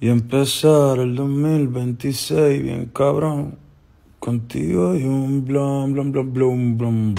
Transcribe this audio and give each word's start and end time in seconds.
y 0.00 0.08
empezar 0.08 0.98
el 0.98 1.14
2026 1.14 2.62
bien 2.62 2.86
cabrón. 2.86 3.58
Contigo 4.18 4.92
hay 4.92 5.04
un 5.04 5.44
blum, 5.44 5.92
blum, 5.92 6.12
blum, 6.12 6.32
blum, 6.32 6.78
blum. 6.78 7.14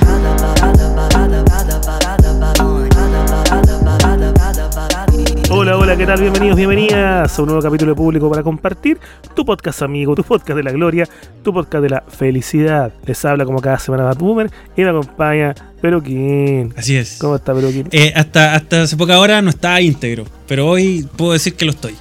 Hola, 5.52 5.78
hola, 5.78 5.96
¿qué 5.98 6.06
tal? 6.06 6.22
Bienvenidos, 6.22 6.58
bienvenidas 6.58 7.38
a 7.38 7.42
un 7.42 7.48
nuevo 7.48 7.62
capítulo 7.62 7.92
de 7.92 7.96
Público 7.96 8.30
para 8.30 8.42
compartir. 8.42 9.00
Tu 9.36 9.46
podcast 9.46 9.84
amigo, 9.84 10.16
tu 10.16 10.24
podcast 10.24 10.58
de 10.58 10.64
la 10.64 10.72
gloria, 10.72 11.08
tu 11.44 11.54
podcast 11.54 11.84
de 11.84 11.90
la 11.90 12.02
felicidad. 12.08 12.94
Les 13.06 13.24
habla 13.26 13.46
como 13.46 13.62
cada 13.62 13.78
semana 13.78 14.04
Bad 14.06 14.18
Boomer 14.18 14.50
y 14.76 14.82
me 14.82 14.90
acompaña 14.90 15.54
Peluquín. 15.82 16.74
Así 16.76 16.96
es. 16.96 17.18
¿Cómo 17.20 17.36
está 17.36 17.54
Peluquín? 17.54 17.90
Eh, 17.92 18.12
hasta, 18.16 18.56
hasta 18.56 18.84
hace 18.84 18.98
poca 18.98 19.20
hora 19.20 19.40
no 19.42 19.52
estaba 19.52 19.82
íntegro, 19.82 20.26
pero 20.48 20.68
hoy 20.68 21.08
puedo 21.16 21.34
decir 21.34 21.54
que 21.56 21.66
lo 21.66 21.72
estoy. 21.72 21.96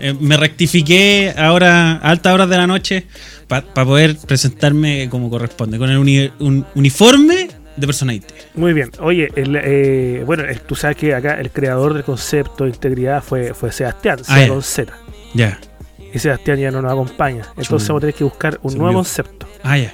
Eh, 0.00 0.14
me 0.18 0.36
rectifiqué 0.36 1.34
ahora 1.36 1.92
a 1.92 2.10
altas 2.10 2.32
horas 2.34 2.48
de 2.48 2.56
la 2.56 2.66
noche 2.66 3.06
para 3.48 3.62
poder 3.84 4.16
presentarme 4.26 5.08
como 5.10 5.30
corresponde, 5.30 5.78
con 5.78 5.90
el 5.90 5.98
uni- 5.98 6.30
un 6.38 6.64
uniforme 6.74 7.48
de 7.76 7.86
persona 7.86 8.12
íntegra. 8.14 8.44
Muy 8.54 8.72
bien. 8.72 8.90
Oye, 9.00 9.28
el, 9.36 9.56
eh, 9.62 10.22
bueno, 10.26 10.44
el- 10.44 10.60
tú 10.60 10.74
sabes 10.74 10.96
que 10.96 11.14
acá 11.14 11.34
el 11.40 11.50
creador 11.50 11.94
del 11.94 12.04
concepto 12.04 12.64
de 12.64 12.70
integridad 12.70 13.22
fue, 13.22 13.54
fue 13.54 13.72
Sebastián, 13.72 14.18
Ah, 14.28 14.44
con 14.48 14.62
Z. 14.62 14.92
Ya. 15.34 15.58
Y 16.12 16.18
Sebastián 16.18 16.58
ya 16.58 16.70
no 16.70 16.80
nos 16.82 16.92
acompaña. 16.92 17.42
Entonces 17.56 17.88
vamos 17.88 18.00
a 18.00 18.00
tener 18.00 18.14
que 18.14 18.24
buscar 18.24 18.58
un 18.62 18.74
nuevo 18.78 18.94
concepto. 18.94 19.46
Ah, 19.62 19.78
ya. 19.78 19.92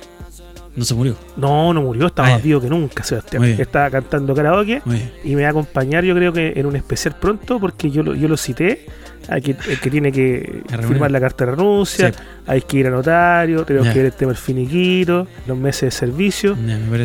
No 0.77 0.85
se 0.85 0.95
murió. 0.95 1.17
No, 1.37 1.73
no 1.73 1.83
murió, 1.83 2.07
está 2.09 2.25
Ah, 2.25 2.31
más 2.31 2.39
ya. 2.39 2.45
vivo 2.45 2.61
que 2.61 2.69
nunca, 2.69 3.05
Sebastián. 3.05 3.45
Está 3.45 3.91
cantando 3.91 4.35
karaoke. 4.35 4.83
Y 5.25 5.35
me 5.37 5.43
va 5.43 5.49
a 5.49 5.51
acompañar 5.51 6.05
yo 6.05 6.15
creo 6.15 6.33
que 6.33 6.53
en 6.57 6.67
un 6.67 6.77
especial 6.77 7.17
pronto 7.21 7.61
porque 7.61 7.91
yo 7.91 8.03
lo, 8.03 8.15
yo 8.15 8.27
lo 8.29 8.37
cité 8.37 8.87
a 9.29 9.41
que, 9.41 9.53
el 9.69 9.81
que 9.81 9.91
tiene 9.91 10.13
que 10.13 10.63
firmar 10.87 11.11
la 11.11 11.19
carta 11.21 11.47
de 11.47 11.53
renuncia 11.53 12.13
Sí. 12.13 12.19
hay 12.47 12.61
que 12.61 12.77
ir 12.77 12.87
a 12.89 12.91
notario 12.91 13.65
tenemos 13.65 13.89
que 13.89 13.95
ver 13.95 14.07
el 14.07 14.13
tema 14.13 14.33
del 14.33 14.37
finiquito 14.37 15.27
los 15.47 15.57
meses 15.57 15.81
de 15.83 15.91
servicio 15.93 16.55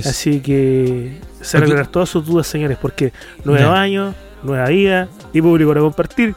así 0.06 0.42
que 0.42 1.14
se 1.40 1.58
Porque- 1.58 1.58
arreglar 1.72 1.88
todas 1.88 2.10
sus 2.10 2.26
dudas 2.26 2.46
señores 2.46 2.78
porque 2.82 3.14
nuevo 3.46 3.72
Ya. 3.74 3.82
año 3.82 4.14
nueva 4.44 4.68
vida 4.68 5.08
y 5.32 5.42
público 5.42 5.70
para 5.70 5.80
compartir 5.80 6.36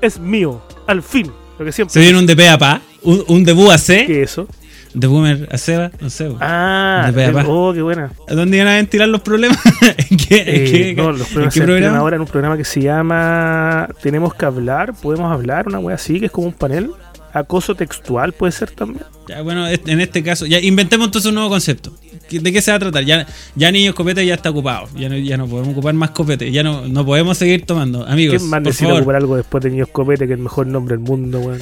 es 0.00 0.20
mío 0.20 0.62
al 0.86 1.02
fin 1.02 1.28
lo 1.58 1.64
que 1.64 1.72
siempre 1.72 1.92
Se 1.94 1.98
viene 1.98 2.16
un 2.16 2.26
de 2.26 2.36
pe 2.36 2.48
a 2.48 2.56
pa, 2.56 2.80
un, 3.02 3.24
un 3.26 3.42
debut 3.44 3.70
a 3.72 3.78
C, 3.78 4.22
eso 4.22 4.46
de 4.94 5.06
Boomer 5.06 5.48
a 5.52 5.58
Seba, 5.58 5.90
no 6.00 6.08
sé. 6.08 6.30
ah 6.40 7.10
el- 7.14 7.36
oh 7.46 7.72
qué 7.74 7.82
buena 7.82 8.10
¿A 8.28 8.34
¿Dónde 8.34 8.56
iban 8.56 8.68
a 8.68 8.76
ventilar 8.76 9.08
los 9.08 9.20
problemas? 9.22 9.58
¿En 10.10 10.16
qué, 10.16 10.36
en 10.40 10.48
Eh, 10.48 10.64
qué- 10.70 10.94
no, 10.96 11.12
los 11.12 11.20
en 11.22 11.26
programas 11.26 11.54
qué 11.54 11.60
programa? 11.62 11.98
ahora 11.98 12.16
en 12.16 12.22
un 12.22 12.28
programa 12.28 12.56
que 12.56 12.64
se 12.64 12.80
llama 12.80 13.88
Tenemos 14.02 14.34
que 14.34 14.46
hablar, 14.46 14.94
podemos 14.94 15.32
hablar, 15.32 15.66
una 15.68 15.78
wea 15.80 15.96
así, 15.96 16.20
que 16.20 16.26
es 16.26 16.32
como 16.32 16.46
un 16.46 16.52
panel. 16.52 16.90
Acoso 17.32 17.74
textual 17.74 18.32
puede 18.32 18.52
ser 18.52 18.70
también. 18.70 19.04
Ya, 19.28 19.42
bueno, 19.42 19.66
en 19.68 20.00
este 20.00 20.22
caso, 20.22 20.46
ya 20.46 20.60
inventemos 20.60 21.06
entonces 21.08 21.28
un 21.28 21.34
nuevo 21.34 21.50
concepto. 21.50 21.92
¿Qué- 22.28 22.40
¿De 22.40 22.52
qué 22.52 22.60
se 22.62 22.70
va 22.70 22.76
a 22.76 22.80
tratar? 22.80 23.04
Ya, 23.04 23.26
ya 23.54 23.70
niños 23.72 23.94
copete 23.94 24.24
ya 24.26 24.34
está 24.34 24.50
ocupado. 24.50 24.88
Ya 24.96 25.08
no, 25.08 25.16
ya 25.16 25.36
no 25.36 25.46
podemos 25.46 25.72
ocupar 25.72 25.94
más 25.94 26.10
copete. 26.10 26.50
Ya 26.50 26.62
no, 26.62 26.86
no 26.88 27.04
podemos 27.04 27.36
seguir 27.38 27.64
tomando. 27.66 28.06
Amigos, 28.06 28.36
¿Quién 28.38 28.50
más 28.50 28.58
por 28.60 28.66
necesita 28.66 28.88
favor. 28.88 29.00
ocupar 29.02 29.16
algo 29.16 29.36
después 29.36 29.64
de 29.64 29.70
Niños 29.70 29.88
Copete, 29.92 30.26
que 30.26 30.32
es 30.32 30.38
el 30.38 30.42
mejor 30.44 30.66
nombre 30.66 30.96
del 30.96 31.04
mundo, 31.04 31.40
weón? 31.40 31.60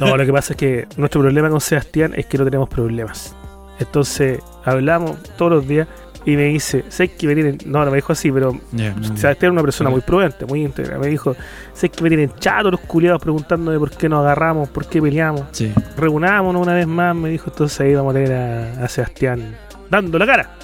No, 0.00 0.16
lo 0.16 0.26
que 0.26 0.32
pasa 0.32 0.52
es 0.52 0.56
que 0.56 0.86
nuestro 0.96 1.20
problema 1.20 1.48
con 1.48 1.60
Sebastián 1.60 2.12
es 2.16 2.26
que 2.26 2.38
no 2.38 2.44
tenemos 2.44 2.68
problemas. 2.68 3.34
Entonces, 3.78 4.40
hablamos 4.64 5.16
todos 5.36 5.52
los 5.52 5.66
días 5.68 5.88
y 6.26 6.32
me 6.36 6.44
dice, 6.44 6.84
sé 6.90 7.08
que 7.08 7.26
me 7.26 7.34
tienen. 7.34 7.56
No, 7.64 7.82
no 7.82 7.90
me 7.90 7.96
dijo 7.96 8.12
así, 8.12 8.30
pero 8.30 8.52
no. 8.72 9.16
Sebastián 9.16 9.36
es 9.38 9.52
una 9.52 9.62
persona 9.62 9.88
muy 9.88 10.02
prudente, 10.02 10.44
muy 10.44 10.62
íntegra. 10.62 10.98
Me 10.98 11.06
dijo, 11.06 11.34
sé 11.72 11.88
que 11.88 12.02
me 12.02 12.10
tienen 12.10 12.30
chatos 12.38 12.72
los 12.72 12.80
culiados 12.82 13.22
preguntándome 13.22 13.78
por 13.78 13.90
qué 13.90 14.06
nos 14.08 14.20
agarramos, 14.20 14.68
por 14.68 14.86
qué 14.86 15.00
peleamos. 15.00 15.44
Sí. 15.52 15.72
reunámonos 15.96 16.60
una 16.60 16.74
vez 16.74 16.86
más, 16.86 17.16
me 17.16 17.30
dijo, 17.30 17.48
entonces 17.50 17.80
ahí 17.80 17.94
vamos 17.94 18.14
a 18.14 18.18
tener 18.18 18.32
a, 18.34 18.84
a 18.84 18.88
Sebastián 18.88 19.56
dando 19.90 20.18
la 20.18 20.26
cara. 20.26 20.56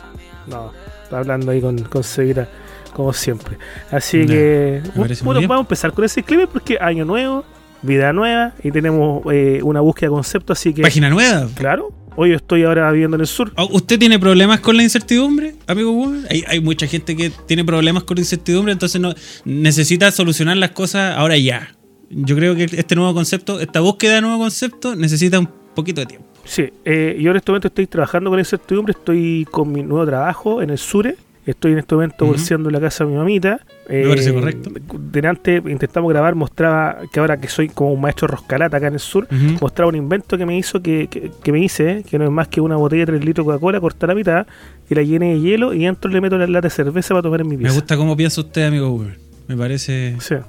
No, 0.46 0.72
está 1.02 1.18
hablando 1.18 1.50
ahí 1.50 1.60
con, 1.60 1.78
con 1.84 2.04
Seguira, 2.04 2.48
como 2.92 3.12
siempre. 3.12 3.58
Así 3.90 4.24
que, 4.26 4.82
muy 4.94 5.08
bueno, 5.22 5.40
vamos 5.42 5.56
a 5.56 5.60
empezar 5.60 5.92
con 5.92 6.04
ese 6.04 6.22
clip 6.22 6.48
porque 6.52 6.78
año 6.80 7.04
nuevo, 7.04 7.44
vida 7.82 8.12
nueva 8.12 8.54
y 8.62 8.70
tenemos 8.70 9.22
eh, 9.32 9.60
una 9.62 9.80
búsqueda 9.80 10.08
de 10.08 10.14
concepto, 10.14 10.52
así 10.52 10.72
que, 10.72 10.82
Página 10.82 11.10
nueva. 11.10 11.48
claro, 11.54 11.92
hoy 12.14 12.32
estoy 12.32 12.64
ahora 12.64 12.90
viviendo 12.92 13.16
en 13.16 13.22
el 13.22 13.26
sur. 13.26 13.52
Ah, 13.56 13.64
¿Usted 13.64 13.98
tiene 13.98 14.18
problemas 14.18 14.60
con 14.60 14.76
la 14.76 14.82
incertidumbre, 14.82 15.56
amigo? 15.66 16.12
Hay, 16.30 16.44
hay 16.46 16.60
mucha 16.60 16.86
gente 16.86 17.16
que 17.16 17.30
tiene 17.46 17.64
problemas 17.64 18.04
con 18.04 18.16
la 18.16 18.20
incertidumbre, 18.20 18.72
entonces 18.72 19.00
no 19.00 19.14
necesita 19.44 20.10
solucionar 20.12 20.56
las 20.56 20.70
cosas 20.70 21.16
ahora 21.16 21.36
ya. 21.36 21.72
Yo 22.08 22.36
creo 22.36 22.54
que 22.54 22.64
este 22.64 22.94
nuevo 22.94 23.12
concepto, 23.14 23.58
esta 23.58 23.80
búsqueda 23.80 24.14
de 24.14 24.20
nuevo 24.20 24.38
concepto, 24.38 24.94
necesita 24.94 25.40
un 25.40 25.50
poquito 25.76 26.00
de 26.00 26.06
tiempo. 26.08 26.26
Sí, 26.44 26.68
eh, 26.84 27.16
yo 27.20 27.30
en 27.30 27.36
este 27.36 27.52
momento 27.52 27.68
estoy 27.68 27.86
trabajando 27.86 28.30
con 28.30 28.38
incertidumbre, 28.40 28.92
estoy 28.92 29.46
con 29.50 29.70
mi 29.70 29.82
nuevo 29.84 30.04
trabajo 30.06 30.60
en 30.62 30.70
el 30.70 30.78
Sure. 30.78 31.14
Estoy 31.46 31.70
en 31.74 31.78
este 31.78 31.94
momento 31.94 32.24
Ujú. 32.24 32.32
bolseando 32.34 32.68
la 32.70 32.80
casa 32.80 33.04
de 33.04 33.10
mi 33.12 33.16
mamita. 33.16 33.60
Eh, 33.88 34.02
Me 34.02 34.08
parece 34.08 34.34
correcto. 34.34 34.68
Delante 34.98 35.62
intentamos 35.68 36.10
grabar, 36.12 36.34
mostraba 36.34 36.98
que 37.12 37.20
ahora 37.20 37.36
que 37.36 37.46
soy 37.46 37.68
como 37.68 37.92
un 37.92 38.00
maestro 38.00 38.26
roscalata 38.26 38.78
acá 38.78 38.88
en 38.88 38.94
el 38.94 38.98
sur, 39.00 39.28
mostraba 39.60 39.88
un 39.88 39.94
invento 39.94 40.36
que 40.36 40.44
me 40.44 40.58
hizo, 40.58 40.82
que, 40.82 41.06
que, 41.08 41.30
que 41.44 41.52
me 41.52 41.60
hice, 41.60 41.98
eh, 41.98 42.02
que 42.02 42.18
no 42.18 42.24
es 42.24 42.32
más 42.32 42.48
que 42.48 42.60
una 42.60 42.74
botella 42.74 43.02
de 43.02 43.12
3 43.12 43.24
litros 43.24 43.46
de 43.46 43.52
Coca-Cola, 43.52 43.78
cortar 43.80 44.08
la 44.08 44.16
mitad, 44.16 44.46
y 44.90 44.94
la 44.96 45.02
llené 45.02 45.34
de 45.34 45.40
hielo 45.40 45.72
y 45.72 45.84
dentro 45.84 46.10
le 46.10 46.20
meto 46.20 46.36
la 46.36 46.48
lata 46.48 46.66
de 46.66 46.70
cerveza 46.74 47.10
para 47.10 47.22
tomar 47.22 47.40
en 47.42 47.46
mi 47.48 47.56
Me 47.56 47.62
pieza. 47.62 47.74
gusta 47.76 47.96
cómo 47.96 48.16
piensa 48.16 48.40
usted, 48.40 48.66
amigo 48.66 48.90
Boomer. 48.90 49.16
Me 49.46 49.56
parece... 49.56 50.16
Sea, 50.18 50.44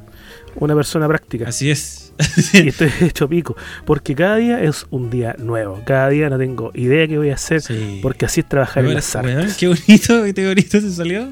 una 0.55 0.73
persona 0.73 1.07
práctica. 1.07 1.47
Así 1.47 1.69
es. 1.69 2.06
Y 2.53 2.69
estoy 2.69 2.91
hecho 3.01 3.27
pico. 3.27 3.55
Porque 3.85 4.15
cada 4.15 4.37
día 4.37 4.61
es 4.61 4.85
un 4.89 5.09
día 5.09 5.35
nuevo. 5.37 5.81
Cada 5.85 6.09
día 6.09 6.29
no 6.29 6.37
tengo 6.37 6.71
idea 6.73 7.07
qué 7.07 7.17
voy 7.17 7.29
a 7.29 7.35
hacer. 7.35 7.61
Sí. 7.61 7.99
Porque 8.01 8.25
así 8.25 8.41
es 8.41 8.49
trabajar 8.49 8.79
en 8.79 8.87
Weón, 8.87 8.95
las 8.95 9.15
artes. 9.15 9.57
Qué 9.57 9.67
bonito, 9.67 10.23
qué 10.35 10.47
bonito 10.47 10.81
se 10.81 10.91
salió. 10.91 11.27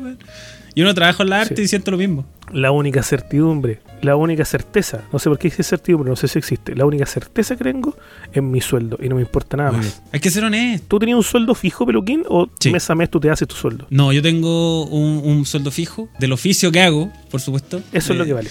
Yo 0.75 0.84
no 0.84 0.94
trabajo 0.94 1.24
en 1.24 1.30
la 1.30 1.41
arte 1.41 1.56
Sí. 1.56 1.62
y 1.63 1.68
siento 1.68 1.91
lo 1.91 1.97
mismo. 1.97 2.25
La 2.52 2.72
única 2.72 3.02
certidumbre, 3.02 3.80
la 4.02 4.16
única 4.16 4.46
certeza, 4.46 5.02
no 5.12 5.18
sé 5.19 5.30
por 5.30 5.40
qué 5.40 5.47
dice 5.50 5.63
certidumbre, 5.63 6.09
no 6.09 6.16
sé 6.16 6.28
si 6.28 6.38
existe. 6.38 6.75
La 6.75 6.86
única 6.86 7.06
certeza 7.08 7.56
que 7.56 7.63
tengo 7.63 7.97
es 8.31 8.44
mi 8.44 8.62
sueldo 8.62 9.00
y 9.02 9.09
no 9.09 9.16
me 9.16 9.22
importa 9.22 9.58
nada 9.58 9.72
más. 9.72 10.02
Hay 10.12 10.19
que 10.19 10.30
ser 10.30 10.44
honesto. 10.44 10.86
¿Tú 10.88 11.00
tenías 11.00 11.18
un 11.18 11.24
sueldo 11.24 11.56
fijo, 11.56 11.86
peluquín, 11.88 12.24
o 12.28 12.47
Sí. 12.59 12.72
mes 12.72 12.88
a 12.90 12.96
mes 12.96 13.09
tú 13.09 13.19
te 13.19 13.30
haces 13.31 13.47
tu 13.47 13.56
sueldo? 13.56 13.88
No, 13.90 14.13
yo 14.13 14.22
tengo 14.22 14.86
un, 14.86 15.22
un 15.24 15.46
sueldo 15.46 15.72
fijo 15.72 16.08
del 16.19 16.34
oficio 16.34 16.72
que 16.72 16.81
hago, 16.81 17.12
por 17.31 17.42
supuesto. 17.42 17.81
Eso 17.92 18.13
es 18.13 18.18
lo 18.19 18.24
Eh, 18.25 18.28
que 18.28 18.34
vale. 18.34 18.50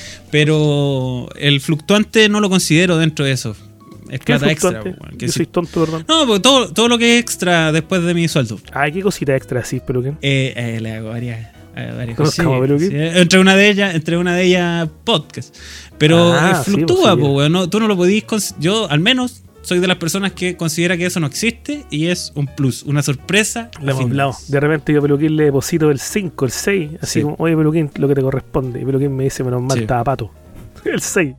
Pero 0.48 1.28
el 1.36 1.60
fluctuante 1.60 2.28
no 2.28 2.40
lo 2.40 2.50
considero 2.50 2.98
dentro 2.98 3.24
de 3.24 3.32
eso. 3.32 3.56
Es 4.10 4.20
¿Qué 4.20 4.26
plata 4.26 4.50
extra. 4.50 4.80
que 4.82 4.94
Yo 5.16 5.28
si- 5.28 5.34
soy 5.34 5.46
tonto, 5.46 5.80
perdón. 5.84 6.04
No, 6.08 6.26
porque 6.26 6.40
todo, 6.40 6.72
todo 6.72 6.88
lo 6.88 6.98
que 6.98 7.14
es 7.16 7.20
extra 7.22 7.72
después 7.72 8.02
de 8.02 8.12
mi 8.12 8.28
sueldo. 8.28 8.58
Ay, 8.72 8.92
qué 8.92 9.00
cosita 9.02 9.34
extra 9.36 9.60
así, 9.60 9.80
peluquín. 9.80 10.18
Eh, 10.20 10.52
eh, 10.56 10.80
le 10.80 10.92
hago 10.92 11.08
varias, 11.08 11.53
varias 11.74 12.16
cosillas, 12.16 12.50
pero 12.60 12.78
¿qué? 12.78 12.86
sí, 12.86 12.94
eh, 12.94 13.12
entre 13.20 13.38
una 13.40 13.56
de 13.56 13.68
ellas, 13.70 13.94
entre 13.94 14.16
una 14.16 14.34
de 14.34 14.44
ellas 14.44 14.88
podcast. 15.04 15.54
Pero 15.98 16.32
Ah, 16.32 16.52
eh, 16.60 16.62
sí, 16.64 16.70
fluctúa, 16.72 17.14
pues, 17.16 17.26
sí. 17.26 17.32
weón, 17.32 17.52
no, 17.52 17.68
tú 17.70 17.80
no 17.80 17.88
lo 17.88 17.96
podís 17.96 18.24
yo 18.58 18.90
al 18.90 19.00
menos 19.00 19.42
soy 19.62 19.78
de 19.78 19.86
las 19.86 19.96
personas 19.96 20.32
que 20.32 20.56
considera 20.58 20.96
que 20.98 21.06
eso 21.06 21.20
no 21.20 21.26
existe 21.26 21.84
y 21.90 22.08
es 22.08 22.32
un 22.34 22.46
plus, 22.46 22.82
una 22.82 23.02
sorpresa. 23.02 23.70
Hablado. 23.80 24.34
De 24.48 24.60
repente 24.60 24.92
yo 24.92 24.98
a 24.98 25.02
peluquín 25.02 25.36
le 25.36 25.44
deposito 25.44 25.90
el 25.90 25.98
5, 25.98 26.44
el 26.44 26.50
6, 26.50 26.90
así 27.00 27.12
Sí. 27.20 27.22
como, 27.22 27.36
oye, 27.38 27.56
peluquín, 27.56 27.90
lo 27.96 28.06
que 28.08 28.14
te 28.14 28.20
corresponde. 28.20 28.80
Y 28.80 28.84
peluquín 28.84 29.16
me 29.16 29.24
dice, 29.24 29.42
menos 29.42 29.62
mal, 29.62 29.76
Sí. 29.78 29.84
estaba 29.84 30.04
pato. 30.04 30.30
El 30.84 31.00
6. 31.00 31.34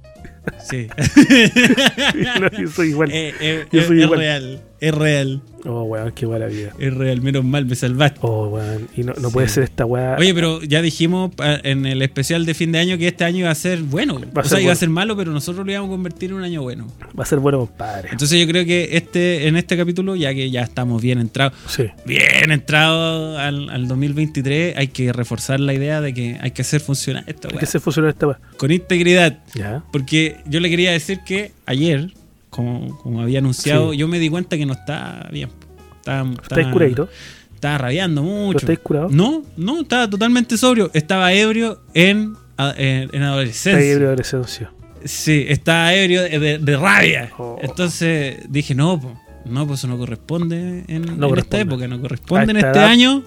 Sí. 0.68 0.88
No, 2.40 2.50
yo 2.60 2.68
soy 2.70 2.90
igual. 2.90 3.10
Eh, 3.14 3.34
eh, 3.40 3.66
Yo 3.72 3.84
soy 3.84 3.98
es 4.00 4.04
igual. 4.06 4.20
real, 4.20 4.62
es 4.82 4.94
real, 4.94 5.42
Oh, 5.68 5.82
weón, 5.84 6.12
qué 6.12 6.28
mala 6.28 6.46
vida. 6.46 6.74
es 6.78 6.94
real, 6.94 7.22
menos 7.22 7.44
mal 7.44 7.66
me 7.66 7.74
salvaste. 7.76 8.20
Oh, 8.22 8.50
weón. 8.50 8.88
Y 8.96 9.02
no, 9.04 9.14
no 9.20 9.30
Sí. 9.30 9.34
puede 9.34 9.48
ser 9.50 9.64
esta 9.64 9.84
weá. 9.86 10.16
Oye, 10.20 10.32
pero 10.36 10.62
ya 10.62 10.82
dijimos 10.84 11.32
en 11.64 11.88
el 11.88 12.04
especial 12.04 12.46
de 12.46 12.54
fin 12.54 12.72
de 12.72 12.78
año 12.80 12.98
que 13.00 13.08
este 13.08 13.24
año 13.24 13.40
iba 13.40 13.50
a 13.50 13.56
ser 13.56 13.82
bueno. 13.82 14.20
Va 14.38 14.42
o 14.42 14.46
sea, 14.46 14.60
iba 14.60 14.66
bueno. 14.68 14.72
a 14.74 14.76
ser 14.76 14.90
malo, 14.90 15.18
pero 15.18 15.32
nosotros 15.32 15.66
lo 15.66 15.72
íbamos 15.72 15.90
a 15.90 15.92
convertir 15.92 16.30
en 16.30 16.36
un 16.38 16.44
año 16.44 16.62
bueno. 16.62 16.86
Va 17.18 17.24
a 17.24 17.26
ser 17.26 17.40
bueno, 17.40 17.58
compadre. 17.60 18.10
Entonces 18.12 18.40
yo 18.40 18.46
creo 18.48 18.64
que 18.64 18.90
este 18.96 19.48
en 19.48 19.56
este 19.58 19.76
capítulo, 19.76 20.16
ya 20.16 20.34
que 20.36 20.52
ya 20.52 20.62
estamos 20.62 21.02
bien 21.02 21.20
entrados, 21.20 21.54
Sí. 21.68 21.86
bien 22.06 22.52
entrados 22.52 23.40
al, 23.40 23.70
al 23.72 23.88
2023, 23.88 24.78
hay 24.78 24.90
que 24.90 25.12
reforzar 25.14 25.60
la 25.60 25.74
idea 25.74 26.00
de 26.00 26.14
que 26.14 26.38
hay 26.42 26.52
que 26.52 26.62
hacer 26.62 26.80
funcionar 26.80 27.24
esto, 27.26 27.48
Hay 27.52 27.58
que 27.58 27.66
se 27.66 27.80
funciona 27.80 28.10
esta 28.10 28.28
weá. 28.28 28.40
con 28.58 28.72
integridad. 28.72 29.40
Ya. 29.56 29.84
Porque 29.92 30.38
yo 30.46 30.60
le 30.60 30.70
quería 30.70 30.92
decir 30.92 31.22
que 31.26 31.54
ayer, 31.66 32.12
como, 32.56 32.98
como 33.00 33.22
había 33.22 33.40
anunciado, 33.40 33.92
Sí. 33.92 33.98
yo 33.98 34.08
me 34.08 34.20
di 34.20 34.30
cuenta 34.30 34.58
que 34.58 34.66
no 34.66 34.74
está 34.74 35.28
bien. 35.32 35.50
Estaba, 35.98 36.30
¿Estáis 36.42 36.68
curadito? 36.68 37.10
Estaba 37.54 37.78
rabiando 37.80 38.22
¿Lo 38.22 38.28
mucho. 38.28 38.58
estáis 38.60 38.80
curado? 38.80 39.10
No, 39.12 39.44
no, 39.58 39.82
estaba 39.82 40.10
totalmente 40.10 40.58
sobrio. 40.58 40.92
Estaba 40.94 41.34
ebrio 41.34 41.82
en, 41.94 42.36
en, 42.78 43.10
en 43.14 43.22
adolescencia. 43.24 43.72
Estáis 43.72 43.92
ebrio 43.92 44.08
de 44.08 44.14
adolescencia. 44.14 44.72
Sí, 45.04 45.46
estaba 45.48 45.94
ebrio 45.94 46.22
de, 46.24 46.40
de- 46.40 46.58
de 46.60 46.78
rabia. 46.78 47.32
Oh. 47.38 47.58
Entonces 47.62 48.38
dije, 48.50 48.74
no, 48.76 49.00
po, 49.00 49.20
no, 49.46 49.68
pues 49.68 49.80
eso 49.80 49.88
no 49.88 49.98
corresponde 49.98 50.84
en, 50.88 51.24
esta 51.38 51.60
época, 51.60 51.88
no 51.88 52.02
corresponde 52.02 52.52
en 52.52 52.58
este 52.58 52.70
edad. 52.72 52.86
año, 52.86 53.24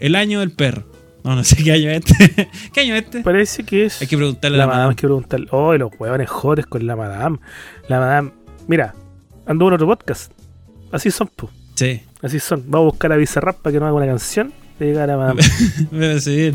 el 0.00 0.14
año 0.16 0.40
del 0.40 0.50
perro. 0.52 0.84
No, 1.24 1.34
no 1.34 1.44
sé 1.44 1.56
qué 1.62 1.72
año 1.72 1.90
es 1.90 2.02
este. 2.06 2.48
¿Qué 2.72 2.80
año 2.80 2.94
es 2.94 3.02
este? 3.04 3.20
Parece 3.22 3.62
que 3.64 3.84
es. 3.86 4.00
Hay 4.00 4.06
que 4.06 4.16
preguntarle 4.16 4.56
la 4.56 4.64
a 4.64 4.66
la 4.66 4.72
madame, 4.72 4.80
hay 4.82 4.86
madame. 4.86 4.96
que 4.96 5.06
preguntarle. 5.06 5.48
Oh, 5.50 5.74
los 5.76 5.90
huevones 5.98 6.30
jodes 6.30 6.64
con 6.66 6.86
la 6.86 6.96
madame. 6.96 7.38
La 7.88 7.98
madame. 8.00 8.30
Mira, 8.68 8.94
ando 9.46 9.66
en 9.68 9.74
otro 9.74 9.86
podcast. 9.88 10.30
Así 10.92 11.10
son, 11.10 11.28
pues. 11.34 11.52
Sí, 11.74 12.00
Así 12.22 12.38
son. 12.40 12.62
Vamos 12.66 12.86
a 12.88 12.90
buscar 12.92 13.12
a 13.12 13.16
Bizarrap 13.16 13.56
para 13.56 13.72
que 13.72 13.80
nos 13.80 13.86
haga 13.88 13.96
una 13.96 14.06
canción 14.06 14.52
de 14.78 14.86
llegar 14.86 15.10
a. 15.10 15.30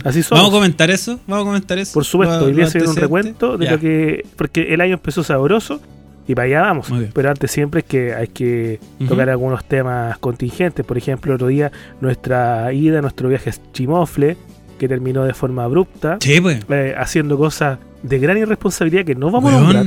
Así 0.05 0.23
son. 0.23 0.37
¿Vamos 0.37 0.49
a 0.49 0.51
comentar 0.51 0.89
eso? 0.91 1.19
¿Vamos 1.27 1.43
a 1.43 1.47
comentar 1.47 1.77
eso? 1.79 1.93
Por 1.93 2.05
supuesto, 2.05 2.45
hoy 2.45 2.53
día 2.53 2.67
se 2.67 2.81
un 2.87 2.95
recuento 2.95 3.57
de 3.57 3.65
Ya. 3.65 3.71
lo 3.73 3.79
que. 3.79 4.25
Porque 4.37 4.73
el 4.73 4.81
año 4.81 4.93
empezó 4.95 5.23
sabroso 5.23 5.81
y 6.27 6.35
para 6.35 6.45
allá 6.47 6.61
vamos. 6.61 6.87
Pero 7.13 7.29
antes 7.29 7.51
siempre 7.51 7.79
es 7.81 7.85
que 7.85 8.13
hay 8.13 8.27
que 8.27 8.79
tocar 9.07 9.29
algunos 9.29 9.63
temas 9.65 10.17
contingentes. 10.19 10.85
Por 10.85 10.97
ejemplo, 10.97 11.31
el 11.31 11.35
otro 11.35 11.47
día 11.47 11.71
nuestra 12.01 12.71
ida, 12.73 13.01
nuestro 13.01 13.29
viaje 13.29 13.49
a 13.49 13.53
Chimofle, 13.71 14.37
que 14.77 14.87
terminó 14.87 15.23
de 15.23 15.33
forma 15.33 15.63
abrupta, 15.63 16.17
Sí, 16.19 16.41
pues. 16.41 16.59
eh, 16.69 16.93
haciendo 16.97 17.37
cosas 17.37 17.79
de 18.03 18.19
gran 18.19 18.37
irresponsabilidad 18.37 19.05
que 19.05 19.15
no 19.15 19.31
vamos 19.31 19.53
a 19.53 19.59
nombrar. 19.59 19.85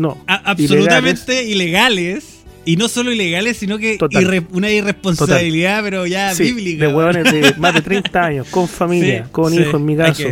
No, 0.00 0.18
a- 0.26 0.50
absolutamente 0.50 1.44
ilegales. 1.44 2.36
Y 2.62 2.76
no 2.76 2.88
solo 2.88 3.10
ilegales, 3.10 3.56
sino 3.56 3.78
que 3.78 3.96
Total. 3.96 4.22
irre- 4.22 4.46
una 4.52 4.70
irresponsabilidad, 4.70 5.82
pero 5.82 6.06
ya 6.06 6.34
sí, 6.34 6.44
bíblica. 6.52 6.86
de 6.86 6.94
hueones 6.94 7.24
de 7.32 7.54
más 7.58 7.72
de 7.74 7.80
30 7.80 8.22
años, 8.22 8.46
con 8.50 8.68
familia, 8.68 9.24
Sí, 9.24 9.30
con 9.32 9.50
sí, 9.52 9.60
hijos 9.60 9.74
en 9.76 9.84
mi 9.86 9.96
caso, 9.96 10.24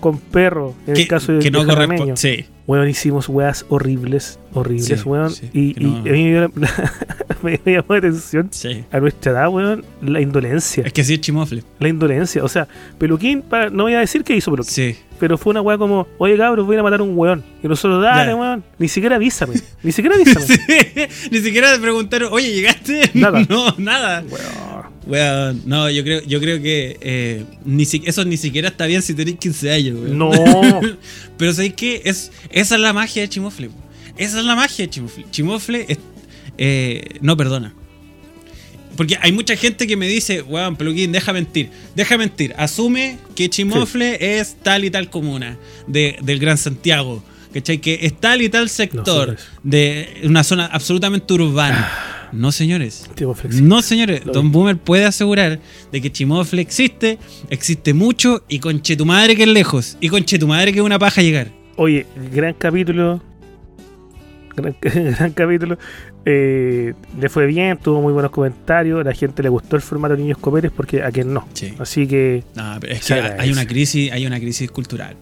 con 0.00 0.18
perro, 0.18 0.74
en 0.86 0.94
que, 0.94 1.02
el 1.02 1.08
caso 1.08 1.32
de, 1.32 1.38
que 1.40 1.50
no 1.50 1.64
corresponde. 1.66 2.16
Sí. 2.16 2.46
Weón, 2.66 2.88
hicimos 2.88 3.28
weas 3.28 3.66
horribles, 3.68 4.38
horribles, 4.54 4.86
Sí, 5.00 5.08
weón. 5.08 5.30
sí, 5.30 5.50
y, 5.52 5.74
que 5.74 5.84
a 6.08 6.12
mí 6.12 6.30
me, 6.30 6.40
la- 6.40 6.50
me 7.42 7.60
llamó 7.66 7.84
la 7.90 7.98
atención 7.98 8.48
Sí. 8.52 8.84
a 8.90 9.00
nuestra 9.00 9.32
edad, 9.32 9.48
weón, 9.50 9.84
la 10.00 10.20
indolencia. 10.22 10.82
Es 10.86 10.92
que 10.94 11.02
así 11.02 11.12
es 11.14 11.20
chimofle. 11.20 11.62
La 11.78 11.88
indolencia. 11.88 12.42
O 12.42 12.48
sea, 12.48 12.66
Peluquín, 12.96 13.42
para, 13.42 13.68
no 13.68 13.82
voy 13.82 13.92
a 13.94 14.00
decir 14.00 14.24
qué 14.24 14.34
hizo 14.34 14.50
Peluquín, 14.50 14.96
pero 15.20 15.36
fue 15.36 15.50
una 15.50 15.60
wea 15.60 15.76
como, 15.76 16.06
oye 16.16 16.38
cabros, 16.38 16.64
voy 16.64 16.76
a 16.78 16.82
matar 16.82 17.00
a 17.00 17.02
un 17.02 17.16
weón. 17.18 17.44
Y 17.62 17.68
nosotros, 17.68 18.02
dale, 18.02 18.30
Ya. 18.30 18.36
weón. 18.36 18.64
Ni 18.78 18.88
siquiera 18.88 19.16
avísame. 19.16 19.56
Ni 19.82 19.92
siquiera 19.92 20.16
avísame. 20.16 20.58
Ni 21.30 21.38
siquiera 21.40 21.68
preguntaron, 21.78 22.30
oye, 22.32 22.50
¿llegaste? 22.50 23.10
Nada. 23.12 23.44
No, 23.46 23.74
nada. 23.76 24.24
Weón. 24.30 24.93
Weón, 25.06 25.62
no, 25.66 25.90
yo 25.90 26.02
creo, 26.02 26.22
yo 26.22 26.40
creo 26.40 26.62
que 26.62 26.96
eh, 27.00 27.44
ni 27.64 27.84
si- 27.84 28.02
eso 28.06 28.24
ni 28.24 28.36
siquiera 28.38 28.68
está 28.68 28.86
bien 28.86 29.02
si 29.02 29.12
tenés 29.14 29.36
15 29.36 29.70
años, 29.70 29.98
weón. 30.00 30.16
No. 30.18 30.30
Pero 31.36 31.52
¿sabéis 31.52 31.74
qué? 31.74 32.00
Es, 32.04 32.30
esa 32.50 32.74
es 32.76 32.80
la 32.80 32.92
magia 32.92 33.22
de 33.22 33.28
Chimofle. 33.28 33.70
Esa 34.16 34.38
es 34.38 34.44
la 34.44 34.56
magia 34.56 34.84
de 34.86 34.90
Chimofle. 34.90 35.26
Chimofle 35.30 35.84
es- 35.88 35.98
eh, 36.56 37.02
no 37.20 37.36
perdona. 37.36 37.74
Porque 38.96 39.18
hay 39.20 39.32
mucha 39.32 39.56
gente 39.56 39.86
que 39.88 39.96
me 39.96 40.06
dice, 40.06 40.40
weón, 40.42 40.76
Peluquín, 40.76 41.10
deja 41.12 41.32
mentir. 41.32 41.68
Deja 41.96 42.16
mentir. 42.16 42.54
Asume 42.56 43.18
que 43.34 43.50
Chimofle 43.50 44.38
es 44.38 44.56
tal 44.62 44.84
y 44.84 44.90
tal 44.90 45.10
comuna 45.10 45.58
de- 45.86 46.16
del 46.22 46.38
Gran 46.38 46.56
Santiago. 46.56 47.22
¿Cachai? 47.52 47.78
Que 47.80 47.98
es 48.02 48.18
tal 48.20 48.40
y 48.42 48.48
tal 48.48 48.68
sector 48.68 49.36
de 49.62 50.22
una 50.24 50.42
zona 50.44 50.66
absolutamente 50.66 51.32
urbana. 51.34 51.90
No, 52.34 52.52
señores. 52.52 53.08
No, 53.62 53.82
señores. 53.82 54.24
Lo 54.26 54.32
Don. 54.32 54.52
Boomer 54.52 54.76
puede 54.76 55.04
asegurar 55.04 55.60
de 55.92 56.00
que 56.00 56.10
Chimofle 56.10 56.60
existe, 56.60 57.18
existe 57.50 57.94
mucho 57.94 58.44
y 58.48 58.58
conche 58.58 58.96
tu 58.96 59.06
madre 59.06 59.36
que 59.36 59.44
es 59.44 59.48
lejos. 59.48 59.96
Y 60.00 60.08
conche 60.08 60.38
tu 60.38 60.46
madre 60.46 60.72
que 60.72 60.80
es 60.80 60.84
una 60.84 60.98
paja 60.98 61.22
llegar. 61.22 61.48
Oye, 61.76 62.06
gran 62.32 62.54
capítulo. 62.54 63.22
Gran, 64.56 64.76
gran 64.82 65.32
capítulo. 65.32 65.78
Eh, 66.26 66.94
le 67.20 67.28
fue 67.28 67.46
bien, 67.46 67.78
tuvo 67.78 68.00
muy 68.00 68.12
buenos 68.12 68.30
comentarios. 68.30 69.00
A 69.00 69.04
la 69.04 69.14
gente 69.14 69.42
le 69.42 69.48
gustó 69.48 69.76
el 69.76 69.82
formato 69.82 70.16
Niños 70.16 70.38
Copetes 70.38 70.70
porque 70.70 71.02
a 71.02 71.10
quien 71.10 71.32
no. 71.32 71.46
Sí. 71.52 71.74
Así 71.78 72.06
que 72.06 72.44
No, 72.54 72.76
pero 72.80 72.94
es 72.94 73.04
que 73.04 73.14
hay 73.14 73.50
una 73.52 73.66
crisis, 73.66 74.10
hay 74.10 74.26
una 74.26 74.40
crisis 74.40 74.70
cultural. 74.70 75.16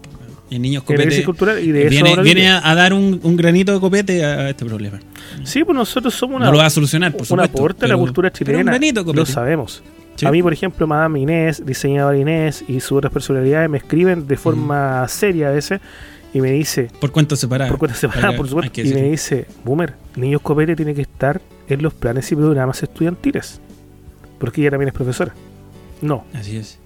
en 0.49 0.75
copete 0.81 1.03
crisis 1.05 1.25
cultural 1.25 1.63
y 1.63 1.71
de 1.71 1.87
eso 1.87 2.21
viene, 2.21 2.49
a, 2.49 2.69
a 2.69 2.75
dar 2.75 2.93
un, 2.93 3.19
un 3.23 3.35
granito 3.35 3.73
de 3.73 3.79
copete 3.79 4.23
a, 4.23 4.41
a 4.41 4.49
este 4.51 4.65
problema. 4.65 4.99
Sí, 5.43 5.63
pues 5.63 5.75
nosotros 5.75 6.13
somos 6.13 6.37
una, 6.37 6.45
no 6.45 6.51
lo 6.53 6.57
va 6.59 6.65
a 6.65 6.69
solucionar, 6.69 7.11
por 7.13 7.25
un 7.31 7.39
aporte 7.39 7.85
a 7.85 7.87
la 7.87 7.93
pero- 7.95 7.99
cultura 8.05 8.29
pero 8.31 8.45
chilena. 8.61 8.77
Lo 9.13 9.25
sabemos. 9.25 9.83
Sí. 10.15 10.25
A 10.27 10.31
mí, 10.31 10.43
por 10.43 10.53
ejemplo, 10.53 10.85
Madame 10.85 11.19
Inés, 11.21 11.65
diseñadora 11.65 12.17
Inés 12.17 12.63
y 12.67 12.79
sus 12.79 12.93
otras 12.99 13.11
personalidades 13.11 13.67
me 13.69 13.77
escriben 13.79 14.27
de 14.27 14.37
forma 14.37 15.07
seria 15.07 15.47
a 15.49 15.51
veces 15.51 15.81
y 16.35 16.39
me 16.41 16.51
dice, 16.51 16.89
Por 16.99 17.11
cuánto 17.11 17.35
separado. 17.35 17.69
por 17.71 17.79
cuentas 17.79 17.99
separadas, 17.99 18.25
Hay 18.25 18.31
que- 18.33 18.37
por 18.37 18.47
supuesto, 18.47 18.81
y 18.81 18.93
me 18.93 19.01
dice, 19.09 19.47
Boomer, 19.63 19.95
Niños 20.15 20.41
Copete 20.41 20.75
tiene 20.75 20.93
que 20.93 21.01
estar 21.01 21.41
en 21.67 21.81
los 21.81 21.93
planes 21.95 22.31
y 22.31 22.35
programas 22.35 22.81
estudiantiles. 22.83 23.59
Porque 24.39 24.61
ella 24.61 24.71
también 24.71 24.89
es 24.89 24.93
profesora. 24.93 25.33
No, 26.01 26.25
Así 26.33 26.57
es. 26.57 26.77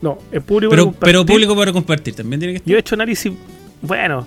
no, 0.00 0.18
en 0.30 0.42
público. 0.42 0.70
Pero, 0.70 0.92
para 0.92 0.98
pero 1.00 1.18
compartir, 1.20 1.34
público 1.34 1.56
para 1.56 1.72
compartir 1.72 2.14
también 2.14 2.38
tiene 2.40 2.52
que 2.52 2.56
estar. 2.58 2.70
Yo 2.70 2.76
he 2.76 2.80
hecho 2.80 2.94
análisis, 2.94 3.32
bueno, 3.82 4.26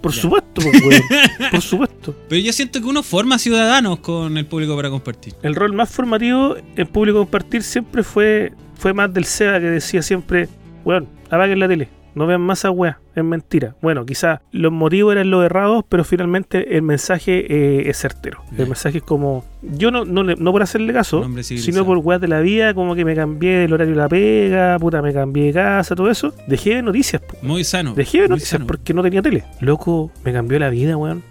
por, 0.00 0.12
supuesto, 0.12 0.62
pues, 0.82 1.02
por 1.50 1.60
supuesto. 1.62 2.14
Pero 2.28 2.40
yo 2.40 2.52
siento 2.52 2.80
que 2.80 2.86
uno 2.86 3.02
forma 3.02 3.38
ciudadanos 3.38 4.00
con 4.00 4.36
el 4.36 4.46
público 4.46 4.76
para 4.76 4.90
compartir. 4.90 5.34
El 5.42 5.54
rol 5.54 5.72
más 5.72 5.90
formativo 5.90 6.56
en 6.76 6.86
público 6.86 7.18
compartir 7.18 7.62
siempre 7.62 8.02
fue, 8.02 8.52
fue 8.76 8.92
más 8.92 9.12
del 9.12 9.24
SEBA 9.24 9.60
que 9.60 9.66
decía 9.66 10.02
siempre, 10.02 10.48
weón, 10.84 11.08
apaguen 11.30 11.58
la 11.58 11.68
tele, 11.68 11.88
no 12.14 12.26
vean 12.26 12.40
más 12.40 12.64
a 12.64 12.70
weá, 12.70 13.00
es 13.14 13.24
mentira. 13.24 13.76
Bueno, 13.82 14.06
quizás 14.06 14.40
los 14.52 14.72
motivos 14.72 15.12
eran 15.12 15.30
los 15.30 15.44
errados, 15.44 15.84
pero 15.88 16.04
finalmente 16.04 16.76
el 16.76 16.82
mensaje 16.82 17.46
eh, 17.48 17.88
es 17.88 17.98
certero. 17.98 18.42
El 18.56 18.66
mensaje 18.66 18.98
es 18.98 19.04
como, 19.04 19.44
yo 19.62 19.90
no, 19.90 20.04
no, 20.04 20.22
no 20.22 20.52
por 20.52 20.62
hacerle 20.62 20.92
caso, 20.92 21.28
sino 21.42 21.84
por 21.84 21.98
weas 21.98 22.20
de 22.20 22.28
la 22.28 22.40
vida, 22.40 22.74
como 22.74 22.94
que 22.94 23.04
me 23.04 23.14
cambié 23.14 23.58
del 23.58 23.72
horario 23.72 23.94
de 23.94 24.00
la 24.00 24.08
pega, 24.08 24.78
puta, 24.78 25.02
me 25.02 25.12
cambié 25.12 25.46
de 25.46 25.52
casa, 25.52 25.94
todo 25.94 26.10
eso. 26.10 26.34
Dejé 26.46 26.76
de 26.76 26.82
noticias, 26.82 27.22
po. 27.22 27.36
Muy 27.42 27.64
sano. 27.64 27.94
Dejé 27.94 28.22
de 28.22 28.28
noticias 28.28 28.62
porque 28.66 28.94
no 28.94 29.02
tenía 29.02 29.22
tele. 29.22 29.44
Loco, 29.60 30.10
me 30.24 30.32
cambió 30.32 30.58
la 30.58 30.70
vida, 30.70 30.96
weón. 30.96 31.22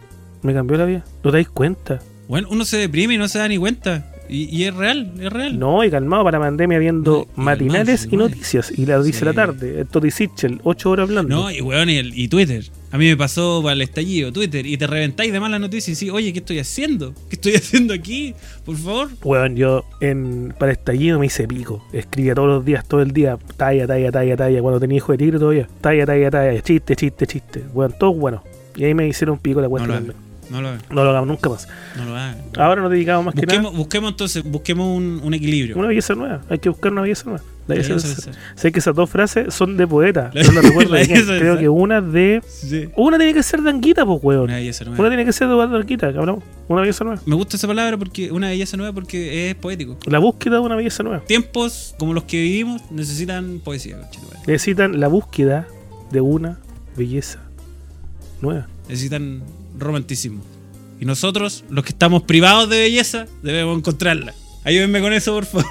Me 0.42 0.54
cambió 0.54 0.78
la 0.78 0.86
vida. 0.86 1.04
¿No 1.24 1.32
te 1.32 1.38
dais 1.38 1.50
cuenta? 1.50 2.00
Bueno, 2.28 2.48
uno 2.52 2.66
se 2.66 2.78
deprime 2.78 3.14
y 3.14 3.18
no 3.18 3.28
se 3.28 3.40
da 3.40 3.48
ni 3.48 3.58
cuenta. 3.58 4.06
Y, 4.34 4.46
y 4.56 4.64
es 4.66 4.74
real, 4.76 5.14
es 5.20 5.32
real. 5.32 5.60
No, 5.60 5.84
y 5.84 5.92
calmado 5.92 6.24
para 6.24 6.40
la 6.40 6.46
pandemia 6.46 6.80
viendo 6.80 7.28
Y 7.38 7.40
matinales 7.40 8.06
y 8.06 8.10
sí, 8.10 8.18
noticias. 8.18 8.74
Y 8.78 8.86
las 8.88 9.06
dice 9.06 9.20
Sí. 9.20 9.26
la 9.26 9.34
tarde. 9.34 9.86
Toti 9.86 10.10
Sichel, 10.12 10.60
ocho 10.64 10.90
horas 10.90 11.08
hablando. 11.08 11.36
No, 11.36 11.52
y 11.52 11.62
weón, 11.62 11.90
y, 11.90 11.98
el- 11.98 12.18
y 12.18 12.28
Twitter. 12.28 12.64
A 12.92 12.98
mí 12.98 13.06
me 13.08 13.16
pasó 13.18 13.62
para 13.64 13.74
el 13.74 13.82
estallido, 13.82 14.32
Twitter, 14.32 14.66
y 14.66 14.78
te 14.78 14.86
reventáis 14.86 15.32
de 15.34 15.40
malas 15.40 15.60
noticias 15.60 15.98
y 15.98 16.00
sí, 16.06 16.10
oye, 16.12 16.32
¿qué 16.34 16.40
estoy 16.40 16.60
haciendo? 16.60 17.14
¿Qué 17.30 17.36
estoy 17.36 17.54
haciendo 17.56 17.94
aquí? 17.94 18.34
Por 18.66 18.76
favor. 18.78 19.10
Weón, 19.24 19.56
yo 19.56 19.86
en, 20.02 20.54
para 20.60 20.72
estallido 20.72 21.20
me 21.20 21.28
hice 21.28 21.48
pico. 21.48 21.84
Escribía 21.94 22.36
todos 22.36 22.48
los 22.50 22.66
días, 22.66 22.88
todo 22.88 23.02
el 23.02 23.12
día. 23.12 23.38
Talla, 23.58 23.86
talla, 23.88 24.12
talla, 24.12 24.36
talla. 24.36 24.62
Cuando 24.62 24.80
tenía 24.80 24.98
hijo 24.98 25.12
de 25.12 25.18
tigre 25.20 25.40
todavía. 25.40 25.68
Talla, 25.82 26.06
talla, 26.06 26.30
talla. 26.32 26.62
Chiste, 26.62 26.96
chiste, 26.96 27.28
chiste. 27.28 27.64
Weón, 27.74 27.94
todo 28.00 28.14
bueno. 28.14 28.44
Y 28.76 28.84
ahí 28.86 28.94
me 28.96 29.08
hicieron 29.08 29.38
pico 29.38 29.60
la 29.62 29.66
No 29.68 29.70
cuenta 29.72 29.88
lo 29.88 29.94
también. 29.96 30.18
No 30.54 30.62
lo 30.62 30.68
hagan, 30.70 30.82
No 30.90 31.04
lo 31.04 31.10
hagamos 31.10 31.28
nunca 31.28 31.50
más. 31.50 31.68
no 31.98 32.06
lo 32.06 32.16
hagan. 32.16 32.38
Ahora 32.58 32.82
nos 32.82 32.92
dedicamos 32.92 33.26
más 33.26 33.34
que 33.36 33.46
nada 33.46 33.70
Busquemos, 33.72 34.12
entonces, 34.12 34.44
busquemos 34.44 34.88
un, 34.96 35.20
un 35.24 35.34
equilibrio. 35.34 35.76
Una 35.78 35.88
belleza 35.88 36.14
nueva. 36.16 36.42
Hay 36.50 36.60
que 36.60 36.70
buscar 36.70 36.92
una 36.92 37.02
belleza 37.02 37.24
nueva. 37.26 37.44
La 37.68 37.76
belleza. 37.76 38.32
Sé 38.56 38.72
que 38.74 38.80
esas 38.80 38.94
dos 38.94 39.10
frases 39.10 39.54
son 39.54 39.78
de 39.78 39.88
poeta. 39.88 40.30
La- 40.34 40.44
No 40.44 40.52
las 40.52 40.64
recuerdo 40.66 40.94
la 40.96 41.06
Creo 41.06 41.58
que 41.58 41.70
una 41.70 42.02
de. 42.02 42.42
Sí. 42.48 42.90
Una 42.98 43.18
tiene 43.18 43.34
que 43.34 43.42
ser 43.42 43.62
de 43.62 43.70
Anguita, 43.70 44.06
pues, 44.06 44.20
weón. 44.22 44.44
Una 44.44 44.56
belleza 44.56 44.84
nueva. 44.86 45.00
Una 45.00 45.10
tiene 45.10 45.26
que 45.26 45.32
ser 45.34 45.48
de 45.48 45.62
Anguita, 45.62 46.14
cabrón. 46.14 46.44
Una 46.68 46.82
belleza 46.82 47.04
nueva. 47.06 47.22
Me 47.26 47.36
gusta 47.36 47.56
esa 47.58 47.68
palabra 47.68 47.98
porque 47.98 48.32
una 48.32 48.50
belleza 48.50 48.78
nueva 48.78 48.94
porque 48.94 49.50
es 49.50 49.56
poético. 49.56 49.98
La 50.06 50.20
búsqueda 50.20 50.56
de 50.56 50.62
una 50.62 50.76
belleza 50.76 51.04
nueva. 51.04 51.22
Tiempos 51.26 51.96
como 51.98 52.14
los 52.14 52.26
que 52.26 52.42
vivimos 52.42 52.82
necesitan 52.92 53.60
poesía, 53.64 53.98
conchetumare. 54.00 54.40
Necesitan 54.46 55.00
la 55.00 55.08
búsqueda 55.08 55.68
de 56.12 56.22
una 56.22 56.60
belleza 56.98 57.40
nueva. 58.42 58.68
necesitan 58.90 59.42
romanticismo. 59.80 60.42
Y 61.04 61.06
nosotros, 61.06 61.66
los 61.70 61.84
que 61.84 61.90
estamos 61.90 62.24
privados 62.24 62.70
de 62.70 62.80
belleza, 62.80 63.26
debemos 63.42 63.78
encontrarla. 63.78 64.34
Ayúdenme 64.64 65.02
con 65.02 65.12
eso, 65.12 65.34
por 65.34 65.44
favor. 65.46 65.66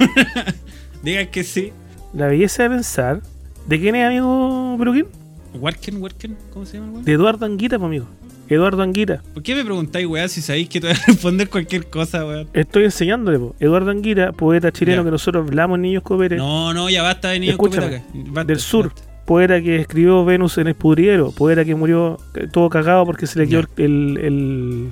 Digan 1.03 1.29
que 1.29 1.43
sí. 1.43 1.73
La 2.13 2.27
belleza 2.27 2.65
de 2.65 2.69
pensar. 2.69 3.23
¿De 3.67 3.81
quién 3.81 3.95
es 3.97 4.07
amigo 4.07 4.77
Peluquín? 4.79 5.07
¿Worken, 5.55 6.03
Worken? 6.03 6.37
¿Cómo 6.53 6.67
se 6.67 6.75
llama 6.75 6.89
el 6.89 6.93
weón? 6.93 7.05
De 7.07 7.13
Eduardo 7.13 7.47
Anguita, 7.47 7.79
pues, 7.79 7.87
amigo. 7.87 8.07
Eduardo 8.47 8.83
Anguita. 8.83 9.23
¿Por 9.33 9.43
qué 9.43 9.55
me 9.55 9.65
preguntáis, 9.65 10.07
weá, 10.07 10.29
si 10.29 10.43
sabéis 10.43 10.69
que 10.69 10.83
te 10.83 10.89
voy 10.89 10.97
a 10.97 11.07
responder 11.07 11.49
cualquier 11.49 11.87
cosa, 11.89 12.27
weón? 12.27 12.49
Estoy 12.53 12.85
enseñándole, 12.85 13.39
po. 13.39 13.55
Eduardo 13.59 13.91
Anguita, 13.91 14.33
poeta 14.33 14.71
chileno 14.71 15.01
Ya. 15.01 15.05
que 15.07 15.11
nosotros 15.13 15.47
hablamos 15.49 15.77
en 15.77 15.83
Niños 15.83 16.03
Copetes. 16.03 16.37
No, 16.37 16.75
no, 16.75 16.91
ya 16.91 17.03
basta 17.03 17.31
de 17.31 17.41
niños 17.41 17.55
Escúchame, 17.55 17.87
acá. 17.87 18.05
Basta, 18.13 18.45
del 18.45 18.61
sur. 18.61 18.89
basta. 18.89 19.03
Poeta 19.25 19.63
que 19.63 19.77
escribió 19.77 20.27
Venus 20.27 20.59
en 20.59 20.67
el 20.67 20.75
pudriero. 20.75 21.31
Poeta 21.31 21.65
que 21.65 21.75
murió 21.75 22.19
eh, 22.35 22.49
todo 22.53 22.69
cagado 22.69 23.07
porque 23.07 23.27
se 23.27 23.39
le 23.39 23.49
quedó 23.49 23.61
el- 23.79 24.91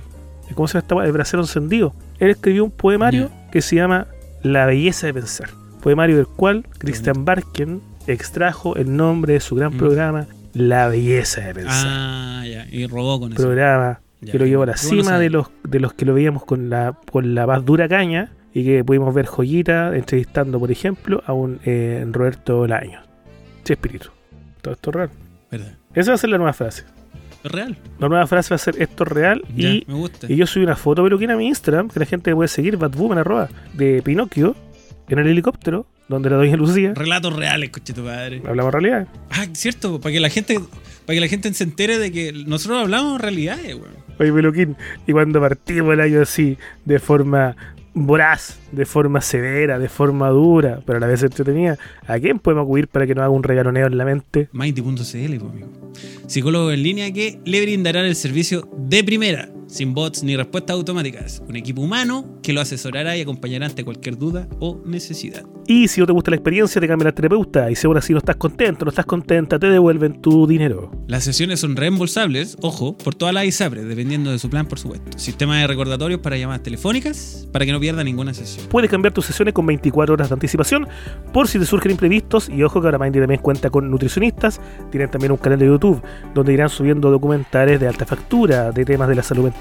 ¿Cómo 0.54 0.68
se 0.68 0.74
llama? 0.74 0.82
esta? 0.82 1.04
El 1.06 1.12
brasero 1.12 1.42
encendido. 1.42 1.94
Él 2.18 2.30
escribió 2.30 2.64
un 2.64 2.70
poemario 2.70 3.30
que 3.50 3.60
se 3.62 3.76
llama 3.76 4.06
La 4.42 4.66
belleza 4.66 5.06
de 5.06 5.14
pensar. 5.14 5.50
Poemario 5.82 6.16
del 6.16 6.26
cual 6.26 6.66
Christian 6.78 7.24
Barken 7.24 7.80
extrajo 8.06 8.76
el 8.76 8.94
nombre 8.96 9.34
de 9.34 9.40
su 9.40 9.54
gran 9.54 9.74
Mm. 9.74 9.78
programa, 9.78 10.26
La 10.52 10.88
belleza 10.88 11.40
de 11.42 11.54
pensar. 11.54 11.86
Ah, 11.86 12.44
ya. 12.46 12.66
Y 12.70 12.86
robó 12.86 13.20
con 13.20 13.32
eso. 13.32 13.40
programa 13.42 14.00
que 14.20 14.38
lo 14.38 14.44
llevó 14.46 14.64
a 14.64 14.66
la 14.66 14.76
cima 14.76 15.18
de 15.18 15.30
los, 15.30 15.46
de 15.62 15.80
los 15.80 15.94
que 15.94 16.04
lo 16.04 16.12
veíamos 16.12 16.44
con 16.44 16.68
la, 16.68 16.98
con 17.10 17.34
la 17.34 17.46
más 17.46 17.64
dura 17.64 17.88
caña 17.88 18.32
y 18.52 18.64
que 18.64 18.84
pudimos 18.84 19.14
ver 19.14 19.26
joyita 19.26 19.96
entrevistando, 19.96 20.58
por 20.58 20.70
ejemplo, 20.70 21.22
a 21.24 21.32
un 21.32 21.60
eh, 21.64 22.04
Roberto 22.10 22.56
Bolaños. 22.58 23.02
Chespirito. 23.64 24.12
Todo 24.60 24.74
esto 24.74 24.90
es 24.90 24.96
real. 24.96 25.10
¿Verdad? 25.50 25.72
Esa 25.94 26.10
va 26.10 26.14
a 26.16 26.18
ser 26.18 26.30
la 26.30 26.36
nueva 26.38 26.52
frase. 26.52 26.84
Es 27.44 27.50
real. 27.50 27.76
La 27.98 28.08
nueva 28.08 28.26
frase 28.26 28.50
va 28.50 28.56
a 28.56 28.58
ser 28.58 28.80
esto 28.82 29.04
es 29.04 29.08
real 29.10 29.42
Ya, 29.56 29.68
y, 29.70 29.84
me 29.86 29.94
gusta. 29.94 30.26
y 30.28 30.36
yo 30.36 30.46
subí 30.46 30.62
una 30.64 30.76
foto 30.76 31.02
peluquina 31.02 31.34
a 31.34 31.36
mi 31.36 31.46
Instagram, 31.48 31.88
que 31.88 31.98
la 32.00 32.06
gente 32.06 32.34
puede 32.34 32.48
seguir, 32.48 32.76
Batwoman 32.76 33.18
arroba, 33.18 33.48
de 33.74 34.02
Pinocchio 34.02 34.54
en 35.08 35.18
el 35.18 35.26
helicóptero, 35.26 35.86
donde 36.08 36.28
la 36.30 36.36
doña 36.36 36.56
Lucía, 36.56 36.92
Relatos 36.94 37.34
reales, 37.34 37.70
coche 37.70 37.92
tu 37.92 38.04
padre. 38.04 38.42
hablamos 38.46 38.72
realidad. 38.72 39.08
Ah, 39.30 39.46
cierto, 39.52 40.00
para 40.00 40.12
que 40.12 40.20
la 40.20 40.28
gente, 40.28 40.58
para 41.06 41.14
que 41.16 41.20
la 41.20 41.28
gente 41.28 41.52
se 41.54 41.64
entere 41.64 41.98
de 41.98 42.12
que 42.12 42.32
nosotros 42.32 42.82
hablamos 42.82 43.20
realidades, 43.20 43.74
weón. 43.74 43.94
Oye, 44.18 44.32
Peluquín, 44.32 44.76
y 45.06 45.12
cuando 45.12 45.40
partimos 45.40 45.94
el 45.94 46.00
año 46.00 46.20
así, 46.20 46.58
de 46.84 46.98
forma 46.98 47.56
voraz, 47.94 48.58
de 48.72 48.86
forma 48.86 49.20
severa, 49.20 49.78
de 49.78 49.88
forma 49.88 50.28
dura, 50.28 50.80
pero 50.86 50.98
a 50.98 51.00
la 51.00 51.06
vez 51.06 51.22
entretenida, 51.22 51.78
¿a 52.06 52.18
quién 52.18 52.38
podemos 52.38 52.64
acudir 52.64 52.88
para 52.88 53.06
que 53.06 53.14
nos 53.14 53.22
haga 53.22 53.30
un 53.30 53.42
regaloneo 53.42 53.86
en 53.86 53.98
la 53.98 54.04
mente? 54.04 54.48
Mindy.cl, 54.52 54.92
pues, 54.94 55.14
amigo. 55.14 55.68
Psicólogo 56.26 56.70
en 56.70 56.82
línea 56.82 57.12
que 57.12 57.40
le 57.44 57.60
brindarán 57.62 58.04
el 58.04 58.14
servicio 58.14 58.68
de 58.76 59.02
primera, 59.04 59.48
sin 59.70 59.94
bots 59.94 60.22
ni 60.22 60.36
respuestas 60.36 60.74
automáticas. 60.74 61.42
Un 61.48 61.56
equipo 61.56 61.82
humano 61.82 62.38
que 62.42 62.52
lo 62.52 62.60
asesorará 62.60 63.16
y 63.16 63.22
acompañará 63.22 63.66
ante 63.66 63.84
cualquier 63.84 64.18
duda 64.18 64.48
o 64.58 64.80
necesidad. 64.84 65.44
Y 65.66 65.86
si 65.86 66.00
no 66.00 66.06
te 66.06 66.12
gusta 66.12 66.32
la 66.32 66.36
experiencia, 66.36 66.80
te 66.80 66.88
cambia 66.88 67.04
la 67.06 67.12
terapeuta. 67.12 67.70
Y 67.70 67.76
si 67.76 67.86
aún 67.86 67.96
así 67.96 68.12
no 68.12 68.18
estás 68.18 68.36
contento, 68.36 68.84
no 68.84 68.88
estás 68.88 69.06
contenta, 69.06 69.58
te 69.58 69.68
devuelven 69.68 70.20
tu 70.20 70.46
dinero. 70.46 70.90
Las 71.06 71.22
sesiones 71.22 71.60
son 71.60 71.76
reembolsables, 71.76 72.56
ojo, 72.60 72.98
por 72.98 73.14
todas 73.14 73.32
las 73.32 73.44
ISAPRES, 73.44 73.86
dependiendo 73.86 74.32
de 74.32 74.40
su 74.40 74.50
plan, 74.50 74.66
por 74.66 74.80
supuesto. 74.80 75.16
Sistema 75.16 75.58
de 75.58 75.68
recordatorios 75.68 76.20
para 76.20 76.36
llamadas 76.36 76.64
telefónicas, 76.64 77.48
para 77.52 77.64
que 77.64 77.72
no 77.72 77.78
pierda 77.78 78.02
ninguna 78.02 78.34
sesión. 78.34 78.66
Puedes 78.68 78.90
cambiar 78.90 79.14
tus 79.14 79.26
sesiones 79.26 79.54
con 79.54 79.64
24 79.66 80.14
horas 80.14 80.28
de 80.28 80.34
anticipación 80.34 80.88
por 81.32 81.46
si 81.46 81.60
te 81.60 81.66
surgen 81.66 81.92
imprevistos. 81.92 82.48
Y 82.48 82.64
ojo 82.64 82.80
que 82.80 82.88
ahora 82.88 82.98
Mindy 82.98 83.20
también 83.20 83.40
cuenta 83.40 83.70
con 83.70 83.88
nutricionistas. 83.90 84.60
Tienen 84.90 85.10
también 85.10 85.30
un 85.30 85.38
canal 85.38 85.60
de 85.60 85.66
YouTube 85.66 86.02
donde 86.34 86.52
irán 86.52 86.68
subiendo 86.68 87.10
documentales 87.10 87.78
de 87.78 87.86
alta 87.86 88.06
factura, 88.06 88.72
de 88.72 88.84
temas 88.84 89.08
de 89.08 89.14
la 89.14 89.22
salud 89.22 89.44
mental. 89.44 89.59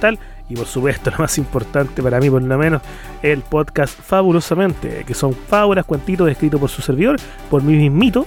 Y 0.50 0.56
por 0.56 0.66
supuesto, 0.66 1.12
lo 1.12 1.18
más 1.20 1.38
importante 1.38 2.02
para 2.02 2.20
mí, 2.20 2.30
por 2.30 2.42
lo 2.42 2.58
menos, 2.58 2.82
el 3.22 3.42
podcast 3.42 4.00
Fabulosamente, 4.00 5.04
que 5.06 5.14
son 5.14 5.34
fábulas, 5.34 5.86
cuentitos 5.86 6.30
escritos 6.30 6.60
por 6.60 6.70
su 6.70 6.82
servidor, 6.82 7.18
por 7.50 7.64
mí 7.64 7.76
mismito, 7.76 8.26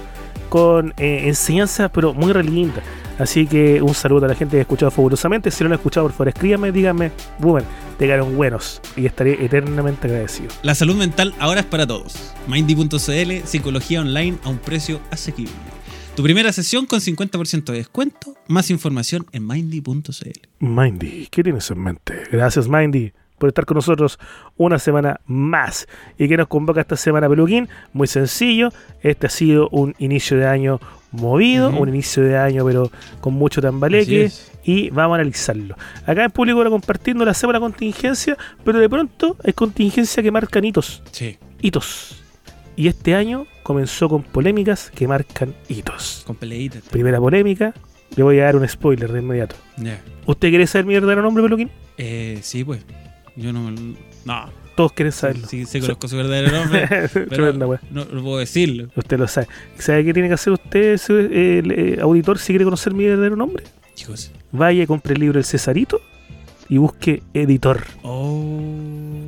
con 0.48 0.94
eh, 0.98 1.22
enseñanzas, 1.26 1.90
pero 1.92 2.12
muy 2.14 2.32
re 2.32 2.44
lindas. 2.44 2.84
Así 3.18 3.46
que 3.46 3.80
un 3.82 3.94
saludo 3.94 4.26
a 4.26 4.28
la 4.28 4.34
gente 4.34 4.52
que 4.52 4.58
ha 4.58 4.62
escuchado 4.62 4.90
Fabulosamente. 4.90 5.50
Si 5.50 5.62
no 5.62 5.68
lo 5.68 5.74
han 5.74 5.78
escuchado, 5.78 6.06
por 6.06 6.12
favor, 6.12 6.28
escríbanme, 6.28 6.72
díganme, 6.72 7.12
Boomer, 7.38 7.64
te 7.98 8.06
quedaron 8.06 8.36
buenos. 8.36 8.80
Y 8.96 9.06
estaré 9.06 9.44
eternamente 9.44 10.08
agradecido. 10.08 10.48
La 10.62 10.74
salud 10.74 10.96
mental 10.96 11.34
ahora 11.38 11.60
es 11.60 11.66
para 11.66 11.86
todos. 11.86 12.32
Mindy.cl, 12.48 13.46
psicología 13.46 14.00
online 14.00 14.38
a 14.44 14.48
un 14.48 14.58
precio 14.58 15.00
asequible. 15.10 15.71
Tu 16.14 16.22
primera 16.22 16.52
sesión 16.52 16.84
con 16.84 17.00
50% 17.00 17.64
de 17.64 17.78
descuento, 17.78 18.36
más 18.46 18.70
información 18.70 19.24
en 19.32 19.46
mindy.cl. 19.46 20.40
Mindy, 20.58 21.28
¿qué 21.30 21.42
tienes 21.42 21.70
en 21.70 21.78
mente? 21.82 22.24
Gracias, 22.30 22.68
Mindy, 22.68 23.12
por 23.38 23.48
estar 23.48 23.64
con 23.64 23.76
nosotros 23.76 24.18
una 24.58 24.78
semana 24.78 25.20
más. 25.24 25.88
¿Y 26.18 26.28
qué 26.28 26.36
nos 26.36 26.48
convoca 26.48 26.82
esta 26.82 26.96
semana, 26.96 27.30
Peluquín? 27.30 27.66
Muy 27.94 28.08
sencillo. 28.08 28.68
Este 29.00 29.26
ha 29.26 29.30
sido 29.30 29.70
un 29.70 29.94
inicio 29.98 30.36
de 30.36 30.46
año 30.46 30.80
movido, 31.12 31.70
un 31.70 31.88
inicio 31.88 32.22
de 32.22 32.36
año, 32.36 32.66
pero 32.66 32.92
con 33.22 33.32
mucho 33.32 33.62
tambaleque. 33.62 34.30
Y 34.64 34.90
vamos 34.90 35.14
a 35.16 35.20
analizarlo. 35.20 35.76
Acá 36.06 36.24
en 36.24 36.30
público 36.30 36.58
ahora 36.58 36.68
compartiendo 36.68 37.24
la 37.24 37.34
semana 37.34 37.58
contingencia, 37.58 38.36
pero 38.62 38.78
de 38.78 38.88
pronto 38.88 39.38
es 39.42 39.54
contingencia 39.54 40.22
que 40.22 40.30
marcan 40.30 40.62
hitos. 40.64 41.02
Sí, 41.10 41.38
Hitos. 41.62 42.21
Y 42.76 42.88
este 42.88 43.14
año 43.14 43.46
comenzó 43.62 44.08
con 44.08 44.22
polémicas 44.22 44.90
que 44.94 45.06
marcan 45.06 45.54
hitos. 45.68 46.22
con 46.26 46.36
peleitas. 46.36 46.82
Primera 46.90 47.18
polémica, 47.18 47.74
le 48.16 48.22
voy 48.22 48.38
a 48.40 48.44
dar 48.44 48.56
un 48.56 48.66
spoiler 48.66 49.12
de 49.12 49.20
inmediato. 49.20 49.56
Ya. 49.76 50.02
¿Usted 50.26 50.48
quiere 50.48 50.66
saber 50.66 50.86
mi 50.86 50.94
verdadero 50.94 51.22
nombre, 51.22 51.42
Peluquín? 51.42 51.70
Eh, 51.98 52.38
sí, 52.42 52.64
pues. 52.64 52.82
Yo 53.36 53.52
no. 53.52 53.70
No. 54.24 54.62
Todos 54.74 54.92
quieren 54.92 55.12
saberlo. 55.12 55.46
Sí, 55.48 55.66
sé 55.66 55.80
conozco 55.80 56.08
su 56.08 56.16
verdadero 56.16 56.50
nombre. 56.50 56.88
pero 57.12 57.52
no, 57.52 57.78
no 57.90 58.22
puedo 58.22 58.38
decirlo. 58.38 58.88
Usted 58.96 59.18
lo 59.18 59.28
sabe. 59.28 59.48
¿Sabe 59.78 60.04
qué 60.04 60.14
tiene 60.14 60.28
que 60.28 60.34
hacer 60.34 60.52
usted, 60.52 60.98
el 61.10 61.70
eh, 61.70 61.98
auditor, 62.00 62.38
si 62.38 62.52
quiere 62.52 62.64
conocer 62.64 62.94
mi 62.94 63.04
verdadero 63.04 63.36
nombre? 63.36 63.64
Chicos. 63.94 64.32
Vaya, 64.50 64.86
compre 64.86 65.14
el 65.14 65.20
libro 65.20 65.38
El 65.38 65.44
Cesarito 65.44 66.00
y 66.70 66.78
busque 66.78 67.22
editor. 67.34 67.84
Oh. 68.02 68.50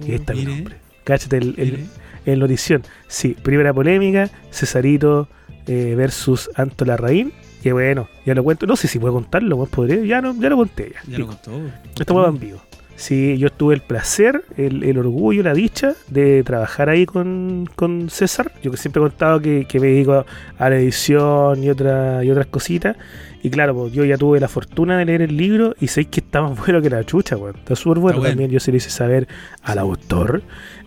Y 0.07 0.13
ahí 0.13 0.17
está 0.17 0.33
mi 0.33 0.45
nombre. 0.47 0.77
Cáchate 1.05 1.37
el. 1.37 1.87
En 2.27 2.39
notición. 2.39 2.83
Sí, 3.09 3.37
primera 3.43 3.73
polémica, 3.73 4.31
Cesarito 4.51 5.29
eh, 5.67 5.95
versus 5.97 6.51
Anto 6.55 6.85
Larraín. 6.85 7.33
Que 7.63 7.73
bueno, 7.73 8.09
ya 8.27 8.35
lo 8.35 8.45
cuento. 8.45 8.67
No 8.67 8.77
sé 8.77 8.89
si 8.89 8.99
puedo 8.99 9.15
contarlo, 9.15 9.57
pues 9.57 9.71
podré. 9.71 10.07
Ya, 10.07 10.21
no, 10.21 10.35
ya 10.39 10.51
lo 10.51 10.57
conté. 10.57 10.93
Ya, 11.07 11.13
Ya 11.13 11.19
lo 11.21 11.27
contó. 11.29 11.51
Esto 11.99 12.15
fue 12.15 12.29
en 12.29 12.39
vivo. 12.39 12.61
Sí, 12.97 13.39
yo 13.39 13.51
tuve 13.51 13.75
el 13.75 13.81
placer, 13.81 14.45
el, 14.57 14.85
el 14.85 14.99
orgullo, 14.99 15.43
la 15.43 15.53
dicha 15.53 15.95
de 16.09 16.45
trabajar 16.45 16.89
ahí 16.89 17.07
con, 17.07 17.69
con 17.75 18.09
César. 18.09 18.53
Yo 18.63 18.71
que 18.71 18.77
siempre 18.77 19.03
he 19.03 19.07
contado 19.07 19.41
que, 19.41 19.67
que 19.67 19.81
me 19.81 19.89
dedico 19.89 20.13
a, 20.13 20.27
a 20.59 20.71
la 20.71 20.77
edición 20.77 21.65
y, 21.65 21.71
otra, 21.71 22.23
y 22.23 22.31
otras 22.31 22.47
cositas. 22.47 22.97
Y 23.43 23.51
claro, 23.51 23.75
pues 23.75 23.93
yo 23.93 24.05
ya 24.05 24.17
tuve 24.17 24.39
la 24.41 24.49
fortuna 24.49 24.97
de 24.97 25.05
leer 25.05 25.23
el 25.23 25.37
libro 25.37 25.75
y 25.81 25.89
sé 25.89 26.05
que 26.05 26.21
está 26.21 26.41
más 26.41 26.59
bueno 26.65 26.81
que 26.81 26.89
la 26.89 27.03
chucha, 27.05 27.37
weón. 27.37 27.57
Está 27.57 27.75
súper 27.75 27.99
bueno. 27.99 28.19
bueno. 28.19 28.31
También 28.31 28.51
yo 28.51 28.61
se 28.61 28.71
lo 28.71 28.77
hice 28.77 28.91
saber 28.91 29.27
al 29.63 29.79
autor. 29.79 30.43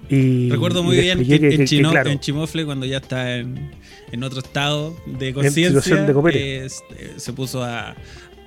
Y, 0.10 0.50
Recuerdo 0.50 0.84
muy 0.84 0.98
y 0.98 1.02
bien 1.02 1.26
que- 1.26 1.36
en 1.36 1.42
que- 1.42 1.58
que, 1.58 1.66
Chino- 1.66 1.92
claro, 1.92 2.10
en 2.10 2.20
Chimofle, 2.20 2.66
cuando 2.66 2.86
ya 2.86 2.98
está 2.98 3.36
en, 3.38 3.72
en 4.12 4.24
otro 4.24 4.40
estado 4.40 4.96
de 5.06 5.34
conciencia, 5.34 6.08
eh, 6.34 6.68
se 7.18 7.34
puso 7.34 7.64
a, 7.64 7.96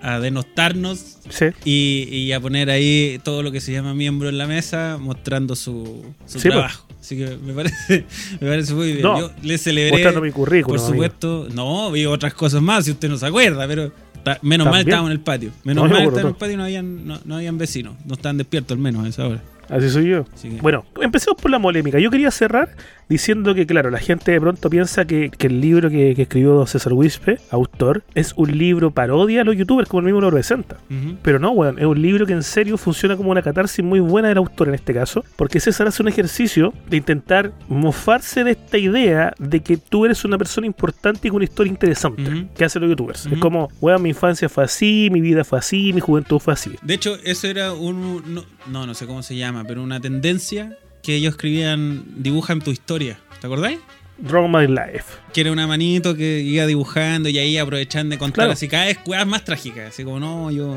a 0.03 0.21
denostarnos 0.21 1.19
sí, 1.29 1.47
y, 1.65 2.09
y 2.11 2.33
a 2.33 2.41
poner 2.41 2.71
ahí 2.71 3.21
todo 3.23 3.43
lo 3.43 3.53
que 3.53 3.61
se 3.61 3.73
llama 3.73 3.93
miembro 3.95 4.29
en 4.31 4.39
la 4.39 4.47
mesa, 4.47 4.97
mostrando 4.99 5.55
su, 5.55 6.03
su 6.27 6.39
Sí, 6.41 6.49
pues. 6.49 6.55
trabajo. 6.55 6.87
Así 7.01 7.17
que 7.17 7.37
me 7.45 7.53
parece, 7.55 8.05
me 8.41 8.49
parece 8.49 8.75
muy 8.75 8.89
bien. 8.93 9.03
No, 9.03 9.19
Yo 9.21 9.31
le 9.43 9.59
celebré, 9.59 9.93
mostrando 9.93 10.21
mi 10.21 10.31
por 10.31 10.37
currículum. 10.49 10.79
amigo. 10.81 10.93
supuesto, 10.93 11.49
no, 11.55 11.91
vi 11.91 12.07
otras 12.07 12.35
cosas 12.35 12.63
más, 12.63 12.85
si 12.87 12.91
usted 12.93 13.09
no 13.09 13.17
se 13.19 13.27
acuerda, 13.27 13.67
pero 13.67 13.93
ta- 14.23 14.39
menos 14.43 14.67
mal 14.67 14.81
estábamos 14.81 15.11
en 15.11 15.13
el 15.13 15.21
patio. 15.21 15.51
Menos 15.65 15.85
No, 15.85 15.91
mal 15.91 15.99
estábamos 16.05 16.21
en 16.21 16.27
el 16.29 16.35
patio 16.37 16.55
y 16.55 16.57
no 16.57 16.65
habían, 16.65 17.07
no, 17.07 17.19
no 17.25 17.37
habían 17.37 17.57
vecinos, 17.59 17.97
no 18.07 18.15
estaban 18.15 18.37
despiertos 18.39 18.77
al 18.77 18.83
menos 18.83 19.05
a 19.05 19.09
esa 19.09 19.27
hora. 19.27 19.43
Así 19.71 19.89
soy 19.89 20.09
yo. 20.09 20.25
Bueno, 20.61 20.85
empecemos 21.01 21.41
por 21.41 21.51
la 21.51 21.61
polémica. 21.61 21.99
Yo 21.99 22.11
quería 22.11 22.31
cerrar 22.31 22.71
diciendo 23.11 23.55
que, 23.57 23.67
claro, 23.67 23.91
la 23.91 23.99
gente 23.99 24.31
de 24.31 24.41
pronto 24.41 24.71
piensa 24.71 25.05
que, 25.05 25.31
que 25.31 25.49
el 25.49 25.61
libro 25.61 25.91
que, 25.91 26.15
que 26.15 26.23
escribió 26.23 26.55
don 26.55 26.67
César 26.67 26.93
Wispe, 26.93 27.41
autor, 27.51 28.05
es 28.15 28.33
un 28.37 28.57
libro 28.57 28.93
parodia 28.93 29.41
a 29.41 29.45
los 29.45 29.57
youtubers, 29.57 29.89
como 29.89 30.01
el 30.01 30.07
mismo 30.07 30.21
lo 30.21 30.31
presenta. 30.31 30.77
Ujú. 30.89 31.17
Pero 31.21 31.41
no, 31.41 31.51
weón, 31.51 31.79
es 31.79 31.85
un 31.85 32.01
libro 32.01 32.25
que 32.25 32.33
en 32.33 32.45
serio 32.45 32.79
funciona 32.79 33.17
como 33.17 33.33
una 33.33 33.43
catarsis 33.43 33.85
muy 33.85 33.99
buena 33.99 34.29
del 34.29 34.39
autor 34.39 34.69
en 34.69 34.75
este 34.75 34.95
caso, 34.95 35.25
porque 35.35 35.59
César 35.59 35.89
hace 35.89 36.03
un 36.03 36.09
ejercicio 36.09 36.73
de 36.89 36.99
intentar 36.99 37.53
mofarse 37.69 38.45
de 38.45 38.53
esta 38.53 38.79
idea 38.79 39.35
de 39.39 39.61
que 39.61 39.77
tú 39.77 40.05
eres 40.05 40.25
una 40.25 40.39
persona 40.39 40.69
importante 40.69 41.27
y 41.27 41.31
con 41.31 41.37
una 41.37 41.45
historia 41.45 41.71
interesante 41.71 42.47
que 42.55 42.65
hacen 42.65 42.81
los 42.83 42.91
youtubers. 42.91 43.27
Es 43.27 43.39
como, 43.39 43.69
weón, 43.81 44.03
mi 44.03 44.11
infancia 44.11 44.49
fue 44.49 44.63
así, 44.63 45.09
mi 45.11 45.21
vida 45.21 45.43
fue 45.43 45.59
así, 45.59 45.93
mi 45.93 46.01
juventud 46.01 46.39
fue 46.39 46.53
así. 46.53 46.77
De 46.83 46.95
hecho, 46.95 47.17
eso 47.25 47.49
era 47.49 47.73
un. 47.73 48.23
No, 48.33 48.45
no, 48.69 48.87
no 48.87 48.95
sé 48.95 49.07
cómo 49.07 49.25
se 49.25 49.37
llama, 49.37 49.65
pero 49.67 49.83
una 49.83 50.01
tendencia 50.01 50.79
que 51.03 51.15
ellos 51.17 51.33
escribían: 51.33 52.05
dibujan 52.17 52.61
tu 52.61 52.71
historia. 52.71 53.19
¿Te 53.41 53.47
acordáis? 53.47 53.79
Wrong 54.23 54.55
My 54.55 54.67
Life. 54.67 55.05
Que 55.33 55.41
era 55.43 55.53
una 55.53 55.67
manito 55.67 56.15
que 56.15 56.41
iba 56.41 56.67
dibujando 56.67 57.29
y 57.31 57.39
ahí 57.39 57.57
aprovechan 57.57 58.11
de 58.11 58.19
contar 58.19 58.35
Claro. 58.35 58.53
así 58.53 58.69
cada 58.69 58.85
vez 58.87 58.99
cosas 58.99 59.27
más 59.27 59.45
trágicas. 59.45 59.89
Así 59.89 60.05
como, 60.05 60.21
no, 60.21 60.51
yo. 60.51 60.77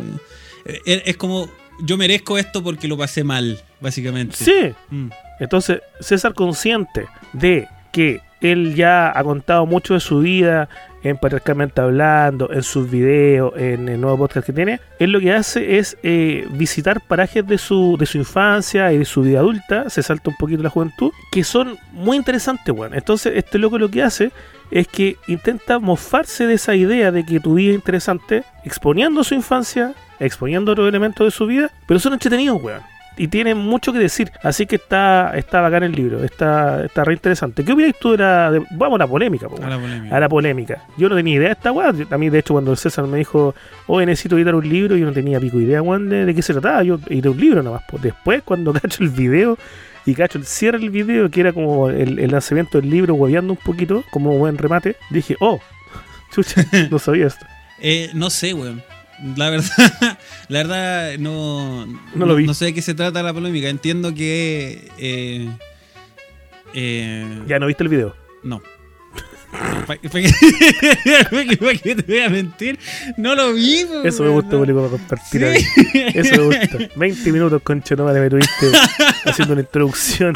eh, 0.65 1.01
Es 1.05 1.17
como, 1.17 1.49
yo 1.81 1.97
merezco 1.97 2.37
esto 2.37 2.63
porque 2.63 2.87
lo 2.87 2.97
pasé 2.97 3.23
mal, 3.23 3.59
básicamente. 3.81 4.37
Sí, 4.37 4.73
Mm. 4.89 5.09
Entonces, 5.39 5.81
César 5.99 6.33
consciente 6.33 7.05
de 7.33 7.67
que 7.91 8.21
él 8.39 8.75
ya 8.75 9.11
ha 9.17 9.23
contado 9.23 9.65
mucho 9.65 9.93
de 9.95 9.99
su 9.99 10.19
vida 10.19 10.69
en 11.03 11.17
Patriarcalmente 11.17 11.81
Hablando, 11.81 12.51
en 12.51 12.63
sus 12.63 12.89
videos, 12.89 13.53
en 13.57 13.89
el 13.89 13.99
nuevo 13.99 14.17
podcast 14.17 14.45
que 14.45 14.53
tiene, 14.53 14.79
él 14.99 15.11
lo 15.11 15.19
que 15.19 15.33
hace 15.33 15.77
es 15.77 15.97
eh, 16.03 16.47
visitar 16.51 17.01
parajes 17.01 17.45
de 17.45 17.57
su, 17.57 17.97
de 17.99 18.05
su 18.05 18.17
infancia 18.17 18.91
y 18.93 18.97
de 18.97 19.05
su 19.05 19.21
vida 19.21 19.39
adulta, 19.39 19.89
se 19.89 20.01
salta 20.01 20.29
un 20.29 20.37
poquito 20.37 20.63
la 20.63 20.69
juventud, 20.69 21.11
que 21.31 21.43
son 21.43 21.77
muy 21.91 22.17
interesantes, 22.17 22.73
bueno. 22.73 22.95
Entonces, 22.95 23.33
este 23.35 23.59
loco 23.59 23.77
lo 23.77 23.89
que 23.89 24.03
hace 24.03 24.31
es 24.71 24.87
que 24.87 25.17
intenta 25.27 25.77
mofarse 25.79 26.47
de 26.47 26.55
esa 26.55 26.73
idea 26.73 27.11
de 27.11 27.25
que 27.25 27.39
tu 27.39 27.55
vida 27.55 27.71
es 27.71 27.75
interesante, 27.75 28.43
exponiendo 28.63 29.23
su 29.23 29.35
infancia, 29.35 29.93
exponiendo 30.19 30.71
otros 30.71 30.87
elementos 30.87 31.27
de 31.27 31.31
su 31.31 31.45
vida, 31.45 31.69
pero 31.85 31.99
son 31.99 32.13
entretenidos, 32.13 32.61
weón 32.63 32.92
y 33.17 33.27
tiene 33.27 33.53
mucho 33.55 33.93
que 33.93 33.99
decir. 33.99 34.31
Así 34.41 34.65
que 34.65 34.77
está, 34.77 35.31
está 35.37 35.61
bacán 35.61 35.83
el 35.83 35.91
libro, 35.91 36.23
está, 36.23 36.83
está 36.85 37.03
re 37.03 37.13
interesante. 37.13 37.63
¿Qué 37.63 37.71
opinas 37.73 37.93
tú 37.99 38.11
de 38.11 38.17
la. 38.17 38.51
de- 38.51 38.63
vamos 38.71 38.95
a 38.95 39.03
la 39.03 39.07
polémica, 39.07 39.47
po, 39.49 39.57
A 39.63 39.69
la 39.69 39.77
polémica. 39.79 40.15
a 40.15 40.19
la 40.19 40.29
polémica. 40.29 40.83
Yo 40.97 41.09
no 41.09 41.15
tenía 41.15 41.35
idea 41.35 41.47
de 41.49 41.53
esta 41.53 41.71
weá. 41.71 41.93
A 42.09 42.17
mí, 42.17 42.29
de 42.29 42.39
hecho, 42.39 42.53
cuando 42.53 42.71
el 42.71 42.77
César 42.77 43.05
me 43.07 43.17
dijo, 43.17 43.53
oye, 43.87 44.05
necesito 44.05 44.35
editar 44.37 44.55
un 44.55 44.67
libro, 44.67 44.95
yo 44.95 45.05
no 45.05 45.13
tenía 45.13 45.39
pico 45.39 45.59
idea, 45.59 45.81
weón, 45.81 46.09
de, 46.09 46.25
de 46.25 46.33
qué 46.35 46.41
se 46.41 46.53
trataba. 46.53 46.83
Yo 46.83 46.99
edité 47.09 47.29
un 47.29 47.39
libro 47.39 47.61
nomás. 47.63 47.83
po. 47.89 47.97
Después, 47.97 48.41
cuando 48.43 48.73
cacho 48.81 49.03
el 49.03 49.09
video 49.09 49.57
y 50.05 50.15
cacho 50.15 50.37
el 50.37 50.45
cierre 50.45 50.79
del 50.79 50.89
video, 50.89 51.29
que 51.29 51.39
era 51.41 51.53
como 51.53 51.89
el, 51.89 52.19
el 52.19 52.31
lanzamiento 52.31 52.81
del 52.81 52.89
libro, 52.89 53.13
hueveando 53.15 53.53
un 53.53 53.59
poquito, 53.63 54.03
como 54.11 54.37
buen 54.37 54.57
remate, 54.57 54.95
dije, 55.11 55.35
oh. 55.39 55.59
Chucha, 56.33 56.65
no 56.89 56.97
sabía 56.99 57.27
esto. 57.27 57.45
Eh, 57.79 58.09
no 58.13 58.29
sé, 58.29 58.53
weón. 58.53 58.81
La 59.37 59.49
verdad, 59.49 59.69
la 60.49 60.59
verdad 60.63 61.17
no, 61.17 61.85
No 62.15 62.25
lo 62.25 62.35
vi. 62.35 62.45
No 62.45 62.53
sé 62.53 62.65
de 62.65 62.73
qué 62.73 62.81
se 62.81 62.93
trata 62.93 63.23
la 63.23 63.33
polémica. 63.33 63.69
Entiendo 63.69 64.13
que 64.13 64.89
eh, 64.97 65.49
eh, 66.73 67.41
Ya 67.47 67.59
no 67.59 67.67
viste 67.67 67.83
el 67.83 67.89
video. 67.89 68.15
no. 68.43 68.61
¿Para 69.85 69.99
qué 69.99 70.09
te 71.95 72.01
voy 72.07 72.19
a 72.21 72.29
mentir? 72.29 72.79
No 73.17 73.35
lo 73.35 73.53
vi. 73.53 73.85
Eso 74.03 74.23
me 74.23 74.29
gusta, 74.29 74.51
público, 74.57 74.79
para 74.79 74.89
compartir 74.89 75.53
Sí. 75.57 75.89
Eso 76.15 76.49
me 76.49 76.57
gusta. 76.57 76.77
20 76.95 77.31
minutos, 77.31 77.61
concha, 77.61 77.95
no 77.95 78.05
me 78.05 78.29
tuviste 78.29 78.71
haciendo 79.25 79.53
una 79.53 79.61
introducción 79.61 80.33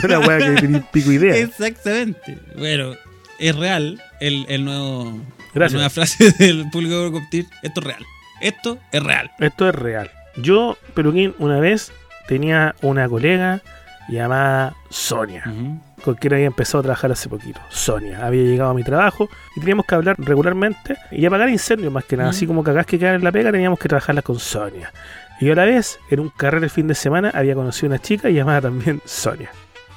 de 0.00 0.06
una 0.06 0.18
weá 0.20 0.38
que 0.38 0.60
tenía 0.62 0.90
pico 0.90 1.12
idea. 1.12 1.36
Exactamente. 1.36 2.38
Bueno, 2.56 2.94
es 3.38 3.54
real 3.54 4.02
el, 4.20 4.46
el 4.48 4.64
nuevo, 4.64 5.18
la 5.18 5.50
Gracias. 5.52 5.72
nueva 5.74 5.90
frase 5.90 6.30
del 6.38 6.70
público 6.70 6.94
de 6.94 7.00
Eurocoptir. 7.04 7.46
Esto 7.62 7.80
es 7.80 7.86
real. 7.86 8.06
Esto 8.44 8.78
es 8.92 9.02
real. 9.02 9.30
Esto 9.40 9.68
es 9.68 9.74
real. 9.74 10.10
Yo, 10.36 10.76
Peluquín, 10.94 11.34
una 11.38 11.60
vez 11.60 11.92
tenía 12.28 12.74
una 12.82 13.08
colega 13.08 13.60
llamada 14.08 14.74
Sonia, 14.90 15.44
Ujú. 15.46 15.80
con 16.04 16.14
quien 16.16 16.34
había 16.34 16.46
empezado 16.46 16.80
a 16.80 16.82
trabajar 16.82 17.10
hace 17.10 17.28
poquito. 17.28 17.58
Sonia 17.70 18.24
había 18.26 18.42
llegado 18.42 18.70
a 18.70 18.74
mi 18.74 18.82
trabajo 18.84 19.30
y 19.56 19.60
teníamos 19.60 19.86
que 19.86 19.94
hablar 19.94 20.16
regularmente 20.18 20.96
y 21.10 21.24
apagar 21.24 21.48
incendios 21.48 21.90
más 21.92 22.04
que 22.04 22.16
nada. 22.16 22.30
Así 22.30 22.46
como 22.46 22.62
cagás 22.62 22.84
que 22.86 22.98
quedan 22.98 23.14
en 23.14 23.24
la 23.24 23.32
pega, 23.32 23.50
teníamos 23.50 23.78
que 23.78 23.88
trabajarlas 23.88 24.24
con 24.24 24.38
Sonia. 24.38 24.92
Y 25.40 25.46
yo 25.46 25.52
a 25.54 25.56
la 25.56 25.64
vez, 25.64 25.98
en 26.10 26.20
un 26.20 26.28
carrera 26.28 26.64
el 26.64 26.70
fin 26.70 26.86
de 26.86 26.94
semana, 26.94 27.30
había 27.34 27.54
conocido 27.54 27.88
una 27.88 27.98
chica 27.98 28.28
llamada 28.28 28.60
también 28.62 29.00
Sonia. 29.06 29.48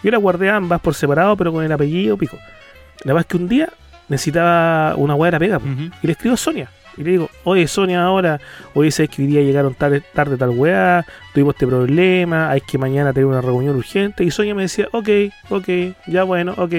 Yo 0.04 0.12
la 0.12 0.18
guardé 0.18 0.50
ambas 0.50 0.80
por 0.80 0.94
separado, 0.96 1.36
pero 1.36 1.52
con 1.52 1.66
el 1.66 1.72
apellido 1.72 2.16
pico. 2.18 2.38
La 3.04 3.14
verdad 3.14 3.22
es 3.22 3.28
que 3.28 3.38
un 3.38 3.50
día 3.50 3.70
necesitaba 4.10 4.96
una 4.96 5.16
weá 5.16 5.32
de 5.32 5.36
la 5.36 5.40
pega. 5.40 5.92
Y 6.02 6.08
le 6.08 6.14
escribo 6.14 6.38
Sonia. 6.38 6.70
Y 6.98 7.04
le 7.04 7.12
digo, 7.12 7.30
oye 7.44 7.68
Sonia, 7.68 8.04
ahora, 8.04 8.40
hoy 8.74 8.92
sabes 8.92 9.12
que 9.12 9.22
hoy 9.22 9.28
día 9.28 9.42
llegaron 9.42 9.76
tarde, 9.76 10.02
tarde 10.14 10.38
tal 10.38 10.50
weá, 10.50 11.06
tuvimos 11.34 11.56
este 11.56 11.68
problema, 11.68 12.50
hay 12.50 12.62
que 12.62 12.78
mañana 12.78 13.14
tener 13.14 13.28
una 13.28 13.42
reunión 13.42 13.76
urgente. 13.76 14.24
Y 14.24 14.32
Sonia 14.32 14.56
me 14.56 14.64
decía, 14.64 14.88
ok, 14.92 15.10
ok, 15.50 15.70
ya 16.08 16.24
bueno, 16.24 16.54
ok. 16.58 16.74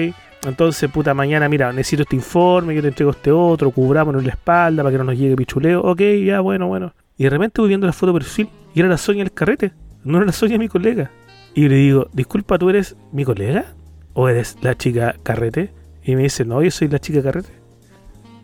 Entonces, 0.45 0.89
puta, 0.89 1.13
mañana, 1.13 1.49
mira, 1.49 1.71
necesito 1.73 2.03
este 2.03 2.15
informe, 2.15 2.73
yo 2.73 2.81
te 2.81 2.87
entrego 2.89 3.11
este 3.11 3.31
otro, 3.31 3.71
cubrámonos 3.71 4.23
la 4.23 4.31
espalda 4.31 4.83
para 4.83 4.91
que 4.91 4.97
no 4.97 5.03
nos 5.03 5.17
llegue 5.17 5.35
pichuleo. 5.35 5.81
Ok, 5.81 6.01
ya, 6.25 6.39
bueno, 6.39 6.67
bueno. 6.67 6.93
Y 7.17 7.23
de 7.23 7.29
repente 7.29 7.61
voy 7.61 7.67
viendo 7.67 7.87
la 7.87 7.93
foto 7.93 8.13
perfil 8.13 8.49
y 8.73 8.79
era 8.79 8.87
la 8.87 8.97
Sonia 8.97 9.23
del 9.23 9.33
carrete, 9.33 9.73
no 10.03 10.17
era 10.17 10.25
la 10.25 10.31
Sonia 10.31 10.57
mi 10.57 10.69
colega. 10.69 11.11
Y 11.53 11.67
le 11.67 11.75
digo, 11.75 12.07
disculpa, 12.13 12.57
¿tú 12.57 12.69
eres 12.69 12.95
mi 13.11 13.25
colega? 13.25 13.65
¿O 14.13 14.29
eres 14.29 14.57
la 14.61 14.75
chica 14.75 15.15
carrete? 15.23 15.71
Y 16.03 16.15
me 16.15 16.23
dice, 16.23 16.45
no, 16.45 16.61
yo 16.61 16.71
soy 16.71 16.87
la 16.87 16.99
chica 16.99 17.21
carrete. 17.21 17.58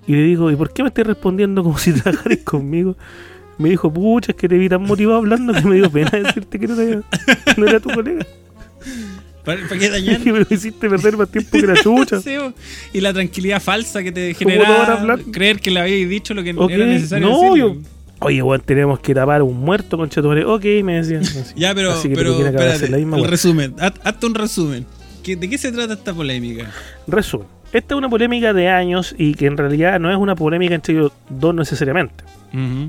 Y 0.08 0.14
le 0.14 0.22
digo, 0.24 0.52
¿y 0.52 0.56
por 0.56 0.72
qué 0.72 0.84
me 0.84 0.90
estás 0.90 1.08
respondiendo 1.08 1.64
como 1.64 1.78
si 1.78 1.92
trabajaras 2.00 2.40
conmigo? 2.40 2.96
Me 3.58 3.70
dijo, 3.70 3.92
pucha, 3.92 4.32
es 4.34 4.38
que 4.38 4.50
te 4.50 4.58
vi 4.58 4.68
tan 4.70 4.82
motivado 4.84 5.18
hablando 5.18 5.54
que 5.54 5.62
me 5.62 5.76
dio 5.76 5.90
pena 5.90 6.10
decirte 6.12 6.60
que 6.60 6.68
no, 6.68 6.76
te- 6.76 7.02
no 7.58 7.68
era 7.68 7.80
tu 7.80 7.90
colega. 7.90 8.26
¿Para, 9.46 9.62
para 9.68 9.80
qué 9.80 9.90
dañar? 9.90 10.20
Y 10.26 10.32
me 10.32 10.40
lo 10.40 10.46
hiciste 10.50 10.90
perder 10.90 11.16
más 11.18 11.30
tiempo 11.30 11.52
que 11.58 11.66
la 11.68 11.76
chucha. 11.82 12.20
Sí, 12.24 12.36
y 12.94 13.02
la 13.02 13.14
tranquilidad 13.14 13.62
falsa 13.62 14.04
que 14.04 14.12
te 14.12 14.36
¿Cómo 14.36 14.50
no 14.56 14.62
van 14.62 14.72
a 14.72 14.96
generaba 14.98 15.20
creer 15.32 15.60
que 15.60 15.72
le 15.72 15.80
habíais 15.80 16.10
dicho 16.10 16.34
lo 16.34 16.44
que 16.44 16.50
era 16.50 16.86
necesario 16.86 17.28
no, 17.30 17.34
decirle. 17.42 17.60
yo- 17.60 17.76
Oye, 18.20 18.42
weón, 18.42 18.62
tenemos 18.62 19.00
que 19.00 19.14
tapar 19.14 19.42
un 19.42 19.58
muerto 19.60 19.98
con 19.98 20.10
chatumare. 20.10 20.46
Ok, 20.46 20.64
me 20.84 20.96
decían. 20.96 21.22
así. 21.22 21.54
Ya, 21.56 21.76
pero, 21.76 21.92
Así 21.92 22.08
que 22.10 22.16
pero 22.16 22.46
espérate, 22.46 22.90
la 22.90 22.98
misma 22.98 23.18
el 23.18 23.22
weá. 23.24 23.30
resumen. 23.32 23.76
Haz- 23.78 24.00
Hazte 24.04 24.26
un 24.26 24.36
resumen. 24.36 24.86
¿Qué- 25.22 25.36
¿De 25.36 25.50
qué 25.50 25.58
se 25.58 25.72
trata 25.72 25.94
esta 25.94 26.14
polémica? 26.14 26.72
Resumen. 27.08 27.48
Esta 27.74 27.96
es 27.96 27.98
una 27.98 28.10
polémica 28.10 28.54
de 28.54 28.70
años 28.70 29.16
y 29.18 29.34
que 29.34 29.48
en 29.48 29.58
realidad 29.58 30.00
no 30.00 30.10
es 30.10 30.18
una 30.18 30.36
polémica 30.36 30.76
entre 30.76 30.94
ellos 30.94 31.12
dos 31.30 31.54
necesariamente. 31.54 32.24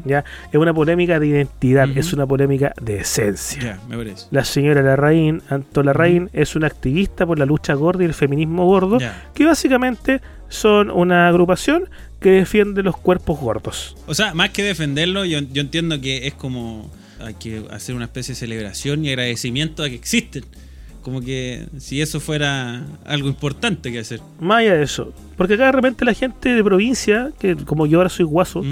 ¿ya? 0.04 0.24
Es 0.52 0.60
una 0.60 0.72
polémica 0.72 1.18
de 1.18 1.26
identidad, 1.26 1.88
es 1.96 2.12
una 2.12 2.26
polémica 2.26 2.72
de 2.80 2.98
esencia. 2.98 3.62
Ya, 3.62 3.80
me 3.88 3.96
parece. 3.96 4.26
La 4.30 4.44
señora 4.44 4.82
Larraín, 4.82 5.42
Anto 5.48 5.82
Larraín, 5.82 6.30
es 6.32 6.54
una 6.56 6.68
activista 6.68 7.26
por 7.26 7.38
la 7.38 7.46
lucha 7.46 7.74
gorda 7.74 8.02
y 8.04 8.06
el 8.06 8.14
feminismo 8.14 8.64
gordo, 8.64 8.98
que 9.34 9.44
básicamente 9.44 10.20
son 10.48 10.90
una 10.90 11.28
agrupación 11.28 11.88
que 12.20 12.30
defiende 12.30 12.82
los 12.82 12.96
cuerpos 12.96 13.40
gordos. 13.40 13.96
O 14.06 14.14
sea, 14.14 14.34
más 14.34 14.50
que 14.50 14.62
defenderlo, 14.62 15.24
yo, 15.24 15.40
yo 15.40 15.60
entiendo 15.60 16.00
que 16.00 16.26
es 16.26 16.34
como 16.34 16.90
hay 17.20 17.34
que 17.34 17.64
hacer 17.70 17.94
una 17.94 18.04
especie 18.04 18.34
de 18.34 18.38
celebración 18.38 19.04
y 19.04 19.10
agradecimiento 19.10 19.82
a 19.82 19.88
que 19.88 19.94
existen. 19.94 20.44
Como 21.06 21.20
que 21.20 21.68
si 21.78 22.02
eso 22.02 22.18
fuera 22.18 22.82
algo 23.04 23.28
importante 23.28 23.92
que 23.92 24.00
hacer. 24.00 24.18
Más 24.40 24.58
allá 24.58 24.74
de 24.74 24.82
eso, 24.82 25.12
porque 25.36 25.54
acá 25.54 25.66
de 25.66 25.72
repente 25.72 26.04
la 26.04 26.14
gente 26.14 26.48
de 26.48 26.64
provincia, 26.64 27.30
que 27.38 27.54
como 27.54 27.86
yo 27.86 27.98
ahora 27.98 28.08
soy 28.10 28.24
guaso, 28.24 28.64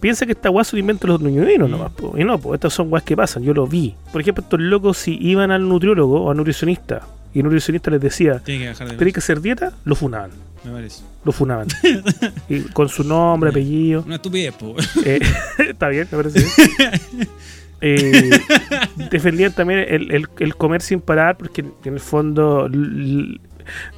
piensa 0.00 0.26
que 0.26 0.32
esta 0.32 0.48
guaso 0.48 0.74
lo 0.74 0.80
inventan 0.80 1.10
los 1.10 1.20
nuñuelos 1.20 1.68
Mm. 1.68 1.70
nomás, 1.70 1.92
po. 1.92 2.14
y 2.18 2.24
no, 2.24 2.40
pues 2.40 2.58
estas 2.58 2.72
son 2.72 2.90
guas 2.90 3.04
que 3.04 3.16
pasan, 3.16 3.44
yo 3.44 3.54
lo 3.54 3.68
vi. 3.68 3.94
Por 4.10 4.20
ejemplo, 4.20 4.42
estos 4.42 4.58
locos 4.58 4.98
si 4.98 5.16
iban 5.20 5.52
al 5.52 5.68
nutriólogo 5.68 6.22
o 6.24 6.30
al 6.32 6.36
nutricionista, 6.38 7.06
y 7.32 7.38
el 7.38 7.44
nutricionista 7.44 7.88
les 7.92 8.00
decía, 8.00 8.40
Tiene 8.40 8.74
que 8.76 8.84
de 8.84 8.96
¿tenéis 8.96 9.14
que 9.14 9.20
hacer 9.20 9.40
dieta? 9.40 9.72
Lo 9.84 9.94
funaban. 9.94 10.32
me 10.64 10.72
parece. 10.72 11.04
Lo 11.24 11.30
funaban. 11.30 11.68
y 12.48 12.62
con 12.62 12.88
su 12.88 13.04
nombre, 13.04 13.50
apellido. 13.50 14.02
Una 14.04 14.16
estupidez, 14.16 14.54
po. 14.54 14.74
Eh, 15.04 15.20
está 15.68 15.88
bien, 15.88 16.08
me 16.10 16.18
parece 16.18 16.40
bien. 16.40 17.28
Eh, 17.80 18.30
defendían 19.10 19.52
también 19.52 19.80
el, 19.88 20.10
el- 20.12 20.28
el 20.38 20.54
comer 20.56 20.82
sin 20.82 21.00
parar, 21.00 21.36
porque 21.36 21.62
en 21.84 21.94
el 21.94 22.00
fondo. 22.00 22.68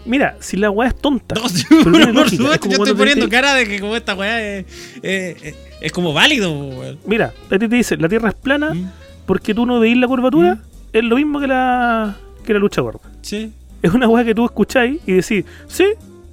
mira, 0.04 0.36
si 0.40 0.56
la 0.56 0.70
weá 0.70 0.88
es 0.88 0.96
tonta. 0.96 1.34
No, 1.34 1.48
sí, 1.48 1.64
por 1.82 1.86
lógica, 1.88 2.22
es 2.24 2.30
supuesto, 2.30 2.60
como 2.60 2.76
yo 2.76 2.82
estoy 2.84 2.94
poniendo 2.98 3.28
cara 3.28 3.54
de 3.54 3.66
que 3.66 3.80
como 3.80 3.96
esta 3.96 4.14
weá 4.14 4.40
es, 4.58 4.66
es, 5.02 5.42
es- 5.42 5.56
es 5.80 5.92
como 5.92 6.12
válido, 6.12 6.52
weón. 6.52 6.98
Mira, 7.06 7.32
a 7.50 7.58
ti 7.58 7.68
te 7.68 7.74
dice 7.76 7.96
la 7.96 8.08
tierra 8.08 8.28
es 8.28 8.34
plana 8.36 8.72
Mm, 8.72 8.90
porque 9.26 9.54
tú 9.54 9.66
no 9.66 9.80
veís 9.80 9.96
la 9.96 10.06
curvatura. 10.06 10.54
Mm. 10.56 10.60
Es 10.92 11.04
lo 11.04 11.16
mismo 11.16 11.40
que 11.40 11.46
la, 11.46 12.16
que 12.44 12.52
la 12.52 12.58
lucha 12.58 12.82
gorda. 12.82 13.00
Sí. 13.22 13.50
Es 13.82 13.92
una 13.92 14.06
weá 14.08 14.24
que 14.24 14.34
tú 14.34 14.44
escucháis 14.44 15.00
y 15.06 15.12
decís, 15.14 15.44
sí, 15.66 15.86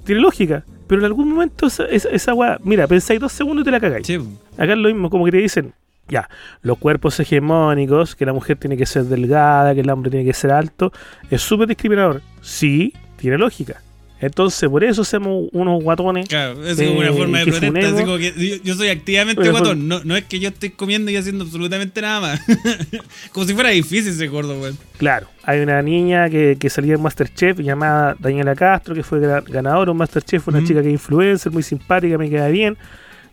tiene 0.04 0.20
lógica. 0.20 0.64
Pero 0.86 1.00
en 1.00 1.06
algún 1.06 1.30
momento 1.30 1.66
esa, 1.66 1.84
esa, 1.86 2.08
esa 2.10 2.34
weá, 2.34 2.58
mira, 2.62 2.86
pensáis 2.86 3.18
dos 3.20 3.32
segundos 3.32 3.62
y 3.62 3.64
te 3.64 3.70
la 3.70 3.80
cagáis. 3.80 4.06
Sí. 4.06 4.18
Acá 4.58 4.72
es 4.72 4.78
lo 4.78 4.88
mismo, 4.88 5.08
como 5.08 5.24
que 5.24 5.30
te 5.32 5.38
dicen, 5.38 5.72
ya, 6.10 6.28
los 6.62 6.76
cuerpos 6.78 7.18
hegemónicos, 7.20 8.14
que 8.16 8.26
la 8.26 8.32
mujer 8.32 8.56
tiene 8.58 8.76
que 8.76 8.86
ser 8.86 9.04
delgada, 9.04 9.74
que 9.74 9.80
el 9.80 9.90
hombre 9.90 10.10
tiene 10.10 10.26
que 10.26 10.34
ser 10.34 10.50
alto, 10.50 10.92
es 11.30 11.40
súper 11.40 11.68
discriminador. 11.68 12.20
Sí, 12.42 12.92
tiene 13.16 13.38
lógica. 13.38 13.80
Entonces, 14.22 14.68
por 14.68 14.84
eso 14.84 15.02
somos 15.02 15.48
unos 15.52 15.82
guatones. 15.82 16.28
Claro, 16.28 16.62
es 16.66 16.76
como 16.76 16.98
una 16.98 17.08
Eh, 17.08 17.12
forma 17.14 17.38
de 17.38 17.44
protesta. 17.44 17.66
funemos. 17.68 17.92
así 17.94 18.04
como 18.04 18.18
que 18.18 18.34
yo, 18.50 18.62
yo 18.62 18.74
soy 18.74 18.88
activamente 18.88 19.40
Una 19.40 19.50
guatón. 19.52 19.88
No, 19.88 20.04
no 20.04 20.14
es 20.14 20.24
que 20.24 20.38
yo 20.38 20.50
esté 20.50 20.72
comiendo 20.74 21.10
y 21.10 21.16
haciendo 21.16 21.44
absolutamente 21.44 22.02
nada 22.02 22.20
más. 22.20 22.40
como 23.32 23.46
si 23.46 23.54
fuera 23.54 23.70
difícil 23.70 24.12
ese 24.12 24.26
gordo, 24.28 24.60
weón. 24.60 24.76
Claro, 24.98 25.26
hay 25.44 25.60
una 25.60 25.80
niña 25.80 26.28
que, 26.28 26.58
que 26.60 26.68
salía 26.68 26.96
en 26.96 27.02
Masterchef 27.02 27.60
llamada 27.60 28.14
Daniela 28.18 28.54
Castro, 28.54 28.94
que 28.94 29.02
fue 29.02 29.20
ganadora 29.20 29.90
en 29.90 29.96
Masterchef, 29.96 30.46
una 30.48 30.62
chica 30.64 30.82
que 30.82 30.88
es 30.88 30.92
influencer, 30.94 31.50
muy 31.50 31.62
simpática, 31.62 32.18
me 32.18 32.28
queda 32.28 32.48
bien. 32.48 32.76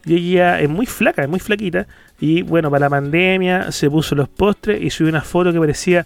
Y 0.06 0.16
ella 0.16 0.62
es 0.62 0.70
muy 0.70 0.86
flaca, 0.86 1.22
es 1.22 1.28
muy 1.28 1.42
flaquita. 1.42 1.86
Y 2.20 2.42
bueno, 2.42 2.70
para 2.72 2.86
la 2.86 2.90
pandemia 2.90 3.72
se 3.72 3.90
puso 3.90 4.16
los 4.16 4.28
postres 4.30 4.82
y 4.82 4.90
subió 4.90 5.10
una 5.12 5.22
foto 5.22 5.54
que 5.54 5.60
parecía, 5.60 6.06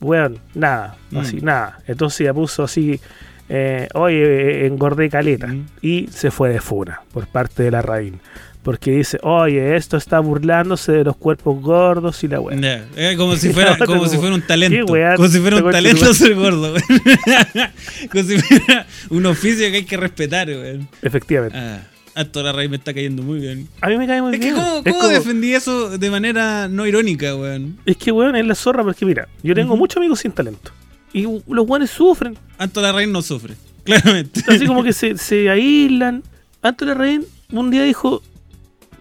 weón, 0.00 0.38
nada, 0.54 0.96
Mm. 1.10 1.16
así, 1.18 1.36
nada. 1.40 1.78
Entonces 1.86 2.20
ella 2.20 2.34
puso 2.34 2.62
así, 2.64 3.00
eh, 3.48 3.88
oye, 3.94 4.62
eh, 4.62 4.66
engordé 4.66 5.08
caleta. 5.08 5.46
Mm. 5.46 5.66
Y 5.80 6.06
se 6.08 6.30
fue 6.30 6.50
de 6.50 6.60
funa 6.60 7.00
por 7.12 7.26
parte 7.28 7.62
de 7.62 7.70
la 7.70 7.80
Raín. 7.82 8.20
Porque 8.62 8.90
dice, 8.90 9.18
oye, 9.22 9.76
esto 9.76 9.96
está 9.96 10.20
burlándose 10.20 10.92
de 10.92 11.04
los 11.04 11.16
cuerpos 11.16 11.62
gordos 11.62 12.22
y 12.24 12.28
la 12.28 12.40
weá. 12.40 12.58
Ya, 12.94 13.16
como 13.16 13.34
si 13.36 13.50
fuera, 13.50 13.78
como 13.78 14.06
si 14.06 14.18
fuera 14.18 14.34
un 14.34 14.42
talento. 14.42 14.84
Como 15.16 15.28
si 15.28 15.38
fuera 15.38 15.56
un 15.64 15.70
talento 15.70 16.12
ser 16.12 16.34
gordo, 16.34 16.74
weón. 16.74 16.82
como 18.12 18.24
si 18.24 18.38
fuera 18.38 18.86
un 19.08 19.24
oficio 19.24 19.70
que 19.70 19.76
hay 19.76 19.84
que 19.84 19.96
respetar, 19.96 20.48
weón. 20.48 20.86
Efectivamente. 21.00 21.56
Ah, 21.56 21.80
Alto 22.18 22.42
la 22.42 22.52
raíz 22.52 22.68
me 22.68 22.76
está 22.76 22.92
cayendo 22.92 23.22
muy 23.22 23.38
bien. 23.38 23.68
A 23.80 23.88
mí 23.88 23.96
me 23.96 24.06
cae 24.06 24.20
muy 24.20 24.34
Es 24.34 24.40
que, 24.40 24.46
bien. 24.52 24.56
¿cómo, 24.56 24.76
Es 24.78 24.82
cómo 24.92 24.98
como- 24.98 25.08
defendí 25.08 25.54
eso 25.54 25.96
de 25.98 26.10
manera 26.10 26.66
no 26.68 26.86
irónica, 26.86 27.36
weón? 27.36 27.78
Es 27.86 27.96
que, 27.96 28.10
weón, 28.12 28.34
es 28.36 28.44
la 28.46 28.54
zorra 28.54 28.82
porque, 28.82 29.06
mira, 29.06 29.28
yo 29.42 29.54
tengo 29.54 29.76
muchos 29.76 29.98
amigos 29.98 30.20
sin 30.20 30.32
talento. 30.32 30.72
Y 31.12 31.22
los 31.22 31.66
weones 31.68 31.90
sufren. 31.90 32.36
Alto 32.58 32.80
la 32.82 32.92
raíz 32.92 33.08
no 33.08 33.22
sufre, 33.22 33.54
claramente. 33.84 34.42
Así 34.48 34.66
como 34.66 34.82
que 34.82 34.92
se, 34.92 35.16
se 35.16 35.48
aíslan. 35.48 36.22
Antonio 36.60 36.94
Larraín 36.94 37.24
un 37.52 37.70
día 37.70 37.84
dijo, 37.84 38.20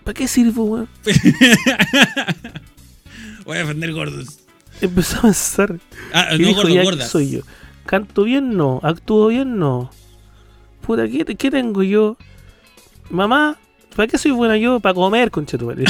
¿para 0.04 0.14
qué 0.14 0.28
sirvo, 0.28 0.66
weón? 0.66 0.88
Voy 3.46 3.58
a 3.58 3.60
defender 3.62 3.94
gordos. 3.94 4.40
Empezó 4.82 5.18
a 5.18 5.22
pensar. 5.24 5.80
Ah, 6.14 6.28
y 6.36 6.40
no 6.40 6.48
dijo, 6.50 6.64
ya, 6.68 6.82
¿qué 6.82 6.84
gordas. 6.84 7.10
soy 7.10 7.32
yo? 7.32 7.40
¿Canto 7.86 8.24
bien? 8.24 8.56
No. 8.58 8.80
¿Actúo 8.84 9.28
bien? 9.30 9.58
No. 9.58 9.90
Puta, 10.86 11.08
¿qué, 11.08 11.26
qué 11.26 11.50
tengo 11.52 11.82
yo? 11.84 12.18
Mamá, 13.10 13.58
¿para 13.96 14.08
qué 14.08 14.18
soy 14.18 14.32
buena 14.32 14.58
yo? 14.58 14.80
Para 14.80 14.94
comer, 14.96 15.32
conchetumare. 15.32 15.84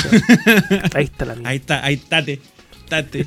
Ahí 0.94 1.06
está 1.06 1.26
la 1.26 1.36
mía. 1.36 1.50
Ahí 1.50 1.58
está, 1.58 1.84
ahí 1.84 1.98
tate. 1.98 2.40
Tate. 2.88 3.26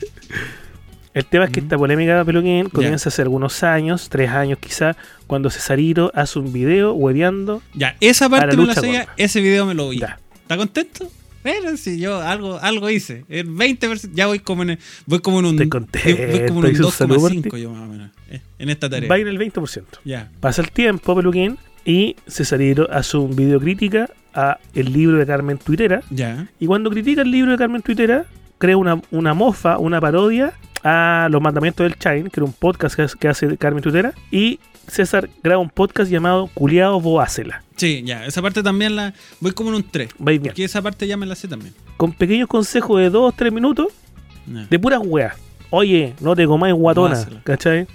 El 1.12 1.24
tema 1.26 1.44
es 1.46 1.50
que 1.50 1.58
Ujú. 1.60 1.66
esta 1.66 1.76
polémica 1.76 2.24
Peluquín 2.24 2.68
comienza 2.68 3.08
hace 3.08 3.22
algunos 3.22 3.62
años, 3.64 4.08
tres 4.08 4.30
años 4.30 4.58
quizá, 4.60 4.96
cuando 5.26 5.50
Cesarito 5.50 6.12
hace 6.14 6.38
un 6.38 6.52
video 6.52 6.92
hueveando. 6.94 7.62
Ya, 7.74 7.96
esa 8.00 8.28
parte 8.28 8.56
me 8.56 8.66
la 8.66 8.74
contra. 8.74 9.08
ese 9.16 9.40
video 9.40 9.66
me 9.66 9.74
lo 9.74 9.88
vi. 9.88 9.98
Ya. 9.98 10.20
¿Está 10.42 10.56
contento? 10.56 11.10
Pero 11.42 11.76
si 11.78 11.98
yo 11.98 12.20
algo, 12.20 12.58
algo 12.60 12.90
hice. 12.90 13.24
En 13.28 13.56
20 13.56 13.88
vers- 13.88 14.10
ya 14.12 14.26
voy 14.26 14.38
como 14.40 14.62
en, 14.62 14.78
voy 15.06 15.20
como 15.20 15.40
en 15.40 15.46
un. 15.46 15.52
Estoy 15.54 15.68
contento, 15.70 16.22
Voy 16.30 16.46
como 16.46 16.60
en 16.60 16.66
un 16.66 16.72
hice 16.72 16.84
un 16.84 16.92
saludo 16.92 17.20
por 17.20 17.32
2,5 17.32 17.50
ti. 17.54 17.60
yo 17.62 17.70
más 17.70 17.82
o 17.82 17.86
menos. 17.86 18.10
eh, 18.28 18.40
En 18.58 18.68
esta 18.68 18.88
tarea. 18.90 19.08
Va 19.08 19.18
en 19.18 19.26
el 19.26 19.38
20%. 19.38 19.82
Ya. 20.04 20.30
Pasa 20.38 20.60
el 20.62 20.70
tiempo, 20.70 21.16
Peluquín, 21.16 21.58
y 21.84 22.16
Cesarito 22.26 22.88
hace 22.90 23.16
un 23.16 23.34
video 23.34 23.60
crítica 23.60 24.10
a 24.34 24.58
el 24.74 24.92
libro 24.92 25.18
de 25.18 25.26
Carmen 25.26 25.58
Tuitera. 25.58 26.02
Ya. 26.10 26.48
Y 26.58 26.66
cuando 26.66 26.90
critica 26.90 27.22
el 27.22 27.30
libro 27.30 27.52
de 27.52 27.58
Carmen 27.58 27.82
Tuitera, 27.82 28.26
crea 28.58 28.76
una, 28.76 29.00
una 29.10 29.34
mofa, 29.34 29.78
una 29.78 30.00
parodia 30.00 30.52
a 30.84 31.28
Los 31.30 31.42
Mandamientos 31.42 31.84
del 31.84 31.98
Chain, 31.98 32.28
que 32.28 32.40
era 32.40 32.44
un 32.44 32.52
podcast 32.52 32.94
que 32.94 33.02
hace, 33.02 33.18
que 33.18 33.28
hace 33.28 33.56
Carmen 33.56 33.82
Tuitera. 33.82 34.12
Y 34.30 34.60
César 34.86 35.28
graba 35.42 35.60
un 35.60 35.70
podcast 35.70 36.10
llamado 36.10 36.48
Culeado 36.54 37.00
Boácela. 37.00 37.62
Sí, 37.76 38.02
ya. 38.04 38.26
Esa 38.26 38.42
parte 38.42 38.62
también 38.62 38.96
la. 38.96 39.14
Voy 39.40 39.52
como 39.52 39.70
en 39.70 39.76
un 39.76 39.82
3. 39.82 40.10
Vais 40.18 40.40
bien. 40.40 40.52
Porque 40.52 40.64
esa 40.64 40.82
parte 40.82 41.06
ya 41.06 41.16
me 41.16 41.26
la 41.26 41.34
sé 41.34 41.48
también. 41.48 41.74
Con 41.96 42.12
pequeños 42.12 42.48
consejos 42.48 43.00
de 43.00 43.10
2 43.10 43.34
3 43.34 43.52
minutos 43.52 43.88
de 44.46 44.78
puras 44.78 45.00
weas. 45.04 45.34
Oye, 45.70 46.14
no 46.20 46.34
te 46.34 46.46
comáis 46.46 46.74
guatona, 46.74 47.14
Boácela. 47.14 47.40
¿cachai? 47.44 47.86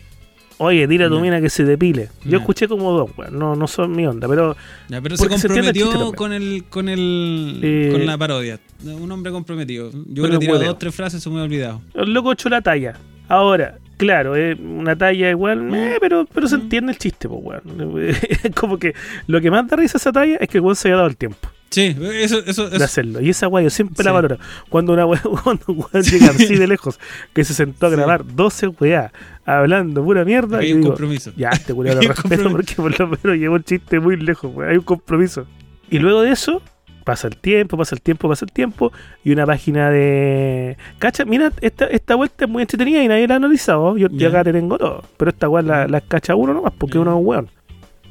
Oye, 0.57 0.87
tira 0.87 1.07
a 1.07 1.09
tu 1.09 1.19
mina 1.19 1.41
que 1.41 1.49
se 1.49 1.63
depile. 1.65 2.09
Yo 2.23 2.37
escuché 2.37 2.67
como 2.67 2.91
dos, 2.91 3.11
weón. 3.17 3.37
No, 3.37 3.55
no 3.55 3.67
son 3.67 3.91
mi 3.91 4.05
onda, 4.07 4.27
pero 4.27 4.55
pero 4.87 5.17
se 5.17 5.23
el 5.25 5.29
comprometió 5.29 6.13
con 6.13 6.31
el, 6.31 6.63
con 6.69 6.87
el 6.89 7.59
Eh, 7.61 7.89
con 7.91 8.05
la 8.05 8.17
parodia. 8.17 8.59
Un 8.83 9.11
hombre 9.11 9.31
comprometido. 9.31 9.91
Yo 10.07 10.23
tirado 10.23 10.39
hueveo. 10.39 10.69
dos, 10.69 10.79
tres 10.79 10.95
frases, 10.95 11.21
se 11.21 11.29
me 11.29 11.39
ha 11.39 11.43
olvidado. 11.43 11.81
el 11.93 12.13
loco 12.13 12.31
echó 12.31 12.47
la 12.49 12.61
talla. 12.61 12.97
Ahora, 13.27 13.79
claro, 13.97 14.35
es 14.35 14.57
una 14.59 14.95
talla 14.95 15.29
igual, 15.29 15.73
eh, 15.73 15.97
pero, 15.99 16.25
pero 16.31 16.47
se 16.47 16.57
Mm. 16.57 16.61
entiende 16.61 16.91
el 16.93 16.97
chiste, 16.99 17.27
pues, 17.27 17.41
weón. 17.43 18.05
Como 18.55 18.77
que 18.77 18.93
lo 19.27 19.41
que 19.41 19.51
más 19.51 19.67
da 19.67 19.75
risa 19.75 19.97
a 19.97 19.99
esa 19.99 20.11
talla 20.11 20.37
es 20.39 20.47
que 20.47 20.59
el 20.59 20.63
weón 20.63 20.75
se 20.75 20.87
haya 20.87 20.95
dado 20.97 21.07
el 21.07 21.17
tiempo 21.17 21.49
Sí, 21.71 21.93
eso, 22.13 22.39
eso, 22.45 22.69
de 22.69 22.75
eso 22.77 22.85
hacerlo. 22.85 23.19
Y 23.19 23.31
esa 23.31 23.49
weá 23.49 23.61
yo 23.63 23.69
siempre 23.69 24.01
la 24.05 24.11
Sí. 24.11 24.13
valoro. 24.15 24.37
Cuando 24.69 24.93
una 24.93 25.05
weá, 25.05 25.21
cuando 25.43 25.65
un 25.67 25.79
weón 25.79 26.03
llega 26.05 26.27
así 26.29 26.55
de 26.55 26.67
lejos, 26.67 26.99
que 27.33 27.43
se 27.43 27.53
sentó 27.53 27.87
a 27.87 27.89
Sí. 27.89 27.95
grabar 27.97 28.23
12 28.25 28.67
weá 28.67 29.11
hablando 29.45 30.03
pura 30.03 30.25
mierda, 30.25 30.57
hay 30.59 30.73
un 30.73 30.81
digo, 30.81 30.91
compromiso. 30.93 31.31
Ya, 31.37 31.49
este 31.49 31.73
culiao 31.73 31.95
lo 32.01 32.01
respeto 32.01 32.49
porque 32.51 32.75
por 32.75 32.99
lo 32.99 33.07
menos 33.07 33.37
llevó 33.37 33.55
el 33.57 33.63
chiste 33.63 33.99
muy 33.99 34.17
lejos, 34.17 34.51
weón. 34.53 34.69
Hay 34.71 34.77
un 34.77 34.83
compromiso. 34.83 35.45
Y 35.89 35.99
luego 35.99 36.21
de 36.21 36.31
eso, 36.31 36.61
pasa 37.03 37.27
el 37.27 37.37
tiempo, 37.37 37.77
pasa 37.77 37.93
el 37.95 38.01
tiempo, 38.01 38.27
pasa 38.27 38.45
el 38.45 38.51
tiempo. 38.51 38.91
Y 39.23 39.31
una 39.31 39.45
página 39.45 39.89
de. 39.91 40.77
Cacha, 40.97 41.25
mira, 41.25 41.51
esta, 41.61 41.85
esta 41.85 42.15
vuelta 42.15 42.45
es 42.45 42.49
muy 42.51 42.61
entretenida 42.63 43.03
y 43.03 43.07
nadie 43.07 43.27
la 43.27 43.35
ha 43.35 43.37
analizado. 43.37 43.95
Yo, 43.97 44.07
Ya. 44.11 44.29
acá 44.29 44.43
te 44.43 44.53
tengo 44.53 44.77
todo. 44.77 45.03
Pero 45.17 45.29
esta 45.29 45.47
weá 45.47 45.61
la, 45.61 45.87
la 45.87 46.01
cacha 46.01 46.35
uno 46.35 46.53
nomás 46.53 46.73
porque 46.77 46.97
uno 46.97 47.11
es 47.11 47.17
un 47.17 47.25
weón. 47.25 47.49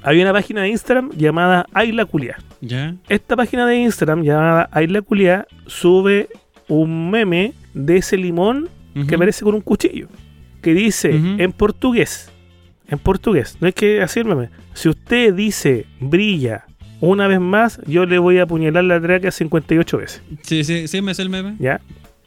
Había 0.03 0.23
una 0.25 0.33
página 0.35 0.63
de 0.63 0.69
Instagram 0.69 1.11
llamada 1.17 1.67
Ayla 1.73 2.05
Culia. 2.05 2.37
Ya. 2.61 2.95
Esta 3.09 3.37
página 3.37 3.67
de 3.67 3.77
Instagram 3.79 4.23
llamada 4.23 4.69
Ayla 4.71 5.01
Culia 5.01 5.47
sube 5.67 6.29
un 6.69 7.11
meme 7.11 7.55
de 7.73 7.97
ese 7.97 8.17
limón 8.19 8.69
que 9.09 9.15
aparece 9.17 9.45
con 9.45 9.55
un 9.55 9.61
cuchillo. 9.63 10.07
Que 10.65 10.75
dice 10.75 11.11
en 11.11 11.53
portugués. 11.53 12.31
En 12.89 12.99
portugués. 12.99 13.57
No 13.61 13.69
es 13.69 13.75
que 13.75 14.03
así 14.03 14.21
el 14.21 14.27
meme. 14.27 14.51
Si 14.73 14.89
usted 14.89 15.33
dice 15.35 15.87
brilla 16.01 16.65
una 17.01 17.29
vez 17.29 17.39
más, 17.41 17.81
yo 17.87 18.07
le 18.07 18.19
voy 18.19 18.39
a 18.39 18.45
apuñalar 18.45 18.83
la 18.85 19.01
tráquea 19.01 19.31
58 19.31 19.99
veces. 19.99 20.23
Sí, 20.43 20.65
sí, 20.65 20.89
sí, 20.89 21.03
me 21.03 21.15
sé 21.15 21.23
el 21.23 21.29
meme. 21.31 21.57
¿Ya? 21.59 21.81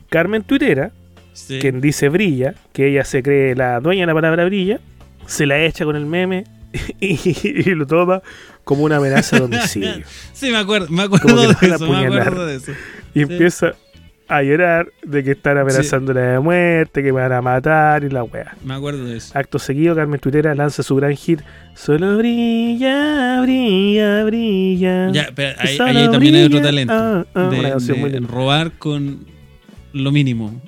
Carmen 0.10 0.44
Tuitera, 0.44 0.92
Sí. 1.34 1.60
quien 1.60 1.82
dice 1.82 2.10
brilla, 2.10 2.56
que 2.74 2.88
ella 2.90 3.04
se 3.06 3.22
cree 3.22 3.56
la 3.56 3.80
dueña 3.80 4.02
de 4.04 4.08
la 4.08 4.14
palabra 4.16 4.46
brilla, 4.46 4.80
se 5.28 5.46
la 5.46 5.60
echa 5.64 5.84
con 5.86 5.96
el 5.96 6.06
meme 6.06 6.46
y, 7.00 7.20
y 7.44 7.76
lo 7.76 7.86
toma 7.86 8.22
como 8.64 8.84
una 8.84 8.98
amenaza 8.98 9.38
de 9.38 9.44
homicidio. 9.46 10.04
Sí, 10.34 10.50
me 10.52 10.58
acuerdo, 10.58 10.88
me 10.90 11.04
acuerdo 11.04 11.36
de 11.48 11.54
eso, 11.68 11.88
me 11.88 12.06
acuerdo 12.06 12.46
de 12.46 12.56
eso. 12.56 12.72
Y 13.14 13.20
Sí. 13.20 13.22
empieza 13.22 13.74
a 14.28 14.44
llorar 14.44 14.92
de 15.04 15.24
que 15.24 15.32
están 15.32 15.58
amenazándola 15.58 16.22
de 16.22 16.40
muerte, 16.40 17.02
que 17.02 17.14
me 17.14 17.22
van 17.22 17.32
a 17.32 17.42
matar 17.42 18.04
y 18.04 18.10
la 18.10 18.24
wea. 18.24 18.56
Me 18.64 18.74
acuerdo 18.74 19.06
de 19.06 19.18
eso. 19.18 19.38
Acto 19.38 19.60
seguido, 19.60 19.96
Carmen 19.96 20.20
Tuitera 20.20 20.54
lanza 20.56 20.84
su 20.84 20.96
gran 20.96 21.16
hit 21.16 21.42
Solo 21.76 22.18
brilla, 22.18 23.42
brilla, 23.42 24.24
brilla. 24.24 25.12
Ya, 25.12 25.30
pero 25.34 25.56
ahí, 25.60 25.78
también 25.78 26.36
hay 26.36 26.44
otro 26.46 26.62
talento. 26.62 26.94
Ah, 26.94 27.26
ah, 27.36 27.50
de, 27.50 28.20
robar 28.28 28.72
con 28.74 29.26
lo 29.94 30.12
mínimo. 30.12 30.60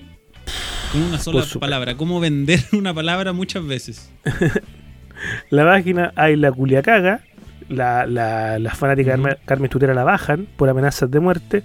Con 0.92 1.02
una 1.02 1.18
sola 1.18 1.44
palabra. 1.60 1.98
Cómo 1.98 2.20
vender 2.20 2.60
una 2.74 2.94
palabra 2.94 3.34
muchas 3.34 3.66
veces. 3.66 4.12
La 5.50 5.66
página 5.66 6.14
hay 6.16 6.36
la 6.38 6.52
culiacaga. 6.52 7.22
La, 7.68 8.06
la, 8.06 8.58
las 8.58 8.78
fanáticas 8.78 9.20
Carmen 9.46 9.70
Tutera 9.70 9.94
la 9.94 10.04
bajan 10.04 10.48
por 10.56 10.70
amenazas 10.70 11.12
de 11.12 11.20
muerte. 11.20 11.64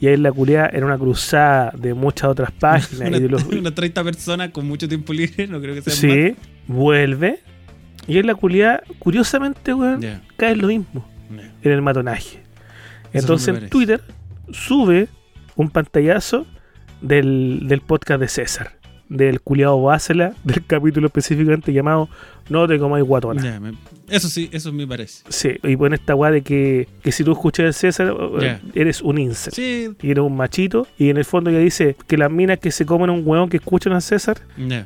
Y 0.00 0.06
ahí 0.06 0.16
la 0.16 0.30
culia 0.30 0.70
en 0.72 0.84
una 0.84 0.96
cruzada 0.96 1.72
de 1.76 1.92
muchas 1.94 2.30
otras 2.30 2.52
páginas. 2.52 3.00
Una, 3.08 3.16
y 3.16 3.20
de 3.20 3.28
los, 3.28 3.44
unas 3.52 3.74
30 3.74 4.04
personas 4.04 4.50
con 4.50 4.66
mucho 4.66 4.88
tiempo 4.88 5.12
libre, 5.12 5.46
no 5.46 5.60
creo 5.60 5.74
que 5.74 5.82
sea 5.82 5.92
sí, 5.92 6.36
vuelve. 6.66 7.40
Y 8.06 8.18
en 8.18 8.26
la 8.26 8.34
culia, 8.34 8.82
curiosamente, 8.98 9.74
weón, 9.74 10.00
cae 10.36 10.52
en 10.52 10.60
lo 10.60 10.68
mismo. 10.68 11.08
En 11.62 11.72
el 11.72 11.82
matonaje. 11.82 12.42
Entonces 13.12 13.56
en. 13.56 13.68
Twitter 13.68 14.00
sube 14.50 15.08
un 15.56 15.70
pantallazo 15.70 16.46
del, 17.02 17.62
del 17.64 17.80
podcast 17.80 18.20
de 18.20 18.28
César. 18.28 18.77
Del 19.08 19.40
culiado 19.40 19.80
Básela, 19.82 20.34
del 20.44 20.64
capítulo 20.66 21.06
específicamente 21.06 21.72
llamado 21.72 22.08
No 22.48 22.66
te 22.68 22.78
comáis 22.78 23.04
guatona. 23.04 23.60
Eso 24.08 24.28
sí, 24.28 24.48
eso 24.52 24.72
me 24.72 24.86
parece. 24.86 25.24
Sí, 25.28 25.58
y 25.62 25.76
pone 25.76 25.96
esta 25.96 26.14
weá 26.14 26.30
de 26.30 26.42
que, 26.42 26.88
que 27.02 27.12
si 27.12 27.24
tú 27.24 27.32
escuchas 27.32 27.66
el 27.66 27.74
César, 27.74 28.14
eres 28.74 29.02
un 29.02 29.18
incel. 29.18 29.52
Sí, 29.52 29.90
Y 30.00 30.10
eres 30.10 30.24
un 30.24 30.36
machito. 30.36 30.86
Y 30.98 31.10
en 31.10 31.18
el 31.18 31.24
fondo 31.24 31.50
ya 31.50 31.58
dice 31.58 31.96
que 32.06 32.16
las 32.16 32.30
minas 32.30 32.58
que 32.58 32.70
se 32.70 32.86
comen 32.86 33.10
a 33.10 33.12
un 33.12 33.22
hueón 33.24 33.48
que 33.48 33.58
escuchan 33.58 33.92
a 33.92 34.00
César 34.00 34.38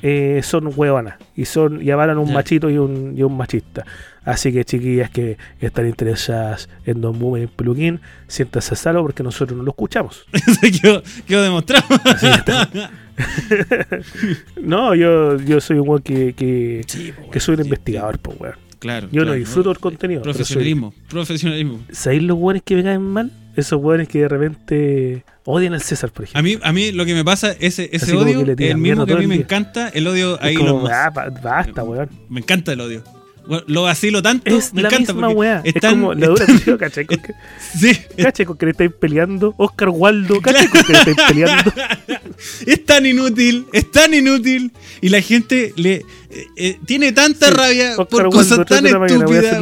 eh, 0.02 0.40
son 0.42 0.72
hueonas. 0.74 1.14
Y 1.36 1.44
son 1.44 1.82
y 1.82 1.90
avalan 1.90 2.18
un 2.18 2.32
machito 2.32 2.68
y 2.68 2.78
un, 2.78 3.14
y 3.16 3.22
un 3.22 3.36
machista. 3.36 3.84
Así 4.24 4.52
que 4.52 4.64
chiquillas 4.64 5.10
que 5.10 5.36
están 5.60 5.86
interesadas 5.86 6.68
en 6.86 7.00
Don 7.00 7.18
Boomer 7.18 7.42
y 7.42 7.44
en 7.44 7.50
Peluquín, 7.50 8.00
siéntanse 8.28 8.74
a 8.74 8.76
salvo 8.76 9.02
porque 9.02 9.22
nosotros 9.22 9.56
no 9.56 9.64
lo 9.64 9.70
escuchamos. 9.72 10.26
Eso 10.32 10.60
quedó, 10.80 11.02
quedó 11.26 11.42
demostrado. 11.42 11.84
Así 12.04 12.26
está. 12.26 12.70
no, 14.60 14.94
yo, 14.94 15.38
yo 15.40 15.60
soy 15.60 15.78
un 15.78 15.88
weón 15.88 16.02
que, 16.02 16.32
que, 16.34 16.82
Sí, 16.86 17.12
po, 17.12 17.30
que 17.30 17.40
soy 17.40 17.54
un 17.54 17.62
sí, 17.62 17.66
investigador, 17.68 18.18
pues 18.18 18.38
weón. 18.40 18.54
Claro. 18.78 19.08
Yo 19.12 19.24
no 19.24 19.32
disfruto 19.34 19.70
el 19.70 19.78
contenido, 19.78 20.22
soy- 20.24 20.32
Profesionalismo, 20.32 20.92
profesionalismo. 21.08 21.80
¿Sabéis 21.92 22.22
los 22.24 22.36
weones 22.36 22.62
que 22.64 22.74
me 22.76 22.82
caen 22.82 23.02
mal? 23.02 23.30
Esos 23.54 23.80
weones 23.80 24.08
que 24.08 24.20
de 24.22 24.28
repente 24.28 25.24
odian 25.44 25.74
al 25.74 25.82
César, 25.82 26.10
por 26.10 26.24
ejemplo. 26.24 26.40
A 26.40 26.42
mí, 26.42 26.58
a 26.62 26.72
mí 26.72 26.90
lo 26.90 27.04
que 27.04 27.14
me 27.14 27.24
pasa, 27.24 27.52
ese, 27.60 27.90
ese 27.92 28.16
odio, 28.16 28.40
el 28.40 28.76
mismo 28.78 29.06
que 29.06 29.12
a 29.12 29.16
mí 29.18 29.26
me 29.26 29.34
día. 29.34 29.44
encanta, 29.44 29.88
el 29.90 30.06
odio 30.08 30.36
Es 30.36 30.42
ahí 30.42 30.54
como, 30.56 30.80
lo 30.80 30.86
ah, 30.88 31.10
ba- 31.14 31.28
basta, 31.30 31.84
weón. 31.84 32.08
Me 32.28 32.40
encanta 32.40 32.72
el 32.72 32.80
odio. 32.80 33.04
Bueno, 33.46 33.64
Lo 33.66 33.82
vacilo 33.82 34.22
tanto, 34.22 34.56
Es 34.56 34.72
me 34.72 34.82
la 34.82 34.88
encanta 34.88 35.12
misma 35.12 35.28
weá. 35.30 35.62
Es 35.64 35.74
como 35.80 36.14
la 36.14 36.28
dura 36.28 36.46
tío. 36.46 36.78
Con 36.78 36.90
que. 38.36 38.44
Con 38.44 38.56
que 38.56 38.66
le 38.66 38.72
estáis 38.72 38.92
peleando. 38.92 39.54
Oscar 39.56 39.88
Waldo, 39.90 40.40
¿cachai? 40.40 40.68
Con 40.68 40.82
que 40.82 40.92
le 40.92 40.98
estáis 40.98 41.16
peleando. 41.28 41.72
es 42.66 42.84
tan 42.84 43.06
inútil, 43.06 43.66
es 43.72 43.90
tan 43.90 44.14
inútil. 44.14 44.72
Y 45.00 45.08
la 45.08 45.20
gente 45.20 45.72
le 45.76 46.04
eh, 46.34 46.46
eh, 46.56 46.78
tiene 46.86 47.12
tanta 47.12 47.48
Sí, 47.48 47.54
rabia 47.54 47.90
Oscar 47.90 48.06
por 48.06 48.20
Waldo, 48.22 48.36
cosas 48.38 48.66
tan 48.66 48.86
estúpidas. 48.86 49.58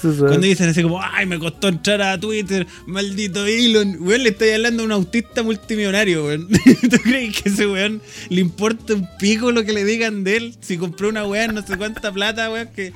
Cuando 0.00 0.38
dicen 0.38 0.70
así 0.70 0.82
como, 0.82 1.00
ay, 1.02 1.26
me 1.26 1.38
costó 1.38 1.68
entrar 1.68 2.00
a 2.00 2.18
Twitter, 2.18 2.66
maldito 2.86 3.44
Elon. 3.44 3.98
Weón, 4.00 4.22
le 4.22 4.30
estoy 4.30 4.50
hablando 4.50 4.82
a 4.82 4.86
un 4.86 4.92
autista 4.92 5.42
multimillonario, 5.42 6.24
weón. 6.24 6.48
¿Tú 6.90 6.96
crees 7.02 7.42
que 7.42 7.50
ese 7.50 7.66
weón 7.66 8.00
le 8.30 8.40
importa 8.40 8.94
un 8.94 9.06
pico 9.18 9.52
lo 9.52 9.64
que 9.64 9.74
le 9.74 9.84
digan 9.84 10.24
de 10.24 10.36
él? 10.38 10.56
Si 10.60 10.78
compró 10.78 11.10
una 11.10 11.26
weá 11.26 11.44
en 11.44 11.54
no 11.54 11.66
sé 11.66 11.76
cuánta 11.76 12.10
plata, 12.10 12.50
weón, 12.50 12.68
que 12.74 12.92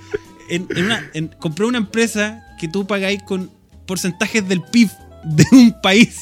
en, 0.50 0.66
en 0.74 0.84
una, 0.84 1.10
en- 1.14 1.28
compró 1.38 1.66
una 1.68 1.78
empresa 1.78 2.44
que 2.58 2.68
tú 2.68 2.86
pagáis 2.86 3.22
con 3.22 3.50
porcentajes 3.86 4.46
del 4.48 4.62
PIB 4.62 4.88
de 5.24 5.44
un 5.52 5.80
país. 5.82 6.18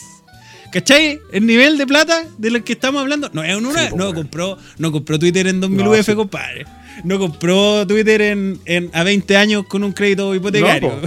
¿Cachai? 0.71 1.19
El 1.33 1.47
nivel 1.47 1.79
de 1.79 1.87
plata 1.87 2.25
de 2.37 2.51
lo 2.51 2.62
que 2.62 2.75
estamos 2.75 3.01
hablando. 3.01 3.31
No 3.33 3.43
es 3.43 3.57
un 3.57 3.64
una. 3.67 3.88
Sí, 3.88 3.95
no, 3.97 4.12
compró, 4.12 4.59
no 4.77 4.93
compró 4.93 5.19
Twitter 5.19 5.47
en 5.47 5.61
2000 5.61 5.85
No, 5.85 5.91
UF, 5.93 6.05
sí. 6.07 6.14
compadre. 6.14 6.67
No 7.05 7.19
compró 7.19 7.87
Twitter 7.87 8.21
en, 8.21 8.61
en- 8.67 8.91
a 8.93 9.03
20 9.03 9.37
años 9.37 9.64
con 9.67 9.83
un 9.83 9.93
crédito 9.93 10.35
hipotecario. 10.35 11.01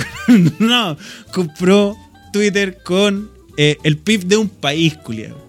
No, 0.60 0.98
compró 1.34 1.96
Twitter 2.34 2.80
con 2.84 3.30
eh, 3.58 3.78
el 3.84 3.98
PIB 3.98 4.24
de 4.26 4.38
un 4.38 4.50
país, 4.50 4.96
culiado. 4.98 5.46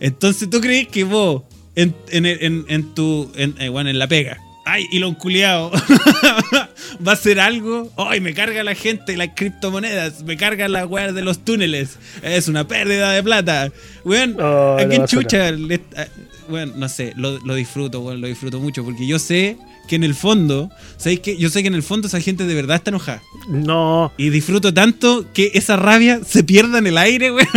Entonces, 0.00 0.50
¿tú 0.50 0.60
crees 0.60 0.88
que 0.88 1.04
vos, 1.04 1.42
en, 1.76 1.94
en, 2.10 2.26
en- 2.26 2.64
en 2.68 2.94
tu. 2.94 3.30
En, 3.36 3.54
eh, 3.60 3.68
bueno, 3.68 3.88
en 3.90 3.98
la 4.00 4.08
pega, 4.08 4.38
ay, 4.66 4.86
y 4.90 4.98
lo 4.98 5.12
culiado, 5.18 5.70
va 7.06 7.12
a 7.12 7.14
hacer 7.14 7.40
algo? 7.40 7.90
Ay, 7.96 8.20
me 8.20 8.34
carga 8.34 8.62
la 8.62 8.74
gente 8.74 9.16
las 9.16 9.30
criptomonedas, 9.34 10.22
me 10.22 10.36
carga 10.36 10.68
la 10.68 10.86
weá 10.86 11.12
de 11.12 11.22
los 11.22 11.44
túneles, 11.44 11.98
es 12.22 12.48
una 12.48 12.66
pérdida 12.66 13.12
de 13.12 13.22
plata. 13.22 13.70
Weón, 14.04 14.36
Oh, 14.40 14.76
¿a 14.80 14.86
quién 14.88 15.06
chucha? 15.06 15.50
le- 15.52 15.80
a- 15.96 16.06
bueno, 16.48 16.74
no 16.76 16.88
sé, 16.88 17.12
lo, 17.16 17.38
lo 17.40 17.54
disfruto, 17.54 18.00
weón, 18.00 18.20
lo 18.20 18.26
disfruto 18.26 18.60
mucho, 18.60 18.84
porque 18.84 19.06
yo 19.06 19.18
sé 19.18 19.56
que 19.88 19.96
en 19.96 20.04
el 20.04 20.14
fondo, 20.14 20.70
¿sabéis 20.96 21.20
qué? 21.20 21.36
Yo 21.36 21.48
sé 21.50 21.62
que 21.62 21.68
en 21.68 21.74
el 21.74 21.82
fondo 21.82 22.06
esa 22.08 22.20
gente 22.20 22.44
de 22.46 22.54
verdad 22.54 22.76
está 22.76 22.90
enojada. 22.90 23.22
No, 23.48 24.12
Y 24.16 24.30
disfruto 24.30 24.72
tanto 24.72 25.26
que 25.34 25.50
esa 25.54 25.76
rabia 25.76 26.20
se 26.26 26.42
pierda 26.44 26.78
en 26.78 26.86
el 26.86 26.98
aire, 26.98 27.30
weón. 27.32 27.48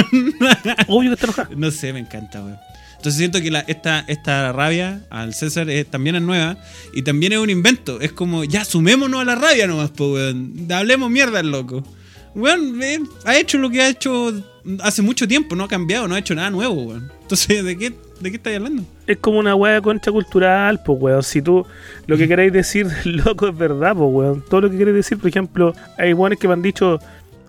obvio 0.88 1.10
que 1.12 1.13
está 1.15 1.26
enojado. 1.28 1.50
No 1.56 1.72
sé, 1.72 1.93
me 1.93 2.00
encanta, 2.00 2.41
weón. 2.43 2.58
Entonces 3.08 3.20
siento 3.20 3.41
que 3.41 3.50
la- 3.52 3.62
esta, 3.62 4.04
esta 4.10 4.52
rabia 4.52 5.00
al 5.10 5.34
César 5.34 5.70
es- 5.70 5.88
también 5.88 6.17
es 6.17 6.22
nueva 6.22 6.58
y 6.93 7.04
también 7.04 7.32
es 7.32 7.39
un 7.39 7.50
invento. 7.50 8.02
Es 8.02 8.12
como, 8.12 8.43
ya, 8.43 8.65
sumémonos 8.65 9.22
a 9.22 9.24
la 9.24 9.36
rabia 9.36 9.65
nomás, 9.65 9.91
pues, 9.91 10.10
weón. 10.12 10.67
Hablemos 10.70 11.10
mierda 11.10 11.39
el 11.39 11.50
loco. 11.50 11.84
Weón, 12.36 12.84
eh, 12.84 13.00
ha 13.24 13.38
hecho 13.38 13.60
lo 13.60 13.70
que 13.70 13.82
ha 13.82 13.88
hecho 13.88 14.34
hace 14.82 15.02
mucho 15.02 15.26
tiempo, 15.26 15.56
no 15.56 15.63
ha 15.63 15.67
cambiado, 15.70 16.06
no 16.10 16.15
ha 16.15 16.20
hecho 16.20 16.36
nada 16.36 16.50
nuevo, 16.50 16.74
weón. 16.84 17.10
Entonces, 17.22 17.63
¿de 17.63 17.78
qué, 17.78 17.93
de 18.20 18.30
qué 18.30 18.36
estáis 18.36 18.58
hablando? 18.58 18.84
Es 19.08 19.15
como 19.20 19.39
una 19.39 19.56
weá 19.56 19.80
contracultural, 19.82 20.84
pues 20.84 21.00
weón. 21.02 21.24
Si 21.24 21.41
tú 21.41 21.65
lo 22.08 22.17
que 22.17 22.28
queréis 22.28 22.52
decir, 22.52 22.88
loco, 23.06 23.48
es 23.48 23.58
verdad, 23.58 23.93
pues 23.96 24.10
weón. 24.12 24.43
Todo 24.50 24.60
lo 24.62 24.70
que 24.70 24.78
queréis 24.78 24.98
decir, 24.98 25.17
por 25.17 25.30
ejemplo, 25.30 25.74
hay 25.98 26.12
weones 26.12 26.39
que 26.39 26.48
me 26.50 26.56
han 26.56 26.62
dicho, 26.62 27.00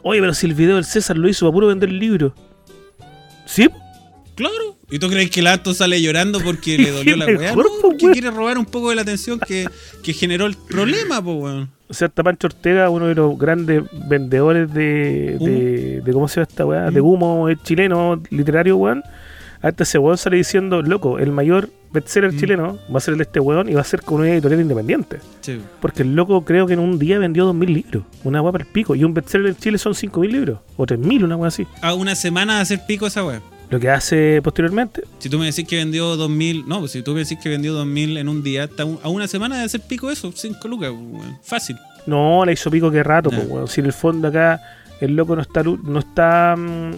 oye, 0.05 0.21
pero 0.21 0.33
si 0.35 0.47
el 0.47 0.55
video 0.55 0.77
del 0.77 0.85
César 0.85 1.19
lo 1.19 1.29
hizo 1.29 1.47
para 1.47 1.53
puro 1.53 1.67
vender 1.67 1.89
el 1.89 1.99
libro. 1.99 2.33
¿Sí? 3.45 3.69
Claro. 4.39 4.77
¿Y 4.91 4.99
tú 5.01 5.09
crees 5.11 5.31
que 5.31 5.41
el 5.41 5.49
acto 5.49 5.75
sale 5.75 6.01
llorando 6.01 6.41
porque 6.41 6.79
le 6.79 6.91
dolió 6.93 7.17
la 7.19 7.27
weá? 7.27 7.51
No, 7.57 7.63
po, 7.65 7.69
porque 7.83 8.05
weón. 8.07 8.13
quiere 8.13 8.31
robar 8.31 8.57
un 8.57 8.65
poco 8.65 8.89
de 8.91 8.95
la 8.97 9.03
atención 9.03 9.39
que, 9.41 9.67
que 10.03 10.13
generó 10.13 10.47
el 10.47 10.55
problema, 10.57 11.21
pues, 11.23 11.37
weón. 11.37 11.71
O 11.89 11.95
sea, 11.95 12.07
hasta 12.09 12.23
Pancho 12.23 12.47
Ortega, 12.47 12.89
uno 12.89 13.07
de 13.07 13.15
los 13.17 13.37
grandes 13.39 13.83
vendedores 14.09 14.73
de, 14.73 15.37
de, 15.41 16.01
de- 16.03 16.13
¿cómo 16.13 16.29
se 16.29 16.37
llama 16.37 16.47
esta 16.51 16.65
weá? 16.67 16.91
De 16.91 17.01
humo 17.01 17.49
chileno, 17.65 18.23
literario, 18.31 18.77
weón. 18.77 19.03
Hasta 19.61 19.83
ese 19.83 19.99
weón 19.99 20.17
sale 20.17 20.37
diciendo, 20.37 20.83
loco, 20.83 21.19
el 21.19 21.33
mayor 21.33 21.69
bestseller 21.91 22.33
Mm. 22.33 22.39
chileno 22.39 22.79
va 22.95 22.99
a 22.99 23.01
ser 23.01 23.13
el 23.13 23.19
de 23.19 23.25
este 23.25 23.41
weón 23.41 23.69
y 23.69 23.75
va 23.75 23.81
a 23.81 23.85
ser 23.85 24.03
con 24.03 24.21
una 24.21 24.31
editorial 24.31 24.61
independiente. 24.61 25.19
Sí. 25.41 25.59
Porque 25.81 26.03
el 26.03 26.15
loco 26.15 26.45
creo 26.45 26.67
que 26.69 26.75
en 26.75 26.79
un 26.79 26.97
día 26.99 27.19
vendió 27.19 27.53
2.000 27.53 27.67
libros. 27.67 28.05
Una 28.23 28.41
weá 28.41 28.53
para 28.53 28.63
el 28.65 28.71
pico. 28.71 28.95
Y 28.95 29.03
un 29.03 29.15
bestseller 29.15 29.49
en 29.49 29.57
Chile 29.57 29.79
son 29.79 29.95
5.000 29.95 30.31
libros. 30.31 30.61
O 30.77 30.87
3.000, 30.87 31.25
una 31.25 31.35
weá 31.37 31.49
así. 31.49 31.67
A 31.83 31.95
una 31.95 32.15
semana 32.15 32.57
de 32.57 32.61
hacer 32.61 32.81
pico 32.87 33.07
esa 33.09 33.25
weá. 33.25 33.41
Lo 33.71 33.79
que 33.79 33.91
hace 33.91 34.41
posteriormente. 34.43 35.03
Si 35.19 35.29
tú 35.29 35.39
me 35.39 35.47
decís 35.47 35.67
que 35.69 35.77
vendió 35.77 36.17
2000, 36.17 36.67
no, 36.67 36.79
pues 36.81 36.93
si 36.93 37.03
tú 37.03 37.13
me 37.13 37.21
decís 37.21 37.39
que 37.43 37.49
vendió 37.51 37.75
2000 37.75 38.17
en 38.17 38.29
un 38.29 38.43
día, 38.43 38.69
un- 38.85 38.99
a 39.03 39.09
una 39.09 39.29
semana 39.29 39.59
de 39.59 39.65
hacer 39.65 39.81
pico 39.83 40.11
eso, 40.11 40.33
5 40.35 40.67
lucas, 40.69 40.91
weón. 40.91 41.39
Fácil. 41.43 41.77
No, 42.07 42.45
la 42.47 42.53
hizo 42.53 42.71
pico 42.71 42.91
que 42.91 43.03
rato, 43.03 43.29
pues, 43.31 43.47
weón. 43.47 43.69
Si 43.69 43.81
en 43.81 43.87
el 43.87 43.93
fondo 43.93 44.29
acá 44.29 44.61
el 45.01 45.15
loco 45.17 45.37
no 45.37 45.43
está, 45.43 45.63
no 45.63 45.99
está 45.99 46.55
mm, 46.57 46.91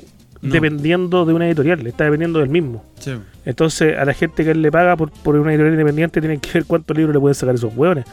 No. 0.42 0.52
dependiendo 0.52 1.24
de 1.26 1.32
una 1.32 1.46
editorial, 1.48 1.84
está 1.86 2.04
dependiendo 2.04 2.38
del 2.38 2.48
mismo. 2.48 2.84
Sí. 3.00 3.12
Entonces, 3.44 3.98
a 3.98 4.04
la 4.04 4.14
gente 4.14 4.44
que 4.44 4.52
él 4.52 4.62
le 4.62 4.70
paga 4.70 4.96
por, 4.96 5.10
por 5.10 5.34
una 5.36 5.50
editorial 5.50 5.74
independiente, 5.74 6.20
tienen 6.20 6.38
que 6.38 6.50
ver 6.54 6.64
cuántos 6.66 6.96
libros 6.96 7.12
le 7.14 7.20
pueden 7.20 7.34
sacar 7.34 7.54
esos 7.56 7.74
hueones. 7.76 8.04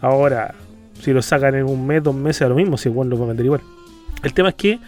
Ahora, 0.00 0.54
si 1.02 1.12
lo 1.12 1.20
sacan 1.20 1.56
en 1.56 1.64
un 1.64 1.84
mes, 1.86 2.02
dos 2.02 2.14
meses, 2.14 2.42
a 2.42 2.48
lo 2.48 2.54
mismo, 2.54 2.78
si 2.78 2.88
el 2.88 2.94
hueón 2.94 3.10
lo 3.10 3.22
a 3.22 3.26
vender 3.26 3.44
igual. 3.44 3.60
El 4.22 4.32
tema 4.32 4.50
es 4.50 4.54
que 4.54 4.78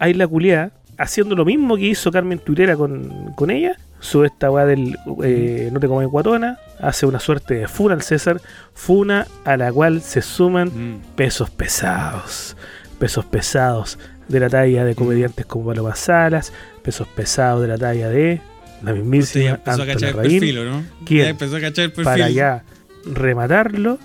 hay 0.00 0.12
la 0.14 0.26
culiada 0.26 0.72
haciendo 0.98 1.34
lo 1.34 1.44
mismo 1.44 1.76
que 1.76 1.86
hizo 1.86 2.10
Carmen 2.10 2.38
Tuitera 2.40 2.76
con, 2.76 3.32
con 3.34 3.50
ella. 3.50 3.76
Sube 4.00 4.26
esta 4.28 4.50
weá 4.50 4.64
del 4.64 4.96
eh, 5.24 5.70
No 5.72 5.80
te 5.80 5.88
comes 5.88 6.08
guatona. 6.08 6.58
Hace 6.80 7.06
una 7.06 7.18
suerte 7.20 7.54
de 7.54 7.68
funa 7.68 7.94
al 7.94 8.02
César. 8.02 8.40
Funa 8.74 9.26
a 9.44 9.56
la 9.56 9.72
cual 9.72 10.02
se 10.02 10.22
suman 10.22 10.68
Mm. 10.68 11.00
pesos 11.16 11.50
pesados. 11.50 12.56
Pesos 12.98 13.24
pesados 13.24 13.98
de 14.28 14.40
la 14.40 14.48
talla 14.48 14.84
de 14.84 14.94
comediantes 14.94 15.46
como 15.46 15.66
Paloma 15.66 15.94
Salas. 15.94 16.52
Pesos 16.82 17.08
pesados 17.08 17.62
de 17.62 17.68
la 17.68 17.78
talla 17.78 18.08
de 18.08 18.40
la 18.82 18.92
Usted 18.92 18.94
ya 18.94 19.00
mismísima 19.02 19.50
empezó 19.50 19.82
a 19.82 19.86
cachar 19.86 20.08
el 20.10 20.14
perfil, 20.16 20.58
¿o 20.58 20.64
¿no? 20.64 20.84
¿Quién? 21.04 21.24
Ya 21.24 21.28
empezó 21.30 21.56
a 21.56 21.60
cachar 21.60 21.84
el 21.86 21.92
perfil. 21.92 22.04
Para 22.04 22.28
ya 22.30 22.62
rematarlo, 23.04 23.98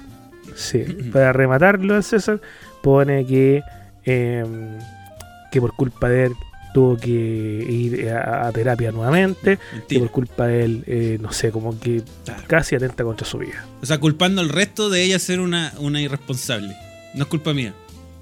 sí, 0.56 0.80
para 1.12 1.32
rematarlo 1.34 1.96
al 1.96 2.04
César, 2.04 2.42
pone 2.82 3.26
que, 3.26 3.62
em, 4.06 4.80
que 5.52 5.62
por 5.62 5.76
culpa 5.76 6.10
de 6.10 6.26
él 6.26 6.34
tuvo 6.74 6.98
que 6.98 7.10
ir 7.10 8.10
a, 8.10 8.48
a 8.48 8.52
terapia 8.52 8.92
nuevamente, 8.92 9.60
Mentira. 9.74 10.02
por 10.02 10.12
culpa 10.12 10.48
de 10.48 10.64
él, 10.66 10.84
eh, 10.88 11.18
no 11.22 11.32
sé, 11.32 11.52
como 11.52 11.80
que 11.80 12.02
Claro. 12.26 12.44
casi 12.48 12.76
atenta 12.76 13.04
contra 13.04 13.26
su 13.28 13.38
vida. 13.38 13.66
O 13.82 13.86
sea, 13.86 14.00
culpando 14.00 14.42
al 14.42 14.50
resto 14.50 14.90
de 14.90 15.04
ella 15.04 15.20
ser 15.20 15.40
una, 15.40 15.74
una 15.80 16.02
irresponsable. 16.02 16.76
No 17.14 17.24
es 17.24 17.30
culpa 17.30 17.54
mía, 17.54 17.74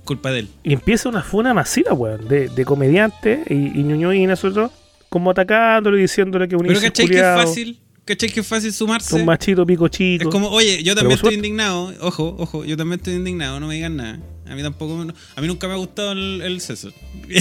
culpa 0.04 0.32
de 0.32 0.40
él. 0.40 0.50
Y 0.64 0.74
empieza 0.74 1.08
una 1.10 1.24
funa 1.24 1.54
masiva, 1.54 1.94
weón, 1.94 2.28
de, 2.28 2.50
de 2.50 2.66
comediantes 2.66 3.40
y, 3.50 3.54
y 3.80 3.80
y 3.82 4.28
nosotros 4.28 4.72
como 5.10 5.32
atacándolo 5.32 5.98
y 5.98 6.02
diciéndole 6.02 6.48
que 6.48 6.56
un 6.56 6.66
Pero 6.66 6.80
¿cachai 6.80 7.08
que 7.08 7.16
es 7.18 7.22
fácil? 7.22 7.80
¿Cachai 8.06 8.30
que 8.30 8.40
es 8.40 8.48
fácil 8.48 8.74
sumarse? 8.74 9.16
un 9.16 9.26
machito 9.26 9.66
pico 9.66 9.88
chico. 9.88 10.24
Es 10.24 10.30
como, 10.30 10.50
oye, 10.50 10.82
yo 10.84 10.96
también 10.96 11.16
estoy 11.16 11.32
suerte. 11.34 11.36
indignado. 11.36 11.94
Ojo, 12.02 12.36
ojo, 12.40 12.66
yo 12.66 12.76
también 12.78 13.00
estoy 13.00 13.14
indignado, 13.16 13.60
no 13.60 13.68
me 13.68 13.76
digan 13.76 13.98
nada. 13.98 14.20
A 14.52 14.56
mí 14.56 14.62
tampoco, 14.62 15.02
a 15.36 15.42
mí 15.42 15.48
nunca 15.48 15.68
me 15.68 15.74
ha 15.74 15.78
gustado 15.78 16.12
el, 16.12 16.42
el 16.44 16.60
César. 16.60 16.92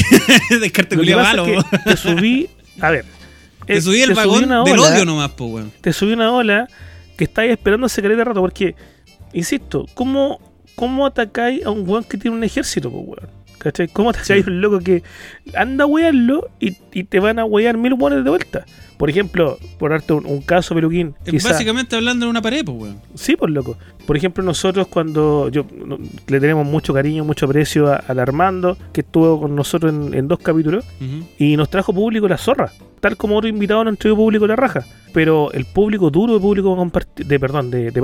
Descarte 0.61 0.97
pasa 0.97 1.17
malo. 1.17 1.45
es 1.45 1.65
que 1.65 1.79
te 1.79 1.97
subí, 1.97 2.49
a 2.81 2.91
ver, 2.91 3.05
Te 3.67 3.77
eh, 3.77 3.83
subí 3.83 4.01
el 4.03 4.09
te 4.11 4.15
vagón 4.15 4.49
del 4.65 4.79
odio 4.79 5.05
nomás, 5.05 5.31
po, 5.31 5.47
weón. 5.47 5.73
te 5.81 5.93
subí 5.93 6.13
una 6.13 6.33
ola 6.33 6.69
que 7.17 7.25
estáis 7.25 7.53
esperando 7.53 7.89
caleta 7.89 8.17
de 8.17 8.25
rato. 8.25 8.41
Porque, 8.41 8.75
insisto, 9.33 9.87
¿cómo, 9.95 10.41
cómo 10.75 11.07
atacáis 11.07 11.65
a 11.65 11.71
un 11.71 11.89
weón 11.89 12.05
que 12.05 12.17
tiene 12.17 12.37
un 12.37 12.45
ejército, 12.45 12.91
pues, 12.91 13.05
weón? 13.07 13.40
¿Cachai? 13.61 13.89
¿Cómo 13.89 14.09
atacáis 14.11 14.47
a 14.47 14.51
un 14.51 14.61
loco 14.63 14.79
que 14.81 15.03
anda 15.55 15.85
a 15.85 15.87
wearlo 15.87 16.49
y, 16.59 16.77
y 16.93 17.05
te 17.05 17.21
van 17.21 17.39
a 17.39 17.45
wear 17.45 17.77
mil 17.77 17.93
weones 17.93 18.25
de 18.25 18.31
vuelta? 18.31 18.65
Por 18.97 19.09
ejemplo, 19.11 19.59
por 19.79 19.91
darte 19.91 20.13
un, 20.15 20.25
un 20.27 20.41
caso, 20.43 20.75
Peluquín. 20.75 21.15
Es 21.25 21.31
quizá- 21.33 21.51
básicamente 21.53 21.95
hablando 21.97 22.25
de 22.27 22.31
una 22.31 22.41
pared, 22.43 22.65
pues, 22.65 22.77
weón. 22.79 23.01
Sí, 23.15 23.37
por 23.37 23.51
loco. 23.51 23.77
Por 24.07 24.17
ejemplo, 24.17 24.43
nosotros 24.43 24.89
cuando 24.89 25.49
yo 25.51 25.67
no- 25.87 25.99
le 26.27 26.41
tenemos 26.41 26.67
mucho 26.67 26.93
cariño, 26.95 27.25
mucho 27.25 27.45
aprecio 27.47 27.93
a- 27.93 27.97
al 27.97 28.19
Armando, 28.19 28.77
que 28.93 29.03
estuvo 29.03 29.41
con 29.41 29.55
nosotros 29.55 29.93
en, 29.93 30.15
en 30.15 30.27
dos 30.27 30.39
capítulos, 30.39 30.85
y 31.39 31.57
nos 31.57 31.69
trajo 31.71 31.93
público 31.93 32.29
la 32.29 32.39
zorra. 32.39 32.73
Tal 33.01 33.17
como 33.19 33.37
otro 33.37 33.49
invitado 33.49 33.85
nos 33.85 33.99
trajo 33.99 34.17
público 34.17 34.47
la 34.47 34.57
raja. 34.57 34.85
Pero 35.13 35.53
el 35.53 35.65
público 35.67 36.11
duro, 36.11 36.35
el 36.37 36.41
público 36.41 36.75
de 37.17 37.41
perdón, 37.41 37.71
de, 37.71 37.91
de 37.91 38.01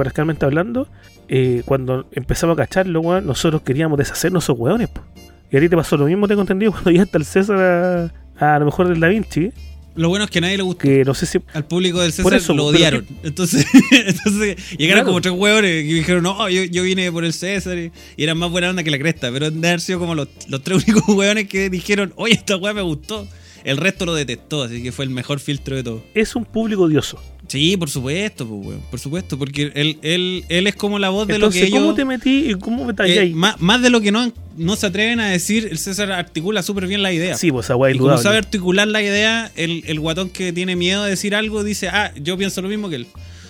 hablando, 0.47 0.89
eh, 1.29 1.63
cuando 1.65 2.07
empezamos 2.13 2.55
a 2.55 2.57
cacharlo, 2.63 3.01
weón, 3.01 3.27
nosotros 3.27 3.63
queríamos 3.63 3.99
deshacernos 3.99 4.45
esos 4.45 4.59
weones, 4.59 4.89
po. 4.89 5.03
Y 5.51 5.57
a 5.57 5.61
ti 5.61 5.69
te 5.69 5.77
pasó 5.77 5.97
lo 5.97 6.07
mismo, 6.07 6.27
tengo 6.29 6.41
entendido, 6.43 6.73
cuando 6.73 6.91
ya 6.91 7.03
está 7.03 7.19
el 7.19 7.25
César 7.25 8.11
a, 8.39 8.55
a 8.55 8.59
lo 8.59 8.67
mejor 8.67 8.89
del 8.89 9.01
Da 9.01 9.09
Vinci, 9.09 9.51
Lo 9.95 10.09
bueno 10.09 10.25
es 10.25 10.31
que 10.31 10.39
a 10.39 10.43
nadie 10.43 10.57
le 10.59 10.63
gustó. 10.63 10.81
que 10.83 11.05
no 11.05 11.15
sé 11.15 11.25
si 11.27 11.39
Al 11.55 11.65
público 11.65 12.01
del 12.01 12.13
César 12.13 12.35
eso, 12.35 12.53
lo 12.55 12.67
pero 12.67 12.77
odiaron. 12.77 13.07
Entonces, 13.23 13.65
entonces 13.93 14.57
llegaron 14.77 15.03
Claro. 15.03 15.07
como 15.07 15.21
tres 15.21 15.35
hueones 15.35 15.85
y 15.85 15.93
dijeron, 15.95 16.23
no, 16.23 16.49
yo, 16.49 16.65
yo 16.65 16.83
vine 16.83 17.11
por 17.13 17.25
el 17.25 17.33
César 17.33 17.79
y, 17.79 17.93
eran 18.17 18.37
más 18.39 18.51
buena 18.51 18.69
onda 18.71 18.83
que 18.83 18.91
la 18.91 18.99
cresta. 18.99 19.31
Pero 19.33 19.51
de 19.51 19.69
haber 19.69 19.81
sido 19.81 19.99
como 19.99 20.15
los, 20.15 20.29
los 20.49 20.63
tres 20.63 20.85
únicos 20.89 21.09
hueones 21.09 21.49
que 21.49 21.71
dijeron, 21.71 22.13
oye, 22.17 22.35
esta 22.35 22.57
hueá 22.57 22.75
me 22.75 22.83
gustó. 22.83 23.27
El 23.65 23.79
resto 23.79 24.07
lo 24.07 24.15
detestó, 24.15 24.63
así 24.63 24.81
que 24.83 24.93
fue 24.93 25.05
el 25.07 25.11
mejor 25.11 25.41
filtro 25.41 25.75
de 25.75 25.83
todo. 25.83 26.05
es 26.15 26.37
un 26.37 26.45
público 26.45 26.83
odioso. 26.83 27.21
Sí, 27.49 27.77
por 27.77 27.89
supuesto, 27.89 28.47
pues, 28.47 28.67
weón, 28.67 28.83
por 28.91 28.99
supuesto, 28.99 29.39
porque 29.39 29.71
él, 29.75 29.99
él, 30.03 30.45
él 30.49 30.67
es 30.67 30.75
como 30.75 30.99
la 30.99 31.11
voz 31.11 31.29
de 31.29 31.35
Entonces, 31.37 31.63
lo 31.63 31.67
que 31.67 31.71
¿cómo 31.71 31.85
ellos... 31.85 31.97
te 31.97 32.05
metí 32.05 32.51
y 32.51 32.55
cómo 32.55 32.85
me 32.85 32.93
eh, 32.93 32.97
talláis? 32.97 33.35
más, 33.35 33.61
más 33.61 33.81
de 33.83 33.91
lo 33.91 34.01
que 34.01 34.11
no, 34.11 34.33
no 34.57 34.75
se 34.77 34.87
atreven 34.87 35.21
a 35.21 35.29
decir, 35.29 35.69
el 35.71 35.79
César 35.79 36.11
articula 36.11 36.63
súper 36.63 36.87
bien 36.89 37.03
la 37.03 37.13
idea. 37.13 37.37
sí, 37.37 37.53
pues 37.53 37.71
weá 37.71 37.93
Y 37.93 37.99
como 37.99 38.19
sabe 38.19 38.39
articular 38.39 38.89
la 38.89 39.01
idea, 39.03 39.51
el, 39.55 39.85
el 39.87 40.01
guatón 40.01 40.31
que 40.31 40.53
tiene 40.53 40.75
miedo 40.75 41.05
de 41.05 41.11
decir 41.11 41.35
algo 41.35 41.63
dice, 41.63 41.89
ah, 41.89 42.13
yo 42.21 42.37
pienso 42.37 42.63
lo 42.63 42.69
mismo 42.69 42.89
que 42.89 42.97
él. 42.97 43.07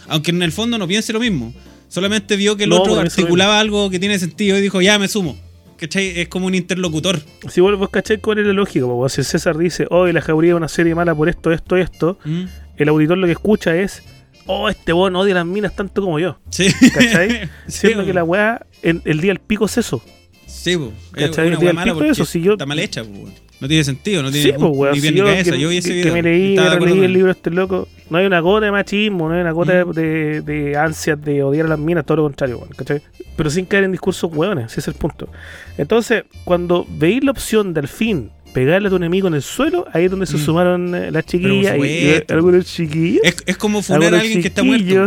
Aunque 0.08 0.30
en 0.30 0.42
el 0.42 0.52
fondo 0.52 0.78
no 0.78 0.86
piense 0.86 1.12
lo 1.12 1.20
mismo. 1.20 1.54
Solamente 1.88 2.36
vio 2.36 2.56
que 2.56 2.64
el 2.64 2.70
No, 2.70 2.80
otro 2.80 2.94
porque 2.94 3.08
articulaba 3.08 3.58
algo 3.60 3.88
que 3.90 3.98
tiene 3.98 4.18
sentido 4.18 4.58
y 4.58 4.60
dijo, 4.60 4.82
ya 4.82 4.98
me 4.98 5.08
sumo. 5.08 5.38
¿Cachai? 5.78 6.20
Es 6.20 6.28
como 6.28 6.46
un 6.46 6.54
interlocutor. 6.54 7.20
Si 7.50 7.60
vos, 7.60 7.78
vos 7.78 7.90
cachai 7.90 8.18
cuál 8.18 8.38
es 8.38 8.46
la 8.46 8.54
lógica, 8.54 8.86
pues, 8.86 9.12
si 9.12 9.20
el 9.20 9.24
César 9.26 9.58
dice, 9.58 9.86
hoy 9.90 10.12
la 10.12 10.22
jauría 10.22 10.52
es 10.52 10.56
una 10.56 10.68
serie 10.68 10.94
mala 10.94 11.14
por 11.14 11.28
esto, 11.28 11.52
esto, 11.52 11.76
esto, 11.76 12.18
¿Mm? 12.24 12.44
El 12.76 12.88
auditor 12.88 13.18
lo 13.18 13.26
que 13.26 13.32
escucha 13.32 13.76
es, 13.76 14.02
oh, 14.46 14.68
este 14.68 14.92
weón 14.92 15.16
odia 15.16 15.34
las 15.34 15.46
minas 15.46 15.74
tanto 15.74 16.02
como 16.02 16.18
yo. 16.18 16.38
Sí. 16.50 16.68
¿Cachai? 16.94 17.48
Siendo 17.66 18.04
que 18.04 18.12
la 18.14 18.24
weá, 18.24 18.64
el, 18.82 19.02
el 19.04 19.20
día 19.20 19.30
del 19.30 19.40
pico 19.40 19.66
es 19.66 19.78
eso. 19.78 20.02
Sí. 20.46 20.72
Es 20.72 20.76
una 20.78 21.44
El 21.44 21.58
día 21.58 21.72
del 21.72 21.76
pico 21.82 21.94
porque 21.96 22.10
eso, 22.10 22.24
si 22.24 22.40
yo- 22.40 22.52
está 22.52 22.66
mal 22.66 22.78
hecha, 22.78 23.02
weón. 23.02 23.32
No 23.58 23.68
tiene 23.68 23.84
sentido, 23.84 24.22
no 24.22 24.30
tiene 24.30 24.50
Sí, 24.50 24.52
pues 24.58 24.70
weón, 24.74 24.94
ni 24.94 25.00
si 25.00 25.14
yo, 25.14 25.24
ni 25.24 25.30
cabeza. 25.30 25.50
que, 25.52 25.58
yo 25.60 25.68
vi 25.70 25.78
ese 25.78 25.90
video. 25.94 26.04
que 26.04 26.12
me 26.12 26.28
leí, 26.28 26.56
leí 26.58 27.04
el 27.06 27.12
libro 27.14 27.30
este 27.30 27.50
loco, 27.50 27.88
no 28.10 28.18
hay 28.18 28.26
una 28.26 28.40
gota 28.40 28.66
de 28.66 28.70
machismo, 28.72 29.28
no 29.30 29.34
hay 29.34 29.40
una 29.40 29.52
gota 29.52 29.82
Mm. 29.86 29.92
de, 29.92 30.40
de 30.42 30.76
ansias 30.76 31.18
de 31.22 31.42
odiar 31.42 31.64
a 31.64 31.70
las 31.70 31.78
minas, 31.78 32.04
todo 32.04 32.18
lo 32.18 32.22
contrario, 32.24 32.58
weón, 32.58 32.68
¿cachai? 32.76 33.00
Pero 33.34 33.48
sin 33.48 33.64
caer 33.64 33.84
en 33.84 33.92
discursos 33.92 34.30
weones, 34.30 34.66
ese 34.72 34.80
es 34.80 34.88
el 34.88 34.94
punto. 34.94 35.30
Entonces, 35.78 36.24
cuando 36.44 36.86
veis 36.86 37.24
la 37.24 37.30
opción 37.30 37.72
de 37.72 37.80
al 37.80 37.88
fin 37.88 38.30
pegarle 38.56 38.88
a 38.88 38.90
tu 38.90 38.96
enemigo 38.96 39.28
en 39.28 39.34
el 39.34 39.42
suelo, 39.42 39.84
ahí 39.92 40.06
es 40.06 40.10
donde 40.10 40.24
se 40.26 40.38
Mm. 40.38 40.44
sumaron 40.46 40.94
eh, 40.94 41.10
las 41.10 41.26
chiquillas 41.26 41.76
y, 41.76 42.32
algunos 42.32 42.64
chiquillos. 42.64 43.20
Es, 43.22 43.36
es 43.44 43.56
como 43.58 43.82
funar 43.82 44.14
a 44.14 44.20
alguien 44.20 44.40
que 44.40 44.48
está 44.48 44.62
muerto. 44.62 45.06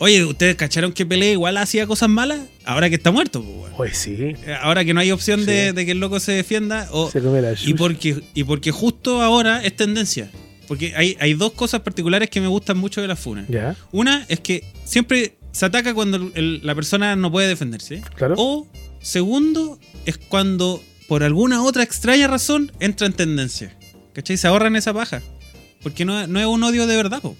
Oye, 0.00 0.22
¿ustedes 0.24 0.56
cacharon 0.56 0.92
que 0.92 1.06
Pelé 1.06 1.32
igual 1.32 1.56
hacía 1.56 1.86
cosas 1.86 2.10
malas? 2.10 2.40
Ahora 2.66 2.90
que 2.90 2.96
está 2.96 3.10
muerto, 3.10 3.42
pues. 3.42 3.72
Pues 3.76 3.96
sí, 3.96 4.16
Eh, 4.18 4.36
Ahora 4.60 4.84
que 4.84 4.92
no 4.92 5.00
hay 5.00 5.12
opción 5.12 5.46
de, 5.46 5.68
Sí. 5.70 5.74
de 5.74 5.86
que 5.86 5.92
el 5.92 5.98
loco 6.00 6.20
se 6.20 6.32
defienda. 6.32 6.88
O, 6.90 7.10
se 7.10 7.22
come 7.22 7.40
la 7.40 7.54
y, 7.64 7.72
porque, 7.74 8.20
y 8.34 8.44
porque 8.44 8.70
justo 8.70 9.22
ahora 9.22 9.64
es 9.64 9.74
tendencia. 9.76 10.30
Porque 10.68 10.92
hay, 10.96 11.16
hay 11.20 11.32
dos 11.34 11.52
cosas 11.52 11.80
particulares 11.80 12.28
que 12.28 12.40
me 12.42 12.48
gustan 12.48 12.76
mucho 12.76 13.00
de 13.00 13.08
la 13.08 13.16
funa. 13.16 13.46
Ya, 13.48 13.76
Una 13.92 14.26
es 14.28 14.40
que 14.40 14.64
siempre 14.84 15.36
se 15.52 15.64
ataca 15.64 15.94
cuando 15.94 16.30
el- 16.34 16.60
la 16.66 16.74
persona 16.74 17.16
no 17.16 17.30
puede 17.32 17.48
defenderse. 17.48 18.02
claro. 18.16 18.34
O 18.36 18.66
segundo 19.00 19.78
es 20.06 20.18
cuando 20.18 20.82
por 21.08 21.22
alguna 21.22 21.62
otra 21.62 21.82
extraña 21.82 22.26
razón 22.28 22.72
entra 22.80 23.06
en 23.06 23.12
tendencia. 23.12 23.76
¿Cachai? 24.12 24.36
Se 24.36 24.46
ahorran 24.46 24.76
esa 24.76 24.92
paja. 24.94 25.22
Porque 25.82 26.04
no, 26.04 26.26
no 26.26 26.40
es 26.40 26.46
un 26.46 26.62
odio 26.62 26.86
de 26.86 26.96
verdad. 26.96 27.20
po. 27.20 27.36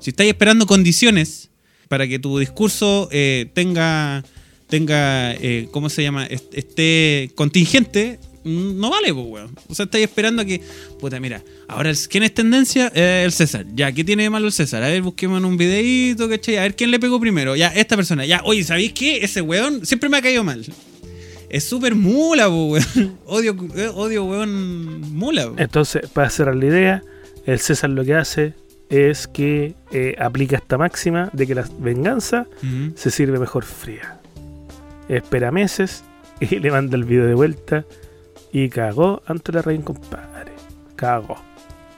Si 0.00 0.10
estáis 0.10 0.30
esperando 0.30 0.66
condiciones 0.66 1.50
para 1.88 2.06
que 2.06 2.18
tu 2.18 2.38
discurso 2.38 3.08
eh, 3.12 3.50
tenga, 3.54 4.22
tenga 4.68 5.32
eh, 5.34 5.68
¿cómo 5.70 5.88
se 5.88 6.02
llama? 6.02 6.26
Est- 6.26 6.54
Esté 6.54 7.30
contingente, 7.34 8.18
no 8.44 8.90
vale, 8.90 9.12
pues, 9.12 9.26
weón. 9.28 9.56
O 9.68 9.74
sea, 9.74 9.84
estáis 9.86 10.04
esperando 10.04 10.42
a 10.42 10.44
que, 10.44 10.60
puta, 10.98 11.18
mira, 11.20 11.42
ahora, 11.68 11.92
¿quién 12.08 12.22
es 12.22 12.32
tendencia? 12.34 12.90
Eh, 12.94 13.22
el 13.24 13.32
César. 13.32 13.66
Ya, 13.74 13.92
¿qué 13.92 14.02
tiene 14.04 14.22
de 14.24 14.30
malo 14.30 14.46
el 14.46 14.52
César? 14.52 14.82
A 14.82 14.88
ver, 14.88 15.02
busquemos 15.02 15.42
un 15.42 15.56
videíto, 15.56 16.28
¿cachai? 16.28 16.56
A 16.58 16.62
ver, 16.62 16.76
¿quién 16.76 16.90
le 16.90 16.98
pegó 16.98 17.20
primero? 17.20 17.54
Ya, 17.56 17.68
esta 17.68 17.96
persona. 17.96 18.24
Ya, 18.24 18.40
oye, 18.44 18.64
¿sabéis 18.64 18.92
qué? 18.92 19.18
Ese 19.24 19.40
weón 19.42 19.84
siempre 19.84 20.08
me 20.08 20.16
ha 20.16 20.22
caído 20.22 20.42
mal. 20.44 20.64
Es 21.50 21.64
súper 21.64 21.94
mula, 21.94 22.48
weón. 22.48 23.18
Odio, 23.26 23.56
odio, 23.94 24.24
weón, 24.24 25.00
mula. 25.12 25.48
po. 25.48 25.54
Entonces, 25.58 26.08
para 26.08 26.30
cerrar 26.30 26.54
la 26.56 26.66
idea, 26.66 27.02
el 27.44 27.58
César 27.58 27.90
lo 27.90 28.04
que 28.04 28.14
hace 28.14 28.54
es 28.88 29.26
que 29.26 29.74
eh, 29.92 30.14
aplica 30.18 30.56
esta 30.56 30.78
máxima 30.78 31.30
de 31.32 31.46
que 31.46 31.54
la 31.54 31.64
venganza 31.78 32.46
se 32.94 33.10
sirve 33.10 33.38
mejor 33.38 33.64
fría. 33.64 34.20
Espera 35.08 35.50
meses 35.50 36.04
y 36.40 36.58
le 36.60 36.70
manda 36.70 36.96
el 36.96 37.04
video 37.04 37.26
de 37.26 37.34
vuelta 37.34 37.84
y 38.52 38.68
cagó 38.68 39.22
ante 39.26 39.52
la 39.52 39.62
reina, 39.62 39.84
compadre. 39.84 40.52
Cagó, 40.96 41.36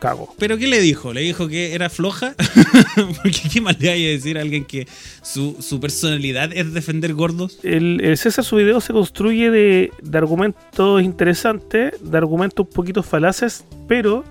cagó. 0.02 0.34
¿Pero 0.36 0.58
qué 0.58 0.66
le 0.66 0.80
dijo? 0.80 1.12
¿Le 1.12 1.20
dijo 1.20 1.46
que 1.46 1.74
era 1.74 1.88
floja? 1.88 2.34
Porque 3.22 3.48
qué 3.52 3.60
más 3.60 3.78
le 3.80 3.90
hay 3.90 4.06
a 4.06 4.10
decir 4.10 4.36
a 4.36 4.40
alguien 4.40 4.64
que 4.64 4.88
su, 5.22 5.56
su 5.60 5.78
personalidad 5.78 6.50
es 6.52 6.74
defender 6.74 7.14
gordos. 7.14 7.60
El, 7.62 8.00
el 8.02 8.18
César, 8.18 8.44
su 8.44 8.56
video 8.56 8.80
se 8.80 8.92
construye 8.92 9.50
de, 9.50 9.92
de 10.02 10.18
argumentos 10.18 11.00
interesantes, 11.02 11.94
de 12.02 12.18
argumentos 12.18 12.66
un 12.66 12.72
poquito 12.72 13.04
falaces, 13.04 13.64
pero 13.86 14.24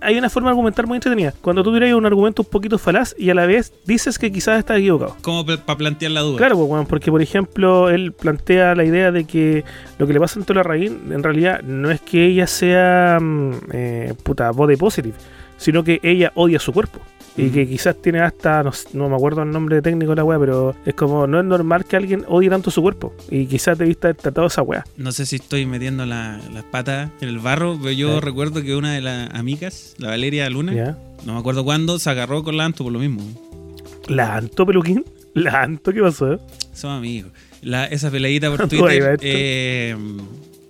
hay 0.00 0.18
una 0.18 0.28
forma 0.28 0.50
de 0.50 0.52
argumentar 0.52 0.86
muy 0.86 0.96
entretenida. 0.96 1.32
Cuando 1.40 1.62
tú 1.62 1.72
tiras 1.72 1.92
un 1.94 2.04
argumento 2.04 2.42
un 2.42 2.48
poquito 2.48 2.78
falaz 2.78 3.14
y 3.18 3.30
a 3.30 3.34
la 3.34 3.46
vez 3.46 3.72
dices 3.86 4.18
que 4.18 4.30
quizás 4.30 4.58
estás 4.58 4.78
equivocado. 4.78 5.16
Como 5.22 5.46
para 5.46 5.78
plantear 5.78 6.12
la 6.12 6.20
duda. 6.20 6.36
Claro, 6.36 6.56
pues, 6.56 6.68
weón, 6.68 6.86
porque 6.86 7.10
por 7.10 7.22
ejemplo, 7.22 7.88
él 7.88 8.12
plantea 8.12 8.74
la 8.74 8.84
idea 8.84 9.12
de 9.12 9.24
que 9.24 9.64
lo 9.98 10.06
que 10.06 10.12
le 10.12 10.20
pasa 10.20 10.38
a 10.38 10.42
Antonio 10.42 10.62
Larraín 10.62 11.10
en 11.10 11.22
realidad 11.22 11.62
no 11.62 11.90
es 11.90 12.00
que 12.00 12.26
ella 12.26 12.46
sea 12.46 13.18
mm, 13.20 13.52
eh, 13.72 14.14
puta 14.22 14.50
body 14.50 14.76
positive, 14.76 15.05
sino 15.56 15.82
que 15.84 16.00
ella 16.02 16.32
odia 16.34 16.58
su 16.58 16.72
cuerpo. 16.72 17.00
Y 17.38 17.50
que 17.50 17.68
quizás 17.68 18.00
tiene 18.00 18.20
hasta, 18.20 18.62
no, 18.94 19.08
me 19.10 19.14
acuerdo 19.14 19.42
el 19.42 19.50
nombre 19.50 19.82
técnico 19.82 20.12
de 20.12 20.16
la 20.16 20.24
weá, 20.24 20.38
pero 20.38 20.74
es 20.86 20.94
como, 20.94 21.26
no 21.26 21.38
es 21.38 21.44
normal 21.44 21.84
que 21.84 21.94
alguien 21.96 22.24
odie 22.28 22.48
tanto 22.48 22.70
su 22.70 22.80
cuerpo. 22.80 23.12
Y 23.30 23.44
quizás 23.44 23.76
debiste 23.76 24.06
haber 24.06 24.16
tratado 24.16 24.46
esa 24.46 24.62
weá. 24.62 24.84
No 24.96 25.12
sé 25.12 25.26
si 25.26 25.36
estoy 25.36 25.66
metiendo 25.66 26.06
la- 26.06 26.40
las 26.54 26.64
patas 26.64 27.10
en 27.20 27.28
el 27.28 27.38
barro, 27.38 27.76
pero 27.78 27.92
yo 27.92 28.16
Eh. 28.16 28.20
recuerdo 28.22 28.62
que 28.62 28.74
una 28.74 28.94
de 28.94 29.02
las 29.02 29.34
amigas, 29.34 29.94
la 29.98 30.08
Valeria 30.08 30.48
Luna, 30.48 30.72
¿Ya? 30.72 30.98
no 31.26 31.34
me 31.34 31.38
acuerdo 31.40 31.62
cuándo, 31.62 31.98
se 31.98 32.08
agarró 32.08 32.42
con 32.42 32.56
la 32.56 32.64
Anto 32.64 32.84
por 32.84 32.92
lo 32.94 33.00
mismo. 33.00 33.20
¿La 34.08 34.36
Anto 34.36 34.64
Peluquín? 34.64 35.04
¿La 35.34 35.60
Anto 35.62 35.92
qué 35.92 36.00
pasó? 36.00 36.38
Somos 36.72 36.96
amigos. 36.96 37.32
La, 37.60 37.84
esa 37.84 38.10
peladita 38.10 38.48
por 38.48 38.56
¿Cuánto 38.60 38.76
iba 38.76 38.88
Twitter, 38.88 39.18
eh, 39.20 39.94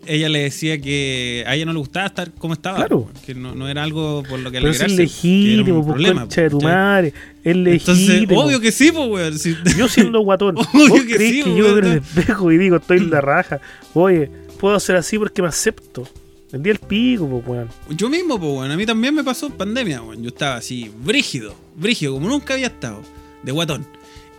ella 0.07 0.29
le 0.29 0.41
decía 0.41 0.81
que 0.81 1.45
a 1.47 1.55
ella 1.55 1.65
no 1.67 1.73
le 1.73 1.79
gustaba 1.79 2.07
estar 2.07 2.33
como 2.33 2.55
estaba. 2.55 2.77
Claro. 2.79 3.09
Que 3.25 3.35
no, 3.35 3.55
no 3.55 3.69
era 3.69 3.83
algo 3.83 4.23
por 4.29 4.39
lo 4.41 4.51
que 4.51 4.59
Pero 4.59 4.71
es 4.71 4.81
alegrarse, 4.81 4.97
que 4.97 5.03
legítimo, 5.03 5.81
un 5.81 5.87
pues 5.97 6.13
concha 6.13 6.43
de 6.43 6.51
tu 6.51 6.61
madre. 6.61 7.09
Es 7.45 7.55
Entonces, 7.57 8.09
legítimo. 8.09 8.41
obvio 8.45 8.61
que 8.61 8.73
sí, 8.73 8.93
pues, 8.93 9.09
weón. 9.09 9.39
si- 9.39 9.57
Yo 9.77 9.89
siendo 9.89 10.21
guatón, 10.21 10.57
Obvio 10.75 10.89
¿vos 10.89 11.01
que 11.05 11.19
sí, 11.19 11.43
que 11.43 11.51
weón, 11.51 11.57
yo 11.57 11.65
veo 11.65 11.79
en 11.79 11.85
el 11.85 11.99
espejo 11.99 12.53
y 12.53 12.59
digo, 12.59 12.77
estoy 12.77 12.99
en 12.99 13.11
la 13.11 13.21
raja? 13.21 13.61
Oye, 13.95 14.31
puedo 14.61 14.75
hacer 14.77 14.97
así 14.97 15.19
porque 15.19 15.43
me 15.43 15.49
acepto. 15.49 16.09
El 16.53 16.63
día 16.63 16.73
del 16.75 16.81
pico, 16.81 17.29
pues, 17.29 17.47
weón. 17.47 17.69
Yo 17.91 18.09
mismo, 18.09 18.39
pues, 18.39 18.51
weón. 18.53 18.71
A 18.71 18.77
mí 18.77 18.87
también 18.87 19.15
me 19.15 19.25
pasó 19.25 19.47
en 19.47 19.53
pandemia, 19.53 20.03
weón. 20.03 20.23
Yo 20.23 20.29
estaba 20.29 20.57
así, 20.57 20.91
brígido, 21.05 21.55
brígido, 21.77 22.13
como 22.15 22.29
nunca 22.29 22.55
había 22.55 22.69
estado, 22.69 23.03
de 23.43 23.53
guatón. 23.53 23.87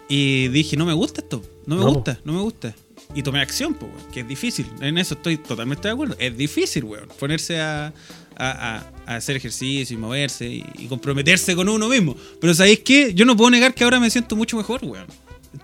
Y 0.10 0.47
dije, 0.47 0.77
no 0.77 0.86
me 0.86 0.93
gusta 0.93 1.19
esto, 1.21 1.41
no 1.65 1.75
me 1.75 1.82
No, 1.84 1.93
gusta, 1.93 2.17
no 2.23 2.32
me 2.34 2.39
gusta. 2.41 2.73
Y 3.15 3.24
tomé 3.24 3.39
acción, 3.41 3.74
pues, 3.74 3.91
weón, 3.91 4.12
que 4.12 4.20
es 4.20 4.28
difícil. 4.28 4.65
En 4.82 4.98
eso 4.98 5.15
estoy 5.15 5.38
totalmente 5.38 5.88
de 5.88 5.93
acuerdo. 5.93 6.15
Es 6.20 6.38
difícil, 6.38 6.84
weón, 6.84 7.08
ponerse 7.20 7.60
a, 7.60 7.93
a- 8.36 8.84
a- 9.08 9.15
hacer 9.15 9.36
ejercicio 9.38 9.96
y 9.96 10.00
moverse 10.00 10.46
y, 10.48 10.65
y 10.78 10.88
comprometerse 10.88 11.56
con 11.56 11.67
uno 11.70 11.88
mismo. 11.88 12.15
Pero 12.41 12.54
¿sabéis 12.54 12.80
qué? 12.80 13.13
Yo 13.13 13.26
no 13.26 13.36
puedo 13.38 13.50
negar 13.50 13.74
que 13.74 13.84
ahora 13.84 14.00
me 14.00 14.10
siento 14.10 14.36
mucho 14.36 14.58
mejor, 14.58 14.84
weón. 14.84 15.08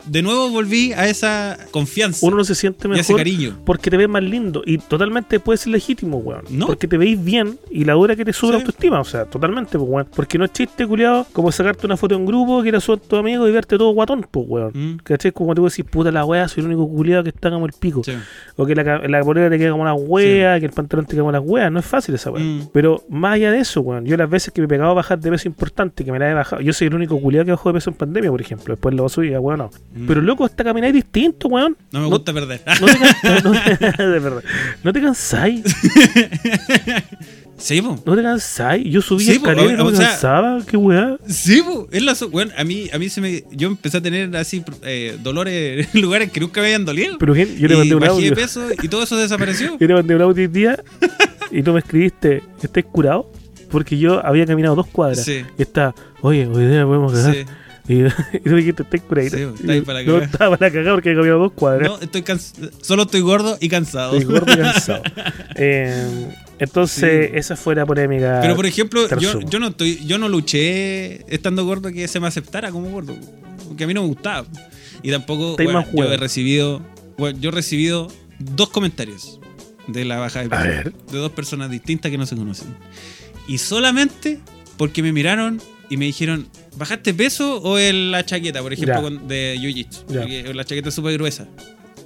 De 0.06 0.22
nuevo 0.22 0.50
volví 0.50 0.92
a 0.94 1.08
esa 1.08 1.58
confianza 1.72 2.26
Uno 2.26 2.38
no 2.38 2.44
se 2.44 2.56
siente 2.56 2.88
y 2.88 2.92
a 2.92 2.96
ese 2.96 3.14
mejor 3.14 3.18
cariño. 3.18 3.58
porque 3.66 3.90
te 3.90 3.98
ves 3.98 4.10
más 4.10 4.24
lindo. 4.24 4.64
Y 4.66 4.78
totalmente 4.78 5.40
puede 5.40 5.58
ser 5.58 5.72
legítimo, 5.72 6.18
weón. 6.18 6.44
No. 6.50 6.68
Porque 6.68 6.88
te 6.88 6.98
veis 6.98 7.22
bien 7.24 7.58
y 7.72 7.86
la 7.86 7.94
dura 7.94 8.16
que 8.16 8.26
te 8.26 8.34
sube 8.34 8.52
Sí. 8.52 8.56
autoestima. 8.58 9.00
O 9.00 9.04
sea, 9.06 9.26
totalmente, 9.26 9.78
pues, 9.78 9.90
weón. 9.90 10.08
Porque 10.16 10.38
no 10.38 10.46
es 10.46 10.54
chiste, 10.54 10.86
culiado, 10.88 11.26
como 11.34 11.52
sacarte 11.52 11.86
una 11.86 11.98
foto 11.98 12.16
en 12.16 12.26
grupo, 12.26 12.62
que 12.64 12.70
era 12.70 12.80
su 12.80 12.98
tu 12.98 13.16
amigo 13.16 13.48
y 13.48 13.52
verte 13.52 13.78
todo 13.78 13.92
guatón, 13.92 14.26
pues, 14.30 14.46
weón. 14.48 14.72
Mm, 14.74 14.98
¿Cachai? 15.04 15.32
Como 15.32 15.54
te 15.56 15.62
voy 15.62 15.68
a 15.68 15.70
decir, 15.72 15.86
puta 15.86 16.12
la 16.12 16.26
wea, 16.26 16.48
soy 16.48 16.62
el 16.62 16.68
único 16.68 16.88
culiado 16.90 17.24
que 17.24 17.30
está 17.30 17.50
como 17.50 17.66
el 17.66 17.74
pico. 17.74 18.04
sí. 18.04 18.14
O 18.56 18.66
que 18.68 18.76
la, 18.76 19.22
polera 19.24 19.50
te 19.50 19.58
queda 19.58 19.72
como 19.72 19.84
la 19.86 19.96
wea, 19.96 20.60
que 20.60 20.68
el 20.68 20.72
pantalón 20.72 21.06
te 21.06 21.14
queda 21.14 21.22
como 21.22 21.32
la 21.32 21.40
wea. 21.40 21.70
No 21.72 21.80
es 21.80 21.86
fácil 21.86 22.14
esa 22.16 22.30
wea. 22.30 22.44
Mm. 22.44 22.70
Pero 22.72 23.04
más 23.10 23.34
allá 23.34 23.52
de 23.52 23.60
eso, 23.60 23.82
weón, 23.82 24.06
yo 24.06 24.16
las 24.16 24.30
veces 24.30 24.54
que 24.54 24.62
me 24.62 24.68
pegaba 24.68 24.92
a 24.92 24.94
bajar 24.94 25.20
de 25.20 25.32
peso 25.32 25.48
importante, 25.48 26.06
que 26.06 26.12
me 26.12 26.20
la 26.20 26.30
he 26.30 26.34
bajado, 26.34 26.62
yo 26.62 26.72
soy 26.74 26.88
el 26.88 26.96
único 26.96 27.20
culiado 27.20 27.46
que 27.46 27.52
bajó 27.52 27.70
de 27.70 27.74
peso 27.76 27.90
en 27.90 27.96
pandemia, 27.96 28.30
por 28.30 28.42
ejemplo. 28.42 28.74
Después 28.76 28.94
lo 28.96 29.10
subí, 29.10 29.36
weón, 29.36 29.58
no. 29.60 29.70
Mm. 29.96 30.08
Pero 30.08 30.22
loco, 30.22 30.44
hasta 30.46 30.64
caminar 30.64 30.90
es 30.90 30.96
distinto, 30.96 31.48
weón. 31.48 31.78
No 31.92 32.00
me 32.02 32.08
gusta 32.08 32.34
perder. 32.34 32.62
No 32.82 32.88
te, 32.88 33.44
no 33.44 33.52
de 34.12 34.20
verdad. 34.20 34.44
No 34.84 34.92
te 34.94 35.02
cansáis, 35.02 35.62
sí, 37.58 37.82
po. 37.82 38.02
no 38.06 38.16
te 38.16 38.22
cansáis. 38.24 38.84
Yo 38.92 39.02
subí 39.02 39.24
Sí, 39.24 39.32
escalera 39.34 39.74
y 39.74 39.78
no 39.78 39.86
me 39.86 39.98
cansaba, 39.98 40.60
qué 40.66 40.78
weá. 40.78 41.18
Sí, 41.28 41.62
po, 41.62 41.88
es 41.92 42.02
la 42.04 42.16
so- 42.16 42.28
weón, 42.28 42.52
a 42.58 42.64
mí, 42.64 42.90
a 42.92 42.98
mí 42.98 43.10
se 43.10 43.22
me. 43.22 43.44
Yo 43.52 43.68
empecé 43.68 43.98
a 43.98 44.02
tener 44.02 44.36
así 44.36 44.64
eh, 44.84 45.18
dolores 45.22 45.88
en 45.94 46.02
lugares 46.02 46.32
que 46.32 46.40
nunca 46.40 46.62
me 46.62 46.68
habían 46.68 46.86
dolido. 46.86 47.18
Pero 47.20 47.34
bien, 47.34 47.56
yo 47.58 47.68
y 47.68 47.76
mandé 47.78 47.96
un 47.96 48.04
audio. 48.04 48.34
peso 48.36 48.68
y 48.82 48.88
todo 48.88 49.04
eso 49.04 49.16
desapareció. 49.18 49.78
Yo 49.80 49.88
te 49.88 49.94
mandé 49.94 50.16
un 50.16 50.22
audio 50.24 50.44
hoy 50.44 50.48
día 50.48 50.84
y 51.52 51.62
tú 51.64 51.72
me 51.74 51.80
escribiste, 51.80 52.42
¿estás 52.62 52.84
curado? 52.86 53.32
Porque 53.70 53.98
yo 53.98 54.24
había 54.26 54.46
caminado 54.46 54.76
dos 54.76 54.88
cuadras. 54.88 55.24
Sí. 55.24 55.44
Y 55.58 55.62
está, 55.62 55.96
oye, 56.22 56.46
hoy 56.48 56.66
día 56.68 56.86
podemos 56.86 57.12
cagar. 57.14 57.34
Sí. 57.36 57.46
Y, 57.88 58.06
y 58.34 58.40
tú 58.44 58.56
dijiste, 58.56 58.84
¿estás 58.84 59.02
curadito? 59.02 59.38
Sí, 59.38 59.44
está 59.44 59.74
ahí 59.74 59.82
para 59.82 60.04
no, 60.04 60.18
estaba 60.20 60.58
para 60.58 60.72
cagar 60.72 60.94
porque 60.94 61.12
he 61.12 61.16
caminado 61.16 61.40
dos 61.40 61.52
cuadras. 61.54 61.90
No, 61.90 62.00
estoy 62.00 62.24
solo 62.82 63.04
estoy 63.04 63.22
gordo 63.22 63.58
y 63.60 63.70
cansado. 63.70 64.16
Estoy 64.18 64.34
gordo 64.34 64.54
y 64.54 64.58
cansado. 64.58 65.04
Eh, 65.56 66.28
entonces, 66.60 67.30
Sí. 67.32 67.38
esa 67.38 67.56
fue 67.56 67.76
la 67.76 67.86
polémica. 67.86 68.40
Pero 68.42 68.56
por 68.56 68.66
ejemplo, 68.66 69.08
yo, 69.20 69.60
no 69.60 69.68
estoy, 69.68 70.04
yo 70.06 70.18
no 70.18 70.30
luché 70.30 71.32
estando 71.34 71.66
gordo 71.66 71.92
que 71.92 72.08
se 72.08 72.20
me 72.20 72.28
aceptara 72.28 72.72
como 72.72 72.90
gordo. 72.90 73.16
Porque 73.68 73.84
a 73.84 73.88
mí 73.88 73.94
no 73.94 74.02
me 74.02 74.08
gustaba. 74.08 74.48
Y 75.02 75.12
tampoco 75.12 75.56
bueno, 75.58 75.86
yo 75.94 76.12
he 76.12 76.18
recibido. 76.18 76.82
bueno, 77.18 77.38
yo 77.40 77.50
he 77.50 77.54
recibido 77.54 78.08
dos 78.40 78.70
comentarios 78.70 79.40
de 79.88 80.06
la 80.06 80.18
baja 80.18 80.42
de 80.42 80.50
peso. 80.50 80.98
De 81.12 81.18
dos 81.18 81.32
personas 81.32 81.70
distintas 81.70 82.10
que 82.12 82.18
no 82.18 82.26
se 82.26 82.36
conocen. 82.36 82.70
Y 83.48 83.58
solamente 83.58 84.40
porque 84.78 85.04
me 85.04 85.12
miraron 85.12 85.62
y 85.90 85.98
me 85.98 86.06
dijeron, 86.06 86.48
¿bajaste 86.78 87.14
peso 87.14 87.58
o 87.62 87.78
en 87.80 88.12
la 88.12 88.26
chaqueta, 88.26 88.62
por 88.62 88.74
ejemplo, 88.74 89.02
con- 89.02 89.28
de 89.28 89.58
Jiu-Jitsu? 89.60 90.54
La 90.54 90.64
chaqueta 90.66 90.90
es 90.90 90.96
súper 90.96 91.14
gruesa. 91.14 91.48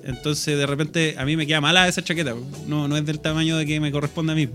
Entonces, 0.03 0.58
de 0.58 0.65
repente, 0.65 1.15
a 1.17 1.25
mí 1.25 1.36
me 1.36 1.45
queda 1.45 1.60
mala 1.60 1.88
esa 1.88 2.01
chaqueta. 2.03 2.34
No, 2.67 2.88
no 2.88 2.95
es 2.97 3.06
del 3.06 3.19
tamaño 3.19 3.58
de 3.58 3.65
que 3.65 3.80
me 3.80 3.91
corresponde 3.91 4.32
a 4.34 4.36
mí. 4.36 4.47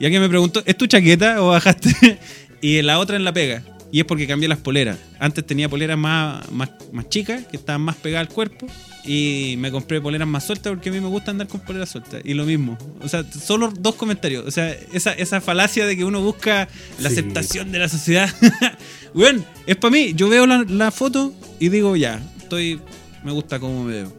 Y 0.00 0.04
alguien 0.04 0.22
me 0.22 0.28
preguntó, 0.28 0.62
¿es 0.64 0.76
tu 0.76 0.86
chaqueta 0.86 1.42
o 1.42 1.48
bajaste? 1.48 2.18
y 2.62 2.80
la 2.82 2.98
otra 2.98 3.16
en 3.16 3.24
la 3.24 3.32
pega. 3.32 3.62
Y 3.92 4.00
es 4.00 4.04
porque 4.06 4.26
cambié 4.26 4.48
las 4.48 4.58
poleras. 4.58 4.98
Antes 5.18 5.46
tenía 5.46 5.68
poleras 5.68 5.96
más, 5.96 6.50
más, 6.50 6.70
más 6.92 7.08
chicas, 7.08 7.44
que 7.50 7.56
estaban 7.56 7.82
más 7.82 7.96
pegadas 7.96 8.26
al 8.28 8.34
cuerpo. 8.34 8.66
Y 9.04 9.54
me 9.58 9.70
compré 9.70 10.00
poleras 10.00 10.26
más 10.26 10.44
sueltas 10.44 10.72
porque 10.72 10.88
a 10.88 10.92
mí 10.92 11.00
me 11.00 11.06
gusta 11.08 11.30
andar 11.30 11.46
con 11.46 11.60
poleras 11.60 11.90
sueltas. 11.90 12.20
Y 12.24 12.34
lo 12.34 12.44
mismo. 12.44 12.76
O 13.02 13.08
sea, 13.08 13.24
solo 13.30 13.72
dos 13.78 13.94
comentarios. 13.94 14.44
O 14.46 14.50
sea, 14.50 14.74
esa, 14.92 15.12
esa 15.12 15.40
falacia 15.40 15.86
de 15.86 15.96
que 15.96 16.04
uno 16.04 16.20
busca 16.20 16.68
la 16.98 17.08
Sí. 17.10 17.14
aceptación 17.18 17.70
de 17.70 17.78
la 17.78 17.88
sociedad. 17.88 18.28
bueno, 19.16 19.42
es 19.66 19.76
para 19.76 19.92
mí. 19.92 20.12
Yo 20.14 20.28
veo 20.28 20.46
la, 20.46 20.64
la 20.68 20.90
foto 20.90 21.32
y 21.58 21.68
digo, 21.68 21.96
ya, 21.96 22.20
estoy. 22.36 22.80
Me 23.24 23.32
gusta 23.32 23.58
cómo 23.58 23.84
me 23.84 23.92
veo. 23.94 24.12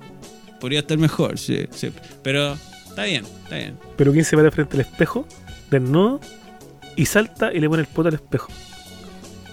Podría 0.60 0.80
estar 0.80 0.98
mejor, 0.98 1.38
sí, 1.38 1.68
sí. 1.72 1.92
Pero 2.24 2.58
está 2.88 3.04
bien, 3.04 3.24
está 3.44 3.56
bien. 3.56 3.78
Pero 3.96 4.12
¿quién 4.12 4.26
se 4.26 4.36
para 4.36 4.52
frente 4.52 4.76
al 4.76 4.82
espejo, 4.82 5.28
desnudo, 5.70 6.20
y 6.96 7.06
salta 7.06 7.54
y 7.54 7.60
le 7.60 7.70
pone 7.70 7.82
el 7.82 7.88
poto 7.88 8.10
al 8.10 8.16
espejo? 8.16 8.48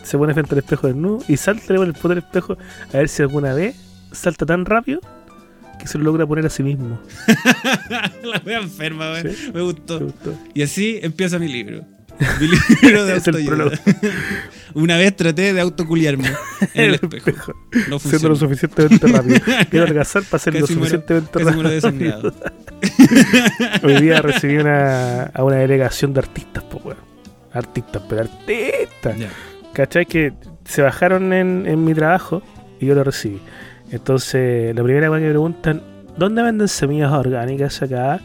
Se 0.03 0.19
pone 0.19 0.33
frente 0.35 0.55
al 0.55 0.59
espejo 0.59 0.87
desnudo 0.87 1.23
y 1.29 1.37
salta 1.37 1.65
y 1.69 1.73
le 1.73 1.77
pone 1.77 1.91
el 1.91 1.95
poto 1.95 2.13
al 2.13 2.19
espejo 2.19 2.59
a 2.93 2.97
ver 2.97 3.09
si 3.09 3.23
alguna 3.23 3.55
vez 3.55 3.77
salta 4.13 4.47
tan 4.47 4.65
rápido 4.65 5.01
que 5.79 5.87
se 5.87 5.99
lo 5.99 6.05
logra 6.05 6.27
poner 6.27 6.47
a 6.47 6.51
sí 6.51 6.63
mismo. 6.63 6.99
la 8.23 8.43
wea 8.47 8.61
enferma, 8.61 9.13
wey. 9.13 9.35
Sí. 9.35 9.51
Me 9.53 9.61
gustó. 9.61 9.99
¿Te 9.99 10.05
gustó? 10.05 10.39
Y 10.55 10.63
así 10.63 10.99
empieza 11.03 11.39
mi 11.39 11.49
libro. 11.49 11.85
Mi 12.41 12.49
libro 12.83 13.05
de 13.05 13.17
Es 13.17 13.29
el 13.29 13.37
autoayuda. 13.37 13.79
Una 14.75 14.97
vez 14.97 15.15
traté 15.15 15.53
de 15.53 15.61
autoculiarme 15.61 16.29
en 16.75 16.85
el 16.85 16.95
espejo. 16.95 17.55
No 17.89 17.99
Siendo 17.99 18.31
lo 18.31 18.37
suficientemente 18.37 19.07
rápido. 19.07 19.39
Quiero 19.71 19.87
alcanzar 19.87 20.25
para 20.25 20.43
ser 20.43 20.55
lo 20.55 20.67
suficientemente 20.67 21.39
rápido. 21.39 22.33
Hoy 23.83 24.03
día 24.03 24.21
recibí 24.21 24.57
una, 24.57 25.25
a 25.25 25.45
una 25.45 25.57
delegación 25.57 26.13
de 26.13 26.21
artistas, 26.21 26.65
pues, 26.65 26.85
weón. 26.85 26.99
Artistas, 27.53 28.03
pero 28.09 28.23
artistas. 28.23 29.17
¿Cachai? 29.73 30.07
Que 30.07 30.33
se 30.65 30.83
bajaron 30.83 31.33
en, 31.33 31.67
en 31.67 31.85
mi 31.85 31.95
trabajo 31.95 32.43
y 32.81 32.87
yo 32.87 32.95
lo 32.97 33.05
recibí. 33.05 33.41
Entonces, 33.93 34.75
la 34.75 34.83
primera 34.83 35.07
cosa 35.07 35.21
que 35.21 35.27
me 35.27 35.31
preguntan, 35.31 35.83
¿dónde 36.17 36.43
venden 36.43 36.67
semillas 36.67 37.13
orgánicas 37.13 37.81
acá? 37.81 38.21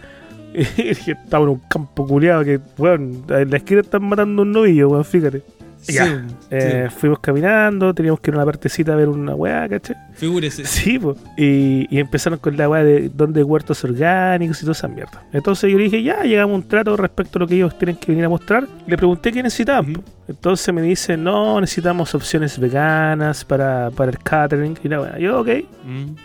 Estaba 0.78 1.43
en 1.43 1.50
un 1.50 1.62
campo 1.70 2.08
culiado 2.08 2.43
que, 2.43 2.60
weón, 2.78 3.24
en 3.30 3.50
la 3.50 3.58
esquina 3.58 3.82
están 3.82 4.04
matando 4.04 4.41
un 4.41 4.52
novillo, 4.52 4.89
weón, 4.89 5.06
fíjate. 5.06 5.43
Ya. 5.88 6.26
Eh, 6.52 6.88
sí. 6.89 6.95
Fuimos 7.00 7.20
caminando, 7.20 7.93
teníamos 7.93 8.20
que 8.20 8.32
ir 8.32 8.36
a 8.36 8.38
una 8.39 8.45
partecita 8.45 8.93
a 8.93 8.95
ver 8.95 9.08
una 9.08 9.36
weá, 9.36 9.68
¿cachai? 9.70 9.95
Figúrese. 10.14 10.66
Sí, 10.66 11.00
pues. 11.00 11.18
Y, 11.38 11.88
y 11.89 12.00
empezaron 12.00 12.39
con 12.39 12.58
la 12.58 12.68
weá 12.68 12.84
de 12.84 13.10
dónde 13.10 13.39
hay 13.39 13.43
huertos 13.43 13.84
orgánicos 13.84 14.58
y 14.60 14.62
toda 14.62 14.74
esa 14.74 14.88
mierda. 14.88 15.24
Entonces 15.32 15.72
yo 15.72 15.78
le 15.78 15.86
dije, 15.86 16.04
ya, 16.04 16.24
llegamos 16.24 16.54
a 16.54 16.56
un 16.58 16.68
trato 16.68 16.97
respecto 16.97 17.38
a 17.38 17.41
lo 17.41 17.47
que 17.47 17.56
ellos 17.56 17.78
tienen 17.78 17.95
que 17.95 18.12
venir 18.12 18.26
a 18.26 18.30
mostrar. 18.30 18.68
Le 18.88 18.97
pregunté 18.97 19.32
qué 19.32 19.41
necesitaban. 19.41 20.04
Entonces 20.28 20.74
me 20.74 20.82
dice, 20.82 21.18
no, 21.18 21.60
necesitamos 21.62 22.14
opciones 22.14 22.60
veganas 22.60 23.45
para, 23.45 23.89
para 23.91 24.12
el 24.12 24.20
catering. 24.20 24.78
Y 24.84 24.88
la 24.88 25.02
weá, 25.02 25.18
yo, 25.18 25.39
ok. 25.39 25.50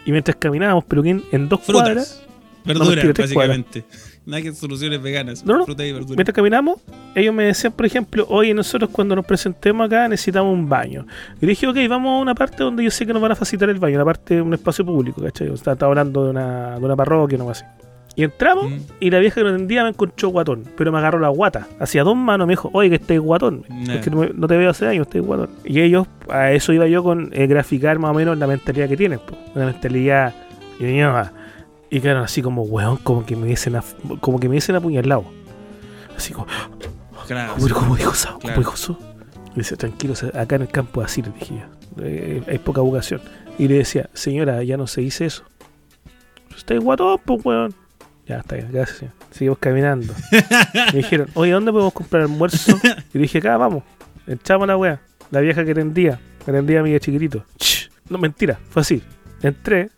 Y 0.05 0.13
mientras 0.13 0.37
caminábamos, 0.37 0.85
Peluquín, 0.85 1.23
en 1.31 1.49
dos 1.49 1.61
cuadras, 1.61 2.17
Frutas. 2.17 2.25
Verduras, 2.65 2.89
mentira, 2.89 3.13
tres 3.15 3.35
básicamente. 3.35 3.85
Nada 4.27 4.43
que 4.43 4.53
soluciones 4.53 5.03
veganas. 5.03 5.45
No, 5.45 5.59
no. 5.59 5.65
Y 5.69 5.75
verduras. 5.93 6.17
mientras 6.17 6.35
caminamos, 6.35 6.79
ellos 7.15 7.35
me 7.35 7.45
decían, 7.45 7.73
por 7.73 7.85
ejemplo, 7.87 8.27
oye, 8.31 8.55
nosotros 8.55 8.91
cuando 8.91 9.15
nos 9.17 9.25
presentemos 9.27 9.87
acá 9.87 10.09
necesitamos 10.09 10.53
un 10.53 10.69
baño. 10.69 11.07
Y 11.41 11.47
le 11.47 11.49
dije, 11.49 11.67
ok, 11.67 11.77
vamos 11.89 12.19
a 12.19 12.23
una 12.23 12.35
parte 12.35 12.65
donde 12.65 12.83
yo 12.85 12.91
sé 12.91 13.05
que 13.07 13.13
nos 13.13 13.21
van 13.21 13.33
a 13.33 13.37
facilitar 13.37 13.69
el 13.69 13.79
baño, 13.79 13.97
una 13.97 14.05
parte 14.07 14.37
de 14.37 14.43
un 14.43 14.55
espacio 14.55 14.85
público, 14.85 15.21
¿cachai? 15.23 15.49
O 15.49 15.57
sea, 15.57 15.75
estaba 15.75 15.91
hablando 15.91 16.25
de 16.25 16.31
una, 16.31 16.79
de 16.79 16.85
una 16.85 16.97
parroquia 16.97 17.37
o 17.37 17.41
algo 17.43 17.51
así. 17.51 17.65
Y 18.17 18.23
entramos, 18.23 18.71
Mm. 18.71 18.77
y 19.01 19.11
la 19.11 19.19
vieja 19.19 19.35
que 19.35 19.43
nos 19.43 19.55
atendía 19.55 19.83
me 19.83 19.89
encontró 19.89 20.29
guatón, 20.29 20.63
pero 20.79 20.93
me 20.93 20.99
agarró 20.99 21.19
la 21.19 21.31
guata. 21.31 21.67
Hacía 21.81 22.05
dos 22.05 22.15
manos, 22.17 22.47
me 22.47 22.53
dijo, 22.53 22.71
oye, 22.73 22.89
que 22.89 22.95
estés 22.97 23.19
guatón. 23.19 23.65
Nah. 23.69 23.95
Es 23.95 24.01
que 24.05 24.11
no, 24.11 24.19
me- 24.19 24.31
no 24.33 24.47
te 24.47 24.57
veo 24.57 24.71
hace 24.71 24.87
años, 24.87 25.09
estoy 25.09 25.21
guatón. 25.21 25.51
Y 25.65 25.81
ellos, 25.81 26.07
a 26.31 26.53
eso 26.53 26.73
iba 26.73 26.87
yo 26.87 27.03
con 27.03 27.31
eh, 27.33 27.47
graficar 27.49 27.99
más 27.99 28.13
o 28.13 28.15
menos 28.15 28.39
la 28.39 28.47
mentalidad 28.47 28.89
que 28.89 28.97
tienen, 28.97 29.19
po. 29.19 29.37
Una 29.57 29.67
mentalidad 29.67 30.33
ñoñoa. 30.79 31.33
Y 31.95 32.01
claro, 32.01 32.21
así 32.25 32.43
como, 32.43 32.63
weón, 32.63 32.97
como 32.97 33.25
que 33.25 33.37
me 33.37 33.47
dicen, 33.47 33.77
como 34.21 34.41
que 34.41 34.49
me 34.49 34.57
dicen 34.57 34.75
apuñalado. 34.75 35.25
Así 36.17 36.33
como, 36.33 36.47
Claro. 37.29 37.55
¿Cómo, 37.57 37.69
cómo 37.73 37.97
dijo 37.97 38.11
eso? 38.13 38.29
¿Cómo 38.31 38.41
Claro. 38.41 38.59
dijo 38.59 38.75
eso? 38.75 38.99
Y 39.55 39.59
dice, 39.61 39.77
tranquilo, 39.77 40.15
acá 40.35 40.57
en 40.57 40.63
el 40.63 40.69
campo 40.69 41.01
así 41.03 41.23
le 41.23 41.31
dije 41.31 41.55
yo. 41.55 42.05
Eh, 42.05 42.43
hay 42.49 42.59
poca 42.59 42.81
vocación. 42.81 43.21
Y 43.59 43.69
le 43.69 43.77
decía, 43.79 44.11
señora, 44.13 44.63
ya 44.65 44.77
no 44.77 44.89
se 44.89 45.03
dice 45.03 45.27
eso. 45.27 45.45
Está 46.57 46.77
guatón, 46.79 47.21
pues, 47.25 47.45
weón. 47.45 47.73
Ya, 48.27 48.39
está 48.39 48.57
bien, 48.57 48.71
gracias, 48.73 48.99
señor. 48.99 49.15
Seguimos 49.31 49.59
caminando. 49.59 50.13
Me 50.93 50.99
dijeron, 50.99 51.29
oye, 51.35 51.53
¿dónde 51.53 51.71
podemos 51.71 51.93
comprar 51.93 52.23
almuerzo? 52.23 52.77
Y 53.13 53.19
le 53.19 53.23
dije, 53.23 53.39
acá, 53.39 53.57
vamos. 53.57 53.85
Entramos 54.27 54.65
a 54.65 54.67
la 54.67 54.77
wea. 54.77 55.01
La 55.31 55.39
vieja 55.41 55.65
que 55.65 55.75
tendía, 55.75 56.19
que 56.45 56.51
tendía 56.51 56.81
a 56.81 56.83
mi 56.83 56.99
chiquitito. 56.99 57.45
Ch, 57.57 57.89
No, 58.09 58.19
mentira, 58.19 58.59
fue 58.71 58.83
así. 58.83 59.01
Entré 59.43 59.91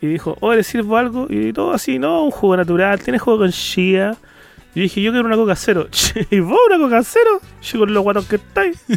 y 0.00 0.06
dijo, 0.06 0.36
oye, 0.40 0.58
¿le 0.58 0.62
sirvo 0.62 0.96
algo? 0.96 1.26
Y 1.30 1.52
todo 1.52 1.72
así, 1.72 1.98
no, 1.98 2.24
un 2.24 2.30
jugo 2.30 2.56
natural, 2.56 3.00
¿tienes 3.00 3.22
jugo 3.22 3.38
con 3.38 3.50
chía? 3.50 4.16
Y 4.74 4.80
dije, 4.80 5.00
yo 5.00 5.10
quiero 5.10 5.26
una 5.26 5.36
coca 5.36 5.56
cero. 5.56 5.88
¿Y 6.30 6.40
vos 6.40 6.58
una 6.68 6.78
coca 6.78 7.02
cero? 7.02 7.40
Yo 7.62 7.78
con 7.78 7.94
los 7.94 8.02
guatos 8.02 8.26
que 8.26 8.36
estáis. 8.36 8.84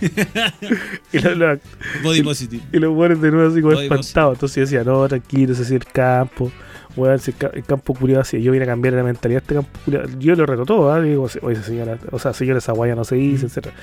y, 1.12 1.18
lo- 1.18 1.34
lo- 1.34 1.58
Body 2.02 2.22
positive. 2.22 2.62
y 2.72 2.78
los 2.78 2.94
buenos 2.94 3.20
de 3.20 3.30
nuevo 3.30 3.50
así 3.50 3.60
como 3.60 3.72
espantados. 3.80 4.34
Entonces 4.34 4.70
decía, 4.70 4.84
no, 4.84 5.06
tranquilo, 5.08 5.52
ese 5.52 5.62
es 5.62 5.70
el 5.72 5.84
campo. 5.84 6.52
Weón, 6.96 7.18
si 7.18 7.30
el, 7.32 7.36
ca- 7.36 7.50
el 7.52 7.64
campo 7.64 7.94
culiado 7.94 8.22
así. 8.22 8.40
Yo 8.42 8.52
vine 8.52 8.64
a 8.64 8.68
cambiar 8.68 8.94
la 8.94 9.02
mentalidad 9.02 9.40
de 9.40 9.44
este 9.44 9.54
campo 9.54 9.78
culiado. 9.84 10.08
Yo 10.18 10.34
lo 10.36 10.46
reto 10.46 10.64
todo, 10.64 10.92
¿ah? 10.92 11.00
Digo, 11.00 11.28
oye, 11.42 11.62
señora, 11.62 11.98
o 12.10 12.18
sea, 12.18 12.32
señora, 12.32 12.58
esa 12.58 12.72
guaya 12.72 12.94
no 12.94 13.04
se 13.04 13.16
dice, 13.16 13.44
Mm. 13.44 13.48
etcétera 13.48 13.76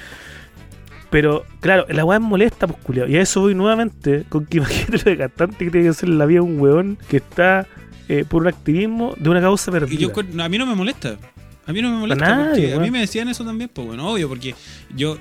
Pero, 1.15 1.45
claro, 1.61 1.85
la 1.87 2.03
weá 2.03 2.17
es 2.17 2.23
molesta, 2.25 2.67
pues 2.67 2.77
culiado. 2.83 3.07
Y 3.07 3.15
a 3.15 3.21
eso 3.21 3.39
voy 3.39 3.55
nuevamente 3.55 4.25
con 4.27 4.45
que 4.45 4.57
imagínate 4.57 4.97
lo 4.97 5.03
desgastante 5.05 5.63
que 5.63 5.71
tiene 5.71 5.87
que 5.87 5.93
ser 5.93 6.09
la 6.09 6.25
vida 6.25 6.39
de 6.39 6.41
un 6.41 6.59
weón 6.59 6.97
que 7.07 7.15
está 7.15 7.65
eh, 8.09 8.25
por 8.27 8.41
un 8.41 8.49
activismo 8.49 9.13
de 9.17 9.29
una 9.29 9.39
causa 9.39 9.71
perdida. 9.71 9.95
Y 9.95 9.97
yo, 9.97 10.11
a 10.43 10.49
mí 10.49 10.57
no 10.57 10.65
me 10.65 10.75
molesta. 10.75 11.17
A 11.65 11.71
mí 11.71 11.81
no 11.81 11.89
me 11.89 11.99
molesta. 11.99 12.27
nadie, 12.27 12.67
porque 12.67 12.73
a 12.73 12.79
mí 12.79 12.91
me 12.91 12.99
decían 12.99 13.29
eso 13.29 13.45
también, 13.45 13.69
pues 13.73 13.87
bueno, 13.87 14.11
obvio, 14.11 14.27
porque 14.27 14.55
yo. 14.93 15.17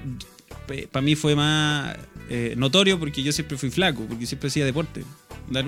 Para 0.91 1.03
mí 1.03 1.15
fue 1.15 1.37
más 1.37 1.97
eh, 2.29 2.55
notorio 2.57 2.99
porque 2.99 3.23
yo 3.23 3.31
siempre 3.31 3.57
fui 3.57 3.71
flaco, 3.71 4.03
porque 4.09 4.27
siempre 4.27 4.49
hacía 4.49 4.65
deporte. 4.65 5.05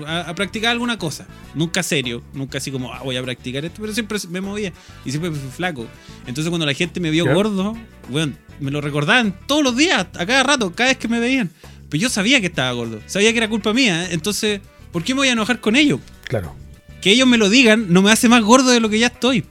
A, 0.07 0.21
a 0.21 0.35
practicar 0.35 0.71
alguna 0.71 0.97
cosa. 0.97 1.27
Nunca 1.53 1.83
serio, 1.83 2.23
nunca 2.33 2.57
así 2.57 2.71
como, 2.71 2.91
ah, 2.93 3.01
voy 3.03 3.15
a 3.15 3.23
practicar 3.23 3.63
esto, 3.63 3.79
pero 3.81 3.93
siempre 3.93 4.17
me 4.29 4.41
movía 4.41 4.73
y 5.05 5.11
siempre 5.11 5.29
fui 5.31 5.49
flaco. 5.51 5.85
Entonces 6.25 6.49
cuando 6.49 6.65
la 6.65 6.73
gente 6.73 6.99
me 6.99 7.11
vio 7.11 7.31
gordo, 7.31 7.75
bueno, 8.09 8.33
me 8.59 8.71
lo 8.71 8.81
recordaban 8.81 9.37
todos 9.47 9.63
los 9.63 9.75
días, 9.75 10.07
a 10.17 10.25
cada 10.25 10.43
rato, 10.43 10.73
cada 10.73 10.89
vez 10.89 10.97
que 10.97 11.07
me 11.07 11.19
veían. 11.19 11.51
Pero 11.89 12.01
yo 12.01 12.09
sabía 12.09 12.41
que 12.41 12.47
estaba 12.47 12.71
gordo, 12.71 12.99
sabía 13.05 13.31
que 13.31 13.37
era 13.37 13.49
culpa 13.49 13.71
mía, 13.73 14.05
¿eh? 14.05 14.09
entonces, 14.11 14.61
¿por 14.91 15.03
qué 15.03 15.13
me 15.13 15.19
voy 15.19 15.27
a 15.29 15.33
enojar 15.33 15.59
con 15.61 15.75
ellos? 15.75 15.99
Claro. 16.27 16.55
que 17.01 17.11
ellos 17.11 17.27
me 17.27 17.37
lo 17.37 17.49
digan 17.49 17.85
no 17.93 18.01
me 18.01 18.11
hace 18.11 18.27
más 18.27 18.41
gordo 18.41 18.71
de 18.71 18.79
lo 18.79 18.89
que 18.89 18.99
ya 18.99 19.07
estoy. 19.07 19.45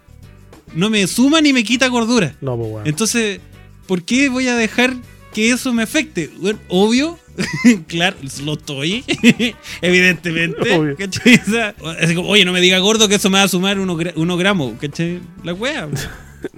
No 0.74 0.90
me 0.90 1.06
suma 1.06 1.40
ni 1.40 1.52
me 1.52 1.64
quita 1.64 1.86
gordura. 1.86 2.34
No, 2.40 2.56
pues 2.56 2.70
weón. 2.70 2.86
Entonces, 2.86 3.40
¿por 3.86 4.02
qué 4.02 4.28
voy 4.28 4.48
a 4.48 4.56
dejar 4.56 4.94
que 5.36 5.50
eso 5.50 5.70
me 5.74 5.82
afecte? 5.82 6.30
Bueno, 6.38 6.58
obvio, 6.68 7.18
claro, 7.88 8.16
lo 8.42 8.54
estoy, 8.54 9.04
evidentemente. 9.82 10.72
Obvio. 10.74 10.96
¿cachai? 10.96 11.34
O 11.34 11.50
sea, 11.50 11.74
así 12.00 12.14
como, 12.14 12.30
oye, 12.30 12.46
no 12.46 12.52
me 12.54 12.60
diga 12.62 12.78
gordo 12.78 13.06
que 13.06 13.16
eso 13.16 13.28
me 13.28 13.36
va 13.36 13.44
a 13.44 13.48
sumar 13.48 13.78
unos, 13.78 13.98
gra- 13.98 14.14
unos 14.16 14.38
gramos, 14.38 14.72
¿cachai? 14.80 15.20
La 15.44 15.52
wea. 15.52 15.88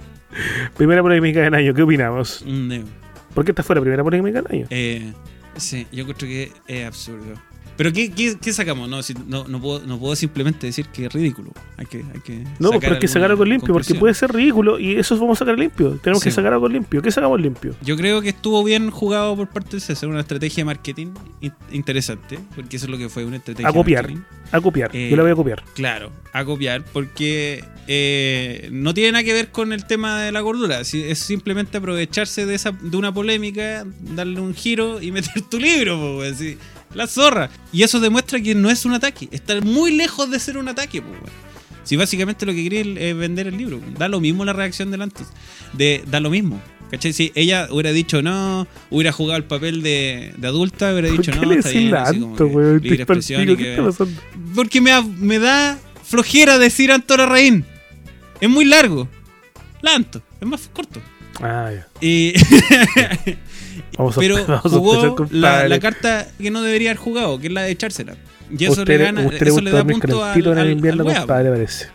Primera 0.77 1.01
polémica 1.01 1.41
del 1.41 1.53
año, 1.53 1.73
¿qué 1.73 1.81
opinamos? 1.81 2.41
Neo. 2.45 2.85
¿Por 3.33 3.43
qué 3.43 3.51
esta 3.51 3.63
fue 3.63 3.75
la 3.75 3.81
primera 3.81 4.01
polémica 4.01 4.41
del 4.41 4.51
año? 4.55 4.67
Eh, 4.69 5.11
sí, 5.57 5.85
yo 5.91 6.05
creo 6.05 6.17
que 6.17 6.51
es 6.67 6.85
absurdo. 6.87 7.33
Pero 7.79 7.93
¿qué, 7.93 8.11
qué, 8.11 8.35
qué 8.41 8.51
sacamos? 8.51 8.89
No, 8.89 9.01
si- 9.01 9.13
no, 9.25 9.47
no, 9.47 9.61
puedo, 9.61 9.79
no 9.87 9.97
puedo 9.97 10.13
simplemente 10.13 10.67
decir 10.67 10.87
que 10.87 11.05
es 11.05 11.13
ridículo. 11.13 11.53
Hay 11.77 11.85
que, 11.85 11.99
hay 12.13 12.19
que 12.19 12.43
No, 12.59 12.71
pues, 12.71 12.81
pero 12.81 12.95
hay 12.95 12.99
que 12.99 13.07
sacar 13.07 13.31
algo 13.31 13.45
limpio, 13.45 13.73
porque 13.73 13.95
puede 13.95 14.13
ser 14.13 14.33
ridículo 14.33 14.77
y 14.79 14.97
eso 14.97 15.17
vamos 15.17 15.37
a 15.37 15.45
sacar 15.45 15.57
limpio. 15.57 15.91
Tenemos 16.03 16.21
que 16.21 16.29
sacar 16.29 16.51
algo 16.51 16.67
limpio. 16.67 17.01
¿Qué 17.01 17.09
sacamos 17.09 17.39
limpio? 17.39 17.73
Yo 17.81 17.95
creo 17.95 18.21
que 18.21 18.27
estuvo 18.29 18.61
bien 18.65 18.91
jugado 18.91 19.33
por 19.37 19.47
parte 19.47 19.77
de 19.77 19.79
César, 19.79 20.09
una 20.09 20.19
estrategia 20.19 20.57
de 20.61 20.65
marketing 20.65 21.07
in- 21.39 21.53
interesante, 21.71 22.37
porque 22.53 22.75
eso 22.75 22.85
es 22.87 22.89
lo 22.91 22.97
que 22.97 23.07
fue 23.07 23.23
una 23.23 23.37
estrategia 23.37 23.69
A 23.69 23.71
copiar. 23.71 24.07
de. 24.07 24.17
A 24.51 24.59
copiar. 24.59 24.91
Eh, 24.93 25.07
Yo 25.09 25.15
la 25.15 25.23
voy 25.23 25.31
a 25.31 25.35
copiar. 25.35 25.63
Claro, 25.73 26.11
a 26.33 26.43
copiar, 26.43 26.83
porque 26.83 27.63
eh, 27.87 28.67
no 28.73 28.93
tiene 28.93 29.13
nada 29.13 29.23
que 29.23 29.31
ver 29.31 29.51
con 29.51 29.71
el 29.73 29.85
tema 29.85 30.21
de 30.21 30.31
la 30.33 30.41
gordura, 30.41 30.81
es 30.81 31.19
simplemente 31.19 31.77
aprovecharse 31.77 32.45
de, 32.45 32.55
esa, 32.55 32.71
de 32.71 32.97
una 32.97 33.13
polémica, 33.13 33.85
darle 34.01 34.41
un 34.41 34.53
giro 34.53 35.01
y 35.01 35.11
meter 35.13 35.41
tu 35.49 35.59
libro, 35.59 35.97
po, 35.97 36.17
weón, 36.17 36.35
sí. 36.35 36.57
La 36.93 37.07
zorra. 37.07 37.49
Y 37.71 37.83
eso 37.83 37.99
demuestra 37.99 38.39
que 38.41 38.55
no 38.55 38.69
es 38.69 38.85
un 38.85 38.93
ataque, 38.93 39.27
está 39.31 39.59
muy 39.61 39.95
lejos 39.95 40.29
de 40.31 40.39
ser 40.39 40.57
un 40.57 40.67
ataque. 40.69 41.01
po, 41.01 41.09
weón. 41.09 41.23
Si 41.83 41.95
básicamente 41.95 42.45
lo 42.45 42.53
que 42.53 42.63
quería 42.63 42.81
es 42.81 43.17
vender 43.17 43.47
el 43.47 43.57
libro, 43.57 43.79
da 43.97 44.07
lo 44.07 44.19
mismo 44.19 44.45
la 44.45 44.53
reacción 44.53 44.91
del 44.91 45.01
antes, 45.01 45.27
de, 45.73 46.03
da 46.07 46.19
lo 46.19 46.29
mismo. 46.29 46.61
¿Cachai? 46.91 47.13
Si 47.13 47.31
ella 47.35 47.67
hubiera 47.71 47.91
dicho 47.91 48.21
no, 48.23 48.67
hubiera 48.89 49.11
jugado 49.11 49.37
el 49.37 49.43
papel 49.43 49.83
de, 49.83 50.33
de 50.37 50.47
adulta, 50.47 50.91
hubiera 50.91 51.09
¿Por 51.09 51.17
dicho 51.19 51.31
no, 51.39 51.51
está 51.53 51.69
bien, 51.69 51.93
así 51.95 52.19
como 52.19 52.35
libre 52.79 52.95
expresión 52.95 53.47
y 53.47 53.55
porque 54.55 54.81
me, 54.81 54.89
da- 54.89 55.01
me 55.03 55.37
da 55.37 55.77
flojera 56.03 56.57
decir 56.57 56.91
Antora 56.91 57.27
Reín. 57.27 57.63
Es 58.41 58.49
muy 58.49 58.65
largo. 58.65 59.07
Lanto, 59.81 60.21
es 60.41 60.47
más 60.47 60.67
corto. 60.73 60.99
Ah, 61.41 61.69
ya. 61.71 61.87
Y- 62.01 62.33
Vamos 63.97 64.17
a, 64.17 64.21
pero 64.21 64.37
a 64.53 64.57
jugó 64.59 65.05
la, 65.05 65.15
compadre. 65.15 65.69
la 65.69 65.79
carta 65.79 66.27
que 66.37 66.51
no 66.51 66.61
debería 66.61 66.91
haber 66.91 66.99
jugado, 66.99 67.39
que 67.39 67.47
es 67.47 67.53
la 67.53 67.63
de 67.63 67.71
echársela. 67.71 68.15
Y 68.51 68.63
eso 68.63 68.81
usted 68.81 68.97
le 68.97 69.05
gana, 69.05 69.21
eso 69.23 69.61
le 69.61 69.71
da 69.71 69.83
punto 69.83 70.23
al, 70.23 70.45
en 70.45 70.57
el 70.57 70.71
invierno, 70.71 71.07
al 71.07 71.17
compadre, 71.17 71.49
parece. 71.51 71.87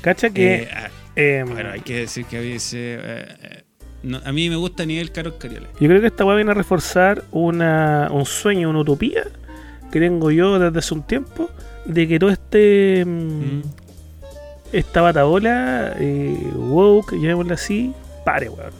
Cacha 0.00 0.30
que. 0.30 0.54
Eh, 0.54 0.68
ah, 0.72 0.88
em, 1.16 1.48
bueno, 1.48 1.70
hay 1.70 1.80
que 1.80 2.00
decir 2.00 2.24
que 2.24 2.38
a 2.38 2.40
veces, 2.40 2.72
eh, 2.74 3.26
eh, 3.42 3.62
no, 4.02 4.20
a 4.24 4.32
mí 4.32 4.48
me 4.48 4.56
gusta 4.56 4.84
a 4.84 4.86
nivel 4.86 5.12
Carol 5.12 5.36
Cariola. 5.36 5.68
Yo 5.78 5.88
creo 5.88 6.00
que 6.00 6.06
esta 6.06 6.24
weá 6.24 6.36
viene 6.36 6.52
a 6.52 6.54
reforzar 6.54 7.24
una, 7.32 8.08
un 8.10 8.24
sueño, 8.24 8.70
una 8.70 8.80
utopía 8.80 9.24
que 9.92 10.00
tengo 10.00 10.30
yo 10.30 10.58
desde 10.58 10.78
hace 10.78 10.94
un 10.94 11.02
tiempo 11.02 11.50
de 11.84 12.08
que 12.08 12.18
todo 12.18 12.30
este. 12.30 13.04
mm, 13.04 13.10
Mm. 13.10 13.62
esta 14.72 15.00
batabola 15.02 15.96
woke, 16.54 17.12
llamémosla 17.16 17.54
así, 17.54 17.92
pare, 18.24 18.48
weón. 18.48 18.72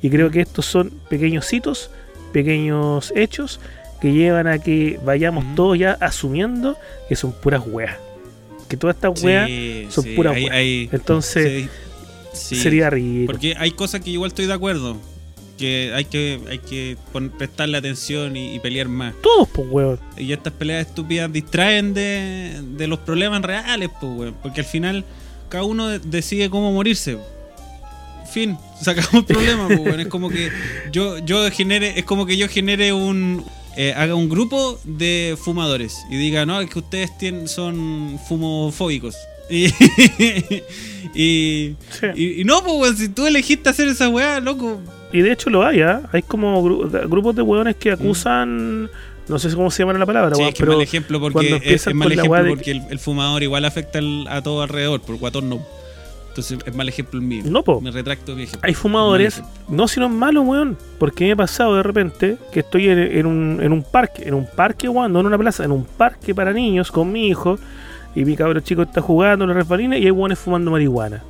Y 0.00 0.10
creo 0.10 0.30
que 0.30 0.40
estos 0.40 0.66
son 0.66 0.90
pequeños 1.08 1.52
hitos, 1.52 1.90
pequeños 2.32 3.12
hechos 3.14 3.60
que 4.00 4.12
llevan 4.12 4.46
a 4.48 4.58
que 4.58 4.98
vayamos 5.04 5.44
todos 5.54 5.78
ya 5.78 5.92
asumiendo 6.00 6.76
que 7.08 7.14
son 7.16 7.32
puras 7.32 7.62
weas. 7.66 7.96
Que 8.68 8.76
todas 8.76 8.96
estas 8.96 9.22
weas 9.22 9.48
son 9.92 10.04
sí, 10.04 10.14
puras 10.16 10.34
hay- 10.34 10.42
weas. 10.44 10.54
hay- 10.56 10.88
Entonces, 10.92 11.68
sí, 12.32 12.56
sería 12.56 12.90
rico. 12.90 13.30
Porque 13.32 13.54
hay 13.58 13.70
cosas 13.72 14.00
que 14.00 14.10
igual 14.10 14.28
estoy 14.28 14.46
de 14.46 14.52
acuerdo. 14.54 14.96
Que 15.58 15.92
hay 15.94 16.06
que, 16.06 16.40
hay 16.50 16.58
que 16.58 16.96
prestarle 17.38 17.76
atención 17.78 18.36
y, 18.36 18.54
y 18.56 18.58
pelear 18.58 18.88
más. 18.88 19.14
Todos, 19.22 19.48
pues, 19.52 19.68
weón. 19.70 20.00
Y 20.16 20.32
estas 20.32 20.52
peleas 20.54 20.86
estúpidas 20.86 21.30
distraen 21.32 21.94
de, 21.94 22.60
de 22.76 22.86
los 22.88 22.98
problemas 23.00 23.42
reales, 23.42 23.90
pues, 24.00 24.12
weón. 24.16 24.34
Porque 24.42 24.62
al 24.62 24.66
final 24.66 25.04
cada 25.50 25.62
uno 25.64 25.86
de- 25.88 25.98
decide 26.00 26.48
cómo 26.50 26.72
morirse. 26.72 27.18
Fin, 28.32 28.56
sacamos 28.80 29.12
el 29.14 29.24
problema, 29.24 29.68
pues. 29.68 29.98
Es 29.98 30.06
como 30.06 30.28
que 30.30 30.50
yo, 30.92 31.18
yo 31.18 31.50
genere, 31.50 31.98
es 31.98 32.04
como 32.04 32.24
que 32.26 32.36
yo 32.36 32.48
genere 32.48 32.92
un. 32.92 33.44
eh, 33.76 33.92
haga 33.96 34.14
un 34.14 34.28
grupo 34.28 34.78
de 34.84 35.36
fumadores 35.42 36.04
y 36.10 36.16
diga, 36.16 36.44
no, 36.46 36.60
es 36.60 36.68
que 36.70 36.78
ustedes 36.78 37.16
tienen, 37.18 37.48
son 37.48 38.18
fumofóbicos. 38.28 39.14
Y, 39.50 39.66
y, 41.14 41.76
Sí. 41.90 42.06
y- 42.14 42.40
y 42.40 42.44
no, 42.44 42.62
pues, 42.64 42.96
si 42.98 43.08
tú 43.08 43.26
elegiste 43.26 43.68
hacer 43.68 43.88
esa 43.88 44.08
weá, 44.08 44.40
loco. 44.40 44.80
Y 45.12 45.20
de 45.20 45.32
hecho 45.32 45.50
lo 45.50 45.64
hay, 45.66 45.82
¿ah? 45.82 46.08
Hay 46.12 46.22
como 46.22 46.62
gru- 46.64 47.08
grupos 47.08 47.36
de 47.36 47.42
weones 47.42 47.76
que 47.76 47.90
acusan. 47.92 48.88
No 49.28 49.38
sé 49.38 49.54
cómo 49.54 49.70
se 49.70 49.82
llama 49.82 49.92
la 49.98 50.06
palabra, 50.06 50.34
Sí, 50.34 50.42
es 50.42 50.54
que 50.54 50.60
pero. 50.60 50.72
mal 50.72 50.82
ejemplo 50.82 51.20
porque 51.20 51.60
es, 51.64 51.86
es 51.86 51.94
mal 51.94 52.10
ejemplo 52.10 52.44
porque 52.48 52.70
el, 52.72 52.82
el 52.90 52.98
fumador 52.98 53.42
igual 53.42 53.64
afecta 53.64 53.98
al- 53.98 54.26
a 54.28 54.42
todo 54.42 54.62
alrededor, 54.62 55.00
por 55.02 55.16
guatón 55.16 55.48
no. 55.50 55.60
Entonces 56.32 56.58
es 56.64 56.74
mal 56.74 56.88
ejemplo 56.88 57.20
el 57.20 57.26
mío. 57.26 57.42
No, 57.46 57.62
po. 57.62 57.80
Me 57.82 57.90
retracto 57.90 58.34
mi 58.34 58.44
ejemplo. 58.44 58.66
Hay 58.66 58.72
fumadores, 58.72 59.40
Mal 59.40 59.50
no 59.68 59.86
sino 59.88 60.08
malos, 60.08 60.46
weón. 60.46 60.78
Porque 60.98 61.26
me 61.26 61.32
ha 61.32 61.36
pasado 61.36 61.76
de 61.76 61.82
repente 61.82 62.38
que 62.52 62.60
estoy 62.60 62.88
en, 62.88 62.98
en 62.98 63.26
un, 63.26 63.58
en 63.62 63.70
un 63.72 63.82
parque, 63.82 64.26
en 64.26 64.32
un 64.34 64.46
parque, 64.46 64.88
weón, 64.88 65.12
no 65.12 65.20
en 65.20 65.26
una 65.26 65.36
plaza, 65.36 65.62
en 65.64 65.72
un 65.72 65.84
parque 65.84 66.34
para 66.34 66.52
niños 66.54 66.90
con 66.90 67.12
mi 67.12 67.28
hijo. 67.28 67.58
Y 68.14 68.24
mi 68.24 68.34
cabro 68.36 68.60
chico 68.60 68.82
está 68.82 69.02
jugando 69.02 69.44
en 69.44 69.50
la 69.50 69.54
refalina 69.56 69.96
y 69.98 70.04
hay 70.06 70.10
weones 70.10 70.38
fumando 70.38 70.70
marihuana. 70.70 71.22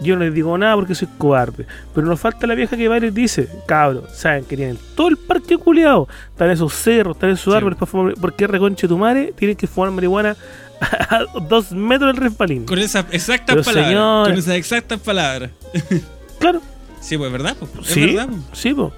Yo 0.00 0.16
no 0.16 0.24
les 0.24 0.34
digo 0.34 0.58
nada 0.58 0.74
porque 0.74 0.96
soy 0.96 1.06
cobarde. 1.16 1.64
Pero 1.94 2.06
nos 2.08 2.18
falta 2.18 2.46
la 2.48 2.56
vieja 2.56 2.76
que 2.76 2.88
va 2.88 2.96
y 2.96 3.00
les 3.02 3.14
dice, 3.14 3.48
cabros, 3.66 4.10
saben 4.12 4.44
que 4.44 4.56
tienen 4.56 4.76
todo 4.96 5.08
el 5.08 5.16
parque 5.16 5.56
culiado. 5.58 6.08
Están 6.30 6.50
esos 6.50 6.72
cerros, 6.72 7.14
están 7.16 7.30
esos 7.30 7.52
Sí. 7.52 7.56
árboles 7.56 7.78
para 7.78 7.86
fumar. 7.90 8.14
¿Por 8.14 8.32
qué 8.34 8.48
reconche 8.48 8.88
tu 8.88 8.98
madre? 8.98 9.32
Tienen 9.36 9.56
que 9.56 9.68
fumar 9.68 9.92
marihuana 9.92 10.36
a 10.82 11.24
dos 11.48 11.72
metros 11.72 12.14
del 12.14 12.22
refalín. 12.22 12.64
Con 12.66 12.78
esas 12.78 13.06
exactas 13.12 13.56
Pero, 13.56 13.64
palabras. 13.64 14.28
Con 14.28 14.38
esas 14.38 14.54
exactas 14.56 15.00
palabras. 15.00 15.50
Claro, 16.38 16.60
Sí, 17.00 17.16
pues 17.16 17.26
es 17.28 17.32
verdad, 17.32 17.56
pues. 17.58 17.86
Es 17.88 17.94
sí, 17.94 18.00
verdad. 18.00 18.28
pues. 18.28 18.42
sí, 18.58 18.74
po. 18.74 18.92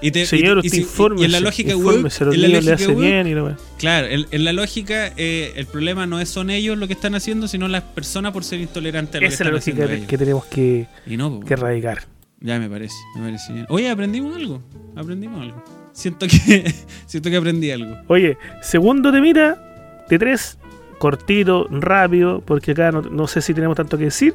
Y, 0.00 0.10
te, 0.10 0.26
Señor, 0.26 0.58
y, 0.58 0.66
y 0.66 0.66
usted 0.68 0.70
si- 0.70 0.82
informe. 0.82 1.22
y 1.22 1.24
en 1.24 1.32
la 1.32 1.40
lógica, 1.40 1.72
en 1.72 2.42
la 2.42 2.60
le 2.60 2.72
hace 2.72 2.94
bien 2.94 3.26
y. 3.26 3.34
Claro, 3.78 4.06
en, 4.06 4.26
en 4.30 4.44
la 4.44 4.52
lógica, 4.52 5.12
eh, 5.16 5.52
el 5.56 5.66
problema 5.66 6.06
no 6.06 6.20
es 6.20 6.28
son 6.28 6.50
ellos 6.50 6.76
lo 6.76 6.86
que 6.86 6.92
están 6.92 7.14
haciendo, 7.14 7.48
sino 7.48 7.66
las 7.68 7.82
personas 7.82 8.32
por 8.32 8.44
ser 8.44 8.60
intolerantes 8.60 9.16
a 9.16 9.20
lo 9.22 9.26
Esa 9.26 9.34
es 9.34 9.40
la 9.46 9.50
lógica 9.50 10.06
que, 10.06 10.18
tenemos 10.18 10.44
que, 10.46 10.86
Y 11.06 11.16
no, 11.16 11.36
pues, 11.36 11.46
que 11.48 11.54
erradicar. 11.54 12.02
Ya 12.40 12.58
me 12.58 12.68
parece, 12.68 12.94
me 13.16 13.22
parece 13.24 13.52
bien. 13.52 13.66
Oye, 13.70 13.88
aprendimos 13.88 14.36
algo. 14.36 14.62
Aprendimos 14.94 15.40
algo. 15.40 15.64
Siento 15.92 16.26
que 16.26 16.74
siento 17.06 17.30
que 17.30 17.36
aprendí 17.36 17.70
algo. 17.70 17.96
Oye, 18.08 18.36
segundo 18.62 19.10
temita 19.10 20.04
de 20.10 20.18
tres, 20.18 20.58
cortito, 20.98 21.66
rápido, 21.70 22.42
porque 22.44 22.72
acá 22.72 22.90
no, 22.92 23.02
no 23.02 23.26
sé 23.26 23.40
si 23.42 23.54
tenemos 23.54 23.76
tanto 23.76 23.96
que 23.98 24.04
decir. 24.04 24.34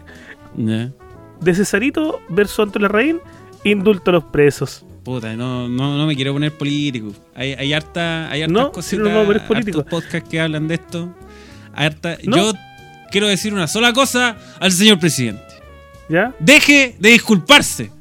De 0.55 1.53
Cesarito 1.53 2.20
versus 2.30 2.60
Antonio 2.60 2.88
Larraín, 2.88 3.20
indulto 3.64 4.12
a 4.12 4.16
los 4.16 4.24
presos. 4.26 4.86
Puta, 5.03 5.36
no, 5.36 5.68
no, 5.70 5.97
no 5.97 6.05
me 6.05 6.16
quiero 6.16 6.34
poner 6.34 6.51
político. 6.57 7.12
Hay, 7.34 7.53
hay 7.53 7.74
harta, 7.74 8.30
hay 8.30 8.43
hartas 8.43 8.53
No, 8.53 8.72
cositas, 8.72 9.07
no, 9.07 9.22
hartos 9.22 9.84
podcasts 9.86 10.30
que 10.30 10.39
hablan 10.41 10.68
de 10.68 10.76
esto. 10.76 11.10
Harta- 11.74 12.18
No. 12.26 12.36
Yo 12.38 12.53
quiero 13.12 13.28
decir 13.28 13.53
una 13.53 13.68
sola 13.68 13.93
cosa 13.93 14.38
al 14.60 14.72
señor 14.72 14.99
presidente. 14.99 15.41
¿Ya? 16.10 16.34
Deje 16.39 16.95
de 16.99 17.10
disculparse. 17.10 17.91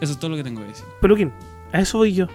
Eso 0.00 0.12
es 0.12 0.18
todo 0.18 0.30
lo 0.30 0.36
que 0.36 0.44
tengo 0.44 0.60
que 0.60 0.68
decir. 0.68 0.84
Peluquín, 1.00 1.32
a 1.72 1.80
eso 1.80 1.98
voy 1.98 2.12
yo. 2.12 2.26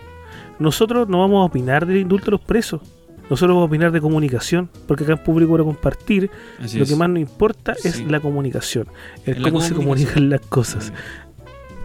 Nosotros 0.58 1.08
no 1.08 1.20
vamos 1.20 1.42
a 1.44 1.46
opinar 1.46 1.86
del 1.86 1.98
indulto 1.98 2.30
a 2.30 2.32
los 2.32 2.42
presos. 2.42 2.82
Nosotros 3.30 3.50
vamos 3.56 3.64
a 3.64 3.66
opinar 3.66 3.92
de 3.92 4.02
comunicación, 4.02 4.70
porque 4.88 5.04
acá 5.04 5.14
en 5.14 5.20
público 5.20 5.52
para 5.52 5.64
compartir, 5.64 6.32
Así 6.60 6.78
lo 6.78 6.84
es. 6.84 6.90
que 6.90 6.96
más 6.96 7.10
nos 7.10 7.20
importa 7.20 7.76
es 7.84 8.02
la 8.02 8.20
comunicación. 8.20 8.88
El 9.26 9.42
cómo 9.42 9.62
se 9.62 9.74
comunican 9.76 10.30
las 10.30 10.42
cosas. 10.42 10.92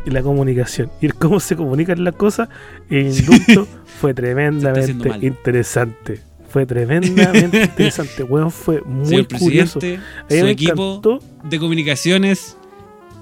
Y 0.07 0.11
la 0.11 0.23
comunicación. 0.23 0.91
Y 1.01 1.07
el 1.07 1.15
cómo 1.15 1.41
se 1.41 1.57
comunican 1.57 2.03
las 2.05 2.15
cosas, 2.15 2.49
el 2.91 3.09
indulto 3.09 3.67
fue 4.01 4.15
tremendamente 4.15 5.11
interesante. 5.27 6.21
Fue 6.49 6.67
tremendamente 6.67 7.63
interesante. 7.65 8.23
Weón, 8.23 8.51
fue 8.51 8.81
muy 8.83 9.07
Señor 9.07 9.29
curioso. 9.39 9.81
su 9.81 9.87
me 10.29 10.51
equipo 10.51 10.91
encantó. 10.93 11.19
de 11.43 11.59
comunicaciones, 11.59 12.57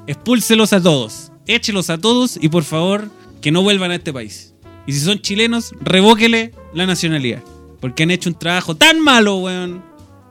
expúlselos 0.07 0.73
a 0.73 0.81
todos. 0.83 1.33
Échelos 1.47 1.91
a 1.91 1.99
todos 1.99 2.39
y 2.41 2.49
por 2.49 2.63
favor 2.63 3.09
que 3.41 3.51
no 3.51 3.63
vuelvan 3.63 3.91
a 3.91 3.97
este 3.97 4.13
país. 4.13 4.55
Y 4.87 4.93
si 4.93 5.01
son 5.01 5.19
chilenos, 5.21 5.75
revóquele 5.81 6.53
la 6.75 6.87
nacionalidad. 6.87 7.43
Porque 7.83 8.05
han 8.05 8.11
hecho 8.11 8.31
un 8.31 8.37
trabajo 8.39 8.75
tan 8.75 8.99
malo, 9.01 9.37
weón, 9.37 9.83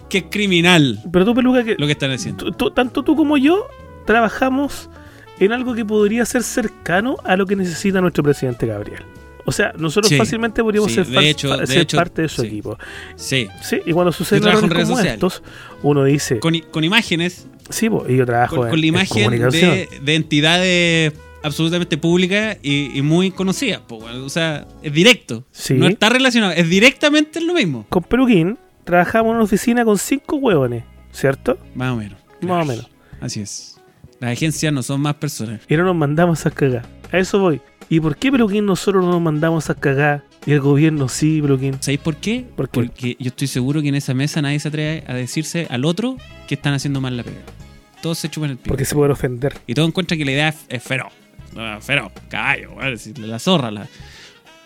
que 0.10 0.18
es 0.20 0.24
criminal 0.32 1.00
Pero 1.12 1.24
tú, 1.26 1.36
Peluca, 1.36 1.64
que 1.64 1.76
lo 1.78 1.86
que 1.86 1.92
están 1.92 2.10
haciendo. 2.12 2.52
tanto 2.74 3.04
tú 3.04 3.16
como 3.16 3.38
yo 3.38 3.68
trabajamos 4.06 4.90
en 5.40 5.52
algo 5.54 5.74
que 5.74 5.86
podría 5.86 6.26
ser 6.26 6.44
cercano 6.44 7.18
a 7.24 7.36
lo 7.36 7.46
que 7.46 7.56
necesita 7.56 8.02
nuestro 8.02 8.24
presidente 8.24 8.66
Gabriel. 8.68 9.04
O 9.46 9.52
sea, 9.52 9.74
nosotros 9.78 10.10
Sí, 10.10 10.18
fácilmente 10.18 10.62
podríamos 10.62 10.92
sí, 10.92 10.96
ser, 10.98 11.08
de 11.08 11.16
fal- 11.18 11.24
hecho- 11.26 11.50
fa- 11.50 11.58
de 11.58 11.68
ser 11.68 11.78
hecho, 11.80 11.98
parte 11.98 12.22
de 12.24 12.30
su 12.30 12.42
sí. 12.42 12.48
equipo. 12.48 12.78
Sí. 13.16 13.48
Sí, 13.64 13.82
y 13.86 13.92
cuando 13.92 14.12
suceden 14.12 14.44
errores 14.44 14.64
en 14.64 14.70
como 14.70 14.86
sociales. 14.86 15.14
estos, 15.14 15.44
uno 15.82 16.04
dice, 16.04 16.40
Con, 16.40 16.60
con 16.72 16.84
imágenes, 16.84 17.48
sí, 17.70 17.90
y 18.08 18.18
yo 18.18 18.26
trabajo 18.26 18.58
con, 18.58 18.66
en, 18.66 18.70
con 18.70 18.80
la 18.80 18.86
en 18.86 18.94
imagen 18.94 19.32
de, 19.32 19.90
de 20.02 20.16
entidades 20.16 21.14
absolutamente 21.44 21.98
públicas 21.98 22.58
y, 22.62 22.98
y 22.98 23.02
muy 23.02 23.32
po, 23.32 23.96
weón. 23.96 24.24
O 24.24 24.30
sea, 24.30 24.68
es 24.82 24.94
directo. 24.94 25.46
Sí. 25.52 25.76
No 25.76 25.88
está 25.88 26.10
relacionado, 26.10 26.54
es 26.54 26.70
directamente 26.70 27.42
lo 27.42 27.54
mismo. 27.54 27.86
Con 27.90 28.04
Peluquín 28.04 28.58
trabajamos 28.84 29.32
en 29.32 29.36
una 29.36 29.44
oficina 29.44 29.86
con 29.86 29.98
cinco 29.98 30.38
hueones, 30.38 30.84
¿cierto? 31.12 31.58
Más 31.76 31.92
o 31.92 31.96
menos. 31.98 32.20
Más 32.42 32.64
o 32.64 32.68
menos. 32.68 32.90
Así 33.20 33.42
es. 33.42 33.78
Las 34.20 34.34
agencias 34.34 34.72
no 34.72 34.84
son 34.84 35.02
más 35.02 35.16
personas. 35.16 35.62
Y 35.68 35.76
no 35.76 35.84
nos 35.84 35.96
mandamos 35.96 36.46
a 36.46 36.52
cagar. 36.52 36.86
A 37.12 37.18
eso 37.18 37.40
voy. 37.40 37.62
¿Y 37.90 38.00
por 38.00 38.16
qué 38.16 38.32
Peluquín 38.32 38.66
nosotros 38.66 39.04
no 39.04 39.12
nos 39.12 39.22
mandamos 39.22 39.70
a 39.70 39.76
cagar? 39.76 40.24
Y 40.46 40.54
el 40.54 40.60
gobierno 40.60 41.10
sí, 41.10 41.42
Peluquín. 41.42 41.76
¿Sabéis 41.80 42.00
por 42.00 42.16
qué? 42.18 42.46
¿Por 42.56 42.70
qué? 42.70 42.82
Porque 42.82 43.18
yo 43.20 43.28
estoy 43.28 43.48
seguro 43.48 43.82
que 43.82 43.90
en 43.90 43.96
esa 43.96 44.14
mesa 44.14 44.42
nadie 44.42 44.60
se 44.60 44.70
atreve 44.70 45.04
a 45.08 45.14
decirse 45.14 45.68
al 45.70 45.86
otro 45.86 46.18
que 46.48 46.56
están 46.56 46.74
haciendo 46.74 47.02
mal 47.02 47.18
la 47.18 47.24
pega. 47.24 47.42
Todos 48.02 48.18
se 48.18 48.30
chupan 48.30 48.52
el 48.52 48.58
pico. 48.58 48.70
Porque 48.70 48.86
se 48.86 48.96
pueden 48.96 49.12
ofender. 49.12 49.58
Y 49.68 49.74
todos 49.74 49.88
encuentran 49.88 50.18
que 50.18 50.26
la 50.26 50.32
idea 50.32 50.50
es, 50.50 50.66
es 50.70 50.84
feroz. 50.84 51.12
Feroz, 51.82 52.12
caballo, 52.30 52.72
si 52.98 53.14
la 53.14 53.40
zorra. 53.40 53.72
La... 53.72 53.88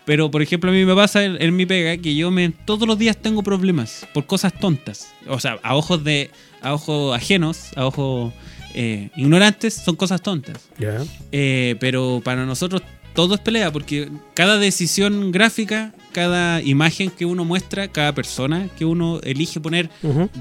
Pero, 0.05 0.29
por 0.29 0.41
ejemplo, 0.41 0.69
a 0.69 0.73
mí 0.73 0.85
me 0.85 0.95
pasa 0.95 1.23
en, 1.23 1.41
en 1.41 1.55
mi 1.55 1.65
pega 1.65 1.97
que 1.97 2.15
yo 2.15 2.31
me, 2.31 2.49
todos 2.49 2.87
los 2.87 2.97
días 2.97 3.17
tengo 3.17 3.43
problemas 3.43 4.07
por 4.13 4.25
cosas 4.25 4.53
tontas. 4.53 5.11
O 5.27 5.39
sea, 5.39 5.59
a 5.63 5.75
ojos 5.75 6.03
de 6.03 6.29
a 6.61 6.73
ojos 6.73 7.15
ajenos, 7.15 7.71
a 7.75 7.85
ojos 7.85 8.33
eh, 8.73 9.09
ignorantes, 9.15 9.73
son 9.73 9.95
cosas 9.95 10.21
tontas. 10.21 10.69
Ya. 10.77 11.03
Eh, 11.31 11.75
pero 11.79 12.21
para 12.23 12.45
nosotros 12.45 12.81
todo 13.13 13.35
es 13.35 13.39
pelea 13.39 13.71
porque 13.71 14.09
cada 14.33 14.57
decisión 14.57 15.31
gráfica, 15.31 15.93
cada 16.11 16.61
imagen 16.61 17.09
que 17.09 17.25
uno 17.25 17.45
muestra, 17.45 17.87
cada 17.87 18.13
persona 18.13 18.67
que 18.77 18.83
uno 18.83 19.21
elige 19.23 19.59
poner 19.59 19.89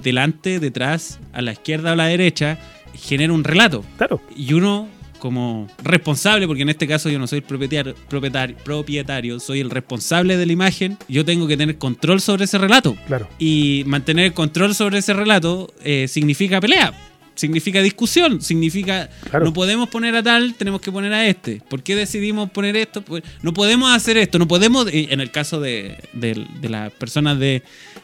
delante, 0.03 0.59
detrás, 0.61 1.21
a 1.33 1.41
la 1.41 1.53
izquierda 1.53 1.91
o 1.91 1.93
a 1.93 1.97
la 1.97 2.07
derecha, 2.07 2.59
genera 2.95 3.33
un 3.33 3.45
relato. 3.45 3.85
Claro. 3.97 4.21
Y 4.37 4.55
uno, 4.55 4.89
como 5.25 5.69
responsable, 5.83 6.47
porque 6.47 6.65
en 6.65 6.69
este 6.69 6.87
caso 6.87 7.09
yo 7.09 7.19
no 7.19 7.27
soy 7.27 7.39
el 7.39 7.45
propietario, 7.45 7.95
propietario, 8.11 8.57
propietario, 8.63 9.41
soy 9.41 9.61
el 9.61 9.71
responsable 9.71 10.37
de 10.37 10.45
la 10.45 10.53
imagen, 10.53 10.99
yo 11.09 11.25
tengo 11.25 11.47
que 11.47 11.57
tener 11.57 11.79
control 11.79 12.21
sobre 12.21 12.45
ese 12.45 12.59
relato. 12.59 12.95
Claro. 13.07 13.27
Y 13.39 13.85
mantener 13.87 14.35
control 14.35 14.75
sobre 14.75 14.99
ese 14.99 15.15
relato 15.15 15.73
eh, 15.83 16.09
significa 16.09 16.61
pelea. 16.61 16.93
Significa 17.37 17.81
discusión, 17.81 18.43
significa 18.43 19.09
Claro. 19.31 19.47
no 19.47 19.53
podemos 19.55 19.89
poner 19.89 20.15
a 20.15 20.23
tal, 20.23 20.55
tenemos 20.57 20.83
que 20.83 20.93
poner 20.93 21.15
a 21.15 21.27
este. 21.27 21.63
¿Por 21.71 21.83
qué 21.83 21.97
decidimos 21.97 22.51
poner 22.51 22.77
esto? 22.77 23.01
Pues, 23.01 23.23
no 23.41 23.55
podemos 23.55 23.91
hacer 23.97 24.19
esto, 24.19 24.39
no 24.39 24.47
podemos, 24.47 24.87
en 24.93 25.21
el 25.21 25.31
caso 25.31 25.59
de, 25.59 25.97
de- 26.13 26.47
de 26.61 26.69
las 26.69 26.93
personas 26.93 27.39
de, 27.39 27.63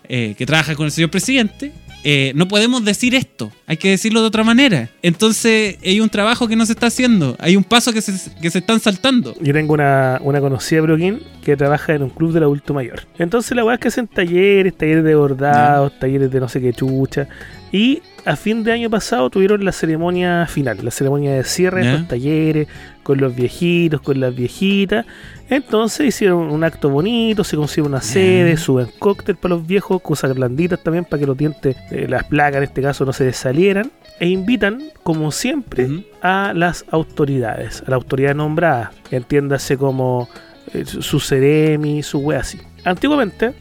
eh, 0.09 0.35
que 0.39 0.47
trabajan 0.47 0.75
con 0.75 0.87
el 0.87 0.91
señor 0.91 1.11
presidente, 1.11 1.71
eh, 2.03 2.33
no 2.35 2.49
podemos 2.49 2.85
decir 2.85 3.15
esto, 3.15 3.53
hay 3.67 3.77
que 3.77 3.91
decirlo 3.91 4.21
de 4.23 4.29
otra 4.29 4.43
manera. 4.45 4.89
Entonces 5.03 5.77
hay 5.85 6.01
un 6.01 6.09
trabajo 6.09 6.49
que 6.49 6.57
no 6.57 6.65
se 6.67 6.73
está 6.73 6.87
haciendo, 6.87 7.37
hay 7.39 7.57
un 7.57 7.65
paso 7.65 7.93
que 7.93 8.01
se, 8.01 8.13
que 8.41 8.51
se 8.51 8.59
están 8.59 8.81
saltando. 8.81 9.35
Yo 9.41 9.53
tengo 9.53 9.75
una, 9.75 10.19
una 10.23 10.41
conocida 10.41 10.81
Peluquín 10.81 11.21
que 11.45 11.57
trabaja 11.57 11.95
en 11.95 12.03
un 12.03 12.11
club 12.11 12.33
del 12.33 12.45
adulto 12.45 12.73
mayor. 12.75 13.03
Entonces 13.19 13.55
la 13.57 13.65
weá 13.65 13.75
es 13.75 13.81
que 13.81 13.89
hacen 13.89 14.07
talleres, 14.09 14.75
talleres 14.77 15.05
de 15.05 15.15
bordados, 15.15 15.99
talleres 15.99 16.31
de 16.31 16.41
no 16.41 16.49
sé 16.49 16.61
qué 16.61 16.73
chucha. 16.73 17.29
Y 17.73 18.03
a 18.25 18.35
fin 18.37 18.65
de 18.65 18.73
año 18.73 18.91
pasado 18.91 19.31
tuvieron 19.31 19.65
la 19.65 19.73
ceremonia 19.73 20.47
final, 20.47 20.79
la 20.83 20.91
ceremonia 20.91 21.33
de 21.35 21.45
cierre 21.45 21.85
Ya. 21.85 21.93
estos 21.93 22.09
talleres, 22.09 22.67
con 23.03 23.19
los 23.21 23.35
viejitos, 23.35 24.01
con 24.01 24.21
las 24.21 24.35
viejitas. 24.35 25.07
Entonces 25.51 26.07
hicieron 26.07 26.51
un 26.51 26.63
acto 26.63 26.89
bonito, 26.89 27.43
se 27.43 27.57
consiguió 27.57 27.89
una 27.89 28.01
sede, 28.01 28.57
suben 28.57 28.89
cóctel 29.01 29.37
para 29.37 29.57
los 29.57 29.67
viejos, 29.67 30.01
cosas 30.01 30.33
blanditas 30.33 30.81
también 30.81 31.05
para 31.05 31.19
que 31.21 31.27
los 31.27 31.37
dientes, 31.37 31.77
eh, 31.91 32.07
las 32.09 32.25
placas 32.25 32.59
en 32.59 32.63
este 32.63 32.81
caso, 32.81 33.05
no 33.05 33.13
se 33.13 33.25
desalieran. 33.25 33.91
E 34.21 34.29
invitan, 34.29 34.81
como 35.03 35.33
siempre, 35.33 36.05
a 36.23 36.53
las 36.55 36.85
autoridades, 36.91 37.83
a 37.87 37.91
la 37.91 37.97
autoridad 37.97 38.35
nombrada, 38.35 38.93
entiéndase 39.11 39.77
como 39.77 40.29
eh, 40.73 40.85
su 40.85 41.03
su 41.03 41.21
su 41.21 42.19
wea 42.19 42.41
así. 42.41 42.59
Antiguamente, 42.85 43.55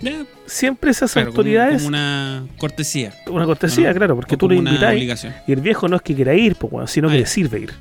siempre 0.49 0.91
esas 0.91 1.13
claro, 1.13 1.29
autoridades, 1.29 1.77
Como, 1.83 1.87
una 1.89 2.43
cortesía. 2.57 3.13
una 3.27 3.45
cortesía, 3.45 3.89
¿no? 3.93 3.95
claro, 3.97 4.15
porque 4.15 4.35
tú 4.37 4.49
lo 4.49 4.55
invitas 4.55 5.25
y 5.47 5.51
el 5.51 5.61
viejo 5.61 5.87
no 5.87 5.95
es 5.95 6.01
que 6.01 6.13
quiera 6.15 6.33
ir, 6.33 6.55
pues, 6.55 6.91
sino 6.91 7.07
Ah, 7.07 7.11
que 7.11 7.19
le 7.19 7.25
sirve 7.25 7.59
ir. 7.59 7.73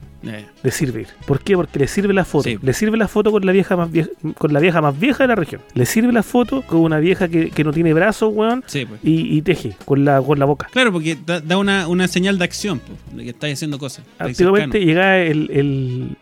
Le 0.63 0.71
sirve 0.73 1.03
ir. 1.03 1.09
¿Por 1.27 1.41
qué? 1.41 1.55
Porque 1.55 1.79
le 1.79 1.87
sirve 1.87 2.13
la 2.13 2.25
foto. 2.25 2.45
Sí. 2.49 2.59
Le 2.61 2.73
sirve 2.73 2.97
la 2.97 3.07
foto 3.09 3.31
con 3.31 3.47
la 3.47 3.53
vieja 3.53 3.77
más 3.77 3.91
vieja, 3.91 4.11
con 4.37 4.53
la 4.53 4.59
vieja 4.61 4.81
más 4.83 4.99
vieja 4.99 5.25
de 5.25 5.29
la 5.29 5.35
región. 5.37 5.61
Le 5.75 5.87
sirve 5.87 6.13
la 6.13 6.23
foto 6.25 6.63
con 6.63 6.81
una 6.81 6.99
vieja 6.99 7.29
que, 7.29 7.51
que 7.51 7.63
no 7.65 7.73
tiene 7.73 7.95
brazos, 7.95 8.33
weón, 8.35 8.65
Sí, 8.67 8.85
pues. 8.85 9.01
y, 9.05 9.37
y 9.37 9.43
teje 9.43 9.77
con 9.85 10.05
la, 10.05 10.21
con 10.21 10.39
la 10.39 10.45
boca. 10.45 10.69
Claro, 10.73 10.93
porque 10.93 11.17
da, 11.25 11.41
da 11.41 11.57
una, 11.57 11.87
una 11.89 12.09
señal 12.09 12.37
de 12.39 12.45
acción, 12.45 12.81
pues, 12.81 13.17
de 13.17 13.25
que 13.25 13.31
estáis 13.31 13.55
haciendo 13.55 13.79
cosas. 13.79 14.05
Antiguamente 14.19 14.83
el, 14.83 15.51
el, 15.53 16.17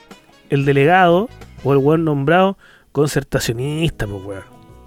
el 0.51 0.64
delegado 0.66 1.28
o 1.64 1.72
el 1.72 1.78
weón 1.78 2.05
nombrado 2.05 2.59
concertacionista, 2.92 4.07
pues 4.07 4.22
weón. 4.24 4.42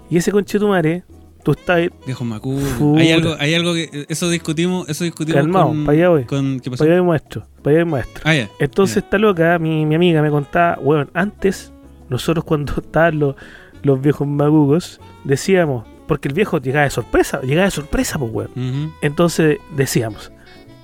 Y 0.08 0.16
ese 0.18 0.30
conchetumare, 0.32 1.02
tú 1.42 1.52
estás 1.52 1.88
Viejo 2.06 2.24
Macú. 2.24 2.58
Puta. 2.78 3.00
Hay 3.00 3.12
algo, 3.12 3.36
hay 3.38 3.54
algo 3.54 3.74
que. 3.74 4.06
Eso 4.08 4.28
discutimos, 4.30 4.88
eso 4.88 5.04
discutimos 5.04 5.40
Calmao, 5.40 5.68
con. 5.68 5.84
pa' 5.84 5.92
allá 5.92 6.08
voy. 6.10 6.24
con- 6.24 6.60
¿Qué 6.60 6.70
pasó? 6.70 6.84
para 6.84 6.92
allá 6.92 7.00
el 7.00 7.06
maestro, 7.06 7.46
para 7.62 7.82
allá. 7.82 8.48
Ah. 8.48 8.54
Entonces 8.58 8.96
Ya. 8.96 9.00
esta 9.00 9.18
loca, 9.18 9.58
mi, 9.58 9.86
mi 9.86 9.94
amiga 9.94 10.22
me 10.22 10.30
contaba, 10.30 10.78
weón, 10.80 11.10
antes, 11.14 11.72
nosotros 12.08 12.44
cuando 12.44 12.72
estaban 12.80 13.18
los, 13.18 13.34
los 13.82 14.00
viejos 14.00 14.26
magugos, 14.26 15.00
decíamos, 15.24 15.86
porque 16.06 16.28
el 16.28 16.34
viejo 16.34 16.58
llegaba 16.58 16.84
de 16.84 16.90
sorpresa, 16.90 17.40
llegaba 17.42 17.66
de 17.66 17.70
sorpresa, 17.70 18.18
pues 18.18 18.30
weón. 18.32 18.92
Entonces 19.02 19.58
decíamos, 19.76 20.32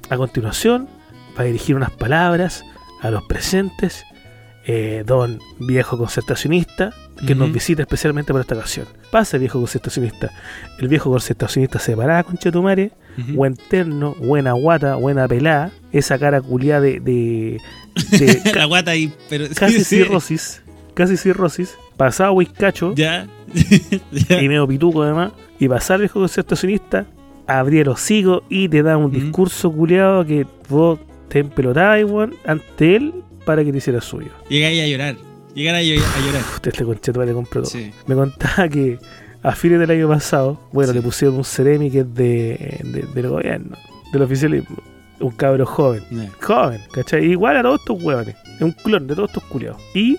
a 0.08 0.16
continuación, 0.16 0.88
va 1.38 1.42
a 1.42 1.46
dirigir 1.46 1.74
unas 1.76 1.90
palabras 1.90 2.64
a 3.02 3.10
los 3.10 3.22
presentes, 3.24 4.04
eh, 4.68 5.04
don 5.06 5.38
viejo 5.60 5.96
concertacionista, 5.96 6.92
que 7.24 7.34
nos 7.34 7.52
visita 7.52 7.82
especialmente 7.82 8.32
por 8.32 8.40
esta 8.40 8.56
ocasión. 8.56 8.86
Pasa, 9.12 9.38
viejo 9.38 9.60
concertacionista. 9.60 10.30
El 10.78 10.88
viejo 10.88 11.08
concertacionista 11.10 11.78
se 11.78 11.96
paraba 11.96 12.24
con 12.24 12.36
Chetumare, 12.36 12.90
buen 13.28 13.54
terno, 13.54 14.14
buena 14.18 14.52
guata, 14.52 14.96
buena 14.96 15.28
pelada, 15.28 15.70
esa 15.92 16.18
cara 16.18 16.40
culiada 16.40 16.80
de, 16.80 17.00
de, 17.00 17.60
de 18.10 18.42
la 18.54 18.64
guata 18.64 18.90
ahí, 18.90 19.12
pero. 19.30 19.46
casi 19.54 19.84
cirrosis, 19.84 20.62
casi 20.94 21.16
cirrosis, 21.16 21.74
pasaba 21.96 22.32
whiskacho 22.32 22.92
Ya. 22.94 23.28
ya. 24.28 24.42
y 24.42 24.48
medio 24.48 24.66
pituco 24.66 25.04
además, 25.04 25.32
y 25.60 25.68
pasar 25.68 25.96
el 25.96 26.02
viejo 26.02 26.18
concertacionista, 26.18 27.06
abría 27.46 27.82
el 27.82 27.88
hocico 27.88 28.42
y 28.48 28.68
te 28.68 28.82
da 28.82 28.96
un 28.96 29.12
discurso 29.12 29.70
culiado 29.70 30.26
que 30.26 30.44
vos 30.68 30.98
te 31.28 31.38
empelotabas 31.38 32.04
weón, 32.04 32.34
ante 32.44 32.96
él 32.96 33.14
para 33.46 33.64
que 33.64 33.72
te 33.72 33.78
hiciera 33.78 34.02
suyo. 34.02 34.28
Llegáis 34.50 34.82
a 34.82 34.86
llorar. 34.86 35.16
Llegar 35.54 35.74
a, 35.76 35.80
llo- 35.82 36.02
a 36.02 36.20
llorar. 36.26 36.42
Usted 36.56 36.70
este 36.72 36.84
conchetumare 36.84 37.32
compró 37.32 37.62
todo. 37.62 37.70
Sí. 37.70 37.90
Me 38.06 38.14
contaba 38.14 38.68
que 38.68 38.98
a 39.42 39.52
fines 39.52 39.78
del 39.80 39.90
año 39.90 40.06
pasado, 40.08 40.60
bueno, 40.72 40.92
Sí. 40.92 40.98
le 40.98 41.02
pusieron 41.02 41.36
un 41.38 41.44
seremi 41.44 41.90
que 41.90 42.00
es 42.00 42.14
de, 42.14 42.80
de- 42.84 43.08
del 43.14 43.28
gobierno, 43.28 43.78
del 44.12 44.22
oficialismo, 44.22 44.76
un 45.20 45.30
cabro 45.30 45.64
joven. 45.66 46.02
Joven, 46.42 46.80
¿cachai? 46.92 47.24
Igual 47.24 47.56
a 47.58 47.62
todos 47.62 47.80
estos 47.80 48.02
hueones. 48.02 48.36
Es 48.56 48.62
un 48.62 48.72
clon 48.72 49.06
de 49.06 49.14
todos 49.14 49.28
estos 49.28 49.42
culiados. 49.44 49.80
Y 49.94 50.16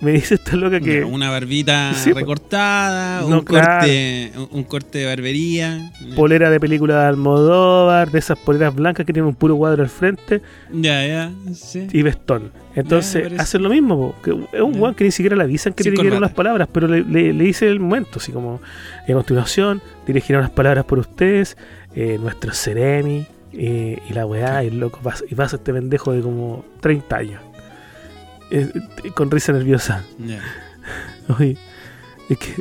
me 0.00 0.12
dice 0.12 0.34
esta 0.34 0.54
loca 0.56 0.78
que. 0.80 1.02
Una 1.02 1.30
barbita 1.30 1.92
Sí, 1.94 2.12
po. 2.12 2.20
recortada, 2.20 3.22
No, 3.22 3.38
un, 3.38 3.44
corte, 3.44 4.32
un, 4.52 4.62
corte 4.64 4.98
de 4.98 5.06
barbería. 5.06 5.90
polera 6.14 6.48
de 6.50 6.60
película 6.60 7.00
de 7.02 7.06
Almodóvar, 7.08 8.10
de 8.12 8.18
esas 8.20 8.38
poleras 8.38 8.72
blancas 8.74 9.04
que 9.04 9.12
tienen 9.12 9.28
un 9.28 9.34
puro 9.34 9.56
cuadro 9.56 9.82
al 9.82 9.88
frente 9.88 10.42
Ya, 10.72 11.04
ya. 11.06 11.32
Sí. 11.54 11.88
y 11.92 12.02
vestón. 12.02 12.52
Entonces 12.74 13.32
hacen 13.38 13.62
lo 13.64 13.68
mismo, 13.68 13.96
po, 14.12 14.22
que 14.22 14.30
es 14.56 14.62
un 14.62 14.74
Ya. 14.74 14.80
weón 14.80 14.94
que 14.94 15.04
ni 15.04 15.10
siquiera 15.10 15.34
le 15.36 15.42
avisan 15.42 15.72
que 15.72 15.82
Sin 15.82 15.94
tiene 15.94 16.08
que 16.10 16.16
unas 16.16 16.32
palabras, 16.32 16.68
pero 16.72 16.86
le, 16.86 17.02
le, 17.02 17.32
le 17.32 17.44
dice 17.44 17.66
el 17.66 17.80
momento, 17.80 18.18
así 18.20 18.30
como 18.32 18.60
a 19.08 19.12
continuación 19.12 19.82
dirigiré 20.06 20.38
unas 20.38 20.50
palabras 20.50 20.84
por 20.84 20.98
ustedes, 21.00 21.56
eh, 21.94 22.16
nuestro 22.20 22.52
Ceremi 22.54 23.26
eh, 23.54 23.98
y 24.08 24.12
la 24.12 24.26
weá, 24.26 24.64
y 24.64 24.68
el 24.68 24.78
loco 24.80 25.00
pasa, 25.02 25.24
y 25.28 25.34
pasa 25.34 25.56
este 25.56 25.72
pendejo 25.72 26.12
de 26.12 26.22
como 26.22 26.64
30 26.80 27.16
años. 27.16 27.42
Eh, 28.50 28.70
con 29.14 29.30
risa 29.30 29.52
nerviosa. 29.52 30.04
Ya. 30.18 30.40
Oye, 31.38 31.56
es 32.28 32.38
que, 32.38 32.54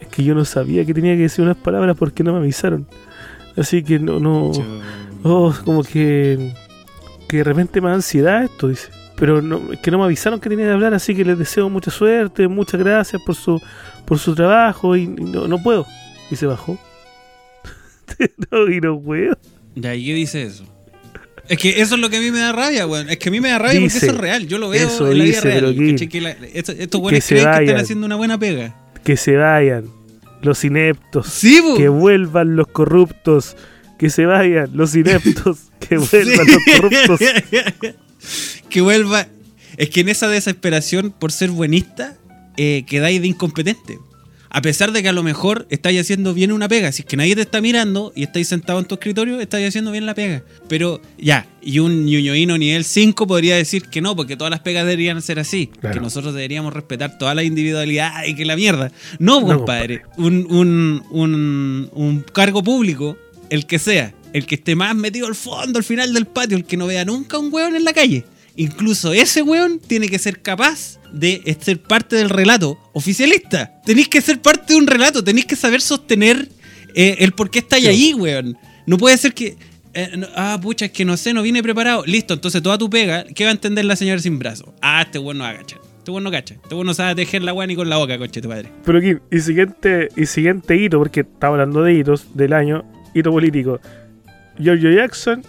es 0.00 0.08
que 0.08 0.24
yo 0.24 0.34
no 0.34 0.44
sabía 0.44 0.84
que 0.84 0.92
tenía 0.94 1.14
que 1.16 1.22
decir 1.22 1.44
unas 1.44 1.56
palabras 1.56 1.96
porque 1.98 2.22
no 2.22 2.32
me 2.32 2.38
avisaron. 2.38 2.86
Así 3.56 3.82
que 3.82 3.98
no, 3.98 4.18
no. 4.20 4.52
Yo- 4.52 4.80
Oh, 5.24 5.52
como 5.64 5.82
que. 5.82 6.54
Que 7.28 7.38
de 7.38 7.44
repente 7.44 7.80
me 7.80 7.88
da 7.88 7.94
ansiedad 7.96 8.44
esto, 8.44 8.68
dice. 8.68 8.88
Pero 9.16 9.42
no, 9.42 9.72
es 9.72 9.80
que 9.80 9.90
no 9.90 9.98
me 9.98 10.04
avisaron 10.04 10.38
que 10.38 10.48
tenía 10.48 10.66
que 10.66 10.72
hablar, 10.72 10.94
así 10.94 11.12
que 11.12 11.24
les 11.24 11.36
deseo 11.36 11.68
mucha 11.68 11.90
suerte, 11.90 12.46
muchas 12.46 12.78
gracias 12.78 13.20
por 13.26 13.34
su, 13.34 13.60
por 14.06 14.20
su 14.20 14.32
trabajo 14.36 14.94
y, 14.96 15.02
y 15.02 15.06
no, 15.08 15.48
no 15.48 15.60
puedo. 15.60 15.84
Y 16.30 16.36
se 16.36 16.46
bajó. 16.46 16.78
no, 18.50 18.70
y 18.70 18.80
no 18.80 19.00
puedo. 19.00 19.36
Ya, 19.74 19.94
¿y 19.94 20.04
qué 20.06 20.14
dice 20.14 20.42
eso? 20.42 20.64
Es 21.48 21.56
que 21.58 21.80
eso 21.80 21.94
es 21.94 22.00
lo 22.00 22.10
que 22.10 22.18
a 22.18 22.20
mí 22.20 22.30
me 22.30 22.40
da 22.40 22.52
rabia, 22.52 22.86
weón. 22.86 23.08
Es 23.08 23.16
que 23.18 23.28
a 23.30 23.32
mí 23.32 23.40
me 23.40 23.48
da 23.48 23.58
rabia 23.58 23.80
Dice, 23.80 23.94
porque 24.00 24.06
eso 24.06 24.14
es 24.16 24.20
real. 24.20 24.46
Yo 24.46 24.58
lo 24.58 24.68
veo 24.68 24.86
eso 24.86 25.10
en 25.10 25.18
la 25.18 25.24
vida 25.24 25.36
dice, 25.40 25.60
real. 25.60 26.08
Que 26.08 26.20
la- 26.20 26.30
estos 26.52 26.74
estos 26.78 27.00
weones 27.00 27.24
se 27.24 27.34
creen 27.36 27.44
que 27.46 27.50
están 27.50 27.64
vayan. 27.66 27.80
haciendo 27.80 28.06
una 28.06 28.16
buena 28.16 28.38
pega. 28.38 28.76
Que 29.04 29.16
se 29.16 29.36
vayan 29.36 29.84
los 30.42 30.62
ineptos. 30.64 31.26
Sí. 31.28 31.60
Que 31.76 31.88
vuelvan 31.88 32.54
los 32.56 32.66
corruptos. 32.68 33.56
Que 33.98 34.10
se 34.10 34.26
vayan 34.26 34.70
los 34.74 34.94
ineptos. 34.94 35.58
Que 35.88 35.96
vuelvan 35.96 36.46
Sí. 36.46 36.52
los 36.52 36.80
corruptos. 36.80 37.20
que 38.68 38.80
vuelva. 38.82 39.26
Es 39.78 39.88
que 39.90 40.00
en 40.00 40.08
esa 40.10 40.28
desesperación 40.28 41.14
por 41.18 41.32
ser 41.32 41.50
buenista, 41.50 42.16
eh, 42.58 42.84
quedáis 42.86 43.22
de 43.22 43.28
incompetente. 43.28 43.98
A 44.50 44.62
pesar 44.62 44.92
de 44.92 45.02
que 45.02 45.08
a 45.08 45.12
lo 45.12 45.22
mejor 45.22 45.66
estáis 45.70 46.00
haciendo 46.00 46.34
bien 46.34 46.52
una 46.52 46.68
pega. 46.68 46.90
Si 46.92 47.02
es 47.02 47.06
que 47.06 47.16
nadie 47.16 47.34
te 47.34 47.42
está 47.42 47.60
mirando 47.60 48.12
y 48.14 48.22
estáis 48.22 48.48
sentado 48.48 48.78
en 48.78 48.86
tu 48.86 48.94
escritorio, 48.94 49.40
estáis 49.40 49.68
haciendo 49.68 49.92
bien 49.92 50.06
la 50.06 50.14
pega. 50.14 50.42
Pero 50.68 51.00
ya, 51.18 51.46
y 51.60 51.78
un 51.80 52.06
ñoñoíno 52.06 52.56
nivel 52.56 52.84
5 52.84 53.26
podría 53.26 53.56
decir 53.56 53.84
que 53.84 54.00
no, 54.00 54.16
porque 54.16 54.36
todas 54.36 54.50
las 54.50 54.60
pegas 54.60 54.86
deberían 54.86 55.20
ser 55.22 55.38
así. 55.38 55.68
Claro. 55.80 55.94
Que 55.94 56.00
nosotros 56.00 56.34
deberíamos 56.34 56.72
respetar 56.72 57.18
toda 57.18 57.34
la 57.34 57.42
individualidad 57.42 58.24
y 58.26 58.34
que 58.34 58.44
la 58.44 58.56
mierda. 58.56 58.90
No, 59.18 59.40
No, 59.40 59.58
compadre. 59.58 60.02
Un, 60.16 60.46
un, 60.50 61.02
un, 61.10 61.90
un 61.92 62.20
cargo 62.32 62.62
público, 62.62 63.16
el 63.50 63.66
que 63.66 63.78
sea, 63.78 64.14
el 64.32 64.46
que 64.46 64.56
esté 64.56 64.74
más 64.74 64.94
metido 64.94 65.26
al 65.26 65.34
fondo, 65.34 65.78
al 65.78 65.84
final 65.84 66.12
del 66.12 66.26
patio, 66.26 66.56
el 66.56 66.64
que 66.64 66.76
no 66.76 66.86
vea 66.86 67.04
nunca 67.04 67.38
un 67.38 67.52
hueón 67.52 67.76
en 67.76 67.84
la 67.84 67.92
calle. 67.92 68.24
Incluso 68.58 69.12
ese 69.12 69.40
weón 69.42 69.78
tiene 69.78 70.08
que 70.08 70.18
ser 70.18 70.42
capaz 70.42 70.98
de 71.12 71.56
ser 71.60 71.80
parte 71.80 72.16
del 72.16 72.28
relato 72.28 72.76
oficialista. 72.92 73.80
Tenéis 73.84 74.08
que 74.08 74.20
ser 74.20 74.40
parte 74.42 74.72
de 74.74 74.78
un 74.78 74.86
relato, 74.86 75.22
tenéis 75.24 75.46
que 75.46 75.56
saber 75.56 75.80
sostener 75.80 76.48
eh, 76.94 77.16
el 77.20 77.32
por 77.32 77.50
qué 77.50 77.60
estáis 77.60 77.84
Sí. 77.84 77.88
ahí, 77.90 78.14
weón. 78.14 78.58
No 78.86 78.98
puede 78.98 79.16
ser 79.16 79.32
que. 79.32 79.56
eh, 79.94 80.10
no- 80.16 80.26
ah, 80.36 80.58
pucha, 80.60 80.86
es 80.86 80.90
que 80.92 81.04
no 81.04 81.16
sé, 81.16 81.32
no 81.32 81.42
viene 81.42 81.62
preparado. 81.62 82.04
Listo, 82.04 82.34
entonces 82.34 82.62
toda 82.62 82.76
tu 82.78 82.90
pega, 82.90 83.24
¿qué 83.34 83.44
va 83.44 83.50
a 83.50 83.52
entender 83.54 83.84
la 83.84 83.96
señora 83.96 84.20
sin 84.20 84.38
brazo? 84.38 84.74
Ah, 84.82 85.02
este 85.02 85.18
weón 85.18 85.38
no 85.38 85.44
va 85.44 85.50
a 85.50 85.56
cachar. 85.56 85.80
Este 85.98 86.10
weón 86.10 86.24
no 86.24 86.30
cacha. 86.30 86.54
Este 86.54 86.74
weón 86.74 86.86
no 86.86 86.94
sabe 86.94 87.14
tejer 87.14 87.42
la 87.42 87.52
weá 87.52 87.66
ni 87.66 87.76
con 87.76 87.88
la 87.88 87.96
boca, 87.96 88.18
coche 88.18 88.40
tu 88.42 88.48
padre. 88.48 88.70
Pero 88.84 89.00
Kim, 89.00 89.20
y 89.30 89.40
siguiente, 89.40 90.08
y 90.16 90.26
siguiente 90.26 90.76
hito, 90.76 90.98
porque 90.98 91.20
estamos 91.20 91.54
hablando 91.54 91.82
de 91.82 91.94
hitos 91.94 92.26
del 92.34 92.52
año, 92.54 92.84
hito 93.14 93.30
político. 93.30 93.80
Giorgio 94.58 94.90
Jackson, 94.90 95.42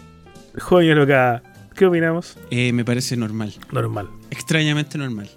joven 0.59 0.95
loca. 0.95 1.41
¿Qué 1.79 1.85
opinamos? 1.85 2.35
Eh, 2.51 2.73
me 2.73 2.83
parece 2.83 3.15
normal. 3.15 3.53
Normal. 3.71 4.09
extrañamente 4.31 4.97
normal. 4.97 5.29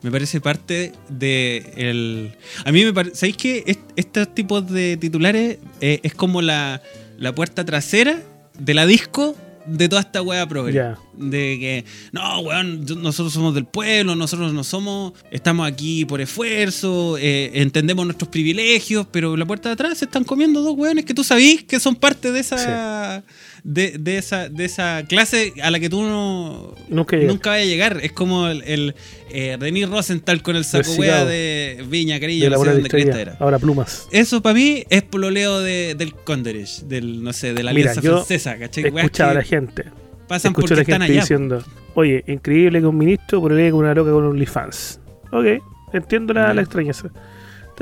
Me 0.00 0.12
parece 0.12 0.40
parte 0.40 0.92
de 1.08 1.72
el... 1.76 2.36
A 2.64 2.70
mí 2.70 2.84
me 2.84 2.92
parece... 2.92 3.16
¿Sabéis 3.16 3.36
que 3.36 3.64
est- 3.66 3.80
estos 3.96 4.32
tipos 4.32 4.70
de 4.70 4.96
titulares 4.96 5.58
eh, 5.80 5.98
es 6.04 6.14
como 6.14 6.40
la, 6.40 6.80
la 7.18 7.34
puerta 7.34 7.64
trasera 7.64 8.22
de 8.56 8.74
la 8.74 8.86
disco 8.86 9.34
de 9.66 9.88
toda 9.88 10.02
esta 10.02 10.22
weá 10.22 10.46
progre? 10.46 10.72
Ya. 10.72 10.96
De 11.16 11.56
que, 11.58 11.84
no, 12.12 12.42
weón, 12.42 12.84
nosotros 13.02 13.32
somos 13.32 13.56
del 13.56 13.64
pueblo, 13.64 14.14
nosotros 14.14 14.52
no 14.52 14.62
somos, 14.62 15.14
estamos 15.32 15.66
aquí 15.66 16.04
por 16.04 16.20
esfuerzo, 16.20 17.18
eh, 17.18 17.50
entendemos 17.54 18.06
nuestros 18.06 18.28
privilegios, 18.28 19.04
pero 19.10 19.36
la 19.36 19.44
puerta 19.46 19.68
de 19.68 19.72
atrás 19.72 19.98
se 19.98 20.04
están 20.04 20.22
comiendo 20.22 20.62
dos 20.62 20.76
weones 20.78 21.04
que 21.04 21.12
tú 21.12 21.24
sabís 21.24 21.64
que 21.64 21.80
son 21.80 21.96
parte 21.96 22.30
de 22.30 22.38
esa... 22.38 23.24
De, 23.64 23.98
de 23.98 24.18
esa, 24.18 24.48
de 24.48 24.64
esa 24.64 25.04
clase 25.06 25.52
a 25.62 25.70
la 25.70 25.80
que 25.80 25.88
tú 25.90 26.02
no, 26.02 26.74
Nunca 26.88 27.16
nunca 27.16 27.52
a 27.52 27.64
llegar. 27.64 28.00
Es 28.02 28.12
como 28.12 28.48
el, 28.48 28.62
el 28.62 28.94
eh, 29.30 29.56
Denis 29.58 29.88
Rosenthal 29.88 30.42
con 30.42 30.56
el 30.56 30.64
saco 30.64 30.92
wea 30.92 31.24
de 31.24 31.84
Viña, 31.88 32.18
la 32.18 32.56
no 32.56 32.64
sé 32.64 32.72
dónde 32.72 32.88
cresta 32.88 33.20
era. 33.20 33.36
Ahora 33.40 33.58
plumas. 33.58 34.08
Eso 34.12 34.40
para 34.42 34.54
mí 34.54 34.84
es 34.88 35.02
pololeo 35.02 35.60
de, 35.60 35.94
del 35.96 36.14
Conderich, 36.14 36.82
del, 36.82 37.22
no 37.22 37.32
sé, 37.32 37.54
de 37.54 37.62
la 37.62 37.72
Mira, 37.72 37.90
alianza 37.92 38.10
francesa, 38.10 38.58
¿cachai? 38.58 38.84
Escuchado 38.86 39.30
a 39.30 39.34
la 39.34 39.42
gente. 39.42 39.84
pasan 40.26 40.52
porque 40.52 40.74
la 40.74 40.82
están 40.82 41.00
gente 41.00 41.12
allá. 41.12 41.20
diciendo, 41.22 41.64
oye, 41.94 42.24
increíble 42.26 42.80
que 42.80 42.86
un 42.86 42.96
ministro 42.98 43.40
por 43.40 43.50
con 43.52 43.74
una 43.74 43.94
loca 43.94 44.12
con 44.12 44.24
OnlyFans. 44.24 45.00
Ok, 45.32 45.62
entiendo 45.92 46.32
la, 46.32 46.54
la 46.54 46.62
extrañeza. 46.62 47.10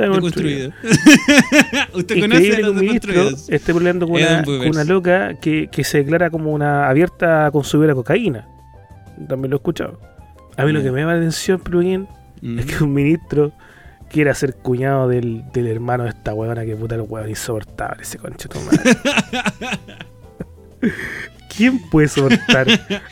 Está 0.02 0.12
deconstruido. 0.14 0.72
Usted 1.94 2.20
conoce 2.20 2.56
a 2.56 2.60
los 2.60 2.76
deconstruidos. 2.80 3.48
esté 3.48 3.72
peleando 3.74 4.06
con 4.06 4.16
una, 4.16 4.42
con 4.44 4.54
Weavers. 4.54 4.76
una 4.76 4.84
loca 4.84 5.34
que, 5.40 5.68
que 5.72 5.84
se 5.84 5.98
declara 5.98 6.28
como 6.30 6.52
una 6.52 6.88
abierta 6.88 7.48
consumidora 7.50 7.92
de 7.92 7.96
cocaína. 7.96 8.46
También 9.28 9.50
lo 9.50 9.56
he 9.56 9.58
escuchado. 9.58 9.98
A 10.56 10.64
mí 10.64 10.72
lo 10.72 10.82
que 10.82 10.90
me 10.90 11.00
llama 11.00 11.12
la 11.14 11.18
atención, 11.20 11.58
Plugin, 11.60 12.06
Mm. 12.42 12.58
es 12.58 12.66
que 12.66 12.84
un 12.84 12.92
ministro 12.92 13.50
quiera 14.10 14.34
ser 14.34 14.54
cuñado 14.56 15.08
del, 15.08 15.42
del 15.54 15.66
hermano 15.68 16.04
de 16.04 16.10
esta 16.10 16.34
huevona 16.34 16.66
que 16.66 16.76
puta 16.76 16.94
el 16.96 17.00
huevón 17.00 17.30
insoportable, 17.30 18.02
ese 18.02 18.18
concha 18.18 18.46
de 18.46 18.54
tu 18.54 18.60
madre. 18.60 18.96
¿Quién 21.56 21.78
puede 21.88 22.08
soportar 22.08 22.66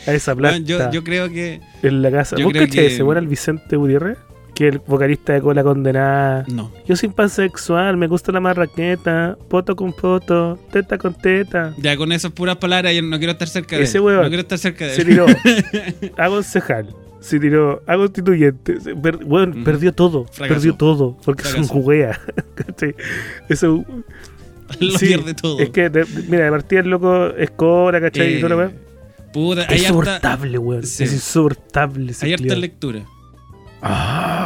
a 0.07 0.12
esa 0.12 0.35
planta 0.37 0.59
Bueno, 0.76 0.91
yo, 0.91 0.93
yo 0.93 1.03
creo 1.05 1.30
que. 1.30 1.61
en 1.82 2.03
la 2.03 2.11
casa? 2.11 2.37
¿Vos 2.43 2.53
cachai 2.53 2.68
que- 2.70 2.87
ese 2.89 3.03
weón 3.03 3.16
el 3.16 3.28
Vicente 3.28 3.76
Gutiérrez? 3.76 4.18
Que 4.55 4.69
el 4.69 4.79
vocalista 4.79 5.33
de 5.33 5.41
Cola 5.41 5.65
Condenada. 5.65 6.45
No. 6.49 6.71
Yo 6.87 6.95
soy 6.95 7.09
pansexual, 7.09 7.97
me 7.97 8.07
gusta 8.07 8.31
la 8.31 8.39
marraqueta, 8.41 9.37
poto 9.49 9.75
con 9.75 9.93
poto, 9.93 10.59
teta 10.71 10.97
con 10.97 11.13
teta. 11.15 11.75
Ya 11.79 11.97
con 11.97 12.13
esas 12.13 12.31
puras 12.31 12.57
palabras, 12.57 12.95
yo 12.95 13.03
no 13.03 13.19
quiero 13.19 13.33
estar 13.33 13.49
cerca 13.49 13.77
de 13.77 13.83
Ese 13.83 13.99
él. 13.99 14.05
huevón 14.05 14.23
No 14.23 14.29
quiero 14.29 14.43
estar 14.43 14.59
cerca 14.59 14.87
de 14.87 14.95
Se 14.95 15.03
él. 15.03 15.09
tiró 15.09 15.27
a 16.17 16.29
concejal, 16.29 16.95
se 17.21 17.41
tiró 17.41 17.83
a 17.87 17.97
constituyente. 17.97 18.81
se- 18.81 18.95
per- 18.95 19.19
weón, 19.25 19.51
Ujú. 19.51 19.65
perdió 19.65 19.93
todo, 19.93 20.25
Fracasó. 20.27 20.55
perdió 20.55 20.75
todo, 20.77 21.17
porque 21.25 21.43
es 21.43 21.49
Fracasó. 21.51 21.75
un 21.75 21.81
juguea. 21.83 22.21
¿cachai? 22.55 22.95
Eso 23.49 23.85
Lo 24.81 24.99
sí, 24.99 25.07
pierde 25.07 25.35
todo. 25.35 25.59
Es 25.59 25.71
que, 25.71 25.91
de- 25.91 26.07
mira, 26.29 26.45
de 26.45 26.51
partida 26.53 26.81
el 26.81 26.91
loco 26.91 27.27
es 27.37 27.51
cobra, 27.51 28.01
¿cachai? 28.01 28.37
y 28.37 28.41
toda 28.41 28.51
la 28.51 28.57
weá. 28.57 28.67
Eh, 28.67 28.75
puta, 29.33 29.63
Es 29.65 29.83
insoportable, 29.83 30.59
weón. 30.59 30.85
sí. 30.85 31.03
Es 31.03 31.13
insoportable. 31.13 32.13
hay 32.23 32.33
harta 32.35 32.55
lectura. 32.55 33.01
Ah. 33.87 34.43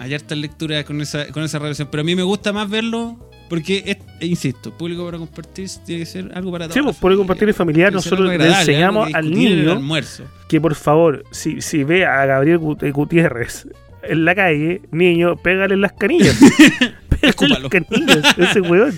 Hay 0.00 0.14
harta 0.14 0.34
lectura 0.34 0.84
con 0.84 1.00
esa, 1.00 1.26
con 1.28 1.42
esa 1.42 1.58
relación. 1.58 1.88
Pero 1.90 2.00
a 2.02 2.04
mí 2.04 2.14
me 2.14 2.22
gusta 2.22 2.52
más 2.52 2.68
verlo 2.70 3.18
porque, 3.48 3.82
es, 3.86 3.96
e 4.20 4.26
insisto, 4.26 4.76
público 4.76 5.04
para 5.06 5.18
compartir 5.18 5.68
tiene 5.84 6.00
que 6.02 6.06
ser 6.06 6.30
algo 6.34 6.52
para 6.52 6.66
todos. 6.66 6.74
Sí, 6.74 6.80
pues, 6.82 6.96
por 6.96 7.16
compartir 7.16 7.48
es 7.48 7.56
familiar, 7.56 7.92
nosotros 7.92 8.28
le 8.28 8.34
enseñamos 8.46 9.12
al 9.14 9.30
niño 9.30 9.72
almuerzo. 9.72 10.24
que 10.48 10.60
por 10.60 10.74
favor, 10.74 11.24
si, 11.30 11.60
si 11.62 11.82
ve 11.82 12.04
a 12.06 12.26
Gabriel 12.26 12.58
Gut- 12.58 12.92
Gutiérrez 12.92 13.66
en 14.02 14.24
la 14.24 14.34
calle, 14.34 14.82
niño, 14.92 15.36
pégale 15.36 15.74
en 15.74 15.80
las 15.80 15.92
canillas. 15.92 16.38
pégale 16.38 16.94
las 17.22 17.30
Escúpalo. 17.30 17.68
canillas, 17.70 18.38
ese 18.38 18.60
weón. 18.60 18.94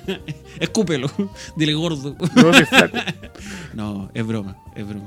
Escúpelo. 0.60 1.10
Dile 1.56 1.72
gordo. 1.74 2.14
No. 2.36 2.52
No, 3.74 4.10
es 4.14 4.26
broma, 4.26 4.56
es 4.76 4.86
broma. 4.86 5.06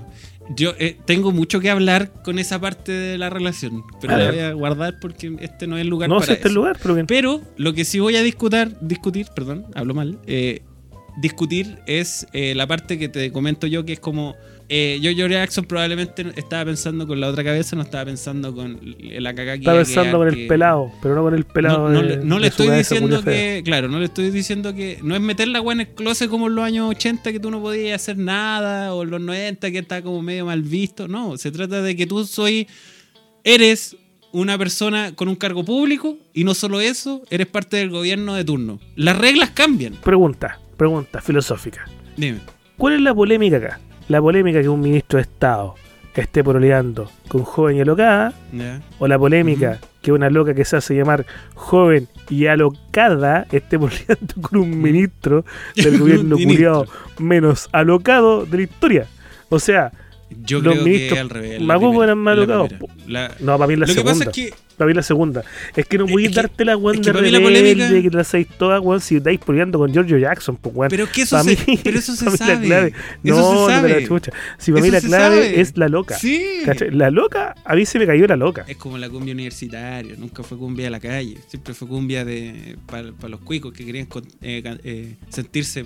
Yo 0.55 0.73
eh, 0.79 0.97
tengo 1.05 1.31
mucho 1.31 1.59
que 1.59 1.69
hablar 1.69 2.11
con 2.23 2.39
esa 2.39 2.59
parte 2.59 2.91
de 2.91 3.17
la 3.17 3.29
relación, 3.29 3.83
pero 3.99 4.17
la 4.17 4.31
voy 4.31 4.39
a 4.39 4.53
guardar 4.53 4.99
porque 4.99 5.35
este 5.39 5.67
no 5.67 5.77
es 5.77 5.81
el 5.81 5.87
lugar 5.87 6.09
No 6.09 6.15
para 6.15 6.25
sé 6.27 6.33
este 6.33 6.47
eso. 6.47 6.55
lugar, 6.55 6.77
pero 6.81 6.93
bien. 6.93 7.05
Pero 7.07 7.41
lo 7.57 7.73
que 7.73 7.85
sí 7.85 7.99
voy 7.99 8.15
a 8.15 8.21
discutir, 8.23 8.75
discutir, 8.81 9.27
perdón, 9.35 9.65
hablo 9.75 9.93
mal, 9.93 10.19
eh, 10.27 10.61
discutir 11.17 11.79
es 11.87 12.27
eh, 12.33 12.55
la 12.55 12.67
parte 12.67 12.97
que 12.97 13.09
te 13.09 13.31
comento 13.31 13.67
yo, 13.67 13.85
que 13.85 13.93
es 13.93 13.99
como 13.99 14.35
eh, 14.73 14.99
yo, 15.01 15.11
Joe 15.15 15.29
Jackson 15.29 15.65
probablemente 15.65 16.25
estaba 16.37 16.63
pensando 16.65 17.05
con 17.05 17.19
la 17.19 17.27
otra 17.27 17.43
cabeza, 17.43 17.75
no 17.75 17.81
estaba 17.81 18.05
pensando 18.05 18.55
con 18.55 18.79
la 19.01 19.35
caca 19.35 19.53
que 19.53 19.59
Está 19.59 19.71
iba 19.73 19.81
a 19.81 19.83
pensando 19.83 20.17
con 20.19 20.27
el 20.29 20.35
que- 20.35 20.47
pelado, 20.47 20.91
pero 21.01 21.13
no 21.15 21.23
con 21.23 21.33
el 21.35 21.43
pelado. 21.43 21.89
no, 21.89 21.89
no 21.89 22.01
de- 22.07 22.17
le- 22.17 22.23
no 22.23 22.39
le 22.39 22.47
estoy 22.47 22.69
diciendo 22.69 23.21
que, 23.21 23.61
claro, 23.65 23.89
no 23.89 23.99
le 23.99 24.05
estoy 24.05 24.31
diciendo 24.31 24.73
que 24.73 24.97
no 25.03 25.13
es 25.13 25.19
meter 25.21 25.49
la 25.49 25.59
weá 25.59 25.73
en 25.73 25.81
el 25.81 25.89
closet 25.89 26.29
como 26.29 26.47
en 26.47 26.55
los 26.55 26.63
años 26.63 26.89
80 26.89 27.31
que 27.33 27.39
tú 27.41 27.51
no 27.51 27.61
podías 27.61 28.01
hacer 28.01 28.17
nada, 28.17 28.93
o 28.93 29.03
en 29.03 29.09
los 29.11 29.19
90 29.19 29.69
que 29.71 29.79
está 29.79 30.01
como 30.01 30.21
medio 30.21 30.45
mal 30.45 30.61
visto. 30.61 31.07
No, 31.09 31.37
se 31.37 31.51
trata 31.51 31.81
de 31.81 31.95
que 31.97 32.07
tú 32.07 32.25
soy, 32.25 32.65
eres 33.43 33.97
una 34.31 34.57
persona 34.57 35.13
con 35.15 35.27
un 35.27 35.35
cargo 35.35 35.65
público 35.65 36.17
y 36.33 36.45
no 36.45 36.53
solo 36.53 36.79
eso, 36.79 37.21
eres 37.29 37.47
parte 37.47 37.75
del 37.77 37.89
gobierno 37.89 38.35
de 38.35 38.45
turno. 38.45 38.79
Las 38.95 39.17
reglas 39.17 39.49
cambian. 39.49 39.95
Pregunta, 39.95 40.59
pregunta 40.77 41.21
filosófica. 41.21 41.85
Dime. 42.15 42.39
¿Cuál 42.77 42.93
es 42.93 43.01
la 43.01 43.13
polémica 43.13 43.57
acá? 43.57 43.79
La 44.11 44.21
polémica 44.21 44.61
que 44.61 44.67
un 44.67 44.81
ministro 44.81 45.19
de 45.19 45.21
Estado 45.21 45.75
esté 46.15 46.43
poroleando 46.43 47.09
con 47.29 47.43
joven 47.45 47.77
y 47.77 47.79
alocada, 47.79 48.33
o 48.99 49.07
la 49.07 49.17
polémica 49.17 49.79
que 50.01 50.11
una 50.11 50.29
loca 50.29 50.53
que 50.53 50.65
se 50.65 50.75
hace 50.75 50.97
llamar 50.97 51.25
joven 51.55 52.09
y 52.29 52.47
alocada 52.47 53.47
esté 53.53 53.79
poroleando 53.79 54.33
con 54.41 54.59
un 54.59 54.81
ministro 54.81 55.45
del 55.77 55.97
gobierno 55.99 56.35
culiado 56.35 56.87
menos 57.19 57.69
alocado 57.71 58.45
de 58.45 58.57
la 58.57 58.63
historia. 58.63 59.07
O 59.47 59.59
sea, 59.59 59.93
Yo 60.43 60.59
Los 60.61 60.73
creo 60.73 60.83
que 60.83 60.89
ministros 60.89 61.19
al 61.19 61.29
revés. 61.29 61.61
la 61.61 61.77
primera, 61.77 62.03
eran 62.05 62.23
la. 62.25 62.67
La- 63.07 63.35
no, 63.39 63.57
para 63.57 63.67
mí 63.67 63.73
es 63.73 63.79
la 63.79 63.85
Lo 63.85 63.87
que 63.87 63.93
segunda. 63.93 64.13
pasa 64.13 64.23
es 64.29 64.35
que 64.35 64.53
Para 64.77 64.87
mí 64.87 64.91
es 64.93 64.95
la 64.97 65.03
segunda. 65.03 65.43
Es 65.75 65.85
que 65.85 65.97
no 65.99 66.05
Es 66.05 66.11
podéis 66.11 66.29
que- 66.29 66.35
darte 66.35 66.65
la 66.65 66.75
weón 66.77 66.95
es 66.95 67.01
de 67.01 67.05
que 67.05 67.13
para 67.13 67.21
la 67.31 67.37
rebelde, 67.37 67.61
polémica- 67.61 68.01
que 68.01 68.09
te 68.09 68.15
la 68.15 68.21
hacéis 68.21 68.47
toda, 68.57 68.79
weón, 68.79 68.99
si 69.01 69.17
estáis 69.17 69.39
peleando 69.39 69.77
con 69.77 69.91
Giorgio 69.93 70.17
Jackson, 70.17 70.55
pues 70.55 70.75
weón. 70.75 70.89
Pero 70.89 71.03
es 71.03 71.09
que 71.11 71.21
eso 71.21 71.35
Pa' 71.35 71.43
se, 71.43 71.57
mí- 71.67 71.79
pero 71.83 71.99
eso 71.99 72.15
se 72.15 72.25
la 72.25 72.31
sabe. 72.37 72.65
clave- 72.67 72.93
Eso 73.23 73.53
no, 73.53 73.67
se 73.69 73.81
no 73.81 73.87
la 73.87 74.07
chucha. 74.07 74.31
Si 74.57 74.71
para 74.71 74.83
mí 74.83 74.89
la 74.89 75.01
clave 75.01 75.35
sabe. 75.43 75.61
es 75.61 75.77
la 75.77 75.87
loca. 75.87 76.17
Sí. 76.17 76.43
¿Cachai? 76.65 76.89
La 76.91 77.11
loca, 77.11 77.53
a 77.63 77.75
mí 77.75 77.85
se 77.85 77.99
me 77.99 78.07
cayó 78.07 78.25
la 78.25 78.37
loca. 78.37 78.65
Es 78.67 78.77
como 78.77 78.97
la 78.97 79.07
cumbia 79.09 79.33
universitaria, 79.33 80.15
nunca 80.17 80.41
fue 80.41 80.57
cumbia 80.57 80.85
de 80.85 80.91
la 80.91 80.99
calle, 80.99 81.37
siempre 81.47 81.73
fue 81.75 81.87
cumbia 81.87 82.25
de 82.25 82.75
para 82.87 83.03
los 83.29 83.39
cuicos 83.41 83.73
que 83.73 83.85
querían 83.85 84.07
eh, 84.41 84.63
eh, 84.83 85.15
sentirse 85.29 85.85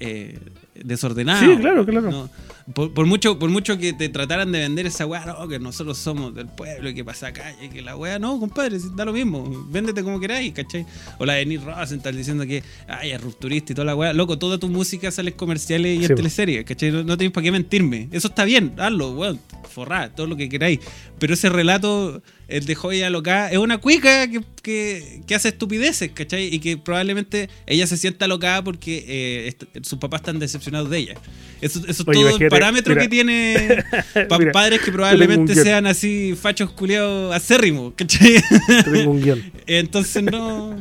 eh, 0.00 0.38
desordenados. 0.74 1.44
Sí, 1.44 1.60
claro, 1.60 1.84
claro. 1.84 2.10
No, 2.10 2.30
por, 2.74 2.92
por 2.92 3.06
mucho 3.06 3.38
por 3.38 3.50
mucho 3.50 3.78
que 3.78 3.92
te 3.92 4.08
trataran 4.08 4.50
de 4.52 4.60
vender 4.60 4.86
esa 4.86 5.06
weá, 5.06 5.24
no, 5.26 5.48
que 5.48 5.58
nosotros 5.58 5.98
somos 5.98 6.34
del 6.34 6.46
pueblo 6.46 6.88
y 6.88 6.94
que 6.94 7.04
pasa 7.04 7.32
calle, 7.32 7.68
que 7.68 7.82
la 7.82 7.96
weá, 7.96 8.18
no, 8.18 8.38
compadre, 8.40 8.78
da 8.94 9.04
lo 9.04 9.12
mismo, 9.12 9.66
véndete 9.68 10.02
como 10.02 10.18
queráis, 10.20 10.52
¿cachai? 10.52 10.86
O 11.18 11.26
la 11.26 11.34
de 11.34 11.46
Nick 11.46 11.64
Rosenthal 11.64 12.16
diciendo 12.16 12.46
que, 12.46 12.62
ay, 12.88 13.10
es 13.10 13.20
rupturista 13.20 13.72
y 13.72 13.74
toda 13.74 13.86
la 13.86 13.94
weá, 13.94 14.12
loco, 14.12 14.38
toda 14.38 14.58
tu 14.58 14.68
música 14.68 15.10
sale 15.10 15.30
en 15.30 15.36
comerciales 15.36 15.98
y 15.98 16.04
Sí, 16.04 16.10
en 16.10 16.16
teleseries, 16.16 16.64
¿cachai? 16.64 16.90
No, 16.90 17.02
no 17.02 17.16
tenéis 17.16 17.32
para 17.32 17.44
qué 17.44 17.52
mentirme, 17.52 18.08
eso 18.10 18.28
está 18.28 18.44
bien, 18.44 18.72
hazlo, 18.78 19.12
weón, 19.12 19.40
forrá, 19.68 20.14
todo 20.14 20.26
lo 20.26 20.36
que 20.36 20.48
queráis, 20.48 20.80
pero 21.18 21.34
ese 21.34 21.48
relato, 21.48 22.22
el 22.50 22.66
de 22.66 22.74
Joya 22.74 23.08
Loca, 23.10 23.50
es 23.50 23.58
una 23.58 23.78
cuica 23.78 24.28
que, 24.28 24.40
que, 24.62 25.22
que 25.26 25.34
hace 25.34 25.48
estupideces, 25.48 26.10
¿cachai? 26.12 26.46
Y 26.54 26.58
que 26.58 26.76
probablemente 26.76 27.48
ella 27.66 27.86
se 27.86 27.96
sienta 27.96 28.26
locada 28.26 28.62
porque 28.64 29.04
eh, 29.06 29.48
est- 29.48 29.84
sus 29.86 29.98
papás 29.98 30.20
están 30.20 30.38
decepcionados 30.38 30.90
de 30.90 30.98
ella. 30.98 31.14
Eso, 31.60 31.80
eso 31.80 31.90
es 31.90 32.04
todo 32.04 32.28
el 32.38 32.48
parámetro 32.48 32.92
mira. 32.94 33.02
que 33.02 33.08
tiene 33.08 33.84
pa- 34.28 34.38
Mira, 34.38 34.52
padres 34.52 34.80
que 34.80 34.90
probablemente 34.92 35.54
sean 35.54 35.86
así 35.86 36.34
fachos 36.40 36.70
culiados 36.70 37.34
acérrimos, 37.34 37.92
¿cachai? 37.96 38.42
Tengo 38.84 39.10
un 39.10 39.22
guion. 39.22 39.52
Entonces 39.66 40.22
no, 40.22 40.74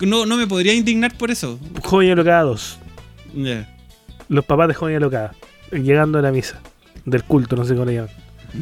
no. 0.00 0.26
No 0.26 0.36
me 0.36 0.46
podría 0.46 0.74
indignar 0.74 1.16
por 1.16 1.30
eso. 1.30 1.58
Y 2.02 2.10
alocada 2.10 2.42
2. 2.42 2.78
Ya, 3.34 3.76
Los 4.28 4.44
papás 4.44 4.68
de 4.68 4.92
y 4.92 4.94
alocada. 4.94 5.34
Llegando 5.70 6.18
a 6.18 6.22
la 6.22 6.30
misa. 6.30 6.60
Del 7.04 7.24
culto, 7.24 7.56
no 7.56 7.64
sé 7.64 7.74
cómo 7.74 7.86
le 7.86 7.94
llaman. 7.94 8.10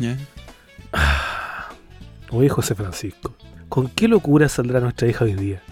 ya. 0.00 0.16
Oye, 2.30 2.48
José 2.48 2.74
Francisco. 2.74 3.34
¿Con 3.68 3.88
qué 3.88 4.08
locura 4.08 4.48
saldrá 4.48 4.80
nuestra 4.80 5.08
hija 5.08 5.24
hoy 5.24 5.34
día? 5.34 5.62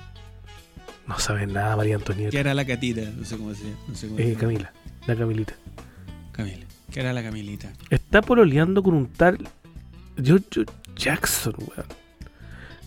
No 1.07 1.19
saben 1.19 1.53
nada, 1.53 1.77
María 1.77 1.93
¿Qué 1.97 2.03
Antonieta. 2.03 2.41
hará 2.41 2.55
la 2.55 2.67
catita? 2.67 3.01
No 3.17 3.25
sé 3.25 3.37
cómo 3.37 3.55
se 3.55 3.65
no 3.89 3.95
sé 3.95 4.07
Eh, 4.19 4.29
llama. 4.29 4.41
Camila, 4.41 4.73
la 5.07 5.17
Camilita. 5.17 5.55
Camila. 6.33 6.67
¿Qué 6.93 7.01
hará 7.01 7.13
la 7.13 7.23
Camilita? 7.23 7.73
Está 7.91 8.23
pololeando 8.23 8.83
con 8.83 8.95
un 8.95 9.07
tal 9.09 9.39
George 10.23 10.65
Jackson, 10.97 11.55
weón. 11.59 11.87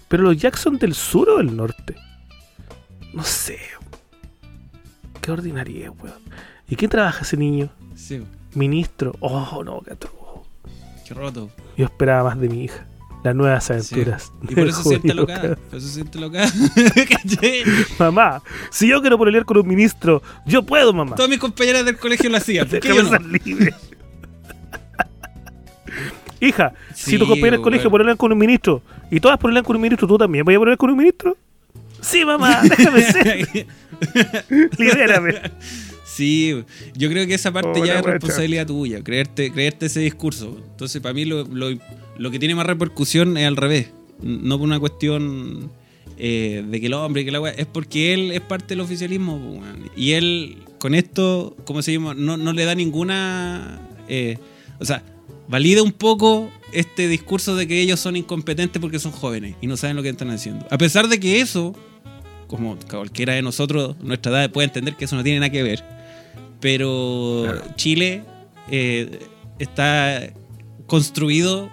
Pero 0.07 0.23
los 0.23 0.37
Jackson 0.37 0.77
del 0.77 0.93
sur 0.93 1.29
o 1.29 1.37
del 1.37 1.55
norte. 1.55 1.95
No 3.13 3.23
sé. 3.23 3.57
Qué 5.21 5.31
ordinaria, 5.31 5.91
weón. 5.91 6.21
¿Y 6.69 6.75
quién 6.75 6.91
trabaja 6.91 7.21
ese 7.23 7.37
niño? 7.37 7.69
Sí, 7.95 8.21
Ministro. 8.53 9.13
Oh, 9.19 9.63
no, 9.63 9.81
qué 9.81 9.93
atroz. 9.93 10.13
qué 11.07 11.13
roto. 11.13 11.49
Yo 11.77 11.85
esperaba 11.85 12.29
más 12.29 12.39
de 12.39 12.49
mi 12.49 12.63
hija. 12.65 12.85
Las 13.23 13.35
nuevas 13.35 13.69
aventuras. 13.69 14.31
Y 14.49 14.55
por 14.55 14.67
eso 14.69 14.81
siente 14.83 15.09
y 15.09 15.13
loca. 15.13 15.33
alocada. 15.35 15.55
Por 15.69 15.77
eso 15.77 15.87
siente 15.87 16.19
loca. 16.19 16.41
¿Cachai? 16.95 17.63
Mamá, 17.99 18.41
si 18.71 18.87
yo 18.87 18.99
quiero 19.01 19.17
pololear 19.17 19.45
con 19.45 19.57
un 19.57 19.67
ministro, 19.67 20.23
yo 20.45 20.63
puedo, 20.63 20.91
mamá. 20.93 21.15
Todas 21.15 21.29
mis 21.29 21.39
compañeras 21.39 21.85
del 21.85 21.97
colegio 21.97 22.29
lo 22.29 22.37
hacían. 22.37 22.67
¿Por 22.67 22.79
qué 22.79 22.87
yo 22.89 23.03
no? 23.03 23.17
libre. 23.45 23.73
Hija, 26.39 26.73
si 26.95 27.19
tus 27.19 27.27
compañeros 27.27 27.59
del 27.59 27.63
colegio 27.63 27.91
pololean 27.91 28.17
con 28.17 28.31
un 28.31 28.37
ministro 28.37 28.81
y 29.11 29.19
todas 29.19 29.37
pololean 29.37 29.63
con 29.63 29.75
un 29.75 29.81
ministro, 29.83 30.07
¿tú 30.07 30.17
también 30.17 30.43
vas 30.43 30.55
a 30.55 30.57
pololear 30.59 30.77
con 30.77 30.89
un 30.89 30.97
ministro? 30.97 31.37
Sí, 31.99 32.25
mamá, 32.25 32.61
déjame 32.63 33.03
ser. 33.03 33.67
Libérame. 34.79 35.35
Sí, 36.03 36.63
yo 36.95 37.09
creo 37.09 37.27
que 37.27 37.35
esa 37.35 37.51
parte 37.51 37.79
Oh, 37.79 37.85
ya 37.85 37.99
es 37.99 38.05
responsabilidad 38.05 38.65
tuya, 38.65 39.03
creerte, 39.03 39.51
creerte 39.51 39.85
ese 39.85 39.99
discurso. 39.99 40.57
Entonces, 40.71 40.99
para 41.01 41.13
mí 41.13 41.25
lo, 41.25 41.43
lo- 41.45 41.77
lo 42.21 42.29
que 42.29 42.37
tiene 42.37 42.53
más 42.53 42.67
repercusión 42.67 43.35
es 43.35 43.47
al 43.47 43.57
revés. 43.57 43.89
No 44.21 44.59
por 44.59 44.67
una 44.67 44.79
cuestión 44.79 45.71
eh, 46.19 46.63
de 46.69 46.79
que 46.79 46.85
el 46.85 46.93
hombre, 46.93 47.25
que 47.25 47.31
la 47.31 47.41
wea, 47.41 47.51
es 47.53 47.65
porque 47.65 48.13
él 48.13 48.31
es 48.31 48.41
parte 48.41 48.67
del 48.69 48.81
oficialismo. 48.81 49.59
Y 49.95 50.11
él, 50.11 50.57
con 50.77 50.93
esto, 50.93 51.57
¿cómo 51.65 51.81
se 51.81 51.93
llama? 51.93 52.13
No, 52.13 52.37
no 52.37 52.53
le 52.53 52.65
da 52.65 52.75
ninguna. 52.75 53.81
eh, 54.07 54.37
o 54.79 54.85
sea, 54.85 55.03
valida 55.47 55.81
un 55.81 55.91
poco 55.93 56.51
este 56.71 57.07
discurso 57.07 57.55
de 57.55 57.67
que 57.67 57.81
ellos 57.81 57.99
son 57.99 58.15
incompetentes 58.15 58.79
porque 58.79 58.99
son 58.99 59.11
jóvenes 59.11 59.55
y 59.59 59.65
no 59.65 59.75
saben 59.75 59.95
lo 59.95 60.03
que 60.03 60.09
están 60.09 60.29
haciendo. 60.29 60.67
A 60.69 60.77
pesar 60.77 61.07
de 61.07 61.19
que 61.19 61.41
eso, 61.41 61.75
como 62.45 62.77
cualquiera 62.87 63.33
de 63.33 63.41
nosotros, 63.41 63.95
nuestra 63.99 64.31
edad 64.31 64.51
puede 64.51 64.67
entender 64.67 64.95
que 64.95 65.05
eso 65.05 65.15
no 65.15 65.23
tiene 65.23 65.39
nada 65.39 65.51
que 65.51 65.63
ver. 65.63 65.83
Pero 66.59 67.41
Claro. 67.45 67.63
Chile 67.75 68.23
eh, 68.69 69.19
está 69.57 70.31
construido 70.85 71.71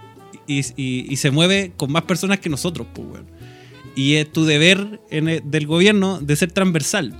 y, 0.49 0.61
y- 0.77 1.07
y 1.13 1.17
se 1.17 1.31
mueve 1.31 1.73
con 1.77 1.93
más 1.93 2.03
personas 2.03 2.41
que 2.41 2.49
nosotros, 2.49 2.87
pues, 2.93 3.07
weón. 3.09 3.27
Y 3.95 4.15
es 4.15 4.33
tu 4.33 4.45
deber 4.45 5.01
en 5.11 5.29
el- 5.29 5.43
del 5.51 5.67
gobierno 5.67 6.19
de 6.21 6.35
ser 6.37 6.51
transversal. 6.53 7.15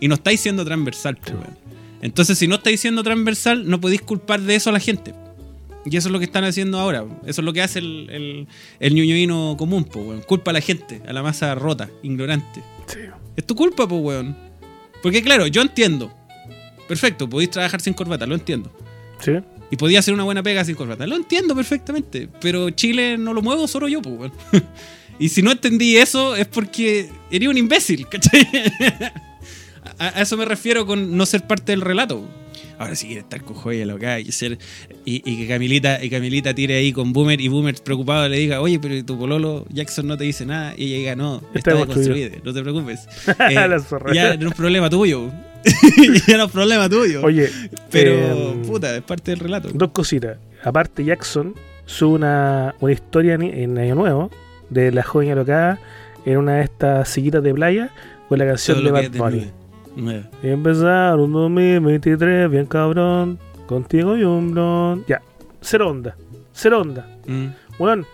Y 0.00 0.08
no 0.08 0.14
estáis 0.14 0.40
siendo 0.40 0.64
transversal, 0.64 1.16
pues, 1.16 1.34
weón. 1.34 1.58
Entonces, 2.00 2.38
si 2.38 2.46
no 2.48 2.54
estáis 2.56 2.80
siendo 2.80 3.02
transversal, 3.02 3.68
no 3.68 3.80
podéis 3.80 4.02
culpar 4.02 4.40
de 4.40 4.54
eso 4.54 4.70
a 4.70 4.72
la 4.72 4.80
gente. 4.80 5.14
Y 5.84 5.96
eso 5.96 6.08
es 6.08 6.12
lo 6.12 6.18
que 6.18 6.26
están 6.26 6.44
haciendo 6.44 6.78
ahora. 6.78 7.04
Eso 7.26 7.40
es 7.40 7.44
lo 7.44 7.52
que 7.52 7.62
hace 7.62 7.78
el, 7.80 8.08
el, 8.10 8.46
el 8.80 9.56
común, 9.56 9.84
pues, 9.84 10.06
weón. 10.06 10.20
Culpa 10.22 10.50
a 10.50 10.54
la 10.54 10.60
gente, 10.60 11.00
a 11.08 11.12
la 11.12 11.22
masa 11.22 11.54
rota, 11.54 11.88
ignorante. 12.02 12.62
Sí. 12.86 13.00
Es 13.36 13.44
tu 13.46 13.54
culpa, 13.54 13.88
pues, 13.88 14.00
weón. 14.02 14.36
Porque, 15.02 15.22
claro, 15.22 15.46
yo 15.46 15.62
entiendo. 15.62 16.12
Perfecto, 16.88 17.28
podéis 17.28 17.50
trabajar 17.50 17.80
sin 17.80 17.94
corbata, 17.94 18.26
lo 18.26 18.34
entiendo. 18.34 18.70
Sí. 19.20 19.32
Y 19.70 19.76
podía 19.76 19.98
hacer 19.98 20.14
una 20.14 20.24
buena 20.24 20.42
pega 20.42 20.64
sin 20.64 20.74
corbata. 20.74 21.06
Lo 21.06 21.16
entiendo 21.16 21.54
perfectamente. 21.54 22.28
Pero 22.40 22.70
Chile 22.70 23.18
no 23.18 23.34
lo 23.34 23.42
muevo 23.42 23.68
solo 23.68 23.88
yo, 23.88 24.02
pues. 24.02 24.32
Y 25.20 25.30
si 25.30 25.42
no 25.42 25.50
entendí 25.50 25.96
eso 25.96 26.36
es 26.36 26.46
porque 26.46 27.10
eres 27.30 27.48
un 27.48 27.58
imbécil, 27.58 28.06
¿cachai? 28.10 28.46
A, 29.98 30.18
a 30.18 30.22
eso 30.22 30.36
me 30.36 30.44
refiero 30.44 30.86
con 30.86 31.16
no 31.16 31.26
ser 31.26 31.44
parte 31.44 31.72
del 31.72 31.80
relato. 31.80 32.24
Ahora 32.78 32.94
sí 32.94 33.16
estar 33.16 33.42
con 33.42 33.56
joya 33.56 33.84
loca 33.84 34.20
y 34.20 34.30
ser. 34.30 34.56
Y, 35.04 35.28
y 35.28 35.36
que 35.36 35.48
Camilita, 35.48 36.02
y 36.02 36.08
Camilita 36.08 36.54
tire 36.54 36.76
ahí 36.76 36.92
con 36.92 37.12
Boomer 37.12 37.40
y 37.40 37.48
Boomer 37.48 37.74
preocupado 37.82 38.28
le 38.28 38.38
diga, 38.38 38.60
oye, 38.60 38.78
pero 38.78 39.04
tu 39.04 39.18
pololo 39.18 39.66
Jackson 39.70 40.06
no 40.06 40.16
te 40.16 40.22
dice 40.22 40.46
nada. 40.46 40.74
Y 40.76 40.84
ella 40.84 40.98
diga, 40.98 41.16
no, 41.16 41.42
Está 41.52 41.72
está 41.72 41.74
deconstruido, 41.74 42.30
no 42.44 42.54
te 42.54 42.62
preocupes. 42.62 43.00
Eh, 43.50 43.54
ya 43.54 44.36
no 44.36 44.48
es 44.48 44.54
problema 44.54 44.88
tuyo. 44.88 45.30
Ya 46.26 46.36
no 46.36 46.44
es 46.44 46.52
problema 46.52 46.88
tuyo. 46.88 47.22
Oye, 47.22 47.50
pero, 47.90 48.12
em, 48.12 48.62
puta, 48.62 48.94
es 48.94 49.02
parte 49.02 49.32
del 49.32 49.40
relato. 49.40 49.68
dos 49.72 49.90
cositas. 49.90 50.38
Aparte, 50.62 51.04
Jackson 51.04 51.54
sube 51.86 52.16
una, 52.16 52.74
una 52.80 52.92
historia 52.92 53.34
en, 53.34 53.42
en 53.42 53.78
Año 53.78 53.94
Nuevo 53.94 54.30
de 54.70 54.92
la 54.92 55.02
joven 55.02 55.30
alocada 55.30 55.78
en 56.24 56.38
una 56.38 56.56
de 56.56 56.62
estas 56.62 57.08
sillitas 57.08 57.42
de 57.42 57.54
playa 57.54 57.90
con 58.28 58.38
la 58.38 58.46
canción 58.46 58.78
Todo 58.78 58.92
de 58.92 59.08
Bad 59.08 59.16
Bunny. 59.16 59.50
Y 60.42 60.48
empezar 60.48 61.16
un 61.18 61.32
2023 61.32 62.50
bien 62.50 62.66
cabrón, 62.66 63.38
contigo 63.66 64.16
y 64.16 64.24
un 64.24 64.52
blon. 64.52 65.04
Ya, 65.08 65.22
cero 65.60 65.90
onda, 65.90 66.16
cero 66.52 66.80
onda. 66.80 67.06
Mm. 67.26 67.46
Weón, 67.78 68.06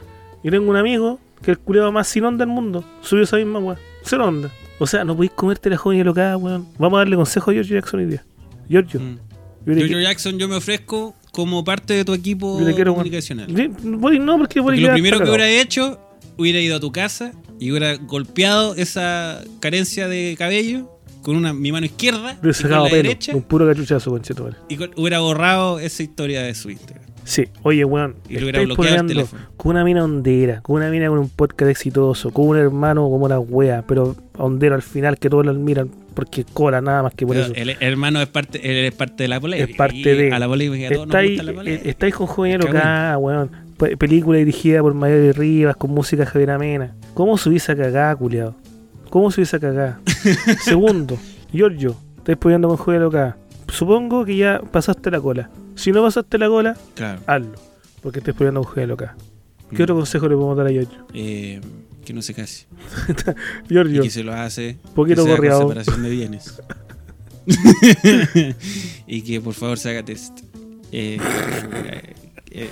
yo 0.42 0.51
tengo 0.51 0.70
un 0.70 0.76
amigo 0.76 1.18
que 1.42 1.51
es 1.51 1.59
el 1.59 1.59
culiado 1.59 1.92
más 1.92 2.07
sin 2.09 2.24
onda 2.24 2.45
del 2.45 2.55
mundo. 2.55 2.84
Subió 3.03 3.24
esa 3.24 3.36
misma 3.36 3.59
weón. 3.59 3.78
Cero 4.03 4.26
onda. 4.26 4.51
O 4.79 4.87
sea, 4.87 5.05
no 5.05 5.14
podéis 5.14 5.33
comerte 5.33 5.70
la 5.70 5.77
joven 5.77 6.01
alocada, 6.01 6.37
weón. 6.37 6.66
Vamos 6.79 6.97
a 6.97 7.01
darle 7.01 7.16
consejo 7.16 7.51
a 7.51 7.55
Giorgio 7.55 7.77
Jackson 7.77 8.01
hoy 8.01 8.07
día. 8.07 8.25
Giorgio, 8.68 9.01
Mm. 9.01 9.18
qui- 9.66 10.03
Jackson, 10.03 10.39
yo 10.39 10.49
me 10.49 10.57
ofrezco 10.57 11.14
como 11.33 11.64
parte 11.64 11.95
de 11.95 12.05
tu 12.05 12.12
equipo 12.14 12.59
quiero, 12.75 12.93
comunicacional. 12.93 13.47
Voy- 13.83 14.18
no, 14.18 14.39
porque 14.39 14.61
voy 14.61 14.75
a 14.75 14.77
Porque 14.77 14.81
lo 14.81 14.93
primero 14.93 15.18
que 15.20 15.29
hubiera 15.29 15.49
hecho, 15.49 15.99
hubiera 16.37 16.61
ido 16.61 16.77
a 16.77 16.81
tu 16.81 16.91
casa 16.93 17.33
y 17.61 17.70
hubiera 17.70 17.97
golpeado 17.97 18.75
esa 18.75 19.43
carencia 19.61 20.09
de 20.09 20.35
cabello 20.39 20.91
con 21.22 21.37
una, 21.37 21.53
mi 21.55 21.72
mano 21.72 21.87
izquierda 21.87 22.18
y 22.35 22.39
hubiera 22.41 22.41
con 22.43 22.55
sacado 22.55 22.85
la 22.85 22.91
pelo, 22.91 23.03
derecha 23.03 23.35
un 23.35 23.43
puro 23.43 23.66
cachuchazo, 23.66 24.11
conchetumare. 24.11 24.57
y 24.68 24.77
con- 24.77 24.91
hubiera 24.97 25.20
borrado 25.20 25.79
esa 25.79 26.03
historia 26.03 26.43
de 26.43 26.55
su 26.55 26.70
Instagram. 26.70 27.03
Sí, 27.25 27.49
oye, 27.62 27.85
weón, 27.85 28.16
Y 28.29 28.35
le 28.35 28.43
hubiera 28.45 28.59
estáis 28.61 28.66
bloqueado 28.66 28.70
el 28.70 28.77
pololeando 29.07 29.12
teléfono. 29.14 29.43
con 29.57 29.70
una 29.72 29.85
mina 29.85 30.05
hondera, 30.05 30.61
con 30.61 30.77
una 30.77 30.91
mina 30.91 31.09
con 31.09 31.18
un 31.18 31.29
podcast 31.31 31.70
exitoso, 31.70 32.31
con 32.33 32.49
un 32.49 32.57
hermano 32.59 33.09
como 33.09 33.29
la 33.29 33.41
wea, 33.41 33.83
pero 33.87 34.14
hondero 34.37 34.75
al 34.75 34.83
final 34.83 35.18
que 35.18 35.31
todos 35.31 35.45
lo 35.45 35.53
admiran 35.53 35.89
porque 36.14 36.45
cola 36.45 36.81
nada 36.81 37.03
más 37.03 37.14
que 37.14 37.27
por 37.27 37.35
Pero 37.35 37.47
eso. 37.47 37.55
el, 37.57 37.70
el 37.70 37.77
hermano 37.81 38.20
es 38.20 38.29
parte, 38.29 38.61
él 38.62 38.85
es 38.87 38.95
parte 38.95 39.25
de 39.25 39.29
la 39.29 39.41
polémica. 39.41 39.70
Es 39.70 39.77
parte 39.77 39.97
y 39.97 40.03
de- 40.05 40.33
A 40.33 40.39
la 40.39 40.47
polémica, 40.47 40.87
a 40.87 40.91
todos 40.91 41.07
nos 41.09 41.14
Estáis, 41.14 41.31
gusta 41.31 41.43
la 41.45 41.53
polémica. 41.55 41.85
eh, 41.85 41.91
estáis 41.91 42.14
con 42.14 42.27
Joven 42.27 42.62
acá, 42.62 43.18
weón. 43.18 43.51
Pe- 43.79 43.97
película 43.97 44.39
dirigida 44.39 44.81
por 44.83 44.95
Mario 44.95 45.33
Rivas 45.33 45.77
con 45.77 45.91
música 45.91 46.25
Javier 46.27 46.51
Amena. 46.53 46.95
¿Cómo 47.14 47.37
subís 47.39 47.68
a 47.70 47.75
cagá, 47.77 48.14
culiado? 48.14 48.55
¿Cómo 49.11 49.31
subís 49.33 49.53
a 49.55 49.59
cagá? 49.59 49.99
Segundo, 50.61 51.16
Giorgio, 51.53 51.97
estáis 52.18 52.39
poniendo 52.39 52.68
con 52.68 52.77
Joven 52.77 53.03
acá. 53.03 53.37
Supongo 53.69 54.25
que 54.25 54.37
ya 54.37 54.61
pasaste 54.61 55.11
la 55.11 55.21
cola. 55.21 55.51
Si 55.75 55.91
no 55.93 56.03
pasaste 56.03 56.39
la 56.39 56.49
cola, 56.49 56.77
Claro. 56.95 57.21
hazlo. 57.27 57.53
Porque 58.03 58.21
poniendo 58.35 58.62
con 58.62 58.73
Joven 58.75 58.91
acá. 58.93 59.17
¿Qué 59.71 59.79
Mm. 59.79 59.83
otro 59.83 59.95
consejo 59.97 60.29
le 60.29 60.35
podemos 60.35 60.57
dar 60.57 60.67
a 60.67 60.71
Giorgio? 60.71 61.07
Eh, 61.15 61.61
que 62.05 62.12
no 62.12 62.21
se 62.23 62.35
case. 62.35 62.67
Y 63.69 63.73
Giorgio, 63.75 64.03
que 64.03 64.11
se 64.11 64.23
lo 64.23 64.33
hace. 64.35 64.77
Poquito 64.95 65.27
correado. 65.27 65.62
separación 65.62 66.03
de 66.03 66.11
bienes. 66.11 66.62
y 69.07 69.23
que 69.23 69.41
por 69.41 69.55
favor 69.55 69.79
se 69.79 69.91
haga 69.91 70.03
test. 70.05 70.41
Eh, 70.93 71.19
eh, 71.21 72.15
eh, 72.51 72.69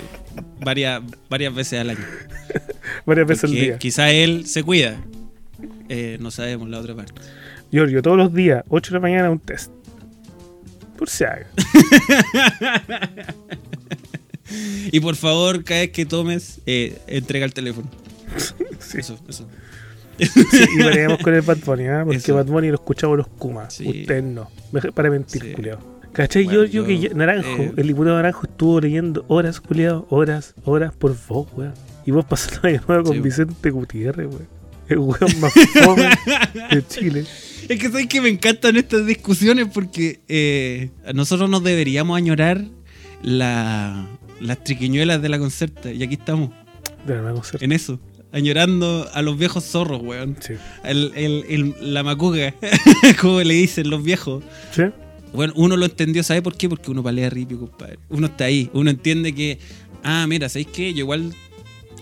varias, 0.63 1.01
varias 1.29 1.53
veces 1.53 1.79
al 1.81 1.89
año. 1.91 1.99
varias 3.05 3.27
veces 3.27 3.43
al 3.45 3.51
día. 3.51 3.77
quizá 3.77 4.11
él 4.11 4.45
se 4.45 4.63
cuida. 4.63 4.97
Eh, 5.89 6.17
no 6.21 6.31
sabemos 6.31 6.69
la 6.69 6.79
otra 6.79 6.95
parte. 6.95 7.13
Giorgio, 7.71 8.01
todos 8.01 8.17
los 8.17 8.33
días, 8.33 8.63
8 8.69 8.91
de 8.91 8.93
la 8.95 9.01
mañana, 9.01 9.29
un 9.31 9.39
test. 9.39 9.71
Por 10.97 11.09
si 11.09 11.23
haga. 11.23 11.47
Y 14.91 14.99
por 14.99 15.15
favor, 15.15 15.63
cada 15.63 15.79
vez 15.81 15.89
que 15.91 16.05
tomes, 16.05 16.59
eh, 16.65 16.99
entrega 17.07 17.45
el 17.45 17.53
teléfono. 17.53 17.87
Sí. 18.79 18.97
Eso, 18.99 19.17
eso. 19.27 19.47
Sí, 20.19 20.29
y 20.75 20.83
veremos 20.83 21.17
con 21.19 21.33
el 21.33 21.41
Bad 21.41 21.57
Bunny, 21.65 21.87
¿ah? 21.87 22.01
Porque 22.03 22.17
Eso. 22.17 22.35
Bad 22.35 22.45
Bunny 22.45 22.67
lo 22.67 22.75
escuchamos 22.75 23.17
los 23.17 23.27
Kumas. 23.27 23.73
Sí. 23.75 24.01
Ustedes 24.01 24.23
no. 24.23 24.51
Para 24.93 25.09
mentir, 25.09 25.41
Sí. 25.41 25.53
culiao. 25.53 25.79
¿Cachai? 26.11 26.43
Bueno, 26.43 26.65
yo, 26.65 26.65
yo, 26.65 26.81
yo, 26.81 26.85
que 26.87 26.99
ya- 26.99 27.09
Naranjo, 27.15 27.61
eh, 27.63 27.73
el 27.77 27.87
diputado 27.87 28.15
Naranjo 28.17 28.45
estuvo 28.45 28.79
leyendo 28.81 29.25
horas, 29.29 29.59
culiado, 29.61 30.05
horas, 30.09 30.53
horas 30.65 30.93
por 30.93 31.15
vos, 31.27 31.47
weón. 31.55 31.73
Y 32.05 32.11
vos 32.11 32.25
pasando 32.25 32.61
de 32.67 32.79
nuevo 32.87 33.03
con. 33.05 33.21
Vicente 33.21 33.69
Gutiérrez, 33.71 34.27
weón. 34.27 34.47
El 34.89 34.99
weón 34.99 35.39
más 35.39 35.53
fome 35.83 36.09
de 36.71 36.87
Chile. 36.87 37.25
Es 37.69 37.79
que 37.79 37.89
sabes 37.89 38.07
que 38.07 38.21
me 38.21 38.29
encantan 38.29 38.75
estas 38.77 39.05
discusiones 39.05 39.67
porque 39.73 40.19
eh, 40.27 40.89
nosotros 41.13 41.49
nos 41.49 41.63
deberíamos 41.63 42.17
añorar 42.17 42.65
la, 43.21 44.07
las 44.39 44.63
triquiñuelas 44.63 45.21
de 45.21 45.29
la 45.29 45.39
concerta. 45.39 45.91
Y 45.91 46.03
aquí 46.03 46.15
estamos, 46.15 46.49
De 47.07 47.15
no 47.15 47.43
sé. 47.43 47.57
en 47.61 47.71
eso. 47.71 47.99
Añorando 48.31 49.07
a 49.13 49.21
los 49.21 49.37
viejos 49.37 49.63
zorros, 49.63 50.01
weón. 50.01 50.37
Sí. 50.39 50.53
El, 50.83 51.11
el- 51.15 51.45
el- 51.49 51.93
la 51.93 52.03
macuga, 52.03 52.53
como 53.21 53.41
le 53.41 53.53
dicen 53.53 53.89
los 53.89 54.03
viejos. 54.03 54.43
¿Sí? 54.71 54.83
Bueno, 55.33 55.53
uno 55.55 55.77
lo 55.77 55.85
entendió, 55.85 56.21
¿sabe 56.23 56.41
por 56.41 56.55
qué? 56.57 56.67
Porque 56.69 56.91
uno 56.91 57.01
palea 57.03 57.29
ripio, 57.29 57.59
compadre. 57.59 57.99
Uno 58.09 58.27
está 58.27 58.45
ahí, 58.45 58.69
uno 58.73 58.89
entiende 58.89 59.33
que, 59.33 59.59
ah, 60.03 60.25
mira, 60.27 60.49
¿sabéis 60.49 60.67
qué? 60.73 60.93
Yo 60.93 60.99
igual 60.99 61.33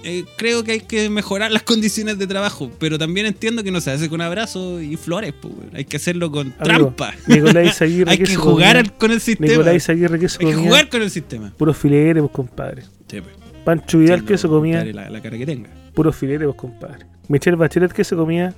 eh, 0.04 0.26
creo 0.38 0.64
que 0.64 0.72
hay 0.74 0.80
que 0.82 1.10
mejorar 1.10 1.52
las 1.52 1.64
condiciones 1.72 2.18
de 2.18 2.28
trabajo, 2.28 2.72
pero 2.80 2.98
también 2.98 3.26
entiendo 3.26 3.64
que 3.64 3.72
no 3.72 3.82
se 3.82 3.92
hace 3.92 4.10
con 4.10 4.22
abrazos 4.22 4.82
y 4.82 4.98
flores, 4.98 5.34
pues, 5.42 5.54
hay 5.74 5.86
que 5.86 5.98
hacerlo 5.98 6.32
con 6.32 6.54
Amigo, 6.60 6.64
trampa. 6.94 7.14
Nicolás 7.28 7.82
Aguirre, 7.82 8.12
hay 8.12 8.18
¿qué 8.18 8.24
que 8.26 8.36
jugar 8.36 8.78
comía? 8.78 8.98
con 8.98 9.12
el 9.12 9.22
sistema. 9.22 9.52
Nicolás 9.52 9.90
Aguirre, 9.90 10.20
¿qué 10.20 10.30
se 10.30 10.38
hay 10.40 10.46
que 10.48 10.54
comía? 10.56 10.70
jugar 10.70 10.90
con 10.90 11.02
el 11.02 11.10
sistema. 11.12 11.54
Puro 11.58 11.74
filete, 11.74 12.20
pues, 12.22 12.32
compadre. 12.32 12.84
Sí, 13.10 13.22
pues. 13.22 13.36
Pancho 13.64 14.00
Vidal, 14.00 14.20
Sí, 14.22 14.26
¿qué 14.26 14.38
se 14.38 14.48
comía? 14.48 14.84
La, 14.86 15.10
la 15.10 15.22
cara 15.22 15.38
que 15.38 15.46
tenga. 15.46 15.70
Puro 15.94 16.12
filete, 16.12 16.46
pues, 16.46 16.56
compadre. 16.58 17.06
Michelle 17.28 17.56
Bachelet, 17.58 17.92
¿qué 17.94 18.04
se 18.04 18.16
comía? 18.16 18.54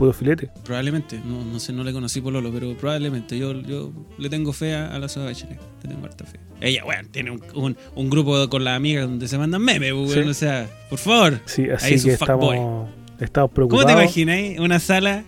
Puro 0.00 0.14
filete. 0.14 0.48
Probablemente, 0.64 1.20
no, 1.22 1.44
no 1.44 1.60
sé, 1.60 1.74
no 1.74 1.84
le 1.84 1.92
conocí 1.92 2.22
por 2.22 2.32
Lolo, 2.32 2.50
pero 2.50 2.74
probablemente 2.74 3.38
yo, 3.38 3.52
yo 3.60 3.92
le 4.16 4.30
tengo 4.30 4.54
fe 4.54 4.74
a, 4.74 4.94
a 4.94 4.98
la 4.98 5.10
Soda 5.10 5.26
Bachelet. 5.26 5.60
Le 5.82 5.88
tengo 5.90 6.06
harta 6.06 6.24
fe. 6.24 6.40
Ella, 6.62 6.86
weón, 6.86 7.08
tiene 7.08 7.30
un, 7.32 7.42
un, 7.54 7.76
un 7.94 8.08
grupo 8.08 8.48
con 8.48 8.64
las 8.64 8.76
amigas 8.78 9.04
donde 9.06 9.28
se 9.28 9.36
mandan 9.36 9.60
memes. 9.60 9.92
Sí. 10.10 10.20
O 10.20 10.32
sea, 10.32 10.70
por 10.88 10.98
favor. 10.98 11.40
Sí, 11.44 11.64
Ahí 11.64 11.70
así 11.74 11.94
es 11.96 12.04
que 12.06 12.12
estamos, 12.12 12.88
estamos 13.20 13.50
¿Cómo 13.50 13.54
preocupados. 13.54 13.86
te 13.88 13.92
imagináis 13.92 14.58
una 14.58 14.78
sala 14.80 15.22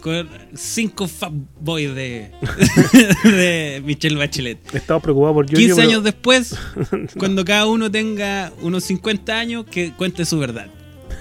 con 0.00 0.28
cinco 0.54 1.06
fuckboys 1.06 1.94
de, 1.94 2.32
de 3.24 3.82
Michelle 3.84 4.16
Bachelet? 4.16 4.74
Estamos 4.74 5.04
preocupados 5.04 5.34
por 5.34 5.46
Giorgio. 5.46 5.66
15 5.68 5.76
pero- 5.80 5.88
años 5.88 6.02
después, 6.04 6.56
cuando 7.16 7.44
cada 7.44 7.66
uno 7.66 7.88
tenga 7.92 8.52
unos 8.60 8.82
50 8.82 9.38
años, 9.38 9.64
que 9.70 9.92
cuente 9.92 10.24
su 10.24 10.36
verdad. 10.40 10.66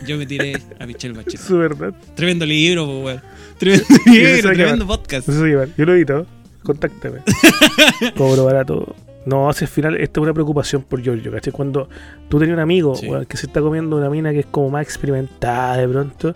Yo 0.05 0.17
me 0.17 0.25
tiré 0.25 0.61
a 0.79 0.85
Michelle 0.85 1.13
Bachelet. 1.15 1.39
Su 1.39 1.57
verdad. 1.57 1.93
Tremendo 2.15 2.45
libro, 2.45 2.85
weón. 3.01 3.21
Tremendo 3.57 3.85
libro, 4.05 4.51
tremendo 4.53 4.87
podcast. 4.87 5.27
Llevar. 5.29 5.69
Yo 5.77 5.85
lo 5.85 5.93
edito. 5.95 6.25
Contáctame. 6.63 7.19
Cobro 8.17 8.45
barato. 8.45 8.95
No, 9.25 9.49
hace 9.49 9.65
al 9.65 9.69
final, 9.71 9.95
esta 9.97 10.19
es 10.19 10.23
una 10.23 10.33
preocupación 10.33 10.83
por 10.83 11.01
Giorgio, 11.01 11.31
¿cachai? 11.31 11.51
Cuando 11.53 11.89
tú 12.29 12.37
tenías 12.37 12.55
un 12.55 12.61
amigo 12.61 12.95
Sí. 12.95 13.07
weón, 13.07 13.25
que 13.25 13.37
se 13.37 13.47
está 13.47 13.59
comiendo 13.61 13.95
una 13.97 14.09
mina 14.09 14.31
que 14.31 14.39
es 14.41 14.45
como 14.45 14.69
más 14.69 14.83
experimentada 14.83 15.77
de 15.77 15.87
pronto, 15.87 16.35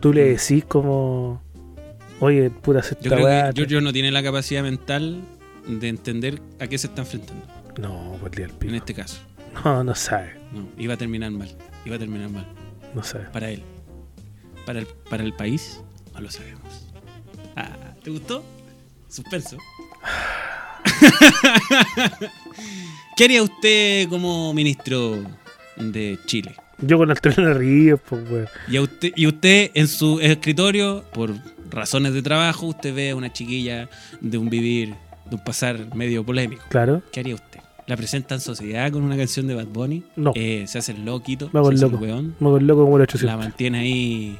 tú 0.00 0.12
le 0.12 0.24
Mm. 0.32 0.36
decís 0.36 0.64
como, 0.64 1.42
Oye, 2.20 2.48
puta, 2.50 2.82
se 2.82 2.96
Yo 3.00 3.10
creo 3.10 3.24
weá. 3.24 3.48
que 3.50 3.56
Giorgio 3.60 3.80
no 3.80 3.92
tiene 3.92 4.10
la 4.12 4.22
capacidad 4.22 4.62
mental 4.62 5.20
de 5.66 5.88
entender 5.88 6.40
a 6.60 6.66
qué 6.68 6.78
se 6.78 6.86
está 6.86 7.02
enfrentando. 7.02 7.44
No, 7.80 8.16
por 8.20 8.30
el 8.30 8.34
día 8.36 8.46
del 8.46 8.52
En 8.54 8.58
pico. 8.58 8.74
este 8.76 8.94
caso. 8.94 9.20
No, 9.64 9.82
no 9.84 9.94
sabe. 9.94 10.32
No, 10.52 10.66
iba 10.78 10.94
a 10.94 10.96
terminar 10.96 11.30
mal. 11.32 11.48
Iba 11.84 11.96
a 11.96 11.98
terminar 11.98 12.30
mal. 12.30 12.46
No 12.94 13.02
sabe. 13.02 13.24
Para 13.32 13.50
él. 13.50 13.62
Para 14.66 14.80
el, 14.80 14.86
para 14.86 15.22
el 15.22 15.34
país, 15.34 15.80
no 16.14 16.20
lo 16.20 16.30
sabemos. 16.30 16.86
Ah, 17.56 17.94
¿Te 18.02 18.10
gustó? 18.10 18.44
Suspenso. 19.08 19.58
¿Qué 23.16 23.24
haría 23.24 23.42
usted 23.42 24.08
como 24.08 24.52
ministro 24.54 25.22
de 25.76 26.18
Chile? 26.26 26.54
Yo 26.78 26.98
con 26.98 27.10
Antonio 27.10 27.54
Ríos, 27.54 28.00
pues, 28.08 28.28
weón. 28.30 28.48
Y, 28.68 28.76
a 28.76 28.82
usted, 28.82 29.12
y 29.14 29.26
usted 29.26 29.70
en 29.74 29.86
su 29.86 30.18
escritorio, 30.20 31.04
por 31.12 31.34
razones 31.70 32.14
de 32.14 32.22
trabajo, 32.22 32.66
usted 32.66 32.94
ve 32.94 33.10
a 33.10 33.16
una 33.16 33.32
chiquilla 33.32 33.88
de 34.20 34.38
un 34.38 34.50
vivir, 34.50 34.94
de 35.26 35.36
un 35.36 35.44
pasar 35.44 35.94
medio 35.94 36.24
polémico. 36.24 36.64
Claro. 36.68 37.02
¿Qué 37.12 37.20
haría 37.20 37.34
usted? 37.34 37.53
¿La 37.86 37.96
presenta 37.96 38.34
en 38.34 38.40
sociedad 38.40 38.90
con 38.90 39.02
una 39.02 39.16
canción 39.16 39.46
de 39.46 39.54
Bad 39.54 39.66
Bunny? 39.66 40.04
No. 40.16 40.32
Eh, 40.34 40.64
¿Se 40.66 40.78
hace 40.78 40.92
el 40.92 41.04
loquito? 41.04 41.50
Hago 41.52 41.66
¿Se 41.66 41.70
el 41.72 41.76
hace 41.76 41.84
el 41.86 41.92
loco. 41.92 42.04
weón? 42.04 42.34
Me 42.40 42.46
hago 42.48 42.56
el 42.56 42.66
loco 42.66 42.84
como 42.84 42.96
el 42.96 43.00
¿La 43.00 43.04
800. 43.04 43.38
mantiene 43.38 43.78
ahí 43.80 44.38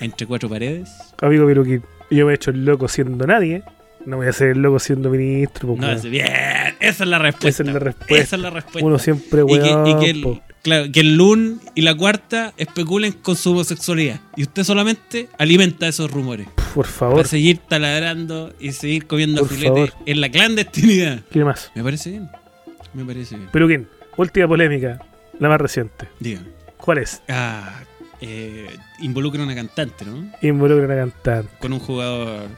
entre 0.00 0.26
cuatro 0.26 0.48
paredes? 0.48 0.90
Amigo 1.20 1.46
Piruquín, 1.46 1.82
yo 2.10 2.24
me 2.26 2.32
he 2.32 2.34
hecho 2.36 2.50
el 2.50 2.64
loco 2.64 2.88
siendo 2.88 3.26
nadie. 3.26 3.62
No 4.06 4.16
voy 4.16 4.26
a 4.26 4.30
hacer 4.30 4.48
el 4.48 4.62
loco 4.62 4.78
siendo 4.80 5.10
ministro, 5.10 5.68
pues, 5.68 5.80
No, 5.80 5.86
weón. 5.86 5.98
es 5.98 6.04
bien. 6.04 6.26
Esa 6.80 7.04
es 7.04 7.08
la 7.10 7.18
respuesta. 7.18 7.48
Esa 7.48 7.62
es 7.62 7.72
la 7.74 7.78
respuesta. 7.78 8.16
Esa 8.24 8.36
es 8.36 8.42
la 8.42 8.50
respuesta. 8.50 8.86
Uno 8.86 8.98
siempre, 8.98 9.42
y 9.42 9.46
que, 9.46 9.52
weón. 9.74 9.86
y 9.86 9.96
que 10.00 10.10
el, 10.10 10.40
claro, 10.62 10.86
que 10.90 11.00
el 11.00 11.14
Lun 11.16 11.60
y 11.76 11.82
la 11.82 11.94
cuarta 11.94 12.52
especulen 12.56 13.12
con 13.12 13.36
su 13.36 13.52
homosexualidad. 13.52 14.20
Y 14.34 14.42
usted 14.42 14.64
solamente 14.64 15.28
alimenta 15.38 15.86
esos 15.86 16.10
rumores. 16.10 16.48
Por 16.74 16.86
favor, 16.86 17.16
Para 17.18 17.28
seguir 17.28 17.58
taladrando 17.58 18.52
y 18.58 18.72
seguir 18.72 19.06
comiendo 19.06 19.42
Por 19.42 19.50
filete 19.50 19.68
favor. 19.88 19.92
en 20.06 20.20
la 20.22 20.30
clandestinidad. 20.30 21.20
¿qué 21.30 21.44
más? 21.44 21.70
Me 21.76 21.84
parece 21.84 22.10
bien. 22.10 22.28
Me 22.94 23.04
parece 23.04 23.36
bien. 23.36 23.88
Última 24.16 24.46
polémica, 24.48 25.00
la 25.38 25.48
más 25.48 25.60
reciente. 25.60 26.08
Dígame. 26.20 26.46
¿Cuál 26.76 26.98
es? 26.98 27.22
Ah, 27.28 27.80
eh, 28.20 28.76
involucra 29.00 29.40
a 29.42 29.44
una 29.44 29.54
cantante, 29.54 30.04
¿no? 30.04 30.30
Involucra 30.42 30.84
a 30.84 30.86
una 30.86 30.96
cantante, 30.96 31.48
Con 31.60 31.72
un 31.72 31.78
jugador 31.80 32.48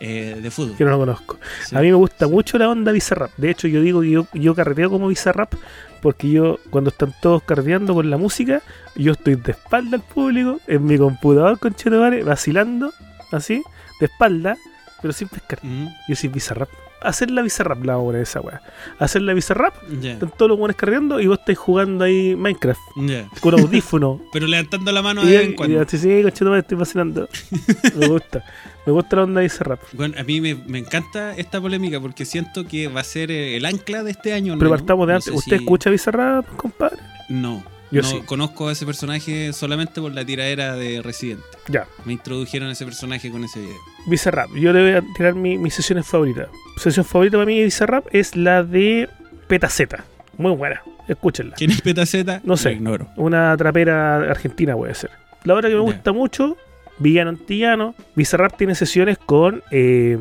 eh, 0.00 0.38
de 0.42 0.50
fútbol. 0.50 0.76
que 0.76 0.84
no 0.84 0.90
lo 0.90 0.98
conozco. 0.98 1.38
Sí. 1.66 1.76
A 1.76 1.80
mí 1.80 1.88
me 1.88 1.94
gusta 1.94 2.26
mucho 2.28 2.58
la 2.58 2.68
onda 2.68 2.92
Bizarrap. 2.92 3.30
De 3.36 3.50
hecho, 3.50 3.68
yo 3.68 3.80
digo 3.80 4.00
que 4.00 4.10
yo, 4.10 4.26
yo 4.34 4.54
carreteo 4.54 4.90
como 4.90 5.08
Bizarrap 5.08 5.54
porque 6.00 6.30
yo, 6.30 6.58
cuando 6.70 6.90
están 6.90 7.12
todos 7.20 7.42
carreteando 7.42 7.94
con 7.94 8.08
la 8.08 8.16
música, 8.16 8.62
yo 8.96 9.12
estoy 9.12 9.34
de 9.36 9.52
espalda 9.52 9.96
al 9.96 10.02
público, 10.02 10.60
en 10.66 10.84
mi 10.84 10.96
computador 10.96 11.58
con 11.58 11.74
Chetovare, 11.74 12.22
vacilando, 12.22 12.92
así, 13.32 13.62
de 14.00 14.06
espalda, 14.06 14.56
pero 15.02 15.12
sin 15.12 15.28
pescar. 15.28 15.58
Mm, 15.62 15.88
Yo 16.08 16.14
soy 16.16 16.28
Bizarrap. 16.28 16.68
Hacer 17.00 17.30
la 17.30 17.42
Bizarrap, 17.42 17.84
la 17.84 17.96
obra 17.98 18.18
de 18.18 18.24
esa 18.24 18.40
weá. 18.40 18.60
Hacer 18.98 19.22
la 19.22 19.32
Bizarrap, 19.34 19.74
ya, 20.00 20.12
están 20.12 20.30
todos 20.36 20.48
los 20.48 20.58
buenos 20.58 20.76
carreando 20.76 21.20
y 21.20 21.26
vos 21.28 21.38
estáis 21.38 21.56
jugando 21.58 22.04
ahí 22.04 22.34
Minecraft 22.34 22.80
ya. 22.96 23.28
con 23.40 23.54
audífono. 23.58 24.20
Pero 24.32 24.46
levantando 24.46 24.90
la 24.90 25.00
mano 25.02 25.22
y, 25.22 25.26
de 25.28 25.36
vez 25.36 25.46
en 25.46 25.52
y, 25.52 25.54
cuando. 25.54 25.80
así, 25.80 25.96
sí, 25.98 26.22
con 26.22 26.32
Chetovare 26.32 26.60
estoy 26.60 26.76
vacilando. 26.78 27.28
me 27.96 28.08
gusta. 28.08 28.44
Me 28.86 28.92
gusta 28.92 29.16
la 29.16 29.22
onda 29.24 29.40
Bizarrap. 29.42 29.80
Bueno, 29.92 30.14
a 30.18 30.24
mí 30.24 30.40
me, 30.40 30.54
me 30.54 30.78
encanta 30.78 31.36
esta 31.36 31.60
polémica 31.60 32.00
porque 32.00 32.24
siento 32.24 32.66
que 32.66 32.88
va 32.88 33.00
a 33.00 33.04
ser 33.04 33.30
eh, 33.30 33.56
el 33.56 33.64
ancla 33.66 34.02
de 34.02 34.10
este 34.10 34.32
año. 34.32 34.56
Pero 34.58 34.70
partamos 34.70 35.06
de 35.06 35.12
No 35.12 35.16
antes. 35.18 35.32
¿Usted 35.34 35.58
si- 35.58 35.62
escucha 35.62 35.90
Bizarrap, 35.90 36.46
compadre? 36.56 36.96
No. 37.28 37.62
Yo 37.90 38.02
no 38.02 38.08
sí. 38.08 38.20
conozco 38.26 38.68
a 38.68 38.72
ese 38.72 38.84
personaje 38.84 39.52
solamente 39.52 40.00
por 40.00 40.12
la 40.12 40.24
tiradera 40.24 40.74
de 40.74 41.00
Resident. 41.02 41.40
Ya. 41.68 41.86
Me 42.04 42.12
introdujeron 42.12 42.68
a 42.68 42.72
ese 42.72 42.84
personaje 42.84 43.30
con 43.30 43.44
ese 43.44 43.60
video. 43.60 43.76
Bizarrap. 44.06 44.50
Yo 44.54 44.72
le 44.72 44.82
voy 44.82 44.92
a 44.92 45.14
tirar 45.16 45.34
mi, 45.34 45.56
mis 45.58 45.74
sesiones 45.74 46.06
favoritas. 46.06 46.48
Sesión 46.76 47.04
favorita 47.06 47.36
para 47.38 47.46
mí 47.46 47.58
de 47.58 47.64
Bizarrap 47.64 48.06
es 48.12 48.36
la 48.36 48.62
de 48.62 49.08
Petaceta. 49.46 50.04
Muy 50.36 50.52
buena. 50.52 50.82
Escúchenla. 51.08 51.54
¿Quién 51.56 51.70
es 51.70 51.80
Petaceta? 51.80 52.40
No 52.44 52.56
sé. 52.56 52.70
Lo 52.70 52.76
ignoro. 52.76 53.08
Una 53.16 53.56
trapera 53.56 54.16
argentina 54.16 54.76
puede 54.76 54.94
ser. 54.94 55.10
La 55.44 55.54
otra 55.54 55.70
que 55.70 55.74
me 55.76 55.80
Ya. 55.86 55.92
gusta 55.92 56.12
mucho, 56.12 56.56
Villano 56.98 57.30
Antillano. 57.30 57.94
Bizarrap 58.14 58.56
tiene 58.58 58.74
sesiones 58.74 59.16
con 59.18 59.62
eh, 59.70 60.18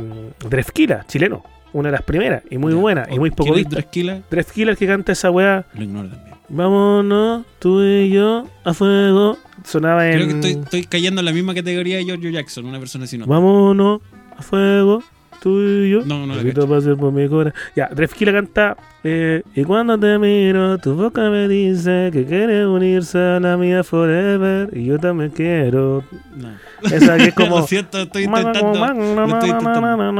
Drefkila, 0.47 1.05
chileno. 1.07 1.43
Una 1.77 1.89
de 1.89 1.91
las 1.91 2.01
primeras. 2.01 2.41
Y 2.49 2.57
muy 2.57 2.73
buena. 2.73 3.05
Y 3.07 3.19
muy 3.19 3.29
poco 3.29 3.53
¿Quién 3.53 3.67
es 3.67 3.91
vista. 3.91 4.23
Drefkila 4.31 4.71
el 4.71 4.77
que 4.77 4.87
canta 4.87 5.11
esa 5.11 5.29
weá. 5.29 5.63
Lo 5.75 5.83
ignoro 5.83 6.09
también. 6.09 6.35
Vámonos, 6.49 7.45
tú 7.59 7.83
y 7.83 8.09
yo, 8.09 8.47
a 8.63 8.73
fuego. 8.73 9.37
Sonaba 9.63 10.09
en. 10.09 10.15
Creo 10.15 10.27
que 10.27 10.33
estoy, 10.33 10.63
estoy 10.63 10.83
cayendo 10.85 11.21
en 11.21 11.25
la 11.25 11.31
misma 11.31 11.53
categoría 11.53 11.97
de 11.97 12.05
Giorgio 12.05 12.31
Jackson, 12.31 12.65
una 12.65 12.79
persona 12.79 13.05
así. 13.05 13.19
No, 13.19 13.27
Vámonos 13.27 14.01
a 14.35 14.41
fuego, 14.41 15.03
tú 15.41 15.59
y 15.61 15.89
yo. 15.91 16.01
no, 16.05 16.25
no 16.27 16.35
la 16.35 16.43
cacho. 16.43 16.67
pase 16.67 16.95
por 16.95 17.11
mi 17.11 17.27
corazón. 17.27 17.53
Ya, 17.75 17.87
Drefkila 17.87 18.31
canta. 18.33 18.77
eh, 19.03 19.41
y 19.55 19.63
cuando 19.63 19.97
te 19.99 20.17
miro, 20.19 20.77
tu 20.77 20.95
boca 20.95 21.29
me 21.29 21.47
dice 21.47 22.09
que 22.11 22.25
quiere 22.25 22.65
unirse 22.67 23.17
a 23.17 23.39
la 23.39 23.57
mía 23.57 23.83
forever. 23.83 24.69
Y 24.75 24.85
yo 24.85 24.97
también 24.99 25.29
quiero. 25.31 26.03
No. 26.35 26.49
Esa 26.91 27.17
que 27.17 27.25
es 27.29 27.33
como. 27.33 27.59
Lo 27.59 27.67
siento, 27.67 27.99
estoy 28.01 28.23
intentando. 28.25 28.73
lo 28.73 29.25
estoy 29.27 29.49
intentando. 29.49 30.17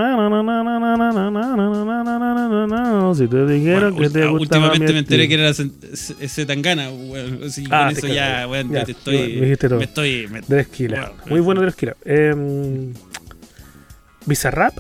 Si 3.16 3.28
te 3.28 3.46
dijeron 3.46 3.94
Bueno, 3.96 3.98
que 4.14 4.20
te 4.20 4.26
gustaba 4.28 4.68
últimamente 4.72 4.94
me 4.94 5.00
enteré 5.00 5.28
que 5.28 5.34
era 5.36 5.50
ese 5.50 6.46
Tangana. 6.46 6.90
Así 7.46 7.64
que 7.64 7.70
Ah, 7.72 7.88
con 7.90 7.98
eso 7.98 8.08
ya, 8.08 8.48
weón, 8.50 8.72
Ya, 8.72 8.84
te 8.86 8.92
estoy. 8.92 9.18
me 9.18 9.42
dijiste 9.42 9.70
todo. 9.70 9.80
Me 9.80 9.86
estoy. 9.86 10.28
me-. 10.32 10.42
Bueno, 10.42 11.14
Muy 11.28 11.40
bueno 11.42 11.62
Drefkila. 11.62 11.96
Eh, 12.06 12.94
Bizarrap. 14.26 14.74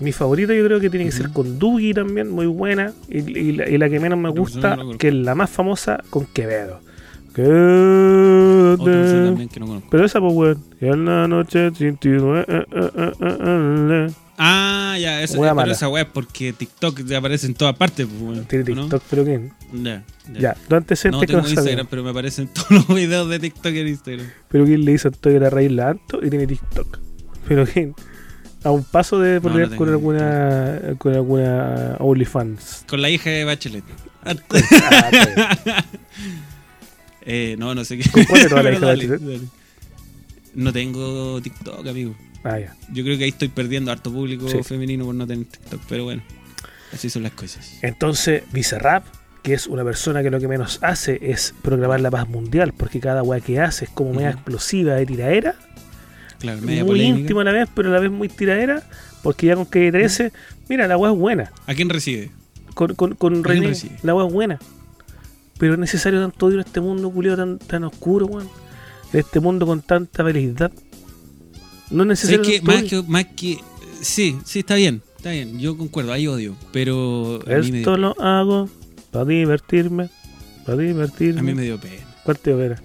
Mi 0.00 0.12
favorito 0.12 0.52
yo 0.54 0.64
creo 0.64 0.80
que 0.80 0.90
tiene 0.90 1.04
que 1.06 1.12
ser 1.12 1.26
Ujú. 1.26 1.34
con 1.34 1.58
Dugi 1.58 1.92
también, 1.94 2.30
muy 2.30 2.46
buena. 2.46 2.92
Y, 3.08 3.18
y 3.18 3.52
la, 3.52 3.68
y 3.68 3.78
la 3.78 3.88
que 3.88 4.00
menos 4.00 4.18
me 4.18 4.28
gusta, 4.30 4.76
no 4.76 4.96
que 4.96 5.08
es 5.08 5.14
la 5.14 5.34
más 5.34 5.50
famosa, 5.50 6.02
con 6.10 6.26
Quevedo. 6.26 6.80
Que 7.34 7.42
no. 7.42 8.76
Pero 9.90 10.04
esa, 10.04 10.20
pues, 10.20 10.34
weón. 10.34 10.64
Y 10.80 10.86
en 10.86 11.04
la 11.04 11.28
noche 11.28 11.70
sin 11.74 11.96
ti, 11.96 12.08
eh, 12.10 12.44
eh, 12.48 13.12
eh. 13.20 14.10
Ah, 14.40 14.96
ya, 15.00 15.20
esa, 15.20 15.36
Wea 15.38 15.52
pero 15.54 15.72
esa 15.72 15.88
weá 15.88 16.04
es 16.04 16.08
porque 16.12 16.52
TikTok 16.52 17.04
te 17.04 17.16
aparece 17.16 17.46
en 17.48 17.54
todas 17.54 17.76
partes, 17.76 18.06
pues. 18.06 18.46
Tiene 18.46 18.72
¿o 18.72 18.76
no? 18.76 18.82
TikTok, 18.82 19.02
pero 19.10 19.24
¿quién? 19.24 19.52
Ya, 19.72 20.04
ya. 20.32 20.40
Ya, 20.40 20.56
No 21.10 21.20
que 21.20 21.26
tengo 21.26 21.42
no. 21.42 21.48
Instagram, 21.48 21.86
pero 21.90 22.04
me 22.04 22.10
aparecen 22.10 22.48
todos 22.54 22.70
los 22.70 22.86
videos 22.88 23.28
de 23.28 23.40
TikTok 23.40 23.72
en 23.74 23.88
Instagram. 23.88 24.26
Pero 24.48 24.64
¿quién 24.64 24.84
le 24.84 24.92
hizo 24.92 25.08
Antonio 25.08 25.40
la 25.40 25.50
raíz 25.50 25.72
la 25.72 25.90
Anto 25.90 26.24
y 26.24 26.30
tiene 26.30 26.46
TikTok? 26.46 26.98
Pero 27.48 27.66
¿quién? 27.66 27.94
A 28.64 28.70
un 28.72 28.82
paso 28.84 29.18
de 29.20 29.40
No, 29.40 29.50
no 29.56 29.76
con 29.76 29.88
alguna 29.88 30.80
con 30.98 31.14
alguna 31.14 31.96
OnlyFans. 32.00 32.84
Con 32.88 33.00
la 33.02 33.08
hija 33.10 33.30
de 33.30 33.44
Bachelet. 33.44 33.84
Ah, 34.24 34.34
eh, 37.22 37.56
no, 37.58 37.74
no 37.74 37.84
sé 37.84 37.98
qué. 37.98 38.10
¿Con 38.10 38.24
cuál 38.24 38.42
Pero 38.42 38.60
hijas 38.70 38.80
de 38.80 38.86
Bachelet? 38.86 39.20
dale. 39.20 39.40
No 40.54 40.72
tengo 40.72 41.40
TikTok, 41.40 41.86
amigo. 41.86 42.14
Ah, 42.42 42.58
ya. 42.58 42.74
Yo 42.92 43.04
creo 43.04 43.16
que 43.18 43.24
ahí 43.24 43.30
estoy 43.30 43.48
perdiendo 43.48 43.92
harto 43.92 44.12
público 44.12 44.48
Sí. 44.48 44.62
femenino 44.62 45.04
por 45.04 45.14
no 45.14 45.26
tener 45.26 45.44
TikTok, 45.46 45.80
pero 45.88 46.04
bueno, 46.04 46.22
así 46.92 47.10
son 47.10 47.22
las 47.22 47.32
cosas. 47.32 47.78
Entonces, 47.82 48.42
Bizarrap, 48.52 49.04
que 49.42 49.54
es 49.54 49.66
una 49.66 49.84
persona 49.84 50.22
que 50.22 50.30
lo 50.30 50.40
que 50.40 50.48
menos 50.48 50.78
hace 50.82 51.18
es 51.20 51.54
programar 51.62 52.00
la 52.00 52.10
paz 52.10 52.28
mundial, 52.28 52.72
porque 52.76 52.98
cada 53.00 53.22
weá 53.22 53.40
que 53.40 53.60
hace 53.60 53.84
es 53.86 53.90
como 53.90 54.12
media 54.14 54.30
Ujú. 54.30 54.38
explosiva 54.38 54.94
de 54.94 55.06
tiraera, 55.06 55.54
Claro, 56.38 56.60
media 56.62 56.84
muy 56.84 56.92
polémica. 56.92 57.18
íntima 57.20 57.40
a 57.42 57.44
la 57.44 57.52
vez, 57.52 57.68
pero 57.74 57.88
a 57.90 57.92
la 57.92 58.00
vez 58.00 58.10
muy 58.10 58.28
tiraera, 58.28 58.82
porque 59.22 59.46
ya 59.46 59.56
con 59.56 59.66
que 59.66 59.90
13, 59.90 60.32
mira, 60.68 60.86
la 60.86 60.96
weá 60.96 61.12
es 61.12 61.18
buena. 61.18 61.52
¿A 61.66 61.74
quién 61.74 61.88
recibe? 61.88 62.30
Con, 62.74 62.94
con, 62.94 63.14
con 63.14 63.42
René, 63.42 63.68
recibe? 63.68 63.96
la 64.02 64.14
weá 64.14 64.26
es 64.26 64.32
buena. 64.32 64.58
Pero 65.58 65.72
es 65.74 65.78
necesario 65.80 66.20
tanto 66.20 66.46
odio 66.46 66.54
en 66.60 66.66
este 66.66 66.80
mundo 66.80 67.10
culiado 67.10 67.36
tan, 67.38 67.58
tan 67.58 67.84
oscuro, 67.84 68.26
weón. 68.26 68.48
En 69.12 69.20
este 69.20 69.40
mundo 69.40 69.66
con 69.66 69.82
tanta 69.82 70.22
felicidad. 70.24 70.70
No 71.90 72.04
es 72.12 72.20
¿Sabes 72.20 72.38
necesario 72.38 72.42
qué? 72.42 72.58
tanto 72.60 72.72
Más 72.72 72.82
que, 72.84 73.02
más 73.10 73.24
que. 73.34 73.58
Sí, 74.00 74.36
sí, 74.44 74.60
está 74.60 74.76
bien. 74.76 75.02
Está 75.16 75.30
bien, 75.32 75.58
yo 75.58 75.76
concuerdo, 75.76 76.12
hay 76.12 76.28
odio. 76.28 76.54
Pero 76.72 77.40
me 77.44 77.78
Esto 77.80 77.96
lo 77.96 78.14
hago 78.20 78.68
para 79.10 79.24
divertirme, 79.24 80.10
para 80.64 80.78
divertirme. 80.78 81.40
a 81.40 81.42
mí 81.42 81.54
me 81.54 81.62
dio 81.62 81.80
pena. 81.80 82.04
¿Cuál 82.22 82.38
te 82.38 82.54
opera? 82.54 82.80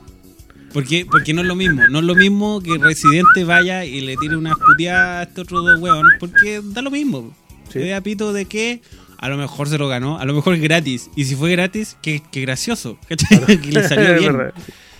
Porque, 0.73 1.05
porque 1.09 1.33
no 1.33 1.41
es 1.41 1.47
lo 1.47 1.55
mismo. 1.55 1.87
No 1.87 1.99
es 1.99 2.05
lo 2.05 2.15
mismo 2.15 2.61
que 2.61 2.77
Residente 2.77 3.43
vaya 3.43 3.85
y 3.85 4.01
le 4.01 4.17
tire 4.17 4.35
unas 4.35 4.55
puteadas 4.55 5.19
a 5.19 5.23
este 5.29 5.41
otro 5.41 5.61
dos 5.61 5.79
weón. 5.79 6.07
Porque 6.19 6.61
da 6.63 6.81
lo 6.81 6.91
mismo. 6.91 7.35
Sí. 7.71 7.79
Se 7.79 7.87
da 7.89 8.01
pito 8.01 8.33
de 8.33 8.45
que 8.45 8.81
a 9.17 9.29
lo 9.29 9.37
mejor 9.37 9.69
se 9.69 9.77
lo 9.77 9.87
ganó. 9.87 10.19
A 10.19 10.25
lo 10.25 10.33
mejor 10.33 10.55
es 10.55 10.61
gratis. 10.61 11.09
Y 11.15 11.25
si 11.25 11.35
fue 11.35 11.51
gratis, 11.51 11.95
qué, 12.01 12.21
qué 12.31 12.41
gracioso. 12.41 12.97
¿cachai? 13.07 13.61
que 13.61 13.71
le 13.71 13.87
salió 13.87 14.19
bien. 14.19 14.37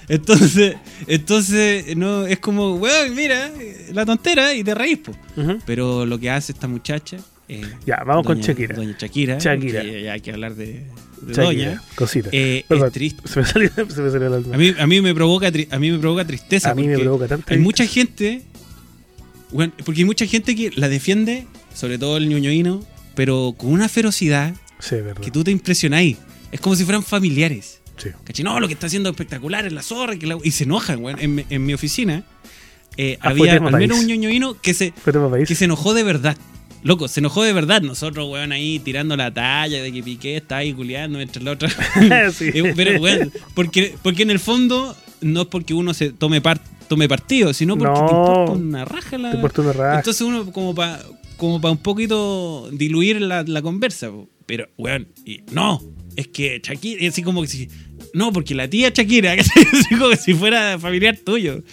Entonces, 0.09 0.75
entonces 1.07 1.95
no 1.95 2.25
es 2.25 2.39
como, 2.39 2.75
weón, 2.75 3.15
mira, 3.15 3.51
la 3.91 4.05
tontera 4.05 4.53
y 4.53 4.63
te 4.63 4.75
reís, 4.75 4.99
po. 4.99 5.13
Pero 5.65 6.05
lo 6.05 6.19
que 6.19 6.29
hace 6.29 6.51
esta 6.51 6.67
muchacha. 6.67 7.17
Eh, 7.49 7.61
Ya, 7.85 8.03
vamos 8.05 8.25
con 8.25 8.39
Shakira. 8.39 8.75
Doña 8.75 8.95
Shakira. 8.97 9.37
Shakira. 9.39 9.81
que 9.81 10.03
ya 10.03 10.13
hay 10.13 10.21
que 10.21 10.31
hablar 10.31 10.55
de, 10.55 10.65
de 11.21 11.33
Shakira, 11.33 11.43
doña. 11.43 11.83
cosita. 11.95 12.29
eh, 12.31 12.65
Perdón, 12.67 12.87
es 12.87 12.93
triste. 12.93 13.27
Se 13.27 13.39
me 13.39 13.45
salió, 13.45 13.69
se 13.75 14.01
me 14.01 14.09
salió 14.11 14.27
el 14.27 14.33
alma. 14.33 14.55
A 14.55 14.57
mí, 14.57 14.73
a 14.77 14.87
mí 14.87 15.01
me 15.01 15.13
provoca 15.13 15.47
a 15.47 15.79
mí 15.79 15.91
me 15.91 15.99
provoca 15.99 16.25
tristeza. 16.25 16.71
A 16.71 16.75
mí 16.75 16.87
me 16.87 16.97
provoca 16.99 17.27
tanta 17.27 17.53
Hay 17.53 17.57
tristeza. 17.59 17.63
mucha 17.63 17.85
gente 17.85 18.41
Weón, 19.51 19.71
porque 19.85 20.01
hay 20.01 20.05
mucha 20.05 20.25
gente 20.25 20.55
que 20.55 20.71
la 20.75 20.89
defiende, 20.89 21.45
sobre 21.75 21.99
todo 21.99 22.17
el 22.17 22.27
ñoñoíno, 22.27 22.83
pero 23.15 23.53
con 23.57 23.71
una 23.71 23.87
ferocidad 23.87 24.55
Sí, 24.79 24.95
es 24.95 25.19
que 25.21 25.29
tú 25.31 25.43
te 25.43 25.51
impresionáis. 25.51 26.17
Es 26.51 26.59
como 26.59 26.75
si 26.75 26.83
fueran 26.83 27.03
familiares. 27.03 27.79
Sí. 27.97 28.09
No, 28.43 28.59
lo 28.59 28.67
que 28.67 28.73
está 28.73 28.87
haciendo 28.87 29.09
espectacular 29.11 29.65
es 29.67 29.71
la 29.73 29.83
zorra. 29.83 30.15
que 30.17 30.25
la- 30.27 30.37
Y 30.43 30.51
se 30.51 30.63
enojan, 30.63 31.03
weón. 31.03 31.19
En, 31.19 31.35
mi- 31.35 31.45
en 31.49 31.65
mi 31.65 31.73
oficina 31.75 32.23
eh, 32.97 33.17
Ah, 33.21 33.29
había 33.29 33.53
al 33.53 33.61
menos 33.61 33.71
país. 33.71 33.91
un 34.01 34.07
ñoñoíno 34.07 34.59
que 34.59 34.73
se, 34.73 34.91
que 35.47 35.55
se 35.55 35.65
enojó 35.65 35.93
de 35.93 36.03
verdad. 36.03 36.35
Loco, 36.83 37.07
se 37.07 37.19
enojó 37.21 37.43
de 37.43 37.53
verdad. 37.53 37.81
Nosotros, 37.81 38.29
weón, 38.29 38.51
ahí 38.51 38.79
tirando 38.79 39.15
la 39.15 39.33
talla 39.33 39.81
de 39.81 39.91
que 39.91 40.03
Piqué 40.03 40.37
está 40.37 40.57
ahí 40.57 40.73
culiando 40.73 41.17
mientras 41.17 41.43
la 41.43 41.51
otra. 41.51 41.69
Sí. 42.31 42.49
Eh, 42.53 42.73
Pero, 42.75 42.99
weón, 43.01 43.31
porque, 43.53 43.95
porque 44.01 44.23
en 44.23 44.31
el 44.31 44.39
fondo 44.39 44.95
no 45.21 45.41
es 45.41 45.47
porque 45.47 45.73
uno 45.73 45.93
se 45.93 46.11
tome, 46.11 46.41
par- 46.41 46.61
tome 46.89 47.07
partido, 47.07 47.53
sino 47.53 47.77
porque 47.77 47.93
No. 47.99 48.05
te 48.05 48.13
importa 48.13 48.51
una 48.51 48.85
raja 48.85 49.17
la. 49.17 49.29
Te 49.31 49.35
importa 49.37 49.61
una 49.61 49.73
raja. 49.73 49.97
Entonces 49.99 50.21
uno, 50.21 50.51
como 50.51 50.75
para 50.75 51.01
como 51.37 51.59
pa 51.59 51.71
un 51.71 51.77
poquito 51.77 52.69
diluir 52.71 53.21
la, 53.21 53.43
la 53.43 53.61
conversa. 53.61 54.11
Pero, 54.45 54.67
weón, 54.77 55.07
y, 55.25 55.41
no, 55.51 55.81
es 56.17 56.27
que 56.27 56.59
Shakira, 56.63 57.07
así 57.07 57.23
como 57.23 57.41
que 57.41 57.47
si. 57.47 57.69
No, 58.13 58.31
porque 58.33 58.53
la 58.53 58.67
tía 58.69 58.89
Shakira, 58.93 59.33
así 59.39 59.95
como 59.97 60.15
si 60.15 60.33
fuera 60.33 60.77
familiar 60.77 61.17
tuyo. 61.25 61.63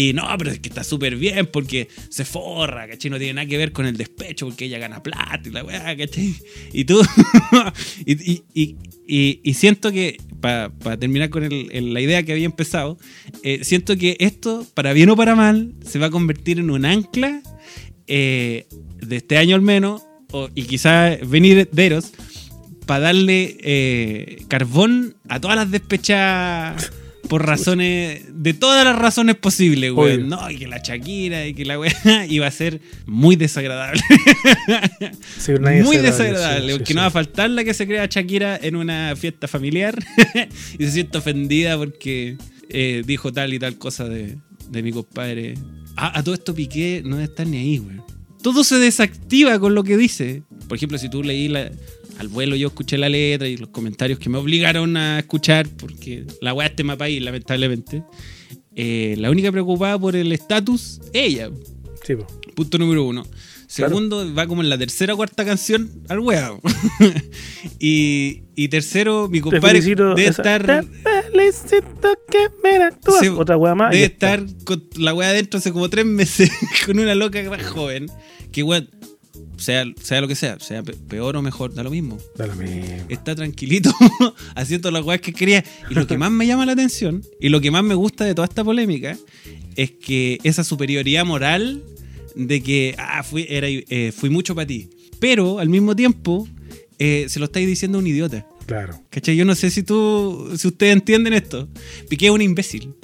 Y 0.00 0.12
no, 0.12 0.22
pero 0.38 0.52
es 0.52 0.60
que 0.60 0.68
está 0.68 0.84
súper 0.84 1.16
bien 1.16 1.46
porque 1.52 1.88
se 2.08 2.24
forra, 2.24 2.86
¿cachai? 2.86 3.10
No 3.10 3.18
tiene 3.18 3.32
nada 3.32 3.48
que 3.48 3.58
ver 3.58 3.72
con 3.72 3.84
el 3.84 3.96
despecho 3.96 4.46
porque 4.46 4.66
ella 4.66 4.78
gana 4.78 5.02
plata 5.02 5.40
y 5.44 5.50
la 5.50 5.64
weá, 5.64 5.96
¿cachai? 5.96 6.36
Y 6.72 6.84
tú. 6.84 7.02
y, 8.06 8.42
y- 8.54 8.76
y- 9.42 9.54
siento 9.54 9.90
que, 9.90 10.18
para 10.40 10.70
terminar 11.00 11.30
con 11.30 11.48
la 11.50 12.00
idea 12.00 12.22
que 12.22 12.30
había 12.30 12.44
empezado, 12.46 12.96
eh, 13.42 13.64
siento 13.64 13.96
que 13.96 14.16
esto, 14.20 14.64
para 14.74 14.92
bien 14.92 15.10
o 15.10 15.16
para 15.16 15.34
mal, 15.34 15.74
se 15.84 15.98
va 15.98 16.06
a 16.06 16.10
convertir 16.10 16.60
en 16.60 16.70
un 16.70 16.84
ancla 16.84 17.42
eh, 18.06 18.66
de 19.04 19.16
este 19.16 19.36
año 19.36 19.56
al 19.56 19.62
menos, 19.62 20.02
o- 20.30 20.48
y 20.54 20.62
quizás 20.62 21.18
venideros, 21.28 22.12
para 22.86 23.00
darle 23.00 23.56
eh, 23.62 24.44
carbón 24.46 25.16
a 25.28 25.40
todas 25.40 25.56
las 25.56 25.72
despechadas 25.72 26.92
por 27.28 27.46
razones, 27.46 28.22
de 28.28 28.54
todas 28.54 28.84
las 28.84 28.98
razones 28.98 29.36
posibles, 29.36 29.92
weón. 29.92 30.28
No, 30.28 30.50
y 30.50 30.56
que 30.56 30.66
la 30.66 30.78
Shakira 30.78 31.46
y 31.46 31.54
que 31.54 31.64
la 31.64 31.78
weá 31.78 31.92
iba 32.28 32.46
a 32.46 32.50
ser 32.50 32.80
muy 33.06 33.36
desagradable. 33.36 34.00
Sí, 35.38 35.52
muy 35.84 35.96
desagradable, 35.98 36.66
sí, 36.66 36.72
sí, 36.72 36.78
porque 36.78 36.94
no 36.94 37.00
va 37.02 37.06
a 37.06 37.10
faltar 37.10 37.50
la 37.50 37.64
que 37.64 37.72
se 37.72 37.86
crea 37.86 38.06
Shakira 38.06 38.58
en 38.60 38.76
una 38.76 39.14
fiesta 39.16 39.48
familiar 39.48 39.98
y 40.78 40.84
se 40.84 40.90
siente 40.90 41.18
ofendida 41.18 41.76
porque 41.76 42.36
eh, 42.68 43.02
dijo 43.06 43.32
tal 43.32 43.54
y 43.54 43.58
tal 43.58 43.78
cosa 43.78 44.08
de, 44.08 44.36
de 44.70 44.82
mi 44.82 44.92
compadre. 44.92 45.54
Ah, 45.96 46.18
a 46.18 46.22
todo 46.22 46.34
esto 46.34 46.54
Piqué 46.54 47.02
no 47.04 47.16
debe 47.16 47.28
estar 47.28 47.46
ni 47.46 47.58
ahí, 47.58 47.78
güey. 47.78 47.96
Todo 48.42 48.64
se 48.64 48.76
desactiva 48.76 49.58
con 49.58 49.74
lo 49.74 49.84
que 49.84 49.96
dice. 49.96 50.42
Por 50.68 50.76
ejemplo, 50.76 50.98
si 50.98 51.08
tú 51.08 51.22
leí 51.22 51.48
la, 51.48 51.70
al 52.18 52.28
vuelo, 52.28 52.56
yo 52.56 52.68
escuché 52.68 52.98
la 52.98 53.08
letra 53.08 53.46
y 53.48 53.56
los 53.56 53.68
comentarios 53.70 54.18
que 54.18 54.28
me 54.28 54.38
obligaron 54.38 54.96
a 54.96 55.20
escuchar, 55.20 55.68
porque 55.68 56.24
la 56.40 56.52
weá 56.54 56.66
es 56.68 56.76
tema 56.76 56.96
país, 56.96 57.22
lamentablemente. 57.22 58.02
eh, 58.74 59.14
la 59.18 59.30
única 59.30 59.50
preocupada 59.52 59.98
por 59.98 60.14
el 60.16 60.32
estatus, 60.32 61.00
ella. 61.12 61.50
Sí, 62.04 62.14
po. 62.16 62.26
Punto 62.54 62.78
número 62.78 63.04
uno. 63.04 63.24
Segundo, 63.66 64.32
va 64.34 64.46
como 64.46 64.62
en 64.62 64.70
la 64.70 64.78
tercera 64.78 65.12
o 65.12 65.16
cuarta 65.16 65.44
canción 65.44 65.90
al 66.08 66.20
weá. 66.20 66.52
y, 67.78 68.42
y 68.54 68.68
tercero, 68.68 69.28
mi 69.28 69.40
compadre 69.40 69.80
debe 69.80 70.22
esa- 70.22 70.30
estar, 70.42 70.64
Te 70.66 70.88
que 72.30 72.38
me. 72.62 72.90
Sí, 73.20 73.28
Otra 73.28 73.56
wea 73.56 73.74
más. 73.74 73.90
debe 73.92 74.04
estar 74.06 74.44
con 74.64 74.82
la 74.96 75.12
weá 75.14 75.30
adentro 75.30 75.58
hace 75.58 75.72
como 75.72 75.88
tres 75.90 76.06
meses 76.06 76.50
con 76.86 76.98
una 76.98 77.14
loca 77.14 77.42
joven. 77.62 78.06
Que 78.52 78.62
weón, 78.62 78.88
sea, 79.56 79.84
sea 80.02 80.20
lo 80.20 80.28
que 80.28 80.34
sea, 80.34 80.58
sea 80.60 80.82
pe- 80.82 80.94
peor 81.08 81.36
o 81.36 81.42
mejor, 81.42 81.74
da 81.74 81.82
lo 81.82 81.90
mismo. 81.90 82.18
Da 82.36 82.46
lo 82.46 82.54
mismo. 82.56 82.84
Está 83.08 83.34
tranquilito 83.34 83.90
haciendo 84.54 84.90
las 84.90 85.04
weas 85.04 85.20
que 85.20 85.32
quería. 85.32 85.64
Y 85.90 85.94
lo 85.94 86.06
que 86.06 86.16
más 86.18 86.30
me 86.30 86.46
llama 86.46 86.66
la 86.66 86.72
atención 86.72 87.22
y 87.40 87.48
lo 87.48 87.60
que 87.60 87.70
más 87.70 87.82
me 87.84 87.94
gusta 87.94 88.24
de 88.24 88.34
toda 88.34 88.46
esta 88.46 88.64
polémica 88.64 89.16
es 89.76 89.90
que 89.92 90.38
esa 90.44 90.64
superioridad 90.64 91.24
moral 91.24 91.82
de 92.34 92.62
que 92.62 92.94
ah, 92.98 93.22
fui, 93.22 93.46
era, 93.48 93.66
eh, 93.68 94.12
fui 94.16 94.30
mucho 94.30 94.54
para 94.54 94.66
ti. 94.66 94.88
Pero 95.20 95.58
al 95.58 95.68
mismo 95.68 95.96
tiempo 95.96 96.46
eh, 96.98 97.26
se 97.28 97.38
lo 97.40 97.46
estáis 97.46 97.66
diciendo 97.66 97.98
a 97.98 98.00
un 98.00 98.06
idiota. 98.06 98.46
Claro. 98.66 99.00
¿Cachai? 99.10 99.34
Yo 99.36 99.44
no 99.44 99.54
sé 99.54 99.70
si 99.70 99.82
tú, 99.82 100.52
si 100.56 100.68
ustedes 100.68 100.92
entienden 100.92 101.32
esto. 101.32 101.68
Piqué 102.08 102.26
es 102.26 102.32
un 102.32 102.42
imbécil. 102.42 102.94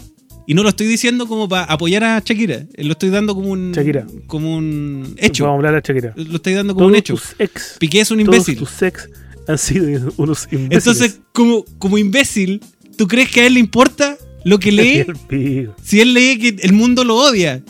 Y 0.46 0.54
no 0.54 0.62
lo 0.62 0.68
estoy 0.68 0.86
diciendo 0.86 1.26
como 1.26 1.48
para 1.48 1.64
apoyar 1.64 2.04
a 2.04 2.22
Shakira. 2.24 2.66
Lo 2.76 2.92
estoy 2.92 3.08
dando 3.10 3.34
como 3.34 3.50
un, 3.50 3.72
Shakira. 3.72 4.06
como 4.26 4.56
un 4.56 5.14
hecho. 5.18 5.44
Vamos 5.44 5.54
a 5.54 5.58
hablar 5.68 5.74
a 5.76 5.80
Shakira. 5.86 6.12
Lo 6.16 6.36
estoy 6.36 6.52
dando 6.54 6.74
como 6.74 6.82
Todos 6.86 6.92
un 6.92 6.98
hecho. 6.98 7.14
tus 7.14 7.34
ex. 7.38 7.76
Piqué 7.78 8.00
es 8.00 8.10
un 8.10 8.18
todos 8.24 8.36
imbécil. 8.36 8.58
tus 8.58 8.82
ex 8.82 9.08
han 9.48 9.58
sido 9.58 10.12
unos 10.16 10.44
imbéciles. 10.50 10.86
Entonces, 10.86 11.20
como, 11.32 11.64
como 11.78 11.96
imbécil, 11.98 12.60
¿tú 12.96 13.06
crees 13.08 13.30
que 13.30 13.40
a 13.42 13.46
él 13.46 13.54
le 13.54 13.60
importa 13.60 14.16
lo 14.44 14.58
que 14.58 14.70
lee? 15.30 15.66
Si 15.82 16.00
él 16.00 16.12
lee 16.14 16.38
que 16.38 16.56
el 16.62 16.72
mundo 16.72 17.04
lo 17.04 17.16
odia. 17.16 17.62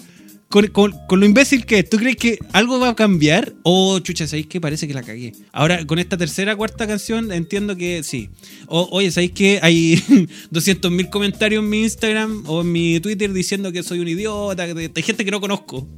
Con, 0.55 0.69
con- 0.69 0.95
con 1.09 1.19
lo 1.19 1.27
imbécil 1.27 1.67
que 1.67 1.81
es, 1.81 1.91
¿tú 1.91 1.97
crees 1.97 2.15
que 2.15 2.39
algo 2.53 2.79
va 2.79 2.91
a 2.91 2.95
cambiar? 2.95 3.53
O, 3.65 3.99
chucha, 3.99 4.29
¿sabéis 4.29 4.47
que 4.47 4.61
parece 4.61 4.87
que 4.87 4.95
la 4.95 5.03
cagué? 5.03 5.33
Ahora, 5.51 5.85
con 5.85 5.99
esta 5.99 6.17
tercera, 6.17 6.55
cuarta 6.55 6.87
canción, 6.87 7.33
entiendo 7.33 7.75
que 7.77 8.05
sí. 8.05 8.31
O, 8.69 8.89
oye, 8.93 9.11
¿sabéis 9.11 9.33
que 9.33 9.59
hay 9.63 9.97
200.000 10.53 11.11
comentarios 11.11 11.61
en 11.65 11.69
mi 11.71 11.83
Instagram 11.83 12.45
o 12.47 12.61
en 12.61 12.71
mi 12.71 13.01
Twitter 13.01 13.33
diciendo 13.33 13.73
que 13.73 13.83
soy 13.83 13.99
un 13.99 14.07
idiota? 14.07 14.73
que- 14.73 14.93
Hay 14.95 15.03
gente 15.03 15.25
que 15.25 15.33
no 15.33 15.41
conozco. 15.41 15.89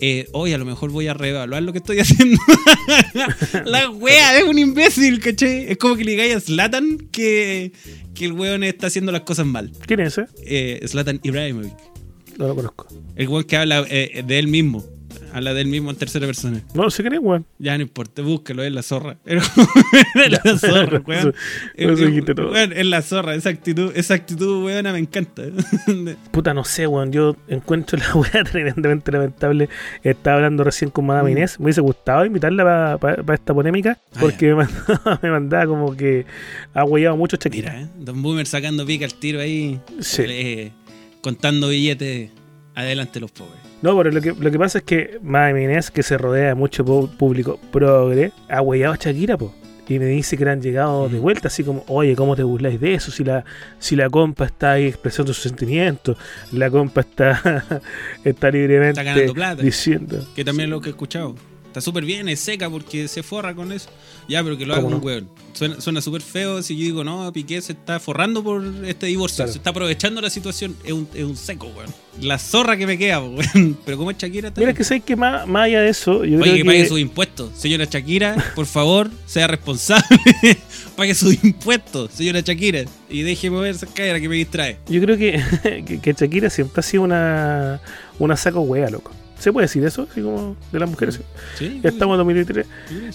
Eh, 0.00 0.26
oye, 0.32 0.56
a 0.56 0.58
lo 0.58 0.64
mejor 0.64 0.90
voy 0.90 1.06
a 1.06 1.14
reevaluar 1.14 1.62
lo 1.62 1.70
que 1.70 1.78
estoy 1.78 1.98
haciendo. 2.00 2.36
la 3.64 3.90
wea 3.90 4.38
es 4.38 4.42
un 4.42 4.58
imbécil, 4.58 5.20
¿cachai? 5.20 5.66
Es 5.70 5.76
como 5.78 5.94
que 5.94 6.02
le 6.02 6.10
digáis 6.10 6.34
a 6.34 6.40
Zlatan 6.40 6.98
que, 7.12 7.70
que 8.14 8.24
el 8.24 8.32
weón 8.32 8.64
está 8.64 8.88
haciendo 8.88 9.12
las 9.12 9.20
cosas 9.22 9.46
mal. 9.46 9.70
¿Quién 9.86 10.00
es 10.00 10.18
ese? 10.18 10.26
Eh, 10.44 10.84
Zlatan 10.88 11.20
Ibrahimovic. 11.22 11.74
No 12.40 12.48
lo 12.48 12.54
conozco. 12.56 12.86
El 13.16 13.28
weón 13.28 13.44
que 13.44 13.56
habla 13.56 13.84
eh, 13.88 14.24
de 14.26 14.38
él 14.38 14.48
mismo. 14.48 14.84
Habla 15.32 15.54
de 15.54 15.60
él 15.60 15.68
mismo 15.68 15.90
en 15.90 15.96
tercera 15.96 16.26
persona. 16.26 16.60
No 16.74 16.82
lo 16.82 16.90
sé 16.90 17.02
quién 17.04 17.14
es, 17.14 17.20
weón. 17.22 17.46
Ya 17.60 17.76
no 17.76 17.82
importa, 17.82 18.20
búscalo, 18.22 18.64
es 18.64 18.72
la 18.72 18.82
zorra. 18.82 19.16
es 19.24 19.40
la 20.44 20.58
zorra, 20.58 21.00
weón. 21.06 21.34
Weón, 21.78 22.72
es 22.72 22.86
la 22.86 23.00
zorra, 23.02 23.34
esa 23.36 23.50
actitud, 23.50 23.92
esa 23.94 24.14
actitud, 24.14 24.64
weona, 24.64 24.92
me 24.92 24.98
encanta. 24.98 25.42
Puta, 26.32 26.52
no 26.52 26.64
sé, 26.64 26.86
weón. 26.88 27.12
Yo 27.12 27.36
encuentro 27.48 27.96
la 27.98 28.12
weá 28.14 28.42
tremendamente 28.44 29.12
lamentable. 29.12 29.68
Estaba 30.02 30.36
hablando 30.38 30.64
recién 30.64 30.90
con 30.90 31.06
Madame 31.06 31.30
Mm. 31.30 31.32
Inés. 31.36 31.60
Me 31.60 31.64
hubiese 31.66 31.80
gustado 31.80 32.24
invitarla 32.24 32.98
para 32.98 33.34
esta 33.34 33.54
polémica. 33.54 33.98
Ah, 34.14 34.18
Porque 34.20 34.48
me, 34.48 34.54
mandaba, 34.64 35.20
me 35.22 35.30
mandaba 35.30 35.66
como 35.66 35.96
que 35.96 36.26
ha 36.74 36.84
huellado 36.84 37.16
mucho 37.16 37.36
Shakira. 37.36 37.72
Mira, 37.72 37.82
¿eh? 37.84 37.88
Don 37.98 38.20
Boomer 38.20 38.46
sacando 38.46 38.84
pica 38.84 39.04
al 39.04 39.14
tiro 39.14 39.40
ahí, 39.40 39.78
Sí. 40.00 40.22
eh, 40.26 40.72
contando 41.20 41.68
billetes 41.68 42.30
adelante 42.74 43.20
los 43.20 43.30
pobres. 43.30 43.56
No, 43.82 43.96
pero 43.96 44.10
lo 44.10 44.20
que, 44.20 44.32
lo 44.38 44.50
que 44.50 44.58
pasa 44.58 44.78
es 44.78 44.84
que 44.84 45.18
Inés, 45.22 45.90
que 45.90 46.02
se 46.02 46.18
rodea 46.18 46.48
de 46.48 46.54
mucho 46.54 46.84
público 46.84 47.58
progre, 47.72 48.32
ha 48.48 48.60
huellado 48.60 48.92
a 48.94 48.96
Shakira, 48.96 49.38
po. 49.38 49.54
Y 49.88 49.98
me 49.98 50.04
dice 50.04 50.36
que 50.36 50.44
le 50.44 50.52
han 50.52 50.62
llegado 50.62 51.08
de 51.08 51.18
Mm. 51.18 51.22
vuelta, 51.22 51.48
así 51.48 51.64
como, 51.64 51.82
oye, 51.88 52.14
¿cómo 52.14 52.36
te 52.36 52.44
burláis 52.44 52.78
de 52.80 52.94
eso? 52.94 53.10
Si 53.10 53.24
la, 53.24 53.44
si 53.80 53.96
la 53.96 54.08
compa 54.08 54.44
está 54.44 54.72
ahí 54.72 54.84
expresando 54.86 55.32
sus 55.34 55.42
sentimientos, 55.42 56.16
la 56.52 56.70
compa 56.70 57.00
está, 57.00 57.82
está 58.24 58.50
libremente 58.52 59.00
Está 59.00 59.02
ganando 59.02 59.34
plata. 59.34 59.62
diciendo. 59.62 60.24
Que 60.36 60.44
también 60.44 60.68
es 60.68 60.70
lo 60.70 60.80
que 60.80 60.90
he 60.90 60.92
escuchado. 60.92 61.34
Está 61.70 61.80
súper 61.80 62.04
bien, 62.04 62.28
es 62.28 62.40
seca 62.40 62.68
porque 62.68 63.06
se 63.06 63.22
forra 63.22 63.54
con 63.54 63.70
eso. 63.70 63.88
Ya, 64.28 64.42
pero 64.42 64.58
que 64.58 64.66
lo 64.66 64.74
haga 64.74 64.82
¿Cómo 64.82 64.96
un 64.96 65.00
no? 65.00 65.06
weón. 65.06 65.28
Suena 65.52 66.00
súper 66.00 66.20
feo 66.20 66.64
si 66.64 66.76
yo 66.76 66.82
digo, 66.82 67.04
no, 67.04 67.32
Piqué 67.32 67.62
se 67.62 67.74
está 67.74 68.00
forrando 68.00 68.42
por 68.42 68.60
este 68.84 69.06
divorcio. 69.06 69.36
Claro. 69.36 69.52
Se 69.52 69.58
está 69.58 69.70
aprovechando 69.70 70.20
la 70.20 70.30
situación. 70.30 70.74
Es 70.82 70.92
un, 70.92 71.06
es 71.14 71.22
un 71.22 71.36
seco, 71.36 71.68
weón. 71.68 71.88
La 72.20 72.40
zorra 72.40 72.76
que 72.76 72.88
me 72.88 72.98
queda, 72.98 73.20
weón. 73.20 73.78
Pero 73.84 73.98
como 73.98 74.10
es 74.10 74.18
Shakira, 74.18 74.48
está 74.48 74.60
Mira 74.60 74.74
que 74.74 74.82
sé 74.82 74.98
que 74.98 75.14
más, 75.14 75.46
más 75.46 75.66
allá 75.66 75.82
de 75.82 75.90
eso, 75.90 76.24
yo 76.24 76.38
Oye, 76.38 76.42
creo 76.42 76.54
que 76.54 76.58
que, 76.62 76.64
pague 76.64 76.88
sus 76.88 76.98
impuestos. 76.98 77.50
Señora 77.56 77.84
Shakira, 77.84 78.34
por 78.56 78.66
favor, 78.66 79.08
sea 79.26 79.46
responsable. 79.46 80.18
pague 80.96 81.14
sus 81.14 81.44
impuestos, 81.44 82.10
señora 82.12 82.40
Shakira. 82.40 82.82
Y 83.08 83.22
déjeme 83.22 83.60
ver 83.60 83.76
esa 83.76 83.86
cadera 83.86 84.18
que 84.18 84.28
me 84.28 84.34
distrae. 84.34 84.78
yo 84.88 85.00
creo 85.00 85.16
que, 85.16 85.40
que, 85.86 86.00
que 86.00 86.12
Shakira 86.14 86.50
siempre 86.50 86.80
ha 86.80 86.82
sido 86.82 87.04
una, 87.04 87.80
una 88.18 88.36
saco 88.36 88.62
wea, 88.62 88.90
loco. 88.90 89.12
¿Se 89.40 89.52
puede 89.52 89.64
decir 89.64 89.84
eso? 89.84 90.06
Así 90.10 90.22
como 90.22 90.54
de 90.70 90.78
las 90.78 90.88
mujeres. 90.88 91.20
Sí, 91.56 91.80
Ya 91.82 91.88
estamos 91.90 92.14
en 92.14 92.18
2023. 92.18 92.66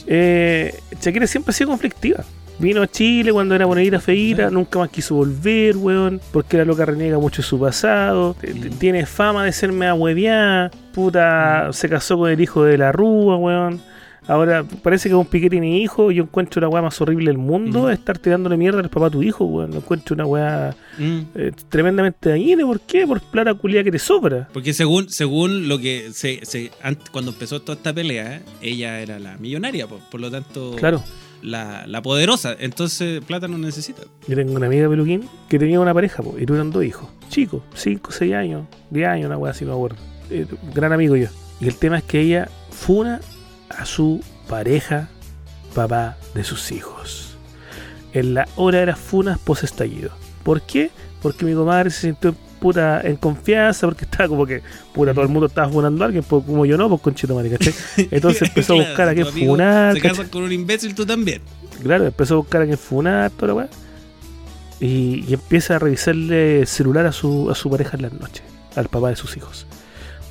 Eh, 0.08 0.76
Shakira 1.02 1.28
siempre 1.28 1.52
ha 1.52 1.54
sido 1.54 1.70
conflictiva. 1.70 2.24
Vino 2.58 2.82
a 2.82 2.88
Chile 2.88 3.34
cuando 3.34 3.54
era 3.54 3.66
bonita, 3.66 4.00
feita, 4.00 4.48
Sí. 4.48 4.54
nunca 4.54 4.80
más 4.80 4.90
quiso 4.90 5.16
volver, 5.16 5.76
weón, 5.76 6.22
porque 6.32 6.58
la 6.58 6.64
loca 6.66 6.86
reniega 6.86 7.20
mucho 7.20 7.42
de 7.42 7.48
su 7.48 7.60
pasado, 7.60 8.36
tiene 8.80 9.06
fama 9.06 9.44
de 9.44 9.52
ser 9.52 9.74
mea 9.74 9.94
hueviada, 9.94 10.72
puta, 10.94 11.68
se 11.74 11.90
casó 11.90 12.18
con 12.18 12.30
el 12.32 12.40
hijo 12.40 12.64
de 12.64 12.78
la 12.78 12.94
Rúa, 12.94 13.36
weón, 13.36 13.82
Ahora, 14.28 14.64
parece 14.84 15.10
que 15.10 15.16
un 15.16 15.26
pique 15.26 15.50
tiene 15.50 15.78
hijo. 15.80 16.12
Yo 16.12 16.24
encuentro 16.24 16.60
la 16.62 16.68
weá 16.70 16.82
más 16.82 17.00
horrible 17.02 17.28
del 17.28 17.38
mundo. 17.38 17.80
Ujú. 17.82 17.90
Estar 17.90 18.18
tirándole 18.18 18.58
mierda 18.58 18.80
al 18.80 18.90
papá 18.90 19.08
a 19.08 19.10
tu 19.10 19.22
hijo, 19.22 19.46
weón. 19.46 19.74
Encuentro 19.74 20.14
una 20.16 20.26
weá 20.26 20.76
Mm. 20.98 21.20
eh, 21.36 21.52
tremendamente 21.70 22.30
dañina. 22.30 22.66
¿Por 22.66 22.80
qué? 22.82 23.06
Por 23.06 23.22
plata 23.22 23.54
culia 23.54 23.84
que 23.84 23.92
te 23.92 24.00
sobra. 24.00 24.48
Porque 24.54 24.74
según, 24.74 25.10
según 25.10 25.68
lo 25.68 25.78
que 25.80 26.10
se, 26.14 26.40
se- 26.46 26.72
cuando 27.12 27.32
empezó 27.32 27.62
toda 27.62 27.76
esta 27.78 27.94
pelea, 27.94 28.42
ella 28.62 29.00
era 29.02 29.20
la 29.20 29.38
millonaria, 29.38 29.88
po, 29.88 30.00
por, 30.10 30.22
lo 30.22 30.32
tanto, 30.32 30.76
Claro. 30.78 31.04
la, 31.42 31.86
la 31.86 32.02
poderosa. 32.02 32.56
Entonces, 32.60 33.24
plata 33.26 33.48
no 33.48 33.58
necesita. 33.58 34.02
Yo 34.28 34.36
tengo 34.36 34.54
una 34.56 34.66
amiga 34.68 34.90
peluquín 34.90 35.24
que 35.50 35.60
tenía 35.60 35.80
una 35.80 35.94
pareja, 35.94 36.24
po, 36.24 36.36
y 36.40 36.46
tuvieron 36.46 36.72
dos 36.72 36.84
hijos. 36.84 37.10
Chicos, 37.30 37.62
5, 37.76 38.12
6 38.12 38.34
años, 38.34 38.66
10 38.90 39.08
años, 39.08 39.28
una 39.28 39.38
weá 39.38 39.52
así, 39.52 39.66
no 39.66 39.72
me 39.72 39.76
acuerdo. 39.78 39.98
Eh, 40.32 40.46
gran 40.74 40.94
amigo 40.94 41.16
yo. 41.16 41.28
Y 41.62 41.68
el 41.68 41.76
tema 41.76 41.98
es 42.00 42.04
que 42.04 42.22
ella 42.22 42.50
funa 42.72 43.20
a 43.70 43.86
su 43.86 44.22
pareja, 44.48 45.10
papá 45.74 46.18
de 46.34 46.44
sus 46.44 46.72
hijos. 46.72 47.38
En 48.14 48.34
la 48.34 48.48
hora 48.56 48.80
de 48.80 48.86
las 48.88 49.00
funas 49.00 49.40
post 49.40 49.64
estallido. 49.64 50.12
¿Por 50.44 50.62
qué? 50.62 50.92
Porque 51.22 51.46
mi 51.46 51.54
comadre 51.54 51.90
se 51.90 52.02
sintió 52.02 52.36
puta 52.60 53.02
en 53.02 53.18
confianza, 53.18 53.88
porque 53.88 54.06
estaba 54.06 54.30
como 54.30 54.46
que, 54.46 54.62
puta, 54.94 55.14
todo 55.14 55.24
el 55.24 55.30
mundo 55.30 55.48
estaba 55.48 55.70
funando 55.70 56.04
a 56.04 56.08
alguien, 56.08 56.24
pues 56.24 56.44
como 56.46 56.66
yo 56.66 56.78
no, 56.78 56.90
pues 56.90 57.02
conchito 57.02 57.36
madre, 57.36 57.52
¿cachai? 57.52 57.74
Entonces 58.12 58.44
empezó 58.44 58.74
a 58.74 58.78
buscar 58.78 59.10
a 59.10 59.16
qué 59.16 59.26
funar, 59.26 59.94
Se 59.94 60.02
casan 60.02 60.30
con 60.30 60.44
un 60.44 60.52
imbécil, 60.52 60.96
tú 60.96 61.06
también. 61.06 61.42
Claro, 61.84 62.06
empezó 62.06 62.36
a 62.36 62.38
buscar 62.38 62.62
a 62.62 62.66
quien 62.66 62.78
funar, 62.78 63.32
toda 63.32 63.48
la 63.48 63.54
weá. 63.54 63.70
Y, 64.80 65.26
y 65.28 65.34
empieza 65.34 65.76
a 65.76 65.80
revisarle 65.80 66.62
el 66.62 66.68
celular 66.68 67.06
a 67.06 67.12
su, 67.12 67.50
a 67.50 67.56
su 67.56 67.70
pareja 67.70 67.98
en 67.98 68.04
las 68.04 68.14
noches, 68.14 68.44
al 68.76 68.88
papá 68.88 69.10
de 69.10 69.16
sus 69.16 69.36
hijos. 69.38 69.68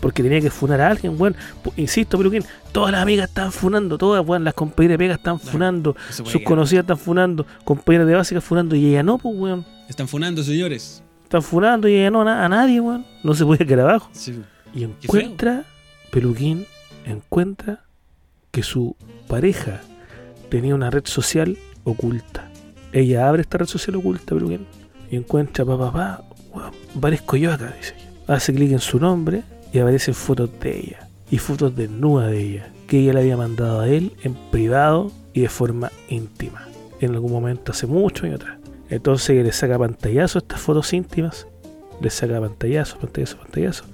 Porque 0.04 0.22
tenía 0.22 0.38
que 0.38 0.50
funar 0.50 0.82
a 0.82 0.90
alguien, 0.90 1.18
weón. 1.18 1.34
Insisto, 1.78 2.18
pero 2.18 2.28
¿quién? 2.28 2.44
Todas 2.72 2.92
las 2.92 3.00
amigas 3.00 3.26
estaban 3.26 3.50
funando, 3.50 3.96
todas, 3.96 4.22
weón. 4.22 4.44
Las 4.44 4.52
compañeras 4.52 4.98
de 4.98 4.98
pega 4.98 5.14
están 5.14 5.40
funando, 5.40 5.96
No 6.18 6.26
sus 6.26 6.42
conocidas 6.42 6.82
están 6.82 6.98
funando, 6.98 7.46
compañeras 7.64 8.06
de 8.08 8.14
básica 8.14 8.42
funando, 8.42 8.76
y 8.76 8.84
ella 8.84 9.02
no, 9.02 9.16
pues, 9.16 9.34
weón. 9.34 9.64
Están 9.88 10.06
funando, 10.06 10.42
señores. 10.42 11.02
Están 11.22 11.40
funando 11.40 11.88
y 11.88 11.94
ella 11.94 12.10
no, 12.10 12.20
a 12.20 12.48
nadie, 12.50 12.80
weón. 12.80 13.06
No 13.22 13.32
se 13.32 13.46
puede 13.46 13.64
quedar 13.64 13.88
abajo. 13.88 14.10
Sí. 14.12 14.42
Y 14.74 14.82
encuentra, 14.82 15.64
Peluquín, 16.10 16.66
encuentra 17.06 17.86
que 18.50 18.62
su 18.62 18.96
pareja 19.26 19.80
tenía 20.50 20.74
una 20.74 20.90
red 20.90 21.06
social 21.06 21.56
oculta. 21.84 22.50
Ella 22.92 23.26
abre 23.26 23.40
esta 23.40 23.56
red 23.56 23.66
social 23.66 23.96
oculta, 23.96 24.34
Peluquín, 24.34 24.66
y 25.10 25.16
encuentra, 25.16 25.64
papá, 25.64 25.90
papá, 25.90 26.24
weón, 26.52 26.72
parezco 27.00 27.36
yo 27.38 27.54
acá, 27.54 27.72
dice 27.80 27.94
ella. 27.96 28.10
Hace 28.26 28.52
clic 28.52 28.70
en 28.72 28.80
su 28.80 29.00
nombre 29.00 29.44
y 29.74 29.78
aparecen 29.80 30.14
fotos 30.14 30.48
de 30.60 30.78
ella. 30.78 31.08
Y 31.30 31.38
fotos 31.38 31.76
desnudas 31.76 32.30
de 32.30 32.40
ella, 32.40 32.68
que 32.86 33.00
ella 33.00 33.12
le 33.12 33.20
había 33.20 33.36
mandado 33.36 33.80
a 33.80 33.88
él 33.88 34.12
en 34.22 34.34
privado 34.50 35.10
y 35.34 35.40
de 35.42 35.48
forma 35.48 35.90
íntima. 36.08 36.66
En 37.00 37.12
algún 37.12 37.32
momento, 37.32 37.72
hace 37.72 37.86
mucho 37.86 38.24
años 38.24 38.40
atrás. 38.40 38.58
Entonces 38.88 39.30
ella 39.30 39.42
le 39.42 39.52
saca 39.52 39.78
pantallazo 39.78 40.38
a 40.38 40.42
estas 40.42 40.60
fotos 40.60 40.92
íntimas, 40.92 41.46
le 42.00 42.08
saca 42.08 42.40
pantallazo, 42.40 42.98
pantallazo, 42.98 43.36
pantallazo, 43.38 43.84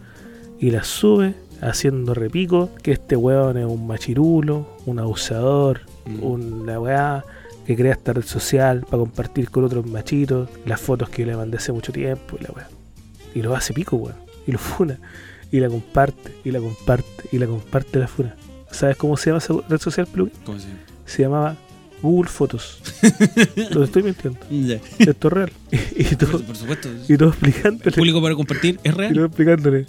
y 0.58 0.70
las 0.70 0.86
sube 0.86 1.34
haciendo 1.62 2.14
repico 2.14 2.70
que 2.82 2.92
este 2.92 3.16
weón 3.16 3.56
es 3.56 3.64
un 3.66 3.86
machirulo, 3.86 4.66
un 4.86 4.98
abusador, 4.98 5.80
Mm. 6.06 6.24
una 6.24 6.80
weá 6.80 7.24
que 7.66 7.76
crea 7.76 7.92
esta 7.92 8.12
red 8.12 8.24
social 8.24 8.80
para 8.80 8.98
compartir 8.98 9.50
con 9.50 9.64
otros 9.64 9.86
machitos 9.86 10.48
las 10.64 10.80
fotos 10.80 11.08
que 11.08 11.22
yo 11.22 11.26
le 11.26 11.36
mandé 11.36 11.58
hace 11.58 11.72
mucho 11.72 11.92
tiempo 11.92 12.36
y 12.38 12.44
la 12.44 12.50
weá. 12.50 12.68
Y 13.34 13.42
lo 13.42 13.54
hace 13.54 13.72
pico, 13.72 13.96
weón. 13.96 14.16
Y 14.46 14.52
lo 14.52 14.58
funa. 14.58 14.98
Y 15.52 15.60
la 15.60 15.68
comparte, 15.68 16.32
y 16.44 16.50
la 16.50 16.60
comparte, 16.60 17.24
y 17.32 17.38
la 17.38 17.46
comparte 17.46 17.98
la 17.98 18.06
funa. 18.08 18.36
¿Sabes 18.70 18.96
cómo 18.96 19.16
se 19.16 19.30
llama 19.30 19.38
esa 19.38 19.54
red 19.68 19.78
social, 19.80 20.06
Peluque? 20.06 20.32
¿Cómo 20.44 20.58
se 20.58 20.66
llama? 20.68 20.78
Se 21.06 21.22
llamaba 21.22 21.56
Google 22.02 22.30
Fotos. 22.30 22.80
lo 23.72 23.82
estoy 23.84 24.02
mintiendo. 24.04 24.38
Esto 24.98 25.28
es 25.28 25.32
real. 25.34 25.52
Y, 25.96 26.02
y 26.02 26.16
todo, 26.16 26.30
Por, 26.32 26.44
por 26.44 26.56
supuesto. 26.56 26.88
y 27.08 27.16
todo 27.16 27.28
El 27.30 27.34
explicándole. 27.48 27.90
público 27.96 28.22
para 28.22 28.34
compartir 28.36 28.78
es 28.84 28.92
Y 28.92 28.96
real. 28.96 29.12
luego 29.12 29.26
explicándole, 29.26 29.86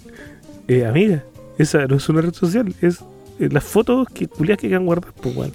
eh, 0.68 0.86
amiga, 0.86 1.24
esa 1.60 1.86
no 1.86 1.96
es 1.98 2.10
una 2.10 2.22
red 2.22 2.34
social, 2.34 2.74
es 2.82 3.00
eh, 3.40 3.50
las 3.52 3.64
fotos 3.64 4.08
que 4.14 4.28
culias 4.28 4.58
que 4.58 4.68
quedan 4.68 4.86
guardadas, 4.86 5.14
pues, 5.22 5.36
weón. 5.36 5.52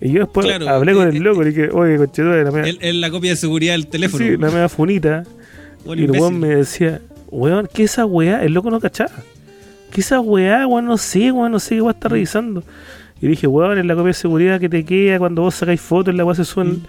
Y 0.00 0.12
yo 0.12 0.20
después 0.20 0.46
Claro, 0.46 0.68
hablé 0.68 0.94
con 0.94 1.08
eh, 1.08 1.16
el 1.16 1.22
loco 1.22 1.42
y 1.42 1.46
dije, 1.46 1.68
oye, 1.72 1.96
conchetumadre, 1.96 2.44
la 2.44 2.50
mea, 2.52 2.64
Es 2.80 2.94
la 2.94 3.10
copia 3.10 3.30
de 3.30 3.36
seguridad 3.36 3.72
del 3.74 3.86
teléfono. 3.88 4.24
sí, 4.24 4.36
la 4.36 4.50
mea 4.50 4.68
funita. 4.68 5.24
Un 5.84 5.98
y 5.98 6.04
el 6.04 6.10
weón 6.12 6.38
me 6.40 6.48
decía, 6.48 7.00
weón, 7.28 7.68
¿qué 7.72 7.84
esa 7.84 8.06
weá? 8.06 8.42
El 8.44 8.52
loco 8.54 8.70
no 8.70 8.78
cachaba. 8.80 9.12
¿Qué 9.92 10.00
esa 10.00 10.20
weá, 10.20 10.66
weón? 10.66 10.86
No 10.86 10.96
sé, 10.96 11.30
weón, 11.30 11.52
no 11.52 11.58
sé 11.60 11.76
qué 11.76 11.82
weá 11.82 11.92
Mm. 11.92 11.96
está 11.96 12.08
revisando. 12.08 12.62
Y 13.20 13.28
dije, 13.28 13.46
weón, 13.46 13.78
es 13.78 13.84
la 13.84 13.94
copia 13.94 14.08
de 14.08 14.14
seguridad 14.14 14.58
que 14.58 14.68
te 14.68 14.84
queda 14.84 15.18
cuando 15.18 15.42
vos 15.42 15.54
sacáis 15.54 15.80
fotos, 15.80 16.12
la 16.14 16.24
weá 16.24 16.34
se 16.34 16.44
suben. 16.44 16.68
Mm. 16.68 16.82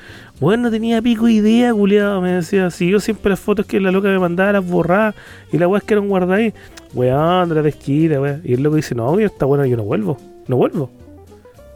Weón, 0.43 0.61
no 0.63 0.71
tenía 0.71 1.01
pico 1.01 1.27
idea, 1.27 1.73
culiado. 1.73 2.21
Me 2.21 2.31
decía, 2.31 2.71
si 2.71 2.89
yo 2.89 2.99
siempre 2.99 3.29
las 3.29 3.39
fotos 3.39 3.65
que 3.65 3.79
la 3.79 3.91
loca 3.91 4.07
me 4.07 4.17
mandaba 4.17 4.53
las 4.53 4.65
borraba 4.67 5.13
y 5.51 5.57
las 5.57 5.67
weas 5.69 5.83
que 5.83 5.93
eran 5.93 6.07
guardadas 6.07 6.39
ahí. 6.39 6.53
Weón, 6.93 7.49
de 7.49 7.55
la 7.55 7.61
pesquita, 7.61 8.19
weón. 8.19 8.41
Y 8.43 8.53
el 8.53 8.63
loco 8.63 8.77
dice, 8.77 8.95
no, 8.95 9.19
yo 9.19 9.25
está 9.27 9.45
bueno, 9.45 9.65
yo 9.65 9.77
no 9.77 9.83
vuelvo. 9.83 10.17
No 10.47 10.57
vuelvo. 10.57 10.89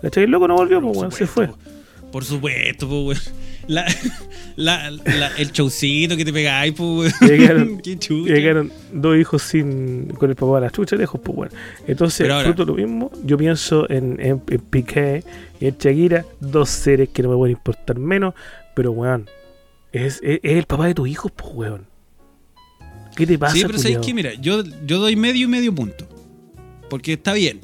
¿Cachai? 0.02 0.24
El 0.24 0.32
loco 0.32 0.48
no 0.48 0.56
volvió, 0.56 0.82
pues, 0.82 0.98
weón, 0.98 1.12
se 1.12 1.28
fue. 1.28 1.50
Por 2.12 2.24
supuesto, 2.24 2.88
pues, 2.88 3.28
weón. 3.28 3.38
La, 3.68 3.86
la, 4.56 4.92
la- 4.92 5.36
el 5.38 5.52
showcito 5.52 6.16
que 6.16 6.24
te 6.24 6.32
pegáis, 6.32 6.74
pues, 6.74 7.14
weón. 7.22 7.32
Llegaron- 7.32 7.78
Qué 7.84 7.98
chucha. 8.00 8.34
Llegaron 8.34 8.72
dos 8.94 9.18
hijos 9.18 9.42
sin 9.44 10.08
con 10.18 10.30
el 10.30 10.36
papá 10.36 10.56
de 10.56 10.62
las 10.62 10.72
chuchas 10.74 10.98
lejos, 10.98 11.20
pues 11.24 11.36
bueno. 11.36 11.52
Entonces, 11.86 12.30
ahora- 12.30 12.46
fruto 12.46 12.66
de 12.66 12.72
lo 12.72 12.78
mismo, 12.78 13.12
yo 13.26 13.38
pienso 13.38 13.90
en, 13.90 14.20
en, 14.22 14.42
en 14.48 14.60
Piqué 14.60 15.24
y 15.60 15.68
en 15.68 15.78
Shakira, 15.78 16.26
dos 16.40 16.70
seres 16.70 17.10
que 17.10 17.22
no 17.24 17.30
me 17.30 17.36
pueden 17.36 17.56
importar 17.58 18.00
menos, 18.00 18.34
pero 18.74 18.92
weón, 18.92 19.30
es, 19.92 20.20
es, 20.24 20.40
es 20.44 20.58
el 20.58 20.66
papá 20.66 20.88
de 20.88 20.94
tus 20.94 21.08
hijos, 21.10 21.32
pues 21.36 21.50
weón. 21.54 21.88
¿Qué 23.16 23.26
te 23.28 23.38
pasa, 23.38 23.56
Sí, 23.56 23.64
pero 23.66 23.80
¿sabes 23.80 23.98
culiao? 23.98 24.02
qué? 24.06 24.14
Mira, 24.14 24.34
yo, 24.36 24.64
yo 24.86 25.00
doy 25.00 25.16
medio 25.16 25.46
y 25.46 25.50
medio 25.50 25.74
punto. 25.74 26.08
Porque 26.90 27.14
está 27.14 27.34
bien. 27.34 27.60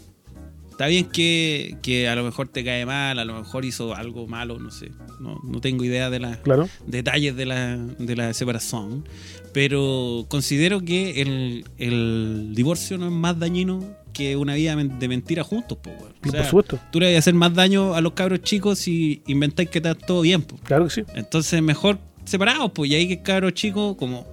Está 0.74 0.88
bien 0.88 1.06
que, 1.06 1.78
que 1.84 2.08
a 2.10 2.16
lo 2.16 2.24
mejor 2.24 2.48
te 2.48 2.64
cae 2.64 2.86
mal, 2.86 3.20
a 3.20 3.26
lo 3.26 3.36
mejor 3.38 3.64
hizo 3.64 3.96
algo 3.96 4.26
malo, 4.28 4.58
no 4.60 4.72
sé. 4.72 4.90
No, 5.20 5.40
no 5.44 5.62
tengo 5.62 5.84
idea 5.86 6.10
de 6.10 6.20
los 6.20 6.36
Claro, 6.38 6.68
detalles 6.88 7.36
de 7.36 7.46
la, 7.46 7.78
de 7.78 8.16
la 8.16 8.34
separación. 8.34 9.06
Pero 9.54 10.26
considero 10.30 10.82
que 10.82 11.22
el, 11.22 11.66
el 11.78 12.54
divorcio 12.56 12.98
no 12.98 13.06
es 13.06 13.12
más 13.12 13.38
dañino 13.38 13.84
que 14.14 14.36
una 14.36 14.56
vida 14.56 14.76
de 14.76 15.08
mentira 15.08 15.44
juntos, 15.44 15.78
po. 15.78 15.92
O 15.92 16.32
sea, 16.32 16.40
por 16.42 16.46
supuesto, 16.46 16.80
tú 16.92 17.00
le 17.00 17.08
vas 17.08 17.16
a 17.16 17.20
hacer 17.20 17.34
más 17.36 17.54
daño 17.54 17.94
a 17.94 18.02
los 18.02 18.14
cabros 18.14 18.42
chicos 18.42 18.80
si 18.80 19.22
inventáis 19.28 19.70
que 19.70 19.78
está 19.80 19.96
todo 19.96 20.22
bien, 20.22 20.42
po. 20.42 20.58
claro 20.64 20.86
que 20.86 20.92
sí. 20.92 21.02
Entonces, 21.16 21.62
mejor 21.62 22.00
separados, 22.26 22.72
pues. 22.74 22.90
Y 22.92 22.96
ahí 22.96 23.08
que 23.08 23.14
el 23.16 23.22
cabro 23.22 23.52
chico, 23.52 23.96
como 23.96 24.26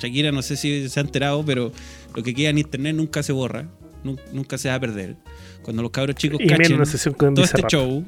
Shakira, 0.00 0.32
no 0.32 0.42
sé 0.42 0.56
si 0.56 0.88
se 0.88 1.00
ha 1.00 1.02
enterado, 1.02 1.44
pero 1.44 1.70
lo 2.14 2.22
que 2.22 2.34
queda 2.34 2.48
en 2.50 2.58
internet 2.58 2.94
nunca 2.96 3.22
se 3.22 3.32
borra, 3.32 3.68
nun- 4.04 4.18
nunca 4.32 4.56
se 4.58 4.68
va 4.70 4.76
a 4.76 4.80
perder. 4.80 5.16
Cuando 5.62 5.82
los 5.82 5.90
cabros 5.90 6.16
chicos 6.16 6.40
Y 6.40 6.46
cachen 6.46 6.74
una 6.74 6.84
sesión 6.84 7.14
con 7.14 7.34
todo 7.34 7.44
este 7.44 7.62
show, 7.68 8.04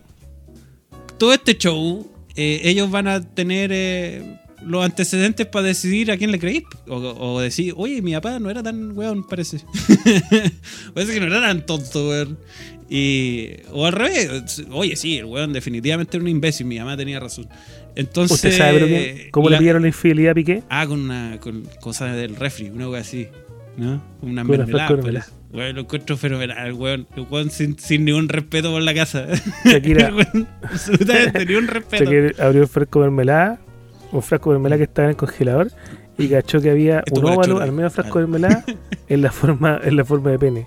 todo 1.19 1.33
este 1.33 1.57
show, 1.57 2.11
eh, 2.37 2.61
ellos 2.65 2.91
van 2.91 3.07
a 3.09 3.21
tener 3.21 3.71
eh, 3.73 4.39
los 4.67 4.85
antecedentes 4.85 5.47
para 5.47 5.67
decidir 5.67 6.11
a 6.11 6.17
quién 6.17 6.31
le 6.33 6.39
creís. 6.39 6.65
O, 6.89 6.97
o 6.97 7.41
decir, 7.41 7.75
oye, 7.77 8.03
mi 8.03 8.13
papá 8.15 8.39
no 8.41 8.51
era 8.51 8.63
tan 8.63 8.97
weón, 8.97 9.27
parece. 9.27 9.59
parece 10.95 11.15
que 11.15 11.21
no 11.21 11.27
era 11.27 11.41
tan 11.41 11.65
tonto, 11.67 12.09
weón. 12.09 12.39
Y, 12.89 13.51
o 13.73 13.87
al 13.87 13.93
revés, 13.93 14.63
oye, 14.71 14.97
sí, 14.97 15.19
el 15.19 15.25
weón 15.25 15.53
definitivamente 15.53 16.17
era 16.17 16.23
un 16.23 16.29
imbécil, 16.29 16.67
mi 16.67 16.79
mamá 16.79 16.97
tenía 16.97 17.19
razón. 17.19 17.49
Entonces, 17.97 18.35
¿Usted 18.37 18.57
sabe 18.57 18.81
pero 18.81 19.31
cómo 19.31 19.49
la- 19.49 19.57
le 19.57 19.61
pillaron 19.61 19.83
la 19.83 19.89
infidelidad 19.89 20.33
a 20.33 20.35
Piqué? 20.35 20.63
Ah, 20.69 20.87
con 20.87 21.01
una 21.01 21.39
con 21.41 21.63
cosas 21.81 22.17
del 22.17 22.37
refri, 22.37 22.69
una 22.71 22.89
wea 22.89 23.01
así. 23.01 23.29
¿No? 23.77 24.01
Una 24.23 24.45
mermelada. 24.45 24.89
parece. 25.01 25.31
Weón, 25.53 25.75
lo 25.77 25.81
encuentro 25.83 26.17
fenomenal, 26.17 26.73
weón. 26.73 27.07
El 27.17 27.27
weón 27.31 27.51
sin, 27.51 27.79
sin 27.79 28.05
ningún 28.05 28.29
respeto 28.29 28.71
por 28.73 28.83
la 28.83 28.95
casa. 28.95 29.27
Shakira, 29.65 30.13
weón, 30.15 30.49
absolutamente 30.63 31.47
ni 31.47 31.55
un 31.55 31.67
respeto. 31.69 32.05
Shakira 32.05 32.45
abrió 32.45 32.63
el 32.63 32.69
frasco 32.69 33.01
de 33.01 33.07
mermelada, 33.07 33.59
un 34.13 34.23
frasco 34.23 34.51
de 34.51 34.59
mermelada 34.59 34.79
que 34.79 34.85
estaba 34.85 35.07
en 35.07 35.11
el 35.11 35.17
congelador 35.17 35.71
y 36.19 36.29
cachó 36.29 36.61
que 36.61 36.71
había 36.71 37.01
Esto 37.07 37.21
un 37.21 37.27
óvalo 37.27 37.61
al 37.61 37.73
medio 37.73 37.91
frasco 37.91 38.19
Ah. 38.19 38.23
de 38.23 38.27
mermelada 38.29 38.65
en 39.09 39.23
la 39.23 39.31
forma 39.33 39.81
en 39.83 39.97
la 39.97 40.05
forma 40.05 40.31
de 40.31 40.39
pene. 40.39 40.67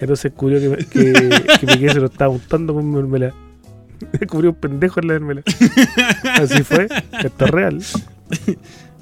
Entonces 0.00 0.32
descubrió 0.32 0.58
que, 0.60 0.84
que, 0.86 1.12
que 1.60 1.66
Piqué 1.66 1.90
se 1.90 2.00
lo 2.00 2.06
estaba 2.06 2.30
untando 2.30 2.74
con 2.74 2.90
mermelada. 2.92 3.34
Descubrió 4.12 4.50
un 4.50 4.56
pendejo 4.56 5.00
en 5.00 5.06
la 5.08 5.14
mermelada. 5.14 5.44
Así 6.34 6.62
fue. 6.64 6.86
Esto 7.22 7.44
es 7.44 7.50
real. 7.50 7.82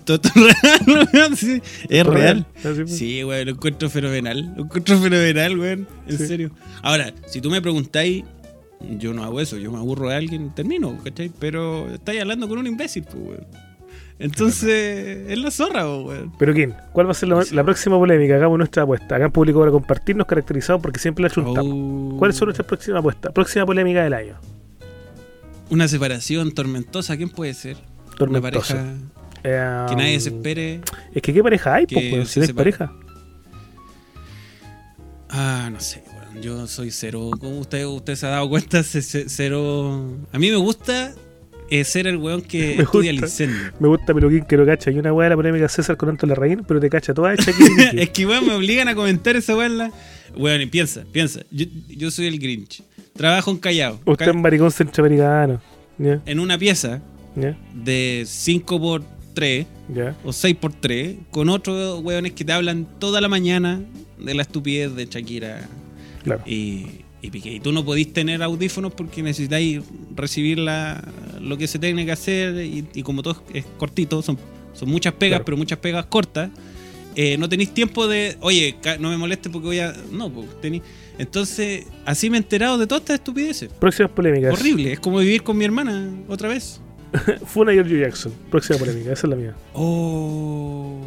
Todo 0.05 0.17
esto 0.17 0.29
es 0.39 0.87
real, 1.13 1.37
sí. 1.37 1.63
Es 1.89 2.07
real. 2.07 2.47
Así 2.59 2.75
fue. 2.75 2.87
Sí, 2.89 3.25
weón, 3.25 3.47
lo 3.47 3.53
encuentro 3.53 3.89
fenomenal. 3.91 4.53
Lo 4.57 4.65
encuentro 4.65 4.99
fenomenal, 4.99 5.59
weón. 5.59 5.89
En 6.07 6.19
Sí. 6.19 6.27
serio. 6.27 6.51
Ahora, 6.83 7.13
si 7.27 7.41
tú 7.41 7.51
me 7.51 7.63
preguntáis, 7.63 8.25
yo 8.99 9.15
no 9.15 9.25
hago 9.25 9.41
eso. 9.41 9.57
Yo 9.57 9.73
me 9.73 9.79
aburro 9.79 10.09
de 10.11 10.17
alguien, 10.17 10.55
termino, 10.55 10.99
¿cachai? 11.03 11.31
Pero 11.39 11.91
estáis 11.91 12.21
hablando 12.21 12.49
con 12.49 12.59
un 12.59 12.67
imbécil, 12.67 13.05
pues, 13.05 13.17
weón. 13.17 13.47
Entonces, 14.19 15.29
es 15.31 15.39
la 15.39 15.51
zorra, 15.51 15.83
po, 15.85 16.03
weón. 16.05 16.33
Pero 16.39 16.55
¿quién? 16.55 16.75
¿Cuál 16.93 17.07
va 17.07 17.11
a 17.11 17.15
ser 17.15 17.29
la, 17.31 17.43
la 17.51 17.65
próxima 17.65 17.97
polémica? 17.99 18.37
Hagamos 18.37 18.59
nuestra 18.59 18.83
apuesta. 18.85 19.17
Acá 19.17 19.25
en 19.25 19.33
público 19.33 19.59
para 19.61 19.73
compartirnos 19.73 20.27
caracterizados 20.27 20.81
porque 20.83 21.01
siempre 21.01 21.23
la 21.23 21.31
chuntamos. 21.31 21.73
Oh. 21.75 22.17
¿Cuáles 22.19 22.37
son 22.37 22.47
nuestras 22.47 22.67
próximas 22.67 23.01
apuestas? 23.01 23.33
Próxima 23.33 23.67
polémica 23.67 24.05
del 24.05 24.15
año. 24.15 24.35
Una 25.71 25.89
separación 25.89 26.53
tormentosa, 26.53 27.17
¿quién 27.17 27.31
puede 27.31 27.55
ser? 27.55 27.77
Una 28.21 28.41
pareja 28.41 28.85
Eh, 29.45 29.87
que 29.89 29.97
nadie 29.97 30.19
se 30.21 30.31
espere. 30.31 30.81
Es 31.15 31.23
que 31.23 31.33
¿qué 31.33 31.43
pareja 31.43 31.75
hay? 31.75 31.87
que 31.87 32.11
Pues, 32.11 32.29
si 32.31 32.41
no 32.41 32.47
separe. 32.47 32.73
pareja. 32.73 32.93
Ah, 35.31 35.69
no 35.73 35.81
sé, 35.81 36.03
weón. 36.07 36.43
Yo 36.43 36.67
soy 36.67 36.91
cero. 36.91 37.31
Como 37.39 37.59
usted, 37.59 37.85
usted 37.87 38.15
se 38.15 38.27
ha 38.27 38.31
dado 38.31 38.49
cuenta, 38.49 38.83
ce- 38.83 39.03
ce- 39.03 39.29
cero. 39.29 40.17
A 40.33 40.39
mí 40.39 40.51
me 40.51 40.57
gusta 40.57 41.13
eh, 41.71 41.85
ser 41.85 42.07
el 42.07 42.17
weón 42.19 42.43
que 42.43 42.75
Me 42.77 42.83
estudia 42.85 43.11
el 43.11 43.21
gusta. 43.21 43.45
incendio. 43.45 43.73
Me 43.81 43.89
gusta 43.89 44.15
Peluquín 44.15 44.45
que 44.45 44.57
lo 44.57 44.65
cacha. 44.67 44.91
Y 44.91 44.99
una 44.99 45.13
weá 45.13 45.27
de 45.27 45.31
la 45.31 45.37
polémica 45.37 45.69
César 45.69 45.97
con 45.97 46.09
Antonio 46.09 46.35
Larraín, 46.35 46.65
pero 46.67 46.81
te 46.81 46.89
cacha 46.91 47.13
toda 47.15 47.35
hecha 47.35 47.51
aquí. 47.51 47.65
es 47.99 48.11
que, 48.11 48.27
weón, 48.27 48.47
me 48.47 48.55
obligan 48.55 48.89
a 48.89 48.95
comentar 48.95 49.37
esa 49.37 49.57
weón. 49.57 49.79
la- 49.79 49.93
Weón, 50.37 50.63
y 50.63 50.67
piensa, 50.67 51.05
piensa. 51.13 51.41
Yo, 51.51 51.67
yo 51.89 52.11
soy 52.11 52.27
el 52.27 52.39
Grinch. 52.39 52.83
Trabajo 53.15 53.51
en 53.53 53.59
Callao. 53.59 54.01
Usted 54.05 54.29
es 54.29 54.35
maricón 54.35 54.71
centroamericano. 54.73 55.61
En 55.99 56.41
una 56.41 56.59
pieza 56.59 57.01
de 57.73 58.25
5 58.27 58.81
por 58.81 59.14
3 59.35 59.67
ya. 59.95 60.17
o 60.25 60.33
6 60.33 60.57
por 60.57 60.73
3 60.73 61.17
con 61.31 61.49
otros 61.49 62.03
weones 62.03 62.33
que 62.33 62.45
te 62.45 62.53
hablan 62.53 62.87
toda 62.99 63.21
la 63.21 63.29
mañana 63.29 63.83
de 64.19 64.35
la 64.35 64.43
estupidez 64.43 64.95
de 64.95 65.07
Shakira 65.07 65.69
Claro. 66.23 66.43
y, 66.47 66.87
y 67.21 67.31
Piqué. 67.31 67.55
Y 67.55 67.61
tú 67.61 67.73
no 67.73 67.85
podís 67.85 68.13
tener 68.13 68.43
audífonos 68.43 68.93
porque 68.95 69.23
necesitáis 69.23 69.81
recibir 70.17 70.59
la, 70.59 71.03
lo 71.41 71.59
que 71.59 71.67
se 71.67 71.79
tiene 71.79 72.07
que 72.07 72.13
hacer 72.13 72.65
y, 72.65 72.87
y 72.95 73.03
como 73.03 73.23
todo 73.23 73.43
es 73.53 73.65
cortito, 73.77 74.23
son, 74.23 74.39
son 74.73 74.89
muchas 74.89 75.13
pegas, 75.15 75.39
Claro. 75.39 75.45
pero 75.45 75.57
muchas 75.57 75.79
pegas 75.79 76.07
cortas. 76.07 76.51
eh, 77.17 77.37
no 77.39 77.49
tenéis 77.49 77.75
tiempo 77.75 78.07
de, 78.09 78.37
oye, 78.41 78.75
no 79.01 79.11
me 79.11 79.17
moleste 79.17 79.51
porque 79.51 79.67
voy 79.67 79.79
a... 79.81 79.95
No, 80.11 80.31
pues 80.33 80.47
tenéis... 80.61 80.83
Entonces, 81.19 81.87
así 82.05 82.29
me 82.29 82.39
he 82.39 82.41
enterado 82.41 82.77
de 82.77 82.87
todas 82.89 83.03
estas 83.03 83.15
estupideces. 83.17 83.69
Próximas 83.79 84.11
polémicas. 84.11 84.53
Horrible, 84.53 84.93
es 84.95 84.99
como 85.01 85.19
vivir 85.21 85.43
con 85.45 85.57
mi 85.57 85.65
hermana 85.65 86.13
otra 86.29 86.49
vez. 86.49 86.81
Funa 87.47 87.73
Giorgio 87.73 87.99
Jackson. 87.99 88.33
Próxima 88.51 88.79
polémica. 88.79 89.13
Esa 89.13 89.27
es 89.27 89.31
la 89.31 89.37
mía. 89.37 89.55
Oh, 89.73 91.01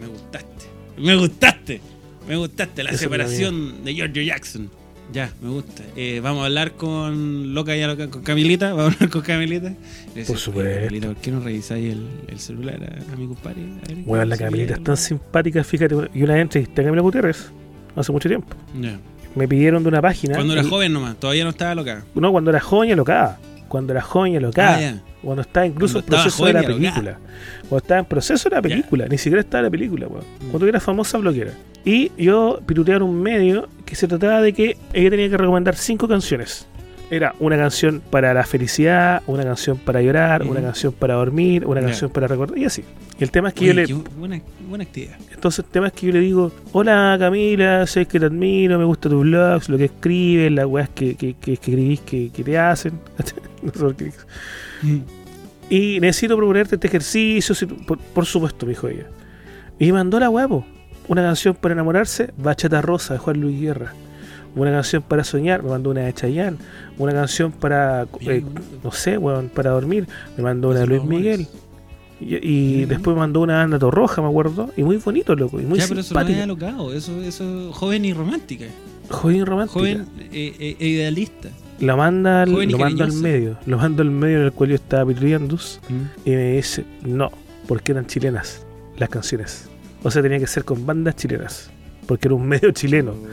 me 0.00 0.06
gustaste. 0.06 0.66
Me 0.98 1.16
gustaste. 1.16 1.80
Me 2.28 2.36
gustaste 2.36 2.82
la 2.82 2.90
Esa 2.90 2.96
es 2.96 3.00
la 3.02 3.04
separación 3.06 3.84
de 3.84 3.94
Giorgio 3.94 4.22
Jackson. 4.22 4.70
Ya, 5.12 5.30
me 5.42 5.50
gusta. 5.50 5.82
Eh, 5.94 6.20
vamos 6.22 6.42
a 6.42 6.46
hablar 6.46 6.72
con 6.72 7.52
Loca 7.54 7.76
y 7.76 7.82
a 7.82 7.86
Loca, 7.86 8.08
con 8.08 8.22
Camilita. 8.22 8.72
Vamos 8.72 8.92
a 8.92 8.94
hablar 8.94 9.10
con 9.10 9.20
Camilita. 9.22 9.74
Decía, 10.14 10.24
Por 10.26 10.38
supuesto. 10.38 10.70
"Oye, 10.70 10.80
Camilita, 10.86 11.06
¿por 11.08 11.16
qué 11.16 11.30
no 11.30 11.40
revisáis 11.40 11.92
el, 11.92 12.06
el 12.28 12.38
celular 12.38 12.78
a, 12.82 13.12
a 13.12 13.16
mi 13.16 13.26
compadre? 13.26 13.62
Bueno, 14.06 14.24
la 14.24 14.36
Camilita 14.38 14.74
es 14.74 14.78
tan 14.82 14.92
algo". 14.92 14.96
simpática, 14.96 15.62
fíjate. 15.64 15.94
Y 16.14 16.22
una 16.22 16.34
vez 16.34 16.42
entrevisté 16.42 16.80
a 16.80 16.84
Camila 16.84 17.02
Gutiérrez 17.02 17.50
hace 17.94 18.10
mucho 18.12 18.28
tiempo. 18.28 18.56
Ya. 18.80 18.98
Me 19.34 19.46
pidieron 19.48 19.82
de 19.82 19.88
una 19.90 20.00
página. 20.00 20.34
Cuando 20.34 20.54
era 20.54 20.64
joven 20.64 20.92
nomás, 20.92 21.16
todavía 21.16 21.44
no 21.44 21.50
estaba 21.50 21.74
loca. 21.74 22.04
No, 22.14 22.32
cuando 22.32 22.50
era 22.50 22.60
joven 22.60 22.88
y 22.88 22.92
alocada. 22.92 23.38
Cuando 23.68 23.92
era 23.92 24.00
joven 24.02 24.32
y 24.32 24.36
alocada. 24.36 24.78
Ah. 24.78 25.02
Cuando 25.22 25.42
estaba 25.42 25.66
incluso 25.66 25.98
en 25.98 26.04
proceso 26.04 26.44
de 26.46 26.52
la 26.52 26.62
película. 26.62 27.18
Cuando 27.60 27.76
estaba 27.78 28.00
en 28.00 28.06
proceso 28.06 28.48
de 28.48 28.56
la 28.56 28.62
película. 28.62 29.06
Ni 29.08 29.18
siquiera 29.18 29.40
estaba 29.40 29.60
en 29.60 29.64
la 29.64 29.70
película, 29.70 30.06
weón. 30.08 30.24
Mm. 30.40 30.50
Cuando 30.50 30.66
era 30.66 30.80
famosa 30.80 31.18
bloguera. 31.18 31.52
Y 31.84 32.12
yo 32.16 32.60
piruteaba 32.66 32.98
en 32.98 33.02
un 33.10 33.22
medio 33.22 33.68
que 33.84 33.94
se 33.94 34.08
trataba 34.08 34.40
de 34.40 34.52
que 34.52 34.76
ella 34.92 35.10
tenía 35.10 35.28
que 35.28 35.36
recomendar 35.36 35.76
cinco 35.76 36.08
canciones. 36.08 36.66
Era 37.12 37.34
una 37.40 37.58
canción 37.58 38.00
para 38.08 38.32
la 38.32 38.42
felicidad, 38.42 39.22
una 39.26 39.44
canción 39.44 39.76
para 39.76 40.00
llorar, 40.00 40.44
una 40.44 40.62
canción 40.62 40.94
para 40.94 41.12
dormir, 41.12 41.66
una 41.66 41.82
canción 41.82 42.10
para 42.10 42.26
recordar, 42.26 42.56
y 42.56 42.64
así. 42.64 42.84
Y 43.18 43.22
el 43.22 43.30
tema 43.30 43.48
es 43.48 43.54
que 43.54 43.66
yo 43.66 43.74
le. 43.74 43.84
buena, 44.16 44.40
buena 44.66 44.84
actividad. 44.84 45.18
Entonces 45.30 45.62
el 45.62 45.70
tema 45.70 45.88
es 45.88 45.92
que 45.92 46.06
yo 46.06 46.12
le 46.14 46.20
digo, 46.20 46.50
hola 46.72 47.14
Camila, 47.20 47.86
sé 47.86 48.06
que 48.06 48.18
te 48.18 48.24
admiro, 48.24 48.78
me 48.78 48.86
gusta 48.86 49.10
tus 49.10 49.24
blogs, 49.24 49.68
lo 49.68 49.76
que 49.76 49.84
escribes, 49.84 50.50
las 50.52 50.64
weas 50.64 50.88
que, 50.88 51.14
que, 51.14 51.34
que 51.34 51.52
escribís 51.52 52.00
que, 52.00 52.30
que 52.30 52.42
te 52.42 52.56
hacen. 52.56 52.94
no 53.62 53.72
sé 53.72 53.78
por 53.78 53.94
qué. 53.94 54.10
Y 55.68 56.00
necesito 56.00 56.34
proponerte 56.34 56.76
este 56.76 56.86
ejercicio, 56.86 57.54
si 57.54 57.66
por, 57.66 57.98
por 57.98 58.24
supuesto, 58.24 58.64
me 58.64 58.70
dijo 58.70 58.88
ella. 58.88 59.04
Y 59.78 59.92
mandó 59.92 60.18
la 60.18 60.30
huevo. 60.30 60.64
Una 61.08 61.20
canción 61.20 61.54
para 61.56 61.74
enamorarse, 61.74 62.32
Bachata 62.38 62.80
Rosa 62.80 63.12
de 63.12 63.18
Juan 63.18 63.38
Luis 63.38 63.60
Guerra. 63.60 63.92
Una 64.54 64.70
canción 64.70 65.02
para 65.02 65.24
soñar, 65.24 65.62
me 65.62 65.70
mandó 65.70 65.90
una 65.90 66.02
de 66.02 66.12
Chayanne. 66.12 66.58
Una 66.98 67.12
canción 67.12 67.52
para, 67.52 68.06
eh, 68.20 68.44
no 68.84 68.92
sé, 68.92 69.16
weón, 69.18 69.48
para 69.48 69.70
dormir, 69.70 70.06
me 70.36 70.42
mandó 70.42 70.68
una 70.70 70.80
de 70.80 70.86
Luis. 70.86 71.04
Miguel. 71.04 71.46
Y, 72.20 72.36
y 72.36 72.76
Bien. 72.76 72.88
después 72.90 73.14
me 73.14 73.20
mandó 73.20 73.40
una 73.40 73.56
banda 73.56 73.78
Torroja, 73.78 74.22
me 74.22 74.28
acuerdo. 74.28 74.70
Y 74.76 74.82
muy 74.82 74.96
bonito, 74.98 75.34
loco. 75.34 75.60
Y 75.60 75.64
muy 75.64 75.78
ya, 75.78 75.86
pero 75.88 76.00
eso 76.00 76.14
no 76.14 76.20
es 76.20 76.38
alocado. 76.38 76.92
Eso, 76.92 77.20
eso 77.22 77.70
es 77.70 77.74
joven 77.76 78.04
y 78.04 78.12
romántica. 78.12 78.66
Joven 79.10 79.44
romántica. 79.46 79.80
Joven 79.80 80.06
eh, 80.20 80.54
eh, 80.58 80.76
e 80.78 80.86
idealista. 80.86 81.48
Lo 81.80 81.96
manda, 81.96 82.42
al- 82.42 82.62
y 82.62 82.66
lo 82.66 82.78
mando 82.78 83.02
al 83.04 83.12
medio. 83.14 83.56
Lo 83.66 83.76
mando 83.78 84.02
al 84.02 84.10
medio 84.10 84.36
en 84.38 84.44
el 84.44 84.52
cual 84.52 84.68
yo 84.70 84.76
estaba 84.76 85.04
piruleando. 85.06 85.56
Mm. 85.56 86.28
Y 86.28 86.30
me 86.30 86.52
dice, 86.52 86.84
no, 87.04 87.32
porque 87.66 87.90
eran 87.92 88.06
chilenas 88.06 88.64
las 88.98 89.08
canciones. 89.08 89.68
O 90.04 90.10
sea, 90.10 90.22
tenía 90.22 90.38
que 90.38 90.46
ser 90.46 90.64
con 90.64 90.86
bandas 90.86 91.16
chilenas. 91.16 91.70
Porque 92.06 92.28
era 92.28 92.34
un 92.36 92.46
medio 92.46 92.70
chileno. 92.72 93.14
Y 93.14 93.24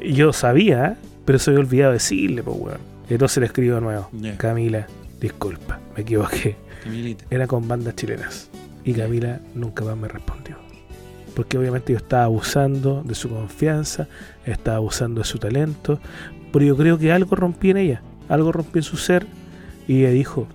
yo 0.00 0.32
sabía, 0.32 0.96
pero 1.24 1.38
se 1.38 1.50
había 1.50 1.60
olvidado 1.60 1.92
decirle, 1.92 2.42
pues, 2.42 2.56
weón. 2.58 2.78
Entonces 3.08 3.38
le 3.38 3.46
escribo 3.46 3.74
de 3.74 3.80
nuevo. 3.80 4.08
Camila, 4.36 4.86
disculpa, 5.20 5.80
me 5.96 6.02
equivoqué. 6.02 6.56
Camilita. 6.84 7.24
Era 7.30 7.46
con 7.46 7.66
bandas 7.66 7.96
chilenas. 7.96 8.48
Y 8.84 8.94
Camila 8.94 9.40
nunca 9.54 9.84
más 9.84 9.96
me 9.96 10.08
respondió. 10.08 10.56
Porque 11.34 11.58
obviamente 11.58 11.92
yo 11.92 11.98
estaba 11.98 12.24
abusando 12.24 13.02
de 13.04 13.14
su 13.14 13.28
confianza, 13.28 14.08
estaba 14.44 14.76
abusando 14.76 15.20
de 15.20 15.26
su 15.26 15.38
talento. 15.38 16.00
Pero 16.52 16.64
yo 16.64 16.76
creo 16.76 16.98
que 16.98 17.12
algo 17.12 17.36
rompí 17.36 17.70
en 17.70 17.76
ella. 17.78 18.02
Algo 18.28 18.52
rompí 18.52 18.78
en 18.78 18.82
su 18.84 18.96
ser. 18.96 19.26
Y 19.86 20.00
ella 20.00 20.10
dijo, 20.10 20.46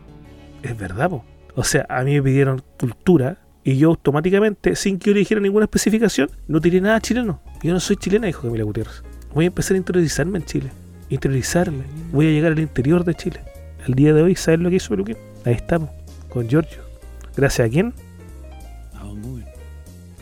es 0.64 0.78
verdad, 0.78 1.10
po. 1.10 1.26
O 1.56 1.64
sea, 1.64 1.86
a 1.90 2.04
mí 2.04 2.14
me 2.14 2.22
pidieron 2.24 2.62
cultura. 2.80 3.38
Y 3.64 3.78
yo 3.78 3.90
automáticamente, 3.90 4.76
sin 4.76 5.00
que 5.00 5.10
yo 5.10 5.14
le 5.14 5.20
dijera 5.20 5.42
ninguna 5.42 5.66
especificación, 5.66 6.30
no 6.48 6.62
tiré 6.62 6.80
nada 6.82 7.02
chileno. 7.02 7.42
Yo 7.64 7.74
no 7.74 7.80
soy 7.80 7.96
chilena, 7.98 8.28
dijo 8.28 8.44
Camila 8.44 8.64
Gutiérrez. 8.64 9.04
Voy 9.36 9.45
a 9.45 9.48
empezar 9.49 9.76
a 9.76 9.78
interiorizarme 9.78 10.40
en 10.40 10.45
Chile. 10.45 10.72
Interiorizarme. 11.10 11.84
Voy 12.12 12.28
a 12.28 12.32
llegar 12.32 12.53
al 12.53 12.60
interior 12.60 13.03
de 13.03 13.14
Chile. 13.14 13.41
Al 13.86 13.94
día 13.94 14.14
de 14.14 14.24
hoy, 14.24 14.36
¿sabes 14.36 14.60
lo 14.62 14.70
que 14.70 14.78
hizo 14.78 14.90
Peluquín? 14.90 15.18
Ahí 15.45 15.53
estamos, 15.53 15.90
con 16.30 16.48
Giorgio. 16.48 16.82
Gracias 17.38 17.68
a 17.68 17.70
quién? 17.70 17.94
Ah, 18.94 19.03
muy 19.03 19.41
bien. 19.41 19.53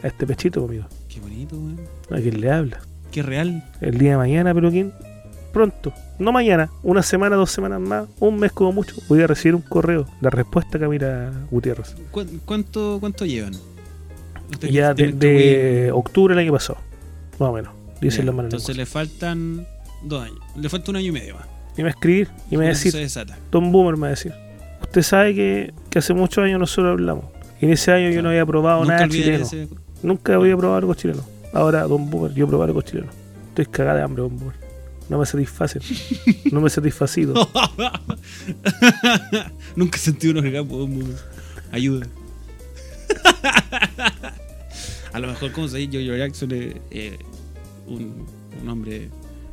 A 0.04 0.08
este 0.08 0.26
pechito, 0.28 0.66
amigo. 0.66 0.86
Qué 1.08 1.20
bonito, 1.22 1.56
weón. 1.56 1.80
A 2.12 2.20
quien 2.22 2.42
le 2.42 2.52
habla. 2.52 2.80
Qué 3.12 3.22
real. 3.22 3.64
El 3.80 3.98
día 4.00 4.12
de 4.12 4.18
mañana, 4.18 4.54
Peluquín. 4.54 4.92
Pronto. 5.54 5.94
No 6.18 6.32
mañana. 6.32 6.72
Una 6.82 7.04
semana, 7.04 7.36
dos 7.36 7.52
semanas 7.52 7.80
más. 7.80 8.08
Un 8.20 8.40
mes 8.40 8.52
como 8.52 8.72
mucho. 8.72 8.96
Voy 9.08 9.22
a 9.22 9.28
recibir 9.28 9.54
un 9.54 9.62
correo. 9.62 10.08
La 10.20 10.32
respuesta 10.32 10.78
a 10.80 10.82
Camila 10.82 11.32
Gutiérrez. 11.52 11.96
¿Cu- 12.10 12.26
¿Cuánto, 12.46 12.98
cuánto 13.00 13.26
llevan? 13.26 13.54
Ya 14.62 14.90
de, 14.96 14.96
tiene 14.96 15.14
de 15.14 15.88
tu 15.92 15.98
octubre 15.98 16.34
del 16.36 16.44
año 16.44 16.54
pasado. 16.54 16.80
Más 17.40 17.50
o 17.50 17.54
menos. 17.54 17.72
Ya, 18.10 18.24
las 18.24 18.36
manos. 18.36 18.54
Entonces 18.54 18.78
le 18.78 18.86
faltan 18.86 19.68
dos 20.04 20.24
años. 20.24 20.38
Le 20.56 20.70
falta 20.70 20.92
un 20.92 20.98
año 20.98 21.08
y 21.08 21.12
medio 21.12 21.36
más. 21.36 21.46
Y 21.74 21.78
me 21.78 21.84
va 21.84 21.90
a 21.90 21.92
escribir 21.92 22.30
y 22.52 22.58
me 22.58 22.66
va 22.66 22.72
a 22.72 22.74
decir. 22.74 22.94
Tom 23.50 23.72
Boomer 23.72 23.96
me 23.96 24.02
va 24.02 24.08
a 24.08 24.12
decir. 24.12 24.34
Usted 24.82 25.02
sabe 25.02 25.34
que, 25.34 25.74
que 25.90 26.00
hace 26.00 26.14
muchos 26.14 26.44
años 26.44 26.60
nosotros 26.60 26.92
hablamos. 26.92 27.26
Y 27.62 27.66
en 27.66 27.72
ese 27.72 27.92
año 27.92 28.10
yo 28.12 28.22
no 28.22 28.30
había 28.30 28.46
probado 28.46 28.82
Nunca 28.82 28.96
nada 28.96 29.10
chileno. 29.10 29.46
ese- 29.46 29.68
Nunca 30.04 30.36
había 30.36 30.56
probado 30.58 30.78
algo 30.78 30.94
chileno. 30.94 31.24
Ahora, 31.54 31.84
Don 31.84 32.10
Boomer, 32.10 32.34
yo 32.34 32.48
probé 32.48 32.66
algo 32.66 32.82
chileno. 32.82 33.08
Estoy 33.50 33.66
cagada 33.68 33.98
de 34.00 34.04
hambre, 34.04 34.24
Don 34.24 34.38
Boomer. 34.38 34.56
No 35.10 35.18
me 35.20 35.26
satisfacen. 35.26 35.82
No 36.52 36.62
me 36.62 36.70
satisfacido. 36.70 37.34
Nunca 39.76 39.98
sentí 39.98 40.28
un 40.28 40.38
orgasmo. 40.38 40.88
muy- 40.88 41.14
Ayuda. 41.72 42.06
A 45.14 45.20
lo 45.20 45.28
mejor, 45.28 45.52
como 45.52 45.68
se 45.68 45.78
dice, 45.78 46.04
Jojo 46.06 46.18
Jackson 46.18 46.52
es 46.54 46.76
eh, 46.92 47.18
un, 47.88 48.26
un 48.62 48.70
hombre, 48.70 49.10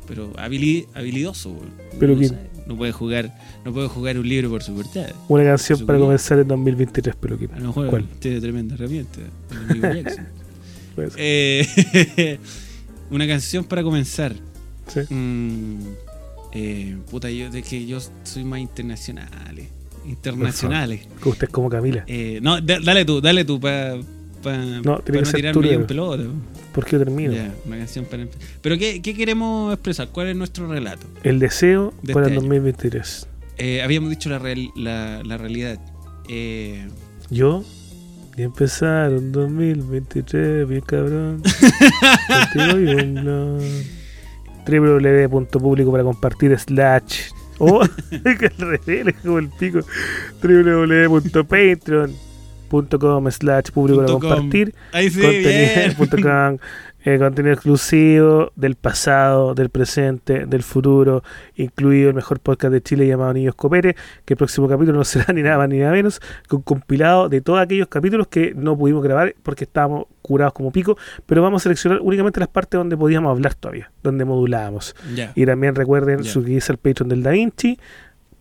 pero 0.07 0.31
habili- 0.33 0.87
habilidoso. 0.93 1.55
Pero 1.99 2.15
no, 2.15 2.27
no 2.67 2.77
puede 2.77 2.91
jugar, 2.91 3.35
no 3.65 3.73
puede 3.73 3.87
jugar 3.87 4.17
un 4.19 4.27
libro 4.27 4.49
por 4.49 4.63
su 4.63 4.73
portada. 4.73 5.13
Una 5.27 5.43
canción 5.43 5.85
para 5.85 5.97
que- 5.99 6.03
comenzar 6.03 6.39
en 6.39 6.47
2023, 6.47 7.15
Peluquín. 7.15 7.51
A 7.53 7.59
lo 7.59 7.67
mejor 7.67 7.87
¿Cuál? 7.89 8.05
tiene 8.19 8.39
tremenda 8.41 8.75
herramienta. 8.75 9.19
Eh, 11.17 12.37
una 13.11 13.25
canción 13.27 13.63
para 13.63 13.81
comenzar. 13.81 14.35
Sí. 14.87 14.99
Mm, 15.13 15.79
eh, 16.53 16.97
puta, 17.09 17.29
yo 17.31 17.49
de 17.49 17.63
que 17.63 17.85
yo 17.85 17.99
soy 18.23 18.43
más 18.43 18.59
internacionales. 18.59 19.67
Internacionales. 20.05 21.07
Que 21.23 21.29
usted 21.29 21.47
es 21.47 21.53
como 21.53 21.69
Camila. 21.69 22.03
Eh, 22.07 22.39
no, 22.41 22.59
da- 22.59 22.79
dale 22.83 23.05
tú, 23.05 23.21
dale 23.21 23.45
tú 23.45 23.59
para 23.59 23.97
pa, 24.41 24.57
No, 24.57 24.97
pa 24.97 25.03
tiene 25.03 25.19
que 25.19 25.25
no 25.25 25.25
ser 25.25 25.35
tirarme 25.41 25.73
en 25.73 25.85
pelota. 25.87 26.23
¿Por 26.73 26.85
qué 26.85 26.97
termino? 26.97 27.33
Ya, 27.33 27.53
una 27.65 27.77
canción 27.77 28.05
para 28.05 28.25
Pero 28.61 28.77
¿qué, 28.77 29.01
qué 29.01 29.13
queremos 29.13 29.73
expresar? 29.73 30.07
¿Cuál 30.09 30.27
es 30.29 30.35
nuestro 30.35 30.67
relato? 30.67 31.05
El 31.23 31.39
deseo 31.39 31.93
De 32.01 32.13
para 32.13 32.27
este 32.27 32.37
el 32.37 32.43
año. 32.43 32.49
2023. 32.49 33.27
Eh, 33.57 33.81
habíamos 33.83 34.09
dicho 34.09 34.29
la, 34.29 34.39
real- 34.39 34.71
la, 34.75 35.21
la 35.23 35.37
realidad. 35.37 35.79
Eh, 36.29 36.87
Yo 37.29 37.63
Y 38.37 38.43
empezaron 38.43 39.31
2023, 39.31 40.67
bien 40.67 40.81
cabrón. 40.81 41.41
Www.publico 44.67 45.91
para 45.91 46.03
compartir 46.03 46.57
slash. 46.57 47.29
Oh, 47.57 47.81
que 48.09 48.45
al 48.47 48.57
revés, 48.57 49.15
como 49.23 49.39
el 49.39 49.49
pico. 49.49 49.79
www.patreon.com 52.71 53.31
slash 53.31 53.71
público 53.71 53.99
para 54.01 54.11
compartir. 54.13 54.73
Ahí 54.93 55.09
sí, 55.09 55.21
contenido, 55.21 55.51
bien. 55.75 55.93
punto 55.95 56.17
com, 56.21 56.57
eh, 57.05 57.17
contenido 57.19 57.53
exclusivo 57.53 58.51
del 58.55 58.75
pasado, 58.75 59.53
del 59.53 59.69
presente, 59.69 60.45
del 60.45 60.63
futuro, 60.63 61.23
incluido 61.55 62.09
el 62.09 62.15
mejor 62.15 62.39
podcast 62.39 62.71
de 62.73 62.81
Chile 62.81 63.07
llamado 63.07 63.33
Niños 63.33 63.55
Copere, 63.55 63.95
que 64.25 64.33
el 64.33 64.37
próximo 64.37 64.67
capítulo 64.67 64.97
no 64.99 65.03
será 65.05 65.33
ni 65.33 65.41
nada 65.41 65.57
más 65.57 65.69
ni 65.69 65.79
nada 65.79 65.91
menos 65.91 66.19
que 66.47 66.55
un 66.55 66.61
compilado 66.61 67.29
de 67.29 67.41
todos 67.41 67.59
aquellos 67.59 67.87
capítulos 67.87 68.27
que 68.27 68.53
no 68.55 68.77
pudimos 68.77 69.03
grabar 69.03 69.35
porque 69.43 69.63
estábamos 69.65 70.05
curados 70.21 70.53
como 70.53 70.71
pico, 70.71 70.97
pero 71.25 71.41
vamos 71.41 71.61
a 71.61 71.63
seleccionar 71.63 71.99
únicamente 72.01 72.39
las 72.39 72.49
partes 72.49 72.77
donde 72.77 72.95
podíamos 72.95 73.31
hablar 73.31 73.55
todavía, 73.55 73.91
donde 74.03 74.23
modulábamos. 74.23 74.95
Y 75.35 75.45
también 75.45 75.75
recuerden 75.75 76.21
Ya. 76.21 76.31
suscribirse 76.31 76.71
al 76.71 76.77
Patreon 76.77 77.09
del 77.09 77.23
Da 77.23 77.31
Vinci, 77.31 77.79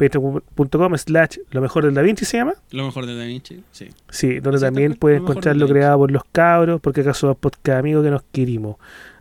patreon.com 0.00 0.96
slash 0.96 1.36
lo 1.50 1.60
mejor 1.60 1.84
del 1.84 1.94
Da 1.94 2.02
Vinci 2.02 2.24
se 2.24 2.38
llama. 2.38 2.54
Lo 2.70 2.84
mejor 2.86 3.06
de 3.06 3.16
Da 3.16 3.24
Vinci, 3.24 3.62
sí. 3.72 3.88
Sí, 4.10 4.40
donde 4.40 4.58
Sí, 4.58 4.64
también 4.64 4.92
mejor 4.92 5.12
encontrar 5.12 5.56
lo 5.56 5.68
creado 5.68 5.98
por 5.98 6.10
los 6.10 6.22
cabros, 6.32 6.80
porque 6.80 7.02
acá 7.02 7.14
somos 7.14 7.36
podcast 7.36 7.78
amigos 7.78 8.02
que 8.04 8.10
nos 8.10 8.22
querimos. 8.32 8.76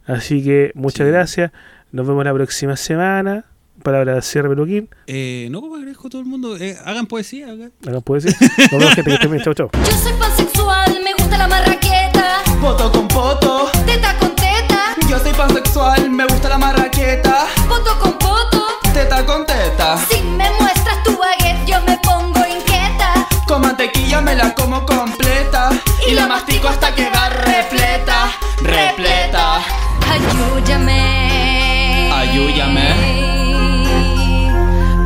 Así 0.06 0.43
que 0.43 0.72
muchas 0.76 1.06
Sí. 1.06 1.11
gracias. 1.11 1.51
Nos 1.91 2.07
vemos 2.07 2.23
la 2.23 2.34
próxima 2.34 2.76
semana. 2.77 3.45
Palabra 3.84 4.15
de 4.15 4.22
cierre, 4.22 4.49
Peluquín. 4.49 4.89
Eh, 5.07 5.47
no, 5.51 5.61
como 5.61 5.76
agradezco 5.76 6.07
a 6.07 6.10
todo 6.10 6.22
el 6.22 6.27
mundo. 6.27 6.57
Eh, 6.57 6.76
hagan 6.85 7.06
poesía. 7.07 7.47
hagan- 7.49 7.72
¿No 7.81 8.01
puede 8.01 8.23
decir? 8.23 8.49
Nos 8.57 8.72
vemos, 8.72 8.93
gente. 8.95 9.10
Que 9.10 9.15
estén 9.15 9.31
bien. 9.31 9.43
Chau, 9.43 9.53
chau. 9.53 9.69
Yo 9.73 9.91
soy 9.97 10.14
pansexual, 10.19 10.97
me 11.03 11.14
gusta 11.18 11.38
la 11.38 11.47
marraqueta. 11.47 12.43
Poto 12.61 12.91
con 12.91 13.07
poto, 13.07 13.69
Teta 13.85 14.18
con 14.19 14.35
teta, 14.35 14.95
yo 15.10 15.18
soy 15.19 15.31
pansexual, 15.34 16.10
me 16.11 16.26
gusta 16.26 16.49
la 16.49 16.57
marraqueta. 16.57 17.45
poto 17.69 17.97
con 18.01 18.11
poto. 18.18 18.65
Teta 18.93 19.26
con 19.26 19.45
teta, 19.45 19.97
Si 20.10 20.22
me 20.23 20.49
muestras 20.89 21.03
tu 21.03 21.17
baguette 21.17 21.65
yo 21.65 21.81
me 21.81 21.97
pongo 21.97 22.45
inquieta. 22.45 23.27
Con 23.45 23.61
mantequilla 23.61 24.21
me 24.21 24.35
la 24.35 24.53
como 24.53 24.85
completa 24.85 25.69
y, 26.07 26.11
y 26.11 26.13
la 26.13 26.27
mastico 26.27 26.67
hasta 26.67 26.93
quedar 26.93 27.33
repleta, 27.45 28.31
repleta. 28.61 29.61
Ayúdame. 30.09 32.11
Ayúdame. 32.13 32.89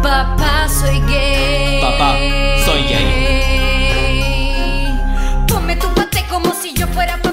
Papá, 0.01 0.67
soy 0.69 0.99
gay. 1.01 1.81
Papá, 1.81 2.15
soy 2.65 2.83
gay. 2.83 4.13
Ponme 5.47 5.75
tu 5.75 5.87
bate 5.95 6.25
como 6.27 6.53
si 6.53 6.73
yo 6.73 6.87
fuera 6.87 7.17
papá. 7.17 7.32